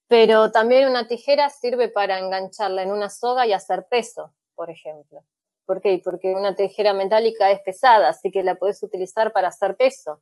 Pero 0.08 0.52
también 0.52 0.88
una 0.88 1.08
tijera 1.08 1.48
sirve 1.48 1.88
para 1.88 2.18
engancharla 2.18 2.82
en 2.82 2.92
una 2.92 3.08
soga 3.08 3.46
y 3.46 3.52
hacer 3.54 3.86
peso, 3.88 4.34
por 4.54 4.70
ejemplo. 4.70 5.24
¿Por 5.66 5.80
qué? 5.80 6.00
Porque 6.04 6.34
una 6.34 6.54
tijera 6.54 6.92
metálica 6.92 7.50
es 7.50 7.60
pesada, 7.60 8.08
así 8.08 8.30
que 8.30 8.42
la 8.42 8.56
podés 8.56 8.82
utilizar 8.82 9.32
para 9.32 9.48
hacer 9.48 9.76
peso. 9.76 10.20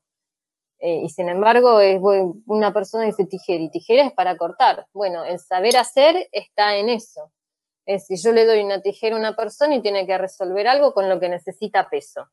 Eh, 0.78 1.02
y 1.04 1.08
sin 1.10 1.28
embargo, 1.28 1.80
es, 1.80 2.00
una 2.46 2.72
persona 2.72 3.04
dice 3.04 3.24
tijera 3.26 3.62
y 3.62 3.70
tijera 3.70 4.04
es 4.04 4.12
para 4.12 4.36
cortar. 4.36 4.86
Bueno, 4.92 5.24
el 5.24 5.38
saber 5.38 5.76
hacer 5.76 6.28
está 6.32 6.76
en 6.76 6.88
eso. 6.88 7.32
Es 7.86 8.06
si 8.06 8.16
yo 8.16 8.32
le 8.32 8.46
doy 8.46 8.62
una 8.62 8.80
tijera 8.80 9.16
a 9.16 9.18
una 9.18 9.36
persona 9.36 9.76
y 9.76 9.82
tiene 9.82 10.06
que 10.06 10.18
resolver 10.18 10.66
algo 10.66 10.92
con 10.92 11.08
lo 11.08 11.20
que 11.20 11.28
necesita 11.28 11.88
peso. 11.88 12.28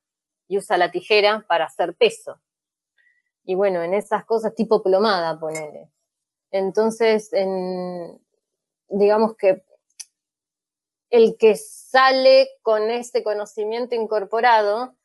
Y 0.48 0.58
usa 0.58 0.78
la 0.78 0.92
tijera 0.92 1.46
para 1.48 1.66
hacer 1.66 1.96
peso. 1.96 2.40
Y 3.44 3.56
bueno, 3.56 3.84
en 3.84 3.94
esas 3.94 4.26
cosas 4.26 4.56
tipo 4.56 4.82
plomada, 4.84 5.40
ponele. 5.40 5.92
Entonces, 6.52 7.32
en, 7.34 8.20
digamos 8.88 9.36
que 9.36 9.64
el 11.10 11.38
que 11.38 11.56
sale 11.56 12.50
con 12.62 12.90
ese 12.90 13.24
conocimiento 13.24 13.96
incorporado, 13.96 14.96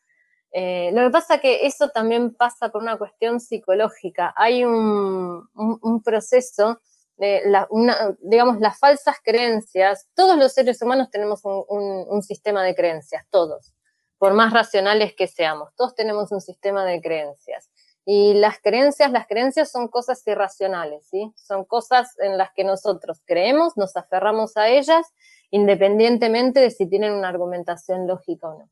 eh, 0.52 0.90
lo 0.92 1.02
que 1.02 1.10
pasa 1.10 1.38
que 1.38 1.66
eso 1.66 1.88
también 1.88 2.34
pasa 2.34 2.70
por 2.70 2.82
una 2.82 2.96
cuestión 2.96 3.40
psicológica. 3.40 4.32
Hay 4.36 4.64
un, 4.64 5.48
un 5.54 6.02
proceso 6.02 6.80
digamos, 7.16 8.60
las 8.60 8.78
falsas 8.78 9.16
creencias, 9.22 10.08
todos 10.14 10.36
los 10.36 10.52
seres 10.52 10.80
humanos 10.82 11.10
tenemos 11.10 11.40
un, 11.44 12.22
sistema 12.22 12.62
de 12.64 12.74
creencias, 12.74 13.24
todos, 13.30 13.72
por 14.18 14.34
más 14.34 14.52
racionales 14.52 15.14
que 15.14 15.26
seamos, 15.26 15.74
todos 15.76 15.94
tenemos 15.94 16.32
un 16.32 16.40
sistema 16.40 16.84
de 16.84 17.00
creencias. 17.00 17.70
Y 18.06 18.34
las 18.34 18.58
creencias, 18.60 19.10
las 19.12 19.26
creencias 19.26 19.70
son 19.70 19.88
cosas 19.88 20.26
irracionales, 20.26 21.06
¿sí? 21.06 21.32
Son 21.36 21.64
cosas 21.64 22.18
en 22.20 22.36
las 22.36 22.52
que 22.52 22.64
nosotros 22.64 23.22
creemos, 23.24 23.76
nos 23.76 23.96
aferramos 23.96 24.56
a 24.56 24.68
ellas, 24.68 25.06
independientemente 25.50 26.60
de 26.60 26.70
si 26.70 26.86
tienen 26.88 27.12
una 27.12 27.28
argumentación 27.28 28.06
lógica 28.06 28.48
o 28.48 28.58
no. 28.58 28.70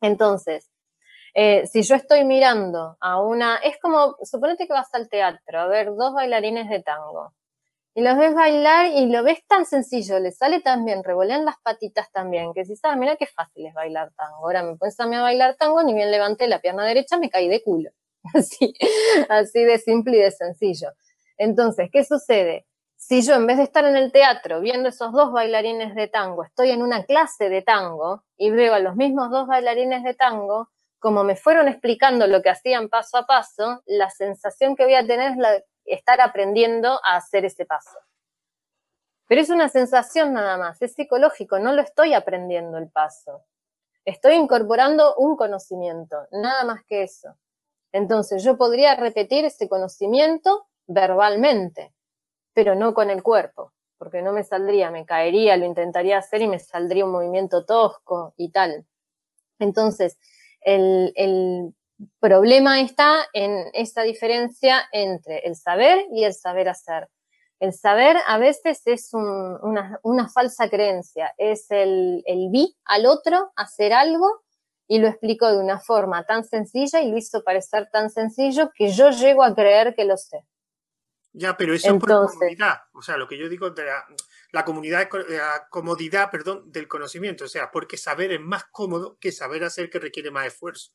Entonces, 0.00 0.70
eh, 1.34 1.66
si 1.66 1.82
yo 1.82 1.94
estoy 1.94 2.24
mirando 2.24 2.96
a 3.00 3.20
una, 3.20 3.56
es 3.56 3.78
como, 3.80 4.16
suponete 4.22 4.66
que 4.66 4.72
vas 4.72 4.92
al 4.94 5.08
teatro 5.08 5.60
a 5.60 5.66
ver 5.68 5.94
dos 5.94 6.14
bailarines 6.14 6.68
de 6.68 6.82
tango 6.82 7.34
y 7.94 8.02
los 8.02 8.16
ves 8.18 8.34
bailar 8.34 8.86
y 8.88 9.06
lo 9.06 9.22
ves 9.24 9.46
tan 9.48 9.66
sencillo, 9.66 10.18
le 10.20 10.32
sale 10.32 10.60
tan 10.60 10.84
bien, 10.84 11.04
revolean 11.04 11.44
las 11.44 11.56
patitas 11.62 12.10
también, 12.12 12.54
que 12.54 12.64
si 12.64 12.76
sabes, 12.76 12.98
mira 12.98 13.16
qué 13.16 13.26
fácil 13.26 13.66
es 13.66 13.74
bailar 13.74 14.12
tango. 14.16 14.36
Ahora 14.38 14.62
me 14.62 14.76
pones 14.76 14.98
a 15.00 15.06
mí 15.06 15.16
a 15.16 15.22
bailar 15.22 15.56
tango, 15.56 15.82
ni 15.82 15.94
bien 15.94 16.10
levanté 16.10 16.48
la 16.48 16.60
pierna 16.60 16.84
derecha, 16.84 17.18
me 17.18 17.30
caí 17.30 17.48
de 17.48 17.62
culo. 17.62 17.90
Así, 18.34 18.74
así 19.30 19.64
de 19.64 19.78
simple 19.78 20.18
y 20.18 20.20
de 20.20 20.30
sencillo. 20.30 20.90
Entonces, 21.38 21.88
¿qué 21.90 22.04
sucede? 22.04 22.66
si 23.00 23.22
yo 23.22 23.34
en 23.34 23.46
vez 23.46 23.56
de 23.56 23.62
estar 23.62 23.84
en 23.86 23.96
el 23.96 24.12
teatro 24.12 24.60
viendo 24.60 24.90
esos 24.90 25.10
dos 25.12 25.32
bailarines 25.32 25.94
de 25.94 26.06
tango, 26.06 26.44
estoy 26.44 26.70
en 26.70 26.82
una 26.82 27.04
clase 27.04 27.48
de 27.48 27.62
tango 27.62 28.24
y 28.36 28.50
veo 28.50 28.74
a 28.74 28.78
los 28.78 28.94
mismos 28.94 29.30
dos 29.30 29.48
bailarines 29.48 30.04
de 30.04 30.12
tango, 30.12 30.68
como 30.98 31.24
me 31.24 31.34
fueron 31.34 31.66
explicando 31.66 32.26
lo 32.26 32.42
que 32.42 32.50
hacían 32.50 32.90
paso 32.90 33.16
a 33.16 33.24
paso, 33.24 33.82
la 33.86 34.10
sensación 34.10 34.76
que 34.76 34.84
voy 34.84 34.94
a 34.94 35.06
tener 35.06 35.32
es 35.32 35.38
de 35.38 35.64
estar 35.86 36.20
aprendiendo 36.20 37.00
a 37.02 37.16
hacer 37.16 37.46
ese 37.46 37.64
paso. 37.64 37.98
Pero 39.26 39.40
es 39.40 39.48
una 39.48 39.70
sensación 39.70 40.34
nada 40.34 40.58
más, 40.58 40.82
es 40.82 40.92
psicológico, 40.92 41.58
no 41.58 41.72
lo 41.72 41.80
estoy 41.80 42.12
aprendiendo 42.12 42.76
el 42.76 42.90
paso. 42.90 43.46
Estoy 44.04 44.34
incorporando 44.34 45.14
un 45.16 45.36
conocimiento, 45.36 46.28
nada 46.32 46.64
más 46.64 46.84
que 46.86 47.04
eso. 47.04 47.34
Entonces 47.92 48.42
yo 48.42 48.56
podría 48.56 48.94
repetir 48.94 49.44
ese 49.44 49.68
conocimiento 49.68 50.66
verbalmente, 50.86 51.92
pero 52.52 52.74
no 52.74 52.94
con 52.94 53.10
el 53.10 53.22
cuerpo, 53.22 53.72
porque 53.98 54.22
no 54.22 54.32
me 54.32 54.44
saldría, 54.44 54.90
me 54.90 55.06
caería, 55.06 55.56
lo 55.56 55.66
intentaría 55.66 56.18
hacer 56.18 56.42
y 56.42 56.48
me 56.48 56.58
saldría 56.58 57.04
un 57.04 57.12
movimiento 57.12 57.64
tosco 57.64 58.34
y 58.36 58.50
tal. 58.50 58.86
Entonces, 59.58 60.18
el, 60.62 61.12
el 61.16 61.74
problema 62.18 62.80
está 62.80 63.26
en 63.32 63.66
esa 63.72 64.02
diferencia 64.02 64.82
entre 64.92 65.40
el 65.40 65.56
saber 65.56 66.06
y 66.12 66.24
el 66.24 66.34
saber 66.34 66.68
hacer. 66.68 67.08
El 67.58 67.74
saber 67.74 68.16
a 68.26 68.38
veces 68.38 68.80
es 68.86 69.12
una, 69.12 70.00
una, 70.02 70.28
falsa 70.30 70.70
creencia, 70.70 71.34
es 71.36 71.70
el, 71.70 72.22
el 72.24 72.48
vi 72.50 72.74
al 72.86 73.04
otro 73.04 73.52
hacer 73.54 73.92
algo 73.92 74.26
y 74.90 74.98
lo 74.98 75.06
explico 75.06 75.48
de 75.48 75.56
una 75.56 75.78
forma 75.78 76.26
tan 76.26 76.42
sencilla 76.42 77.00
y 77.00 77.12
lo 77.12 77.16
hizo 77.16 77.44
parecer 77.44 77.88
tan 77.92 78.10
sencillo 78.10 78.72
que 78.74 78.90
yo 78.90 79.10
llego 79.10 79.44
a 79.44 79.54
creer 79.54 79.94
que 79.94 80.04
lo 80.04 80.16
sé. 80.16 80.44
Ya, 81.32 81.56
pero 81.56 81.74
eso 81.74 81.94
es 81.94 82.00
por 82.00 82.08
comodidad. 82.08 82.80
O 82.92 83.00
sea, 83.00 83.16
lo 83.16 83.28
que 83.28 83.38
yo 83.38 83.48
digo 83.48 83.70
de 83.70 83.84
la, 84.50 84.64
comunidad, 84.64 85.08
la 85.28 85.68
comodidad, 85.70 86.28
perdón, 86.28 86.72
del 86.72 86.88
conocimiento. 86.88 87.44
O 87.44 87.48
sea, 87.48 87.70
porque 87.70 87.96
saber 87.96 88.32
es 88.32 88.40
más 88.40 88.64
cómodo 88.72 89.16
que 89.20 89.30
saber 89.30 89.62
hacer 89.62 89.90
que 89.90 90.00
requiere 90.00 90.32
más 90.32 90.48
esfuerzo. 90.48 90.90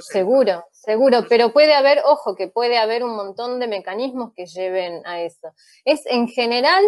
seguro, 0.00 0.64
seguro, 0.72 1.26
pero 1.28 1.52
puede 1.52 1.74
haber, 1.74 2.00
ojo, 2.06 2.34
que 2.34 2.48
puede 2.48 2.78
haber 2.78 3.04
un 3.04 3.14
montón 3.14 3.60
de 3.60 3.68
mecanismos 3.68 4.32
que 4.34 4.46
lleven 4.46 5.06
a 5.06 5.20
eso. 5.20 5.52
Es 5.84 6.00
en 6.06 6.28
general, 6.28 6.82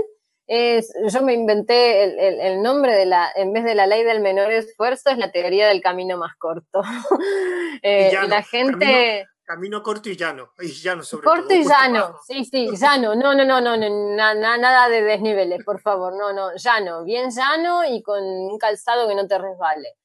es, 0.53 0.93
yo 1.07 1.23
me 1.23 1.33
inventé 1.33 2.03
el, 2.49 2.61
nombre 2.61 2.97
de 2.97 3.07
la, 3.07 3.31
en 3.37 3.53
vez 3.53 3.63
de 3.63 3.77
la 3.77 3.87
ley 3.87 4.03
del 4.03 4.21
menor 4.21 4.51
esfuerzo, 4.51 5.11
es 5.11 5.17
la 5.17 5.31
teoría 5.31 5.69
del 5.69 5.81
camino 5.81 6.19
más 6.19 6.35
corto. 6.37 6.83
eh, 7.83 8.11
la 8.27 8.43
gente... 8.43 9.29
Camino 9.45 9.81
corto 9.81 10.09
y 10.09 10.17
llano, 10.17 10.51
y 10.61 10.69
llano 10.69 11.05
sobre 11.05 11.25
corto 11.25 11.55
y 11.55 11.65
llano, 11.65 12.17
sí, 12.25 12.45
sí, 12.45 12.69
llano, 12.77 13.15
no, 13.17 13.35
no, 13.35 13.45
no, 13.45 13.61
no, 13.61 13.77
no 13.77 14.35
nada 14.35 14.89
de 14.89 15.03
desniveles, 15.03 15.65
por 15.65 15.81
favor, 15.81 16.17
no, 16.17 16.33
no, 16.33 16.55
llano, 16.57 17.05
bien 17.05 17.31
llano 17.31 17.85
y 17.85 18.01
con 18.03 18.23
un 18.23 18.59
calzado 18.59 19.09
que 19.09 19.15
no 19.17 19.27
te 19.27 19.39
resbale. 19.39 19.97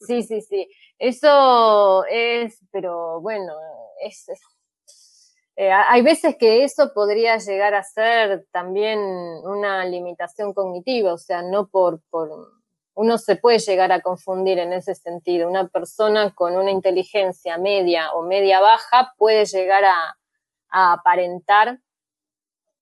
Sí, 0.00 0.22
sí, 0.22 0.42
sí, 0.42 0.68
eso 0.98 2.04
es, 2.10 2.60
pero 2.70 3.20
bueno, 3.22 3.54
es, 4.02 4.26
eh, 5.60 5.70
hay 5.70 6.00
veces 6.00 6.36
que 6.38 6.64
eso 6.64 6.90
podría 6.94 7.36
llegar 7.36 7.74
a 7.74 7.82
ser 7.82 8.46
también 8.50 8.98
una 8.98 9.84
limitación 9.84 10.54
cognitiva, 10.54 11.12
o 11.12 11.18
sea, 11.18 11.42
no 11.42 11.68
por, 11.68 12.00
por 12.08 12.30
uno 12.94 13.18
se 13.18 13.36
puede 13.36 13.58
llegar 13.58 13.92
a 13.92 14.00
confundir 14.00 14.58
en 14.58 14.72
ese 14.72 14.94
sentido. 14.94 15.46
Una 15.46 15.68
persona 15.68 16.34
con 16.34 16.56
una 16.56 16.70
inteligencia 16.70 17.58
media 17.58 18.10
o 18.14 18.22
media 18.22 18.60
baja 18.60 19.12
puede 19.18 19.44
llegar 19.44 19.84
a, 19.84 20.16
aparentar 20.70 21.78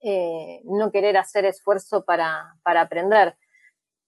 eh, 0.01 0.61
no 0.63 0.93
querer 0.93 1.17
hacer 1.17 1.47
esfuerzo 1.47 2.05
para, 2.05 2.55
aprender. 2.63 3.37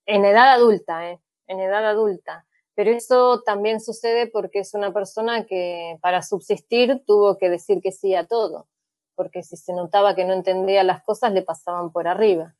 En 0.06 0.24
edad 0.24 0.52
adulta, 0.52 1.10
eh, 1.10 1.18
en 1.48 1.58
edad 1.58 1.84
adulta. 1.84 2.46
Pero 2.80 2.92
eso 2.92 3.42
también 3.42 3.78
sucede 3.78 4.26
porque 4.26 4.60
es 4.60 4.72
una 4.72 4.90
persona 4.90 5.44
que 5.44 5.98
para 6.00 6.22
subsistir 6.22 7.04
tuvo 7.06 7.36
que 7.36 7.50
decir 7.50 7.82
que 7.82 7.92
sí 7.92 8.14
a 8.14 8.26
todo, 8.26 8.68
porque 9.16 9.42
si 9.42 9.58
se 9.58 9.74
notaba 9.74 10.14
que 10.14 10.24
no 10.24 10.32
entendía 10.32 10.82
las 10.82 11.02
cosas 11.04 11.34
le 11.34 11.42
pasaban 11.42 11.92
por 11.92 12.08
arriba. 12.08 12.54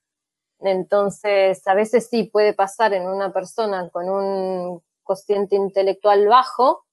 Entonces, 0.59 1.66
a 1.66 1.73
veces 1.73 2.09
sí 2.11 2.25
puede 2.25 2.53
pasar 2.53 2.93
en 2.93 3.09
una 3.09 3.33
persona 3.33 3.89
con 3.89 4.11
un 4.11 4.83
cociente 5.05 5.57
intelectual 5.57 6.29
bajo, 6.29 6.85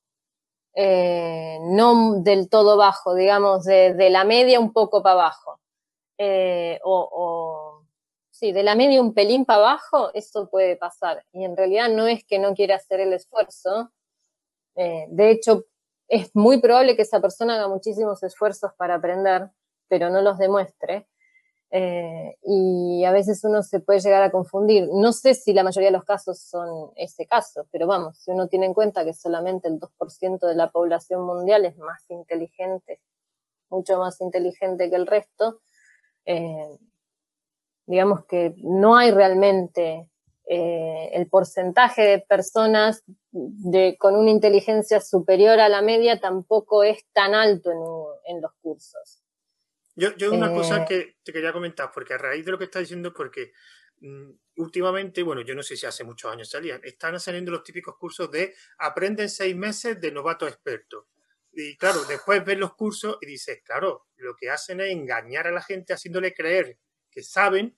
eh, 0.73 1.57
no 1.63 2.21
del 2.21 2.47
todo 2.47 2.77
bajo, 2.77 3.13
digamos, 3.13 3.65
de, 3.65 4.09
la 4.09 4.23
media 4.23 4.57
un 4.61 4.71
poco 4.71 5.03
para 5.03 5.15
abajo, 5.15 5.59
eh, 6.17 6.79
sí, 8.37 8.51
de 8.51 8.63
la 8.63 8.75
media 8.75 9.01
un 9.01 9.13
pelín 9.13 9.45
para 9.45 9.59
abajo, 9.59 10.11
eso 10.13 10.49
puede 10.49 10.75
pasar. 10.77 11.25
Y 11.33 11.43
en 11.43 11.57
realidad 11.57 11.89
no 11.89 12.07
es 12.07 12.23
que 12.23 12.39
no 12.39 12.53
quiera 12.53 12.75
hacer 12.75 12.99
el 12.99 13.13
esfuerzo, 13.13 13.91
eh, 14.75 15.07
de 15.09 15.31
hecho, 15.31 15.65
es 16.07 16.33
muy 16.35 16.61
probable 16.61 16.95
que 16.95 17.01
esa 17.01 17.19
persona 17.19 17.55
haga 17.55 17.67
muchísimos 17.67 18.23
esfuerzos 18.23 18.71
para 18.77 18.95
aprender, 18.95 19.49
pero 19.89 20.09
no 20.09 20.21
los 20.21 20.37
demuestre. 20.37 21.07
Eh, 21.71 22.37
y 22.43 23.03
a 23.03 23.11
veces 23.11 23.43
uno 23.43 23.61
se 23.63 23.81
puede 23.81 23.99
llegar 23.99 24.23
a 24.23 24.31
confundir. 24.31 24.87
No 24.93 25.11
sé 25.11 25.33
si 25.33 25.53
la 25.53 25.63
mayoría 25.63 25.89
de 25.89 25.97
los 25.97 26.05
casos 26.05 26.39
son 26.39 26.91
ese 26.95 27.25
caso, 27.25 27.67
pero 27.71 27.87
vamos, 27.87 28.19
si 28.19 28.31
uno 28.31 28.47
tiene 28.47 28.67
en 28.67 28.73
cuenta 28.73 29.03
que 29.03 29.13
solamente 29.13 29.67
el 29.67 29.79
2% 29.79 30.47
de 30.47 30.55
la 30.55 30.71
población 30.71 31.25
mundial 31.25 31.65
es 31.65 31.77
más 31.77 32.09
inteligente, 32.09 33.01
mucho 33.69 33.97
más 33.99 34.21
inteligente 34.21 34.89
que 34.89 34.95
el 34.95 35.07
resto, 35.07 35.59
eh, 36.25 36.77
digamos 37.87 38.25
que 38.25 38.53
no 38.57 38.95
hay 38.95 39.11
realmente 39.11 40.09
eh, 40.49 41.09
el 41.13 41.27
porcentaje 41.27 42.03
de 42.03 42.19
personas 42.19 43.03
de, 43.31 43.97
con 43.97 44.15
una 44.15 44.29
inteligencia 44.29 45.01
superior 45.01 45.59
a 45.59 45.69
la 45.69 45.81
media 45.81 46.19
tampoco 46.19 46.83
es 46.83 47.05
tan 47.13 47.33
alto 47.33 47.71
en 48.25 48.41
los 48.41 48.51
cursos. 48.61 49.23
Yo, 49.95 50.15
yo 50.15 50.31
una 50.31 50.53
cosa 50.53 50.83
eh. 50.83 50.85
que 50.87 51.15
te 51.23 51.33
quería 51.33 51.51
comentar, 51.51 51.89
porque 51.91 52.13
a 52.13 52.17
raíz 52.19 52.45
de 52.45 52.51
lo 52.51 52.57
que 52.57 52.65
estás 52.65 52.81
diciendo, 52.81 53.11
porque 53.11 53.51
mm, 53.99 54.29
últimamente, 54.57 55.23
bueno, 55.23 55.41
yo 55.41 55.55
no 55.55 55.63
sé 55.63 55.75
si 55.75 55.87
hace 55.87 56.03
muchos 56.03 56.31
años 56.31 56.49
salían, 56.49 56.79
están 56.83 57.19
saliendo 57.19 57.51
los 57.51 57.63
típicos 57.63 57.97
cursos 57.97 58.29
de 58.29 58.53
aprenden 58.77 59.27
seis 59.27 59.55
meses 59.55 59.99
de 59.99 60.11
novato 60.11 60.47
experto. 60.47 61.07
Y 61.51 61.75
claro, 61.77 62.03
después 62.03 62.45
ves 62.45 62.59
los 62.59 62.75
cursos 62.75 63.17
y 63.21 63.25
dices, 63.25 63.61
claro, 63.63 64.05
lo 64.17 64.35
que 64.35 64.51
hacen 64.51 64.81
es 64.81 64.91
engañar 64.91 65.47
a 65.47 65.51
la 65.51 65.63
gente 65.63 65.93
haciéndole 65.93 66.33
creer 66.33 66.77
que 67.17 67.23
saben 67.23 67.75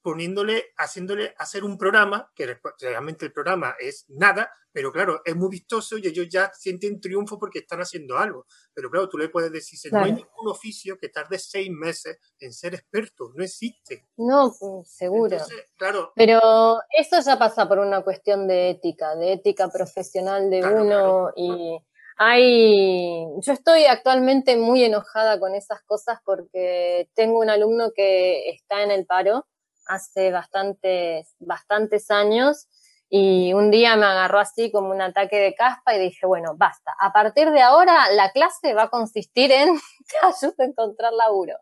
poniéndole, 0.00 0.66
haciéndole 0.78 1.34
hacer 1.38 1.64
un 1.64 1.76
programa, 1.76 2.30
que 2.36 2.56
realmente 2.78 3.26
el 3.26 3.32
programa 3.32 3.74
es 3.80 4.04
nada, 4.08 4.48
pero 4.70 4.92
claro, 4.92 5.22
es 5.24 5.34
muy 5.34 5.50
vistoso 5.50 5.98
y 5.98 6.06
ellos 6.06 6.28
ya 6.30 6.52
sienten 6.54 7.00
triunfo 7.00 7.36
porque 7.36 7.58
están 7.58 7.80
haciendo 7.80 8.16
algo. 8.16 8.46
Pero 8.72 8.88
claro, 8.88 9.08
tú 9.08 9.18
le 9.18 9.28
puedes 9.28 9.50
decir, 9.50 9.92
no 9.92 9.98
hay 9.98 10.12
ningún 10.12 10.48
oficio 10.48 10.96
que 10.96 11.08
tarde 11.08 11.36
seis 11.40 11.68
meses 11.68 12.16
en 12.38 12.52
ser 12.52 12.74
experto, 12.74 13.32
no 13.34 13.42
existe. 13.42 14.06
No, 14.16 14.52
seguro. 14.84 15.36
claro. 15.76 16.12
Pero 16.14 16.78
eso 16.96 17.20
ya 17.20 17.36
pasa 17.36 17.68
por 17.68 17.80
una 17.80 18.04
cuestión 18.04 18.46
de 18.46 18.70
ética, 18.70 19.16
de 19.16 19.32
ética 19.32 19.68
profesional 19.68 20.48
de 20.48 20.64
uno 20.64 21.32
y 21.34 21.76
hay, 22.16 23.24
yo 23.40 23.52
estoy 23.52 23.84
actualmente 23.84 24.56
muy 24.56 24.84
enojada 24.84 25.38
con 25.38 25.54
esas 25.54 25.82
cosas 25.82 26.18
porque 26.24 27.08
tengo 27.14 27.40
un 27.40 27.50
alumno 27.50 27.92
que 27.94 28.50
está 28.50 28.82
en 28.82 28.90
el 28.90 29.06
paro 29.06 29.46
hace 29.86 30.30
bastantes, 30.30 31.34
bastantes 31.38 32.10
años 32.10 32.68
y 33.12 33.52
un 33.54 33.72
día 33.72 33.96
me 33.96 34.06
agarró 34.06 34.38
así 34.38 34.70
como 34.70 34.90
un 34.90 35.02
ataque 35.02 35.36
de 35.36 35.54
caspa 35.56 35.96
y 35.96 35.98
dije, 35.98 36.26
bueno, 36.26 36.54
basta. 36.56 36.94
A 37.00 37.12
partir 37.12 37.50
de 37.50 37.60
ahora 37.60 38.08
la 38.12 38.30
clase 38.30 38.72
va 38.72 38.84
a 38.84 38.88
consistir 38.88 39.50
en 39.50 39.76
te 40.08 40.26
ayudo 40.26 40.54
a 40.60 40.64
encontrar 40.64 41.12
laburo. 41.12 41.56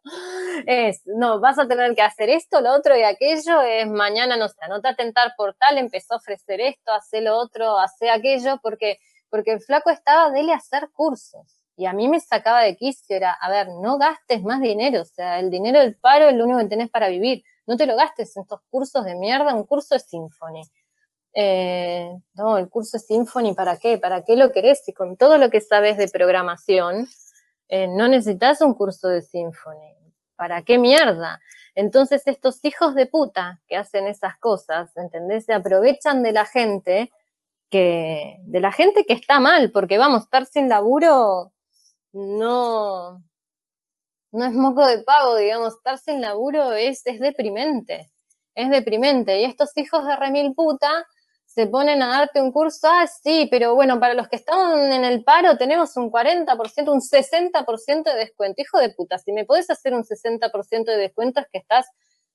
Es, 0.67 1.01
no, 1.07 1.41
vas 1.41 1.59
a 1.59 1.67
tener 1.67 1.95
que 1.95 2.03
hacer 2.03 2.29
esto, 2.29 2.61
lo 2.61 2.75
otro 2.75 2.95
y 2.99 3.03
aquello. 3.03 3.63
Es 3.63 3.87
mañana, 3.89 4.37
no 4.37 4.49
sé, 4.49 4.57
no 4.69 4.83
te 4.83 4.89
atentar 4.89 5.33
por 5.39 5.55
tal, 5.55 5.79
empezó 5.79 6.15
a 6.15 6.17
ofrecer 6.19 6.61
esto, 6.61 6.93
hace 6.93 7.23
lo 7.23 7.39
otro, 7.39 7.79
hace 7.79 8.11
aquello, 8.11 8.61
porque, 8.63 8.99
porque 9.31 9.53
el 9.53 9.61
flaco 9.61 9.91
estaba 9.91 10.31
de 10.31 10.53
hacer 10.53 10.91
cursos. 10.93 11.61
Y 11.77 11.87
a 11.87 11.93
mí 11.93 12.09
me 12.09 12.21
sacaba 12.21 12.63
de 12.63 12.77
quicio, 12.77 13.17
era, 13.17 13.33
a 13.33 13.51
ver, 13.51 13.69
no 13.69 13.99
gastes 13.99 14.43
más 14.43 14.61
dinero, 14.61 15.03
o 15.03 15.05
sea, 15.05 15.39
el 15.39 15.51
dinero 15.51 15.79
del 15.81 15.97
paro 15.97 16.29
es 16.29 16.35
lo 16.35 16.45
único 16.45 16.59
que 16.59 16.67
tenés 16.67 16.91
para 16.91 17.09
vivir 17.09 17.45
no 17.69 17.77
te 17.77 17.87
lo 17.87 17.97
gastes 17.97 18.35
en 18.37 18.45
estos 18.45 18.61
cursos 18.71 19.05
de 19.05 19.15
mierda, 19.15 19.55
un 19.55 19.65
curso 19.65 19.95
de 19.95 20.01
Symfony. 20.01 20.63
Eh, 21.35 22.11
no, 22.33 22.57
el 22.57 22.71
curso 22.71 22.97
de 22.97 23.05
Symfony, 23.05 23.55
¿para 23.55 23.77
qué? 23.77 23.99
¿Para 23.99 24.25
qué 24.25 24.37
lo 24.37 24.53
querés? 24.53 24.89
Y 24.89 24.95
con 24.95 25.19
todo 25.19 25.37
lo 25.37 25.51
que 25.51 25.61
sabes 25.61 25.99
de 25.99 26.09
programación, 26.09 27.07
eh, 27.69 27.87
no 27.87 28.09
necesitas 28.09 28.63
un 28.63 28.73
curso 28.73 29.09
de 29.09 29.21
Symfony. 29.21 29.95
¿Para 30.35 30.63
qué 30.63 30.79
mierda? 30.79 31.41
Entonces 31.75 32.23
estos 32.25 32.65
hijos 32.65 32.95
de 32.95 33.05
puta 33.05 33.61
que 33.69 33.77
hacen 33.77 34.07
esas 34.07 34.39
cosas, 34.39 34.97
¿entendés? 34.97 35.45
Se 35.45 35.53
aprovechan 35.53 36.23
de 36.23 36.33
la 36.33 36.47
gente 36.47 37.13
que, 37.71 38.37
de 38.43 38.61
la 38.61 38.73
gente 38.73 39.05
que 39.05 39.15
está 39.15 39.41
mal, 39.41 39.71
porque 39.73 39.99
vamos, 39.99 40.23
estar 40.25 40.47
sin 40.47 40.69
laburo 40.69 41.53
no, 42.13 43.23
no 44.33 44.45
es 44.45 44.53
moco 44.53 44.87
de 44.87 45.03
pago, 45.03 45.37
digamos, 45.37 45.75
estar 45.75 45.99
sin 45.99 46.21
laburo 46.21 46.73
es, 46.73 47.07
es 47.07 47.21
deprimente, 47.21 48.11
es 48.55 48.71
deprimente. 48.71 49.41
Y 49.41 49.45
estos 49.45 49.77
hijos 49.77 50.07
de 50.07 50.17
remil 50.17 50.55
puta 50.55 51.07
se 51.47 51.67
ponen 51.67 52.03
a 52.03 52.09
darte 52.09 52.41
un 52.41 52.53
curso, 52.53 52.89
ah, 52.89 53.07
sí, 53.07 53.49
pero 53.51 53.75
bueno, 53.75 53.99
para 53.99 54.15
los 54.15 54.29
que 54.29 54.37
están 54.37 54.93
en 54.93 55.05
el 55.05 55.25
paro 55.25 55.57
tenemos 55.57 55.97
un 55.97 56.11
40%, 56.11 56.93
un 56.93 57.01
60% 57.01 58.05
de 58.05 58.15
descuento. 58.15 58.63
Hijo 58.63 58.79
de 58.79 58.91
puta, 58.91 59.19
si 59.19 59.33
me 59.33 59.45
podés 59.45 59.69
hacer 59.71 59.95
un 59.95 60.05
60% 60.05 60.85
de 60.85 60.97
descuento 60.97 61.41
es 61.41 61.47
que 61.51 61.59
estás 61.59 61.87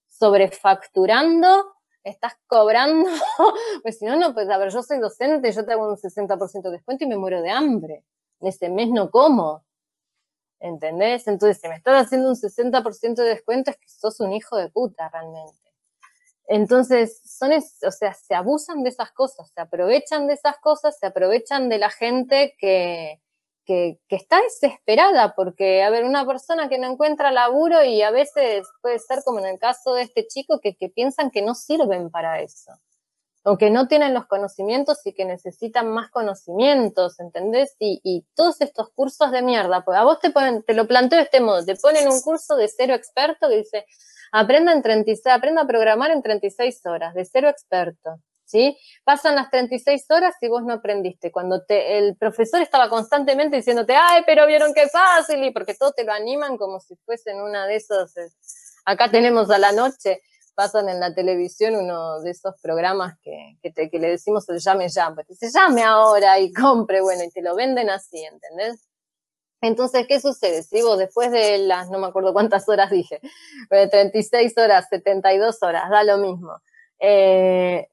sobrefacturando, 0.09 1.73
estás 2.03 2.33
cobrando, 2.47 3.09
pues 3.83 3.99
si 3.99 4.05
no, 4.05 4.15
no, 4.15 4.33
pues 4.33 4.49
a 4.49 4.57
ver, 4.57 4.71
yo 4.71 4.83
soy 4.83 4.99
docente, 4.99 5.51
yo 5.51 5.65
te 5.65 5.73
hago 5.73 5.87
un 5.87 5.97
60% 5.97 6.61
de 6.63 6.71
descuento 6.71 7.03
y 7.03 7.07
me 7.07 7.17
muero 7.17 7.41
de 7.41 7.49
hambre. 7.49 8.03
Ese 8.41 8.69
mes 8.69 8.89
no 8.89 9.09
como. 9.09 9.63
¿Entendés? 10.59 11.27
Entonces, 11.27 11.59
si 11.61 11.67
me 11.67 11.75
estás 11.75 12.05
haciendo 12.05 12.29
un 12.29 12.35
60% 12.35 13.15
de 13.15 13.29
descuento 13.29 13.71
es 13.71 13.77
que 13.77 13.89
sos 13.89 14.19
un 14.19 14.33
hijo 14.33 14.57
de 14.57 14.69
puta 14.69 15.09
realmente. 15.09 15.59
Entonces, 16.47 17.21
son, 17.25 17.51
o 17.51 17.91
sea, 17.91 18.13
se 18.13 18.35
abusan 18.35 18.83
de 18.83 18.89
esas 18.89 19.11
cosas, 19.11 19.49
se 19.53 19.61
aprovechan 19.61 20.27
de 20.27 20.33
esas 20.33 20.57
cosas, 20.59 20.97
se 20.99 21.05
aprovechan 21.05 21.69
de 21.69 21.77
la 21.77 21.89
gente 21.89 22.55
que, 22.57 23.22
que, 23.65 23.99
está 24.09 24.41
desesperada, 24.41 25.33
porque, 25.35 25.83
a 25.83 25.89
ver, 25.89 26.05
una 26.05 26.25
persona 26.25 26.69
que 26.69 26.77
no 26.77 26.87
encuentra 26.91 27.31
laburo 27.31 27.83
y 27.83 28.01
a 28.01 28.11
veces 28.11 28.67
puede 28.81 28.99
ser 28.99 29.19
como 29.23 29.39
en 29.39 29.45
el 29.45 29.59
caso 29.59 29.93
de 29.93 30.03
este 30.03 30.27
chico, 30.27 30.59
que, 30.59 30.75
que 30.75 30.89
piensan 30.89 31.31
que 31.31 31.41
no 31.41 31.55
sirven 31.55 32.09
para 32.09 32.41
eso 32.41 32.73
o 33.43 33.57
que 33.57 33.69
no 33.69 33.87
tienen 33.87 34.13
los 34.13 34.25
conocimientos 34.25 35.05
y 35.05 35.13
que 35.13 35.25
necesitan 35.25 35.89
más 35.89 36.09
conocimientos, 36.09 37.19
¿entendés? 37.19 37.75
Y, 37.77 37.99
y 38.03 38.25
todos 38.35 38.61
estos 38.61 38.89
cursos 38.91 39.31
de 39.31 39.41
mierda, 39.41 39.83
pues 39.83 39.97
a 39.97 40.03
vos 40.03 40.19
te 40.19 40.31
ponen, 40.31 40.63
te 40.63 40.73
lo 40.73 40.87
planteo 40.87 41.17
de 41.17 41.25
este 41.25 41.41
modo, 41.41 41.63
te 41.65 41.75
ponen 41.75 42.07
un 42.07 42.21
curso 42.21 42.55
de 42.55 42.69
cero 42.69 42.93
experto 42.93 43.49
que 43.49 43.57
dice, 43.57 43.85
aprenda 44.31 44.71
en 44.71 44.81
36, 44.81 45.27
aprenda 45.27 45.63
a 45.63 45.67
programar 45.67 46.11
en 46.11 46.21
36 46.21 46.85
horas, 46.85 47.13
de 47.13 47.25
cero 47.25 47.49
experto. 47.49 48.17
Pasan 49.03 49.35
las 49.35 49.49
36 49.49 50.05
horas 50.09 50.35
y 50.41 50.47
vos 50.47 50.63
no 50.63 50.73
aprendiste. 50.73 51.31
Cuando 51.31 51.63
te, 51.63 51.97
el 51.97 52.15
profesor 52.15 52.61
estaba 52.61 52.89
constantemente 52.89 53.57
diciéndote, 53.57 53.95
ay, 53.95 54.23
pero 54.25 54.47
vieron 54.47 54.73
qué 54.73 54.87
fácil, 54.87 55.43
y 55.43 55.51
porque 55.51 55.75
todo 55.75 55.91
te 55.91 56.03
lo 56.03 56.13
animan 56.13 56.57
como 56.57 56.79
si 56.79 56.95
fuesen 57.05 57.41
una 57.41 57.65
de 57.67 57.75
esos, 57.75 58.15
eh, 58.17 58.29
acá 58.85 59.09
tenemos 59.11 59.49
a 59.49 59.57
la 59.57 59.71
noche, 59.71 60.21
pasan 60.55 60.89
en 60.89 60.99
la 60.99 61.13
televisión 61.13 61.75
uno 61.75 62.21
de 62.21 62.31
esos 62.31 62.53
programas 62.61 63.17
que, 63.21 63.57
que, 63.61 63.89
que 63.89 63.99
le 63.99 64.09
decimos 64.09 64.47
el 64.49 64.59
llame 64.59 64.87
ya, 64.89 65.13
pues 65.13 65.37
se 65.37 65.49
llame 65.51 65.83
ahora 65.83 66.39
y 66.39 66.53
compre, 66.53 67.01
bueno, 67.01 67.23
y 67.23 67.31
te 67.31 67.41
lo 67.41 67.55
venden 67.55 67.89
así, 67.89 68.23
¿entendés? 68.23 68.87
Entonces, 69.63 70.05
¿qué 70.07 70.19
sucede? 70.19 70.61
Si 70.61 70.81
vos 70.81 70.97
después 70.97 71.31
de 71.31 71.57
las, 71.59 71.89
no 71.89 71.97
me 71.97 72.07
acuerdo 72.07 72.33
cuántas 72.33 72.67
horas 72.67 72.91
dije, 72.91 73.21
36 73.69 74.57
horas, 74.57 74.87
72 74.89 75.63
horas, 75.63 75.89
da 75.89 76.03
lo 76.03 76.17
mismo, 76.17 76.61
eh, 76.99 77.87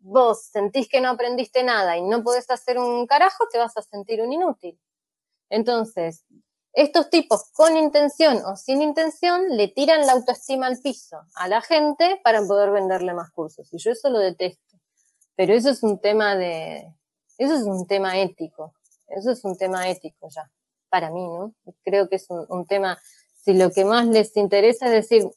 vos 0.00 0.46
sentís 0.46 0.88
que 0.88 1.00
no 1.00 1.10
aprendiste 1.10 1.62
nada 1.62 1.96
y 1.96 2.02
no 2.02 2.22
podés 2.22 2.50
hacer 2.50 2.78
un 2.78 3.06
carajo, 3.06 3.46
te 3.50 3.58
vas 3.58 3.76
a 3.76 3.82
sentir 3.82 4.20
un 4.22 4.32
inútil. 4.32 4.78
Entonces, 5.48 6.24
estos 6.72 7.10
tipos 7.10 7.50
con 7.52 7.76
intención 7.76 8.44
o 8.44 8.56
sin 8.56 8.80
intención 8.82 9.56
le 9.56 9.68
tiran 9.68 10.06
la 10.06 10.12
autoestima 10.12 10.66
al 10.66 10.78
piso 10.78 11.20
a 11.34 11.48
la 11.48 11.60
gente 11.60 12.20
para 12.22 12.42
poder 12.42 12.70
venderle 12.70 13.12
más 13.12 13.30
cursos. 13.32 13.72
Y 13.72 13.78
yo 13.78 13.90
eso 13.90 14.08
lo 14.08 14.18
detesto. 14.18 14.78
Pero 15.34 15.54
eso 15.54 15.70
es 15.70 15.82
un 15.82 15.98
tema 16.00 16.36
de, 16.36 16.94
eso 17.38 17.54
es 17.54 17.62
un 17.62 17.86
tema 17.86 18.18
ético. 18.18 18.74
Eso 19.08 19.32
es 19.32 19.44
un 19.44 19.56
tema 19.56 19.88
ético 19.88 20.28
ya, 20.28 20.50
para 20.88 21.10
mí, 21.10 21.26
¿no? 21.26 21.54
Creo 21.82 22.08
que 22.08 22.16
es 22.16 22.26
un, 22.28 22.66
tema, 22.66 23.00
si 23.42 23.54
lo 23.54 23.72
que 23.72 23.84
más 23.84 24.06
les 24.06 24.36
interesa 24.36 24.86
es 24.86 24.92
decir, 24.92 25.28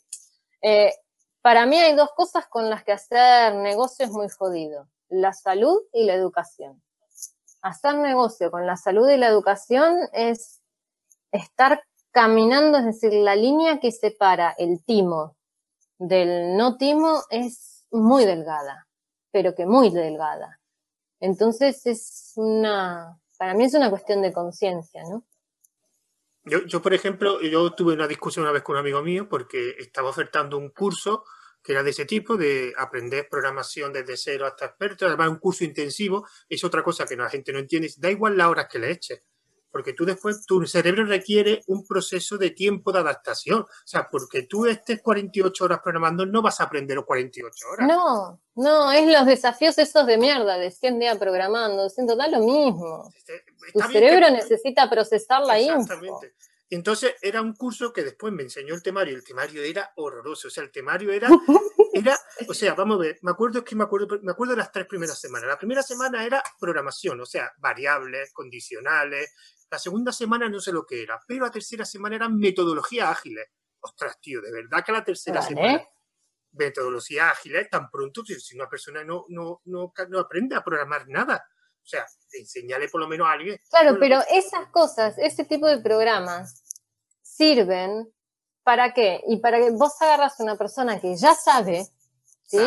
eh, 0.62 0.94
para 1.44 1.66
mí 1.66 1.78
hay 1.78 1.94
dos 1.94 2.10
cosas 2.16 2.48
con 2.48 2.70
las 2.70 2.86
que 2.86 2.94
hacer 2.94 3.54
negocio 3.56 4.06
es 4.06 4.12
muy 4.12 4.30
jodido. 4.30 4.88
La 5.10 5.34
salud 5.34 5.78
y 5.92 6.06
la 6.06 6.14
educación. 6.14 6.82
Hacer 7.62 7.96
negocio 7.96 8.50
con 8.50 8.66
la 8.66 8.78
salud 8.78 9.10
y 9.10 9.18
la 9.18 9.28
educación 9.28 9.98
es 10.14 10.62
estar 11.34 11.84
caminando, 12.12 12.78
es 12.78 12.86
decir, 12.86 13.12
la 13.12 13.36
línea 13.36 13.82
que 13.82 13.92
separa 13.92 14.56
el 14.58 14.84
timo 14.86 15.36
del 16.00 16.56
no 16.56 16.78
timo 16.78 17.24
es 17.30 17.86
muy 17.92 18.24
delgada, 18.24 18.88
pero 19.32 19.54
que 19.54 19.66
muy 19.66 19.90
delgada. 19.90 20.62
Entonces 21.20 21.86
es 21.86 22.32
una, 22.38 23.20
para 23.38 23.54
mí 23.54 23.66
es 23.66 23.74
una 23.74 23.90
cuestión 23.90 24.22
de 24.22 24.32
conciencia, 24.32 25.04
¿no? 25.10 25.26
Yo, 26.46 26.66
yo, 26.66 26.82
por 26.82 26.94
ejemplo, 26.94 27.42
yo 27.42 27.74
tuve 27.74 27.94
una 27.94 28.08
discusión 28.08 28.44
una 28.44 28.52
vez 28.52 28.64
con 28.64 28.76
un 28.76 28.82
amigo 28.82 29.02
mío 29.02 29.30
porque 29.30 29.76
estaba 29.80 30.10
ofertando 30.10 30.58
un 30.58 30.70
curso 30.70 31.24
que 31.64 31.72
era 31.72 31.84
de 31.84 31.92
ese 31.92 32.06
tipo, 32.06 32.36
de 32.36 32.74
aprender 32.78 33.28
programación 33.30 33.94
desde 33.94 34.18
cero 34.18 34.46
hasta 34.46 34.66
experto, 34.66 35.08
además 35.08 35.30
un 35.30 35.38
curso 35.38 35.64
intensivo, 35.64 36.28
es 36.50 36.62
otra 36.66 36.84
cosa 36.84 37.06
que 37.06 37.16
la 37.16 37.30
gente 37.30 37.54
no 37.54 37.60
entiende, 37.60 37.90
da 37.98 38.12
igual 38.12 38.36
las 38.38 38.48
horas 38.48 38.68
que 38.70 38.80
le 38.80 38.92
eches, 38.92 39.24
porque 39.74 39.94
tú 39.94 40.06
después, 40.06 40.46
tu 40.46 40.64
cerebro 40.68 41.04
requiere 41.04 41.64
un 41.66 41.84
proceso 41.84 42.38
de 42.38 42.52
tiempo 42.52 42.92
de 42.92 43.00
adaptación. 43.00 43.62
O 43.62 43.68
sea, 43.84 44.08
porque 44.08 44.44
tú 44.44 44.68
estés 44.68 45.02
48 45.02 45.64
horas 45.66 45.80
programando, 45.84 46.28
no 46.28 46.44
vas 46.44 46.62
a 46.62 46.66
aprender 46.66 47.04
48 47.04 47.68
horas. 47.68 47.88
No, 47.88 48.40
no, 48.54 48.92
es 48.92 49.12
los 49.12 49.26
desafíos 49.26 49.76
esos 49.80 50.06
de 50.06 50.20
mierda, 50.20 50.60
de 50.60 50.70
100 50.70 51.00
días 51.00 51.18
programando, 51.18 51.90
siento, 51.90 52.16
da 52.16 52.28
lo 52.28 52.42
mismo. 52.42 53.12
Este, 53.18 53.44
tu 53.74 53.80
cerebro 53.92 54.30
necesita 54.30 54.88
procesar 54.92 55.42
la 55.42 55.58
Exactamente. 55.58 56.36
Entonces 56.70 57.14
era 57.22 57.42
un 57.42 57.54
curso 57.54 57.94
que 57.94 58.04
después 58.04 58.34
me 58.34 58.42
enseñó 58.42 58.74
el 58.74 58.82
temario, 58.82 59.16
el 59.16 59.24
temario 59.24 59.62
era 59.62 59.92
horroroso, 59.96 60.48
o 60.48 60.52
sea, 60.52 60.64
el 60.64 60.72
temario 60.72 61.12
era, 61.12 61.30
era, 61.94 62.18
o 62.48 62.54
sea, 62.54 62.74
vamos 62.74 62.96
a 62.96 63.02
ver, 63.02 63.20
me 63.22 63.30
acuerdo 63.30 63.60
es 63.60 63.66
que 63.66 63.76
me 63.76 63.84
acuerdo, 63.84 64.20
me 64.24 64.32
acuerdo 64.32 64.54
de 64.54 64.58
las 64.58 64.72
tres 64.72 64.88
primeras 64.88 65.20
semanas. 65.20 65.48
La 65.48 65.58
primera 65.60 65.84
semana 65.84 66.26
era 66.26 66.42
programación, 66.60 67.22
o 67.22 67.28
sea, 67.28 67.52
variables, 67.60 68.34
condicionales, 68.34 69.36
la 69.74 69.80
segunda 69.80 70.12
semana 70.12 70.48
no 70.48 70.60
sé 70.60 70.72
lo 70.72 70.86
que 70.86 71.02
era, 71.02 71.20
pero 71.28 71.46
la 71.46 71.52
tercera 71.52 71.84
semana 71.84 72.16
eran 72.16 72.38
metodologías 72.38 73.10
ágiles. 73.10 73.48
Ostras, 73.80 74.22
tío, 74.22 74.40
de 74.40 74.52
verdad 74.52 74.86
que 74.86 74.92
la 74.92 75.04
tercera 75.04 75.42
semana 75.42 75.84
metodologías 76.52 77.32
ágiles, 77.32 77.72
tan 77.72 77.90
pronto, 77.90 78.24
si 78.24 78.56
una 78.56 78.70
persona 78.70 79.04
no, 79.04 79.26
no, 79.30 79.62
no, 79.66 79.92
no 80.10 80.20
aprende 80.20 80.56
a 80.56 80.64
programar 80.64 81.08
nada. 81.08 81.44
O 81.82 81.86
sea, 81.88 82.06
enseñale 82.34 82.88
por 82.88 83.02
lo 83.02 83.08
menos 83.08 83.28
a 83.28 83.32
alguien. 83.32 83.60
Claro, 83.68 83.98
pero 84.00 84.22
esas 84.30 84.68
cosas, 84.70 85.16
ese 85.18 85.44
tipo 85.44 85.66
de 85.66 85.80
programas 85.80 86.64
sirven 87.24 88.14
para 88.62 88.94
qué? 88.94 89.24
Y 89.28 89.38
para 89.38 89.58
que 89.58 89.72
vos 89.72 90.00
agarras 90.04 90.40
a 90.40 90.44
una 90.44 90.56
persona 90.56 91.02
que 91.02 91.16
ya 91.16 91.34
sabe, 91.34 91.88
¿sí? 92.44 92.60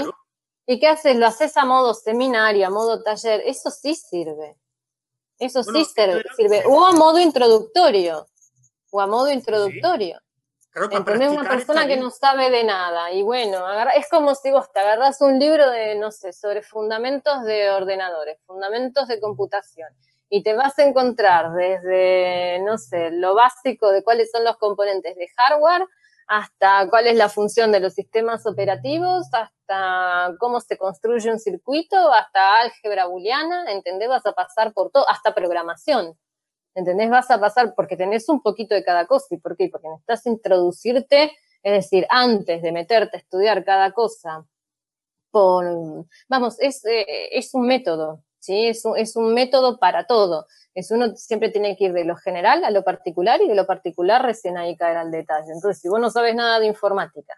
¿Y 0.66 0.80
qué 0.80 0.88
haces? 0.88 1.16
Lo 1.16 1.26
haces 1.26 1.56
a 1.56 1.64
modo 1.64 1.94
seminario, 1.94 2.66
a 2.66 2.70
modo 2.70 3.04
taller, 3.04 3.42
eso 3.46 3.70
sí 3.70 3.94
sirve. 3.94 4.56
Eso 5.38 5.62
sí 5.62 5.84
sirve. 5.84 6.62
O 6.66 6.84
a 6.84 6.92
modo 6.92 7.18
introductorio. 7.18 8.26
O 8.90 9.00
a 9.00 9.06
modo 9.06 9.30
introductorio. 9.30 10.18
Sí. 10.18 10.96
una 11.28 11.48
persona 11.48 11.86
que 11.86 11.96
no 11.96 12.10
sabe 12.10 12.50
de 12.50 12.64
nada. 12.64 13.10
Y 13.10 13.22
bueno, 13.22 13.64
es 13.96 14.08
como 14.10 14.34
si 14.34 14.50
vos 14.50 14.70
te 14.72 14.80
agarras 14.80 15.20
un 15.22 15.38
libro 15.38 15.70
de, 15.70 15.94
no 15.94 16.10
sé, 16.10 16.32
sobre 16.32 16.62
fundamentos 16.62 17.44
de 17.44 17.70
ordenadores, 17.70 18.38
fundamentos 18.46 19.08
de 19.08 19.18
computación. 19.18 19.88
Y 20.28 20.42
te 20.42 20.54
vas 20.54 20.78
a 20.78 20.84
encontrar 20.84 21.52
desde, 21.52 22.58
no 22.60 22.76
sé, 22.78 23.10
lo 23.10 23.34
básico 23.34 23.90
de 23.90 24.02
cuáles 24.02 24.30
son 24.30 24.44
los 24.44 24.56
componentes 24.58 25.16
de 25.16 25.28
hardware 25.36 25.86
hasta 26.26 26.88
cuál 26.90 27.06
es 27.06 27.16
la 27.16 27.28
función 27.28 27.72
de 27.72 27.80
los 27.80 27.94
sistemas 27.94 28.46
operativos, 28.46 29.26
hasta 29.32 30.34
cómo 30.38 30.60
se 30.60 30.76
construye 30.76 31.30
un 31.30 31.38
circuito, 31.38 31.96
hasta 32.12 32.60
álgebra 32.60 33.06
booleana, 33.06 33.70
¿entendés? 33.72 34.08
Vas 34.08 34.26
a 34.26 34.32
pasar 34.32 34.72
por 34.72 34.90
todo, 34.90 35.08
hasta 35.08 35.34
programación, 35.34 36.18
¿entendés? 36.74 37.10
Vas 37.10 37.30
a 37.30 37.40
pasar 37.40 37.74
porque 37.76 37.96
tenés 37.96 38.28
un 38.28 38.42
poquito 38.42 38.74
de 38.74 38.84
cada 38.84 39.06
cosa. 39.06 39.26
¿Y 39.30 39.38
por 39.38 39.56
qué? 39.56 39.68
Porque 39.70 39.88
necesitas 39.88 40.26
introducirte, 40.26 41.32
es 41.62 41.72
decir, 41.72 42.06
antes 42.10 42.62
de 42.62 42.72
meterte 42.72 43.16
a 43.16 43.20
estudiar 43.20 43.64
cada 43.64 43.92
cosa, 43.92 44.46
por, 45.30 46.06
vamos, 46.28 46.58
es, 46.60 46.84
eh, 46.86 47.28
es 47.30 47.54
un 47.54 47.66
método, 47.66 48.24
¿sí? 48.46 48.68
Es 48.68 48.84
un, 48.84 48.96
es 48.96 49.16
un 49.16 49.34
método 49.34 49.78
para 49.78 50.06
todo. 50.06 50.46
Es 50.74 50.90
uno 50.90 51.16
siempre 51.16 51.50
tiene 51.50 51.76
que 51.76 51.86
ir 51.86 51.92
de 51.92 52.04
lo 52.04 52.16
general 52.16 52.64
a 52.64 52.70
lo 52.70 52.84
particular 52.84 53.40
y 53.42 53.48
de 53.48 53.54
lo 53.54 53.66
particular 53.66 54.22
recién 54.22 54.56
ahí 54.56 54.76
caer 54.76 54.96
al 54.98 55.10
detalle. 55.10 55.52
Entonces, 55.52 55.80
si 55.80 55.88
vos 55.88 56.00
no 56.00 56.10
sabes 56.10 56.34
nada 56.34 56.60
de 56.60 56.66
informática, 56.66 57.34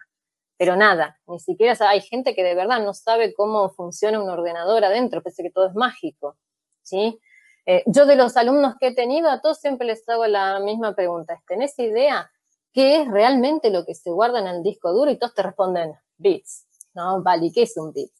pero 0.57 0.75
nada, 0.75 1.17
ni 1.27 1.39
siquiera 1.39 1.75
hay 1.87 2.01
gente 2.01 2.35
que 2.35 2.43
de 2.43 2.53
verdad 2.53 2.81
no 2.81 2.93
sabe 2.93 3.33
cómo 3.33 3.69
funciona 3.69 4.21
un 4.21 4.29
ordenador 4.29 4.83
adentro, 4.83 5.23
pese 5.23 5.41
que 5.41 5.51
todo 5.51 5.67
es 5.67 5.73
mágico, 5.73 6.37
¿sí? 6.83 7.19
Eh, 7.65 7.83
yo 7.85 8.05
de 8.05 8.15
los 8.15 8.35
alumnos 8.35 8.75
que 8.79 8.87
he 8.87 8.95
tenido, 8.95 9.29
a 9.29 9.41
todos 9.41 9.59
siempre 9.59 9.87
les 9.87 10.07
hago 10.09 10.27
la 10.27 10.59
misma 10.59 10.95
pregunta. 10.95 11.41
¿Tenés 11.47 11.77
idea 11.79 12.29
qué 12.73 13.01
es 13.01 13.07
realmente 13.07 13.69
lo 13.69 13.85
que 13.85 13.95
se 13.95 14.11
guarda 14.11 14.39
en 14.39 14.47
el 14.47 14.63
disco 14.63 14.91
duro? 14.91 15.11
Y 15.11 15.17
todos 15.17 15.33
te 15.33 15.43
responden 15.43 15.93
bits, 16.17 16.67
¿no? 16.93 17.23
Vale, 17.23 17.51
¿qué 17.53 17.63
es 17.63 17.77
un 17.77 17.93
bit? 17.93 18.11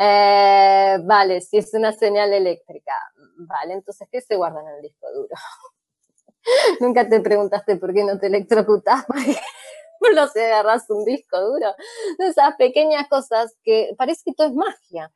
Eh, 0.00 0.98
vale, 1.02 1.40
si 1.40 1.58
es 1.58 1.74
una 1.74 1.92
señal 1.92 2.32
eléctrica. 2.32 2.94
Vale, 3.38 3.74
entonces, 3.74 4.08
¿qué 4.10 4.20
se 4.20 4.36
guarda 4.36 4.60
en 4.60 4.68
el 4.68 4.82
disco 4.82 5.12
duro? 5.12 5.34
Nunca 6.80 7.08
te 7.08 7.20
preguntaste 7.20 7.76
por 7.76 7.92
qué 7.92 8.04
no 8.04 8.18
te 8.18 8.28
electrocutás, 8.28 9.04
por 9.98 10.14
no 10.14 10.28
se 10.28 10.46
agarras 10.46 10.88
un 10.90 11.04
disco 11.04 11.40
duro. 11.40 11.74
Esas 12.18 12.54
pequeñas 12.56 13.08
cosas 13.08 13.56
que 13.64 13.94
parece 13.98 14.22
que 14.24 14.34
todo 14.34 14.46
es 14.46 14.54
magia. 14.54 15.12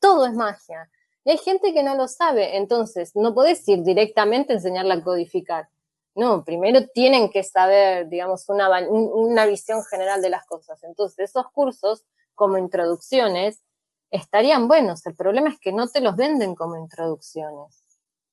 Todo 0.00 0.26
es 0.26 0.34
magia. 0.34 0.90
Y 1.24 1.30
hay 1.30 1.38
gente 1.38 1.72
que 1.72 1.84
no 1.84 1.94
lo 1.94 2.08
sabe, 2.08 2.56
entonces 2.56 3.12
no 3.14 3.32
podés 3.32 3.66
ir 3.68 3.82
directamente 3.82 4.52
a 4.52 4.56
enseñarla 4.56 4.94
a 4.94 5.02
codificar. 5.04 5.68
No, 6.16 6.44
primero 6.44 6.86
tienen 6.88 7.30
que 7.30 7.42
saber, 7.44 8.08
digamos, 8.08 8.48
una, 8.48 8.68
una 8.88 9.46
visión 9.46 9.82
general 9.84 10.20
de 10.20 10.30
las 10.30 10.44
cosas. 10.46 10.82
Entonces, 10.84 11.30
esos 11.30 11.46
cursos, 11.52 12.04
como 12.34 12.58
introducciones, 12.58 13.62
estarían 14.10 14.68
buenos. 14.68 15.04
El 15.06 15.14
problema 15.14 15.50
es 15.50 15.58
que 15.58 15.72
no 15.72 15.88
te 15.88 16.00
los 16.00 16.16
venden 16.16 16.54
como 16.54 16.76
introducciones. 16.76 17.84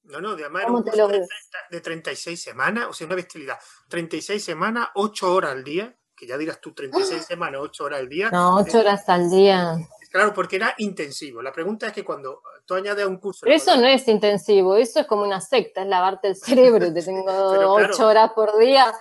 No, 0.03 0.19
no, 0.19 0.35
de 0.35 0.43
además 0.43 0.65
un 0.67 0.83
curso 0.83 1.07
de, 1.07 1.27
de 1.69 1.81
36 1.81 2.41
semanas, 2.41 2.87
o 2.89 2.93
sea, 2.93 3.07
una 3.07 3.15
bestialidad. 3.15 3.57
36 3.87 4.43
semanas, 4.43 4.89
8 4.95 5.33
horas 5.33 5.51
al 5.51 5.63
día, 5.63 5.95
que 6.15 6.27
ya 6.27 6.37
dirás 6.37 6.59
tú 6.59 6.73
36 6.73 7.25
semanas, 7.27 7.61
8 7.63 7.83
horas 7.83 7.99
al 7.99 8.09
día. 8.09 8.29
No, 8.31 8.57
8 8.57 8.79
horas 8.79 9.07
al 9.09 9.29
día. 9.29 9.77
Claro, 10.11 10.33
porque 10.33 10.57
era 10.57 10.75
intensivo. 10.79 11.41
La 11.41 11.53
pregunta 11.53 11.87
es 11.87 11.93
que 11.93 12.03
cuando 12.03 12.41
tú 12.65 12.73
añades 12.73 13.05
a 13.05 13.07
un 13.07 13.17
curso... 13.17 13.41
Pero 13.43 13.55
eso 13.55 13.77
no 13.77 13.87
es 13.87 14.05
intensivo, 14.09 14.75
eso 14.75 14.99
es 14.99 15.07
como 15.07 15.23
una 15.23 15.39
secta, 15.39 15.83
es 15.83 15.87
lavarte 15.87 16.27
el 16.27 16.35
cerebro. 16.35 16.93
Te 16.93 17.01
tengo 17.03 17.23
8 17.25 18.07
horas 18.07 18.31
por 18.35 18.57
día. 18.59 18.93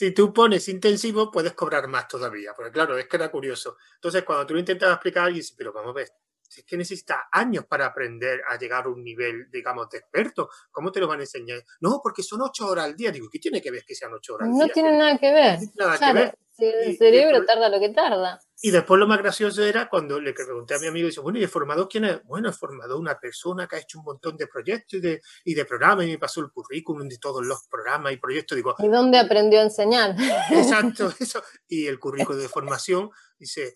Si 0.00 0.12
tú 0.12 0.32
pones 0.32 0.66
intensivo, 0.70 1.30
puedes 1.30 1.52
cobrar 1.52 1.86
más 1.86 2.08
todavía, 2.08 2.54
porque 2.54 2.72
claro, 2.72 2.96
es 2.96 3.06
que 3.06 3.16
era 3.18 3.30
curioso. 3.30 3.76
Entonces, 3.96 4.24
cuando 4.24 4.46
tú 4.46 4.54
lo 4.54 4.60
intentas 4.60 4.94
explicar 4.94 5.24
a 5.24 5.26
alguien, 5.26 5.44
pero 5.58 5.74
vamos 5.74 5.90
a 5.90 5.92
ver, 5.92 6.08
es 6.56 6.64
que 6.64 6.76
necesitas 6.76 7.18
años 7.32 7.64
para 7.66 7.86
aprender 7.86 8.42
a 8.48 8.58
llegar 8.58 8.86
a 8.86 8.88
un 8.88 9.02
nivel, 9.02 9.50
digamos, 9.50 9.88
de 9.90 9.98
experto, 9.98 10.48
¿cómo 10.70 10.90
te 10.90 11.00
lo 11.00 11.06
van 11.06 11.20
a 11.20 11.22
enseñar? 11.22 11.62
No, 11.80 12.00
porque 12.02 12.22
son 12.22 12.42
ocho 12.42 12.66
horas 12.66 12.86
al 12.86 12.96
día. 12.96 13.12
Digo, 13.12 13.28
¿qué 13.30 13.38
tiene 13.38 13.60
que 13.60 13.70
ver 13.70 13.84
que 13.84 13.94
sean 13.94 14.12
ocho 14.12 14.34
horas 14.34 14.48
al 14.48 14.54
día? 14.54 14.66
No 14.66 14.72
tiene 14.72 14.98
nada 14.98 15.18
que 15.18 15.32
ver. 15.32 15.58
Nada 15.76 15.98
que 15.98 16.12
ver. 16.12 16.38
el 16.58 16.96
cerebro 16.96 17.44
tarda 17.44 17.68
lo 17.68 17.78
que 17.78 17.90
tarda. 17.90 18.40
Y 18.62 18.70
después 18.70 19.00
lo 19.00 19.06
más 19.06 19.18
gracioso 19.18 19.64
era 19.64 19.88
cuando 19.88 20.20
le 20.20 20.34
pregunté 20.34 20.74
a 20.74 20.78
mi 20.78 20.88
amigo, 20.88 21.06
dice, 21.06 21.20
bueno, 21.20 21.38
¿y 21.38 21.42
el 21.42 21.48
formador 21.48 21.88
quién 21.88 22.04
es? 22.04 22.22
Bueno, 22.24 22.50
he 22.50 22.52
formado 22.52 22.98
una 22.98 23.18
persona 23.18 23.66
que 23.66 23.76
ha 23.76 23.78
hecho 23.78 23.98
un 23.98 24.04
montón 24.04 24.36
de 24.36 24.46
proyectos 24.48 24.94
y 24.94 25.00
de, 25.00 25.22
y 25.44 25.54
de 25.54 25.64
programas 25.64 26.04
y 26.04 26.10
me 26.10 26.18
pasó 26.18 26.40
el 26.40 26.50
currículum 26.50 27.08
de 27.08 27.16
todos 27.16 27.44
los 27.44 27.66
programas 27.70 28.12
y 28.12 28.18
proyectos. 28.18 28.56
Digo, 28.56 28.74
¿y 28.78 28.88
dónde 28.88 29.18
aprendió 29.18 29.60
a 29.60 29.62
enseñar? 29.62 30.14
Exacto, 30.50 31.10
eso. 31.18 31.42
Y 31.68 31.86
el 31.86 31.98
currículum 31.98 32.38
de 32.38 32.48
formación 32.48 33.10
dice, 33.38 33.72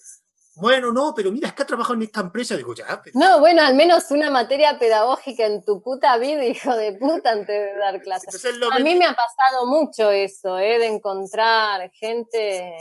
bueno, 0.56 0.92
no, 0.92 1.12
pero 1.14 1.32
mira, 1.32 1.48
es 1.48 1.54
que 1.54 1.62
ha 1.62 1.66
trabajado 1.66 1.94
en 1.94 2.02
esta 2.02 2.20
empresa. 2.20 2.56
Digo, 2.56 2.74
ya. 2.74 3.02
No, 3.14 3.40
bueno, 3.40 3.62
al 3.62 3.74
menos 3.74 4.10
una 4.10 4.30
materia 4.30 4.78
pedagógica 4.78 5.46
en 5.46 5.64
tu 5.64 5.82
puta 5.82 6.16
vida, 6.18 6.44
hijo 6.44 6.74
de 6.76 6.92
puta, 6.92 7.32
antes 7.32 7.48
de 7.48 7.76
dar 7.78 8.00
clases. 8.00 8.44
A 8.44 8.78
mí 8.78 8.94
me 8.94 9.06
ha 9.06 9.16
pasado 9.16 9.66
mucho 9.66 10.10
eso, 10.10 10.58
¿eh? 10.58 10.78
de 10.78 10.86
encontrar 10.86 11.90
gente 11.92 12.76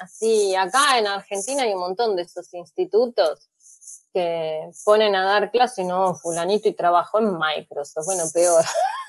así. 0.00 0.54
Acá 0.54 0.98
en 0.98 1.06
Argentina 1.06 1.62
hay 1.64 1.74
un 1.74 1.80
montón 1.80 2.16
de 2.16 2.22
esos 2.22 2.52
institutos 2.54 3.50
que 4.12 4.70
ponen 4.84 5.14
a 5.14 5.24
dar 5.24 5.50
clases 5.50 5.78
y 5.78 5.84
no, 5.84 6.14
fulanito 6.14 6.68
y 6.68 6.72
trabajó 6.72 7.18
en 7.18 7.36
Microsoft. 7.38 8.06
Bueno, 8.06 8.24
peor. 8.32 8.64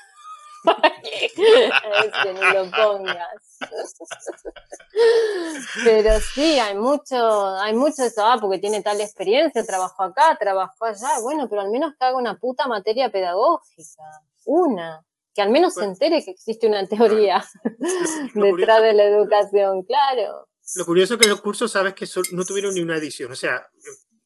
es 1.14 2.12
que 2.22 2.32
ni 2.32 2.40
lo 2.40 2.70
pongas. 2.70 3.58
Pero 5.84 6.20
sí, 6.34 6.58
hay 6.58 6.76
mucho, 6.76 7.56
hay 7.56 7.74
mucho 7.74 8.02
de 8.02 8.08
eso, 8.08 8.24
ah, 8.24 8.38
porque 8.40 8.58
tiene 8.58 8.82
tal 8.82 9.00
experiencia, 9.00 9.64
trabajó 9.64 10.02
acá, 10.02 10.36
trabajó 10.38 10.84
allá, 10.84 11.20
bueno, 11.22 11.48
pero 11.48 11.62
al 11.62 11.70
menos 11.70 11.94
que 11.98 12.04
haga 12.04 12.16
una 12.16 12.38
puta 12.38 12.66
materia 12.66 13.10
pedagógica, 13.10 14.02
una, 14.44 15.04
que 15.34 15.42
al 15.42 15.50
menos 15.50 15.74
se 15.74 15.84
entere 15.84 16.24
que 16.24 16.32
existe 16.32 16.66
una 16.66 16.86
teoría 16.86 17.44
detrás 18.34 18.82
de 18.82 18.94
la 18.94 19.04
educación, 19.04 19.84
claro. 19.84 20.48
Lo 20.76 20.84
curioso 20.84 21.14
es 21.14 21.20
que 21.20 21.28
los 21.28 21.40
cursos, 21.40 21.72
sabes 21.72 21.94
que 21.94 22.06
no 22.32 22.44
tuvieron 22.44 22.74
ni 22.74 22.80
una 22.80 22.96
edición, 22.96 23.32
o 23.32 23.36
sea, 23.36 23.66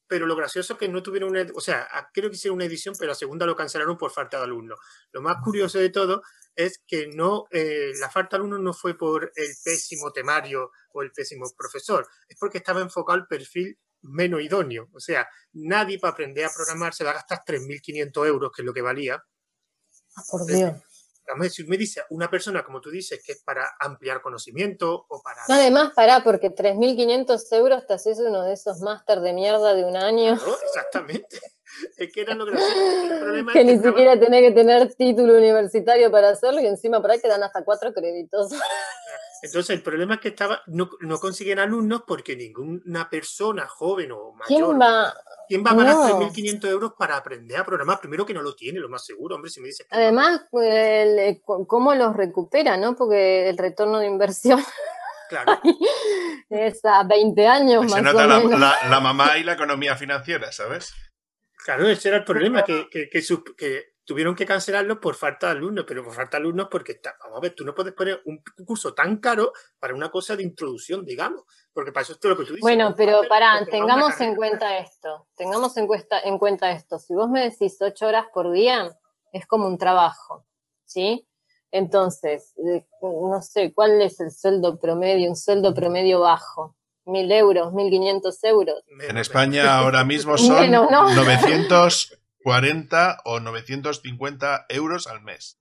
pero 0.07 0.27
lo 0.27 0.37
gracioso 0.37 0.75
es 0.75 0.79
que 0.79 0.89
no 0.89 1.03
tuvieron 1.03 1.31
una, 1.31 1.47
o 1.55 1.61
sea, 1.61 1.89
creo 2.13 2.31
que 2.31 2.37
hicieron 2.37 2.57
una 2.57 2.65
edición, 2.65 2.95
pero 2.99 3.11
la 3.11 3.15
segunda 3.15 3.47
lo 3.47 3.57
cancelaron 3.57 3.97
por 3.97 4.11
falta 4.11 4.39
de 4.39 4.45
alumnos. 4.45 4.79
Lo 5.13 5.23
más 5.23 5.37
curioso 5.43 5.79
de 5.79 5.91
todo 5.91 6.23
es 6.55 6.83
que 6.87 7.09
no, 7.09 7.47
eh, 7.51 7.93
la 7.99 8.11
falta 8.11 8.37
de 8.37 8.43
alumnos 8.43 8.61
no 8.61 8.73
fue 8.75 8.97
por 8.97 9.33
el 9.35 9.51
pésimo 9.65 10.13
temario 10.13 10.71
o 10.93 11.03
el 11.03 11.13
pésimo 11.13 11.47
profesor, 11.57 12.07
es 12.29 12.37
porque 12.39 12.59
estaba 12.59 12.81
enfocado 12.81 13.19
al 13.21 13.27
perfil 13.27 13.79
menos 14.03 14.43
idóneo. 14.43 14.89
O 14.93 15.01
sea, 15.01 15.27
nadie 15.53 15.99
para 15.99 16.13
aprender 16.13 16.45
a 16.45 16.53
programar 16.55 16.95
se 16.95 17.05
va 17.05 17.11
a 17.11 17.15
gastar 17.15 17.41
3.500 17.47 18.27
euros, 18.27 18.53
que 18.55 18.63
es 18.63 18.67
lo 18.67 18.75
que 18.75 18.83
valía. 18.83 19.25
Ah, 20.17 20.23
por 20.31 20.47
Dios 20.47 20.75
si 21.51 21.65
me 21.65 21.77
dice 21.77 22.03
una 22.11 22.31
persona, 22.31 22.65
como 22.65 22.81
tú 22.81 22.91
dices, 22.91 23.23
que 23.25 23.33
es 23.33 23.43
para 23.43 23.73
ampliar 23.79 24.21
conocimiento 24.21 25.07
o 25.09 25.23
para... 25.23 25.43
además, 25.49 25.93
para 25.95 26.23
porque 26.23 26.51
3.500 26.51 27.57
euros 27.57 27.87
te 27.87 27.95
haces 27.95 28.19
uno 28.19 28.43
de 28.43 28.53
esos 28.53 28.81
máster 28.81 29.21
de 29.21 29.33
mierda 29.33 29.75
de 29.75 29.85
un 29.85 29.97
año. 29.97 30.39
exactamente. 30.63 31.41
Es 31.97 32.13
que 32.13 32.21
era 32.21 32.35
lo 32.35 32.47
gracioso. 32.47 33.13
El 33.13 33.19
problema 33.19 33.53
que, 33.53 33.65
ni 33.65 33.79
siquiera 33.79 34.19
tenés 34.19 34.43
que 34.43 34.53
tener 34.53 34.95
título 34.95 35.37
universitario 35.37 36.09
para 36.11 36.29
hacerlo 36.29 36.61
y 36.61 36.67
encima 36.67 37.01
por 37.01 37.11
ahí 37.11 37.19
te 37.19 37.27
dan 37.27 37.43
hasta 37.43 37.65
cuatro 37.65 37.93
créditos. 37.93 38.51
Entonces, 39.45 39.77
el 39.77 39.83
problema 39.83 40.15
es 40.15 40.21
que 40.21 40.29
estaba, 40.29 40.63
no, 40.69 40.89
no 41.01 41.19
consiguen 41.19 41.59
alumnos 41.59 42.05
porque 42.07 42.35
ninguna 42.35 43.11
persona 43.11 43.67
joven 43.69 44.11
o 44.13 44.33
mayor. 44.33 44.47
¿Quién 44.47 44.81
va? 44.81 45.15
¿Quién 45.47 45.63
va 45.63 45.73
a 45.73 45.77
pagar 45.77 45.97
3.500 45.97 46.69
euros 46.71 46.93
para 46.99 47.19
aprender 47.19 47.59
a 47.59 47.65
programar? 47.65 48.01
Primero 48.01 48.25
que 48.25 48.33
no 48.33 48.41
lo 48.41 48.55
tiene, 48.55 48.81
lo 48.81 48.89
más 48.89 49.05
seguro, 49.05 49.35
hombre, 49.35 49.51
si 49.51 49.61
me 49.61 49.67
dices. 49.67 49.87
Además, 49.91 50.47
pues, 50.51 50.73
eh, 50.73 51.43
¿cómo 51.45 51.95
los 51.95 52.17
recupera, 52.17 52.79
no? 52.79 52.97
Porque 52.97 53.51
el 53.51 53.59
retorno 53.59 53.99
de 53.99 54.07
inversión. 54.07 54.65
Claro. 55.27 55.59
es 56.51 56.85
a 56.85 57.03
20 57.03 57.47
años 57.47 57.79
pues 57.79 57.91
más 57.93 58.01
se 58.01 58.03
nota 58.03 58.59
La, 58.59 58.77
la, 58.91 59.01
mamá 59.01 59.39
y 59.39 59.43
la 59.43 59.55
economía 59.55 59.97
financiera, 59.97 60.53
¿sabes? 60.53 60.95
Claro, 61.65 61.89
ese 61.89 62.09
era 62.09 62.19
el 62.19 62.25
problema, 62.25 62.63
que, 62.63 62.89
que, 62.91 63.09
que, 63.09 63.23
que 63.57 63.94
tuvieron 64.05 64.35
que 64.35 64.47
cancelarlo 64.47 65.01
por 65.01 65.15
falta 65.15 65.47
de 65.47 65.53
alumnos, 65.53 65.85
pero 65.87 66.05
por 66.05 66.15
falta 66.15 66.37
de 66.37 66.43
alumnos 66.43 66.69
porque 66.71 66.93
está, 66.93 67.17
vamos 67.23 67.39
a 67.39 67.41
ver, 67.41 67.55
tú 67.55 67.65
no 67.65 67.75
puedes 67.75 67.95
poner 67.95 68.21
un 68.27 68.43
curso 68.65 68.95
tan 68.95 69.17
caro 69.19 69.53
para 69.79 69.95
una 69.95 70.11
cosa 70.11 70.37
de 70.37 70.43
introducción, 70.43 71.05
digamos, 71.05 71.45
porque 71.73 71.93
para 71.93 72.03
eso 72.03 72.13
es 72.13 72.21
todo 72.21 72.33
lo 72.33 72.39
que 72.39 72.45
tú 72.45 72.51
dices. 72.51 72.63
Bueno, 72.63 72.95
pero 72.97 73.23
para, 73.29 73.65
tengamos 73.67 74.21
en 74.21 74.37
cuenta 74.37 74.79
esto, 74.79 75.27
tengamos 75.37 75.77
en 75.77 75.87
cuenta, 75.87 76.21
en 76.21 76.39
cuenta 76.39 76.71
esto, 76.71 76.99
si 76.99 77.15
vos 77.15 77.29
me 77.29 77.43
decís 77.43 77.77
ocho 77.81 78.07
horas 78.07 78.27
por 78.33 78.53
día, 78.53 78.97
es 79.33 79.47
como 79.47 79.67
un 79.67 79.79
trabajo, 79.79 80.47
¿sí? 80.85 81.27
Entonces, 81.71 82.55
no 83.03 83.43
sé, 83.43 83.73
¿cuál 83.75 84.01
es 84.01 84.21
el 84.21 84.31
sueldo 84.31 84.79
promedio? 84.79 85.29
Un 85.29 85.37
sueldo 85.37 85.75
promedio 85.75 86.21
bajo. 86.21 86.77
Mil 87.07 87.31
euros, 87.33 87.73
mil 87.75 87.91
quinientos 87.91 88.43
euros. 88.45 88.83
En 89.01 89.19
España 89.19 89.77
ahora 89.77 90.05
mismo 90.05 90.39
son 90.39 90.71
900 90.71 92.19
40 92.45 93.23
o 93.25 93.41
950 93.41 94.67
euros 94.69 95.07
al 95.07 95.23
mes. 95.23 95.59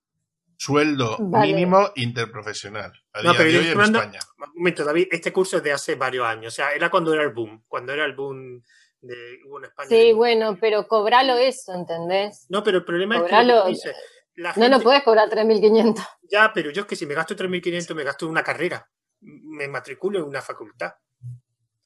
Sueldo 0.57 1.18
mínimo 1.18 1.91
interprofesional. 1.95 2.91
A 3.14 3.22
no, 3.22 3.34
pero 3.38 3.49
de 3.49 3.60
hoy 3.60 3.68
en 3.69 3.80
España. 3.80 4.19
Un 4.38 4.53
momento, 4.55 4.84
David, 4.84 5.07
este 5.10 5.31
curso 5.31 5.57
es 5.57 5.64
de 5.64 5.72
hace 5.72 5.95
varios 5.95 6.26
años. 6.26 6.53
O 6.53 6.55
sea, 6.55 6.73
era 6.73 6.91
cuando 6.91 7.14
era 7.14 7.23
el 7.23 7.31
boom. 7.31 7.64
Cuando 7.69 7.93
era 7.93 8.03
el 8.03 8.14
boom 8.14 8.61
de 8.99 9.15
hubo 9.45 9.60
en 9.60 9.65
España. 9.65 9.88
Sí, 9.88 10.11
bueno, 10.11 10.57
pero 10.60 10.85
cobralo 10.85 11.38
eso, 11.38 11.73
¿entendés? 11.73 12.47
No, 12.49 12.64
pero 12.64 12.80
el 12.80 12.84
problema 12.85 13.15
es 13.15 13.23
que. 13.23 14.60
no 14.60 14.68
lo 14.68 14.81
puedes 14.81 15.03
cobrar 15.03 15.30
3.500. 15.30 16.05
Ya, 16.30 16.51
pero 16.53 16.69
yo 16.72 16.81
es 16.81 16.88
que 16.88 16.97
si 16.97 17.05
me 17.05 17.14
gasto 17.14 17.34
3.500, 17.34 17.95
me 17.95 18.03
gasto 18.03 18.26
en 18.26 18.31
una 18.31 18.43
carrera. 18.43 18.89
Me 19.22 19.69
matriculo 19.69 20.19
en 20.19 20.26
una 20.26 20.41
facultad 20.41 20.91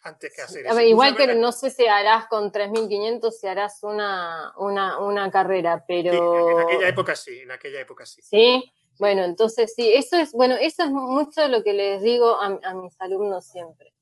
antes 0.07 0.33
que 0.33 0.41
hacer 0.41 0.65
eso. 0.65 0.79
igual 0.81 1.15
que 1.15 1.35
no 1.35 1.51
sé 1.51 1.69
si 1.69 1.85
harás 1.85 2.27
con 2.27 2.51
3.500, 2.51 3.31
si 3.31 3.47
harás 3.47 3.83
una, 3.83 4.53
una, 4.57 4.99
una 4.99 5.29
carrera, 5.31 5.83
pero... 5.87 6.59
en 6.59 6.67
aquella 6.67 6.87
época 6.89 7.15
sí, 7.15 7.39
en 7.39 7.51
aquella 7.51 7.81
época 7.81 8.05
sí. 8.05 8.21
Sí, 8.21 8.71
bueno, 8.99 9.23
entonces 9.23 9.73
sí, 9.75 9.93
eso 9.93 10.17
es, 10.17 10.31
bueno, 10.31 10.55
eso 10.55 10.83
es 10.83 10.89
mucho 10.89 11.47
lo 11.47 11.63
que 11.63 11.73
les 11.73 12.01
digo 12.01 12.41
a, 12.41 12.59
a 12.63 12.73
mis 12.73 12.99
alumnos 12.99 13.45
siempre. 13.45 13.93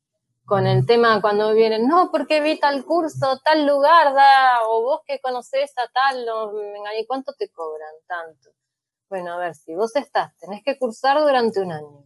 Con 0.46 0.68
el 0.68 0.86
tema 0.86 1.22
cuando 1.22 1.54
vienen, 1.54 1.88
no, 1.88 2.12
porque 2.12 2.40
vi 2.40 2.60
tal 2.60 2.86
curso, 2.86 3.40
tal 3.44 3.66
lugar, 3.66 4.14
da, 4.14 4.68
o 4.68 4.84
vos 4.84 5.02
que 5.06 5.20
conocés 5.20 5.74
a 5.78 5.88
tal, 5.88 6.24
no, 6.24 6.52
¿y 7.00 7.06
cuánto 7.08 7.34
te 7.34 7.50
cobran? 7.50 7.94
Tanto. 8.06 8.52
Bueno, 9.10 9.34
a 9.34 9.38
ver, 9.38 9.56
si 9.56 9.74
vos 9.74 9.96
estás, 9.96 10.38
tenés 10.38 10.64
que 10.64 10.78
cursar 10.78 11.20
durante 11.20 11.60
un 11.62 11.72
año 11.72 12.06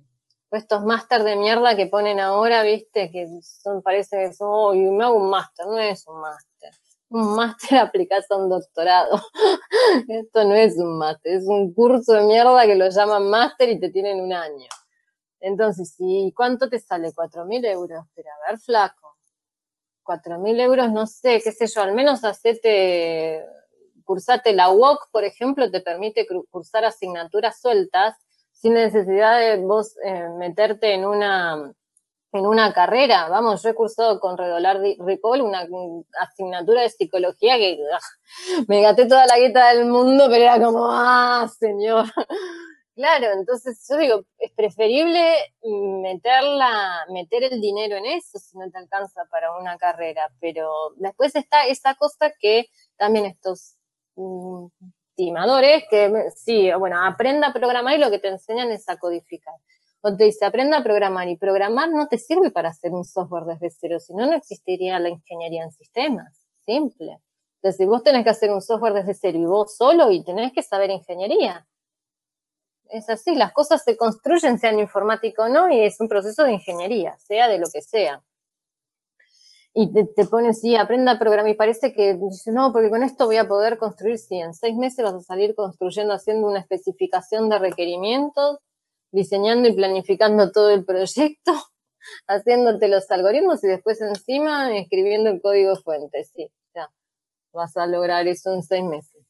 estos 0.51 0.83
máster 0.83 1.23
de 1.23 1.35
mierda 1.35 1.75
que 1.75 1.87
ponen 1.87 2.19
ahora, 2.19 2.63
viste, 2.63 3.11
que 3.11 3.27
son, 3.41 3.81
parece 3.81 4.17
que 4.17 4.33
son, 4.33 4.47
oh, 4.51 4.73
me 4.73 5.03
hago 5.03 5.15
un 5.15 5.29
máster, 5.29 5.67
no 5.67 5.77
es 5.77 6.07
un 6.07 6.19
máster. 6.19 6.71
Un 7.09 7.35
máster 7.35 7.77
aplicás 7.79 8.29
a 8.31 8.37
un 8.37 8.49
doctorado. 8.49 9.21
Esto 10.07 10.43
no 10.45 10.55
es 10.55 10.77
un 10.77 10.97
máster, 10.97 11.35
es 11.35 11.45
un 11.45 11.73
curso 11.73 12.13
de 12.13 12.23
mierda 12.23 12.65
que 12.65 12.75
lo 12.75 12.89
llaman 12.89 13.29
máster 13.29 13.69
y 13.69 13.79
te 13.79 13.89
tienen 13.89 14.21
un 14.21 14.33
año. 14.33 14.67
Entonces, 15.39 15.95
¿y 15.99 16.33
cuánto 16.35 16.69
te 16.69 16.79
sale? 16.79 17.13
¿Cuatro 17.13 17.45
mil 17.45 17.63
euros? 17.65 18.05
Pero 18.13 18.29
a 18.29 18.51
ver, 18.51 18.59
flaco. 18.59 19.17
Cuatro 20.03 20.39
mil 20.39 20.59
euros, 20.59 20.91
no 20.91 21.05
sé, 21.05 21.39
qué 21.41 21.51
sé 21.51 21.67
yo, 21.67 21.81
al 21.81 21.93
menos 21.93 22.23
hacete, 22.23 23.45
cursate 24.03 24.53
la 24.53 24.71
UOC, 24.71 25.11
por 25.11 25.23
ejemplo, 25.23 25.69
te 25.69 25.81
permite 25.81 26.25
cursar 26.49 26.83
asignaturas 26.83 27.61
sueltas 27.61 28.15
sin 28.61 28.73
necesidad 28.73 29.39
de 29.39 29.57
vos 29.57 29.95
eh, 30.03 30.29
meterte 30.37 30.93
en 30.93 31.05
una 31.05 31.73
en 32.31 32.45
una 32.45 32.73
carrera. 32.73 33.27
Vamos, 33.27 33.63
yo 33.63 33.69
he 33.69 33.73
cursado 33.73 34.19
con 34.19 34.37
Redolar 34.37 34.79
Recall 34.99 35.41
una 35.41 35.67
asignatura 36.19 36.81
de 36.81 36.89
psicología 36.89 37.57
que 37.57 37.79
ah, 37.91 37.99
me 38.67 38.81
gasté 38.81 39.07
toda 39.07 39.25
la 39.25 39.39
guita 39.39 39.73
del 39.73 39.85
mundo, 39.85 40.27
pero 40.29 40.43
era 40.43 40.63
como, 40.63 40.87
ah, 40.89 41.47
señor. 41.59 42.05
Claro, 42.95 43.27
entonces 43.31 43.81
yo 43.89 43.95
digo, 43.95 44.25
es 44.39 44.51
preferible 44.51 45.33
meterla, 45.63 47.05
meter 47.09 47.43
el 47.45 47.61
dinero 47.61 47.95
en 47.95 48.05
eso 48.05 48.37
si 48.39 48.57
no 48.57 48.69
te 48.69 48.77
alcanza 48.77 49.23
para 49.31 49.57
una 49.57 49.77
carrera, 49.77 50.27
pero 50.41 50.69
después 50.97 51.33
está 51.37 51.65
esa 51.65 51.95
cosa 51.95 52.33
que 52.37 52.65
también 52.97 53.23
estos 53.25 53.77
mm, 55.23 55.25
timadores 55.25 55.83
que 55.89 56.29
sí, 56.35 56.69
bueno, 56.77 57.03
aprenda 57.05 57.47
a 57.47 57.53
programar 57.53 57.95
y 57.97 57.99
lo 57.99 58.09
que 58.09 58.19
te 58.19 58.29
enseñan 58.29 58.71
es 58.71 58.87
a 58.89 58.97
codificar. 58.97 59.55
O 60.01 60.15
te 60.15 60.25
dice, 60.25 60.45
aprenda 60.45 60.77
a 60.77 60.83
programar 60.83 61.27
y 61.27 61.37
programar 61.37 61.89
no 61.89 62.07
te 62.07 62.17
sirve 62.17 62.51
para 62.51 62.69
hacer 62.69 62.91
un 62.91 63.03
software 63.03 63.43
desde 63.45 63.69
cero, 63.69 63.99
si 63.99 64.13
no, 64.13 64.25
no 64.25 64.33
existiría 64.33 64.99
la 64.99 65.09
ingeniería 65.09 65.63
en 65.63 65.71
sistemas. 65.71 66.45
Simple. 66.65 67.19
Entonces, 67.55 67.77
si 67.77 67.85
vos 67.85 68.03
tenés 68.03 68.23
que 68.23 68.29
hacer 68.29 68.51
un 68.51 68.61
software 68.61 68.93
desde 68.93 69.13
cero 69.13 69.37
y 69.37 69.45
vos 69.45 69.75
solo 69.75 70.11
y 70.11 70.23
tenés 70.23 70.53
que 70.53 70.63
saber 70.63 70.89
ingeniería. 70.89 71.67
Es 72.89 73.09
así, 73.09 73.35
las 73.35 73.51
cosas 73.51 73.83
se 73.83 73.97
construyen, 73.97 74.57
sean 74.57 74.79
informático 74.79 75.43
o 75.43 75.49
no, 75.49 75.69
y 75.69 75.81
es 75.81 75.99
un 75.99 76.07
proceso 76.07 76.43
de 76.43 76.53
ingeniería, 76.53 77.17
sea 77.19 77.47
de 77.47 77.59
lo 77.59 77.67
que 77.71 77.81
sea. 77.81 78.23
Y 79.73 79.93
te, 79.93 80.05
te 80.05 80.25
pones, 80.25 80.61
sí, 80.61 80.75
aprenda 80.75 81.13
a 81.13 81.19
programar, 81.19 81.51
y 81.51 81.55
parece 81.55 81.93
que, 81.93 82.17
no, 82.47 82.73
porque 82.73 82.89
con 82.89 83.03
esto 83.03 83.25
voy 83.27 83.37
a 83.37 83.47
poder 83.47 83.77
construir, 83.77 84.17
sí, 84.17 84.39
en 84.39 84.53
seis 84.53 84.75
meses 84.75 85.05
vas 85.05 85.13
a 85.13 85.21
salir 85.21 85.53
construyendo, 85.53 86.13
haciendo 86.13 86.47
una 86.47 86.59
especificación 86.59 87.49
de 87.49 87.59
requerimientos, 87.59 88.59
diseñando 89.11 89.69
y 89.69 89.73
planificando 89.73 90.51
todo 90.51 90.69
el 90.71 90.85
proyecto, 90.85 91.53
haciéndote 92.27 92.87
los 92.87 93.09
algoritmos 93.11 93.63
y 93.63 93.67
después 93.67 94.01
encima 94.01 94.75
escribiendo 94.75 95.29
el 95.29 95.41
código 95.41 95.75
fuente. 95.75 96.23
Sí, 96.23 96.51
ya 96.73 96.89
vas 97.53 97.75
a 97.77 97.87
lograr 97.87 98.27
eso 98.27 98.53
en 98.53 98.63
seis 98.63 98.83
meses. 98.83 99.23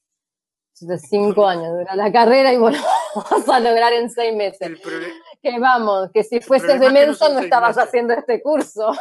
cinco 1.09 1.47
años 1.47 1.77
dura 1.77 1.95
la 1.95 2.11
carrera 2.11 2.53
y 2.53 2.57
bueno, 2.57 2.79
vas 3.15 3.49
a 3.49 3.59
lograr 3.59 3.93
en 3.93 4.09
seis 4.09 4.35
meses. 4.35 4.79
Que 5.41 5.59
vamos, 5.59 6.09
que 6.13 6.23
si 6.23 6.41
fueses 6.41 6.79
de 6.79 6.89
mensa 6.89 7.29
no 7.29 7.39
estabas 7.39 7.77
haciendo 7.77 8.13
este 8.13 8.41
curso. 8.41 8.91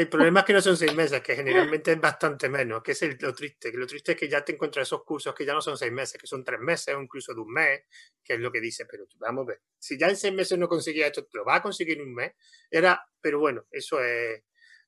El 0.00 0.08
problema 0.08 0.40
es 0.40 0.46
que 0.46 0.54
no 0.54 0.62
son 0.62 0.78
seis 0.78 0.94
meses, 0.94 1.20
que 1.20 1.36
generalmente 1.36 1.92
es 1.92 2.00
bastante 2.00 2.48
menos, 2.48 2.82
que 2.82 2.92
es 2.92 3.22
lo 3.22 3.34
triste. 3.34 3.70
Que 3.70 3.76
lo 3.76 3.86
triste 3.86 4.12
es 4.12 4.18
que 4.18 4.30
ya 4.30 4.42
te 4.42 4.52
encuentras 4.52 4.88
esos 4.88 5.04
cursos 5.04 5.34
que 5.34 5.44
ya 5.44 5.52
no 5.52 5.60
son 5.60 5.76
seis 5.76 5.92
meses, 5.92 6.18
que 6.18 6.26
son 6.26 6.42
tres 6.42 6.58
meses 6.58 6.94
o 6.94 7.02
incluso 7.02 7.34
de 7.34 7.40
un 7.40 7.52
mes, 7.52 7.82
que 8.24 8.32
es 8.32 8.40
lo 8.40 8.50
que 8.50 8.62
dice, 8.62 8.86
pero 8.86 9.04
vamos 9.18 9.42
a 9.42 9.48
ver. 9.48 9.60
Si 9.78 9.98
ya 9.98 10.08
en 10.08 10.16
seis 10.16 10.32
meses 10.32 10.58
no 10.58 10.68
conseguía 10.68 11.06
esto, 11.06 11.26
lo 11.34 11.44
va 11.44 11.56
a 11.56 11.62
conseguir 11.62 11.98
en 11.98 12.08
un 12.08 12.14
mes. 12.14 12.32
Era, 12.70 12.98
pero 13.20 13.40
bueno, 13.40 13.66
eso 13.70 14.02
es. 14.02 14.42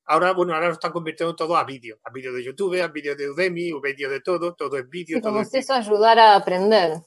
Ahora, 0.06 0.32
bueno, 0.32 0.54
ahora 0.54 0.68
lo 0.68 0.72
están 0.72 0.92
convirtiendo 0.92 1.36
todo 1.36 1.58
a 1.58 1.64
vídeo, 1.64 2.00
a 2.04 2.10
vídeo 2.10 2.32
de 2.32 2.42
YouTube, 2.42 2.80
a 2.80 2.88
vídeo 2.88 3.14
de 3.14 3.28
Udemy, 3.28 3.70
o 3.72 3.82
vídeo 3.82 4.08
de 4.08 4.22
todo, 4.22 4.54
todo 4.54 4.78
es 4.78 4.88
vídeo. 4.88 5.20
como 5.20 5.42
es 5.42 5.50
si 5.50 5.58
eso 5.58 5.74
ayudar 5.74 6.18
a 6.18 6.36
aprender 6.36 7.02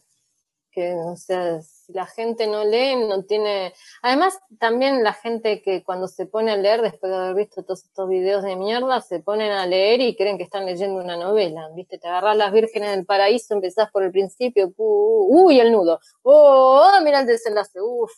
que, 0.72 0.94
o 0.94 1.16
sea, 1.16 1.60
si 1.86 1.94
la 1.94 2.06
gente 2.06 2.48
no 2.48 2.64
lee, 2.64 2.96
no 2.96 3.24
tiene... 3.24 3.74
Además, 4.02 4.40
también 4.60 5.04
la 5.04 5.14
gente 5.14 5.62
que 5.62 5.84
cuando 5.84 6.08
se 6.08 6.26
pone 6.26 6.52
a 6.52 6.58
leer, 6.58 6.82
después 6.82 7.12
de 7.12 7.18
haber 7.18 7.36
visto 7.36 7.64
todos 7.64 7.84
estos 7.84 8.10
videos 8.10 8.44
de 8.44 8.56
mierda, 8.56 9.02
se 9.02 9.20
ponen 9.20 9.52
a 9.52 9.68
leer 9.68 10.02
y 10.02 10.16
creen 10.16 10.38
que 10.38 10.44
están 10.44 10.66
leyendo 10.66 11.02
una 11.02 11.16
novela, 11.16 11.70
¿viste? 11.76 12.00
Te 12.00 12.08
agarras 12.08 12.38
las 12.38 12.52
vírgenes 12.52 12.96
del 12.96 13.06
paraíso, 13.06 13.54
empezás 13.54 13.92
por 13.92 14.04
el 14.04 14.12
principio, 14.12 14.74
uy, 14.78 15.60
el 15.60 15.72
nudo, 15.72 16.00
oh, 16.24 16.92
mira 17.04 17.20
el 17.20 17.28
desenlace, 17.28 17.80
uff. 17.82 18.12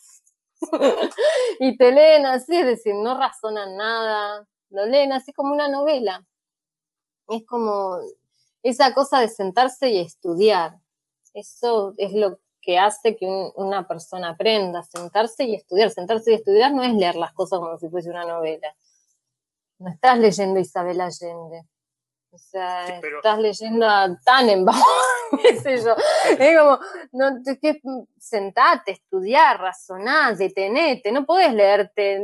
y 1.60 1.76
te 1.76 1.92
leen 1.92 2.26
así, 2.26 2.56
es 2.56 2.66
decir, 2.66 2.94
no 2.94 3.18
razonan 3.18 3.76
nada, 3.76 4.46
lo 4.70 4.86
leen 4.86 5.12
así 5.12 5.32
como 5.32 5.52
una 5.52 5.68
novela. 5.68 6.24
Es 7.28 7.44
como 7.44 7.98
esa 8.62 8.94
cosa 8.94 9.20
de 9.20 9.28
sentarse 9.28 9.90
y 9.90 10.00
estudiar. 10.00 10.78
Eso 11.34 11.94
es 11.98 12.12
lo 12.14 12.40
que 12.68 12.78
hace 12.78 13.16
que 13.16 13.24
una 13.54 13.88
persona 13.88 14.28
aprenda, 14.28 14.82
sentarse 14.82 15.44
y 15.44 15.54
estudiar. 15.54 15.88
Sentarse 15.90 16.32
y 16.32 16.34
estudiar 16.34 16.70
no 16.70 16.82
es 16.82 16.92
leer 16.92 17.14
las 17.14 17.32
cosas 17.32 17.60
como 17.60 17.78
si 17.78 17.88
fuese 17.88 18.10
una 18.10 18.26
novela. 18.26 18.76
No 19.78 19.88
estás 19.88 20.18
leyendo 20.18 20.60
Isabel 20.60 21.00
Allende. 21.00 21.62
O 22.30 22.36
sea, 22.36 22.84
estás 22.98 23.38
leyendo 23.38 23.86
a 23.86 24.14
Tannenbaum, 24.22 24.82
qué 25.42 25.56
sé 25.56 25.78
yo. 25.82 25.96
Es 26.38 26.58
como, 26.58 26.78
no, 27.12 27.42
que 27.58 27.80
sentate, 28.18 28.92
estudiar, 28.92 29.58
razonar, 29.58 30.36
detenete. 30.36 31.10
No 31.10 31.24
puedes 31.24 31.54
leerte 31.54 32.20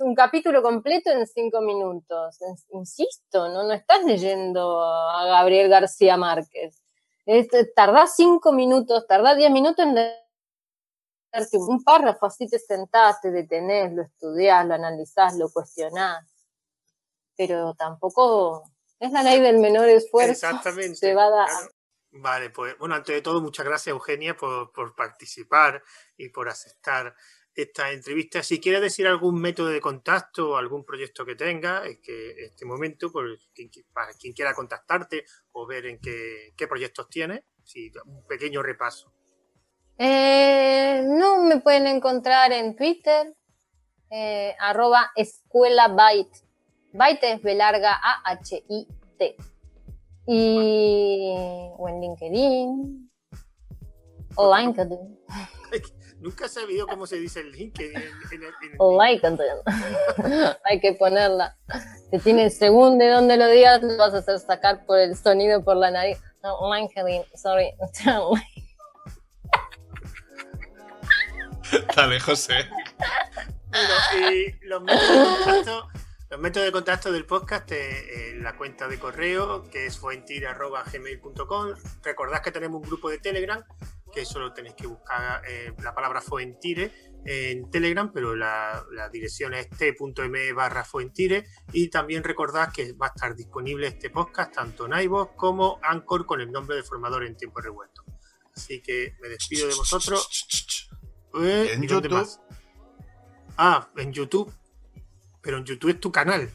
un 0.00 0.14
capítulo 0.16 0.64
completo 0.64 1.12
en 1.12 1.28
cinco 1.28 1.60
minutos. 1.60 2.40
Insisto, 2.72 3.48
no, 3.48 3.62
no 3.62 3.72
estás 3.72 4.04
leyendo 4.04 4.82
a 4.82 5.26
Gabriel 5.26 5.68
García 5.68 6.16
Márquez. 6.16 6.82
Este, 7.26 7.66
tardás 7.66 8.16
cinco 8.16 8.52
minutos, 8.52 9.06
tardás 9.06 9.36
diez 9.36 9.50
minutos 9.50 9.84
en 9.84 9.94
leerte 9.94 11.58
un 11.58 11.82
párrafo, 11.82 12.26
así 12.26 12.48
te 12.48 12.58
sentás, 12.58 13.20
te 13.20 13.30
detenés, 13.30 13.92
lo 13.92 14.02
estudiás, 14.02 14.66
lo 14.66 14.74
analizás, 14.74 15.36
lo 15.36 15.50
cuestionás. 15.50 16.26
Pero 17.36 17.74
tampoco 17.74 18.70
es 18.98 19.12
la 19.12 19.22
ley 19.22 19.40
del 19.40 19.58
menor 19.58 19.88
esfuerzo. 19.88 20.32
Exactamente. 20.32 20.96
Se 20.96 21.14
va 21.14 21.26
a 21.26 21.46
Vale, 22.12 22.50
pues 22.50 22.76
bueno, 22.76 22.96
ante 22.96 23.22
todo, 23.22 23.40
muchas 23.40 23.64
gracias 23.64 23.92
Eugenia 23.92 24.36
por, 24.36 24.72
por 24.72 24.96
participar 24.96 25.80
y 26.16 26.28
por 26.30 26.48
aceptar 26.48 27.14
esta 27.62 27.90
entrevista. 27.92 28.42
Si 28.42 28.60
quieres 28.60 28.80
decir 28.80 29.06
algún 29.06 29.40
método 29.40 29.68
de 29.68 29.80
contacto 29.80 30.50
o 30.50 30.56
algún 30.56 30.84
proyecto 30.84 31.24
que 31.24 31.34
tenga, 31.34 31.86
es 31.86 31.98
que 32.00 32.44
este 32.44 32.64
momento, 32.64 33.10
por 33.10 33.26
para 33.92 34.12
quien 34.14 34.32
quiera 34.32 34.54
contactarte 34.54 35.24
o 35.52 35.66
ver 35.66 35.86
en 35.86 36.00
qué, 36.00 36.66
proyectos 36.68 37.08
tienes, 37.08 37.42
si, 37.64 37.90
un 38.04 38.26
pequeño 38.26 38.62
repaso. 38.62 39.12
Eh, 39.98 41.02
no, 41.04 41.42
me 41.44 41.60
pueden 41.60 41.86
encontrar 41.86 42.52
en 42.52 42.74
Twitter, 42.74 43.34
eh, 44.10 44.54
arroba 44.58 45.10
escuela 45.14 45.88
byte. 45.88 46.38
Byte 46.92 47.34
es 47.34 47.42
B 47.42 47.54
larga 47.54 47.92
A 47.94 48.22
H 48.24 48.64
I 48.68 48.86
T. 49.18 49.36
Y 50.26 51.32
o 51.76 51.88
en 51.88 52.00
LinkedIn 52.00 53.10
o 54.36 54.56
LinkedIn. 54.56 55.18
Nunca 56.20 56.46
he 56.46 56.48
sabido 56.48 56.86
cómo 56.86 57.06
se 57.06 57.16
dice 57.16 57.40
el 57.40 57.50
LinkedIn. 57.52 57.96
En, 57.96 58.42
Hay 60.64 60.80
que 60.80 60.92
ponerla. 60.92 61.56
Si 62.10 62.18
tiene 62.18 62.50
según 62.50 62.98
de 62.98 63.08
dónde 63.08 63.38
lo 63.38 63.48
digas, 63.48 63.82
lo 63.82 63.96
vas 63.96 64.12
a 64.12 64.18
hacer 64.18 64.38
sacar 64.38 64.84
por 64.84 64.98
el 64.98 65.16
sonido 65.16 65.64
por 65.64 65.76
la 65.76 65.90
nariz. 65.90 66.18
No, 66.42 66.74
LinkedIn, 66.74 67.22
sorry. 67.34 67.72
Dale, 71.96 72.20
José. 72.20 72.68
Bueno, 73.70 73.94
y 74.30 74.52
los 74.66 74.82
métodos 74.82 75.08
de 75.08 75.44
contacto, 75.44 75.88
los 76.28 76.40
métodos 76.40 76.66
de 76.66 76.72
contacto 76.72 77.12
del 77.12 77.24
podcast, 77.24 77.70
eh, 77.72 78.34
la 78.36 78.56
cuenta 78.56 78.88
de 78.88 78.98
correo, 78.98 79.70
que 79.70 79.86
es 79.86 79.96
fuentira.gmail.com. 79.98 81.74
Recordad 82.02 82.42
que 82.42 82.50
tenemos 82.50 82.82
un 82.82 82.88
grupo 82.88 83.08
de 83.08 83.18
Telegram 83.18 83.64
que 84.10 84.24
solo 84.24 84.52
tenéis 84.52 84.74
que 84.74 84.86
buscar 84.86 85.42
eh, 85.46 85.72
la 85.82 85.94
palabra 85.94 86.20
Fuentire 86.20 86.92
en 87.24 87.70
Telegram, 87.70 88.10
pero 88.12 88.34
la, 88.34 88.84
dirección 89.12 89.54
es 89.54 89.68
t.me 89.70 90.52
barra 90.52 90.84
Fuentire 90.84 91.46
y 91.72 91.88
también 91.88 92.24
recordad 92.24 92.72
que 92.72 92.92
va 92.92 93.06
a 93.06 93.12
estar 93.14 93.34
disponible 93.34 93.88
este 93.88 94.10
podcast 94.10 94.54
tanto 94.54 94.86
en 94.86 95.00
iVoox 95.02 95.32
como 95.36 95.78
Anchor 95.82 96.26
con 96.26 96.40
el 96.40 96.50
nombre 96.50 96.76
de 96.76 96.82
formador 96.82 97.24
en 97.24 97.36
tiempo 97.36 97.60
revuelto. 97.60 98.04
Así 98.54 98.80
que 98.80 99.14
me 99.20 99.28
despido 99.28 99.68
de 99.68 99.74
vosotros. 99.74 100.88
Eh, 101.40 101.70
¿En 101.72 101.82
YouTube? 101.82 102.26
Ah, 103.56 103.88
en 103.96 104.12
YouTube. 104.12 104.52
Pero 105.42 105.58
en 105.58 105.64
YouTube 105.64 105.90
es 105.90 106.00
tu 106.00 106.10
canal. 106.10 106.50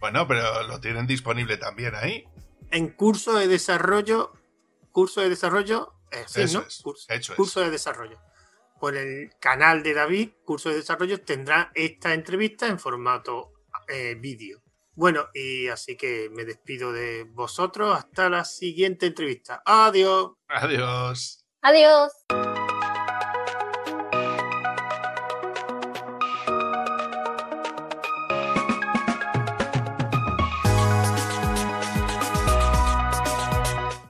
Bueno, 0.00 0.28
pero 0.28 0.62
lo 0.64 0.80
tienen 0.80 1.06
disponible 1.06 1.56
también 1.56 1.94
ahí. 1.94 2.24
En 2.70 2.88
curso 2.88 3.34
de 3.34 3.48
desarrollo, 3.48 4.32
curso 4.92 5.20
de 5.20 5.30
desarrollo 5.30 5.97
eso 6.10 6.64
curso, 7.36 7.60
de 7.60 7.70
desarrollo. 7.70 8.18
Por 8.80 8.96
el 8.96 9.30
canal 9.40 9.82
de 9.82 9.94
David, 9.94 10.30
curso 10.44 10.68
de 10.68 10.76
desarrollo, 10.76 11.20
tendrá 11.22 11.72
esta 11.74 12.14
entrevista 12.14 12.66
en 12.66 12.78
formato 12.78 13.52
eh, 13.88 14.14
vídeo. 14.14 14.62
Bueno, 14.94 15.28
y 15.32 15.68
así 15.68 15.96
que 15.96 16.28
me 16.30 16.44
despido 16.44 16.92
de 16.92 17.24
vosotros 17.24 17.96
hasta 17.96 18.28
la 18.28 18.44
siguiente 18.44 19.06
entrevista. 19.06 19.62
Adiós. 19.64 20.32
Adiós. 20.48 21.44
Adiós. 21.62 22.12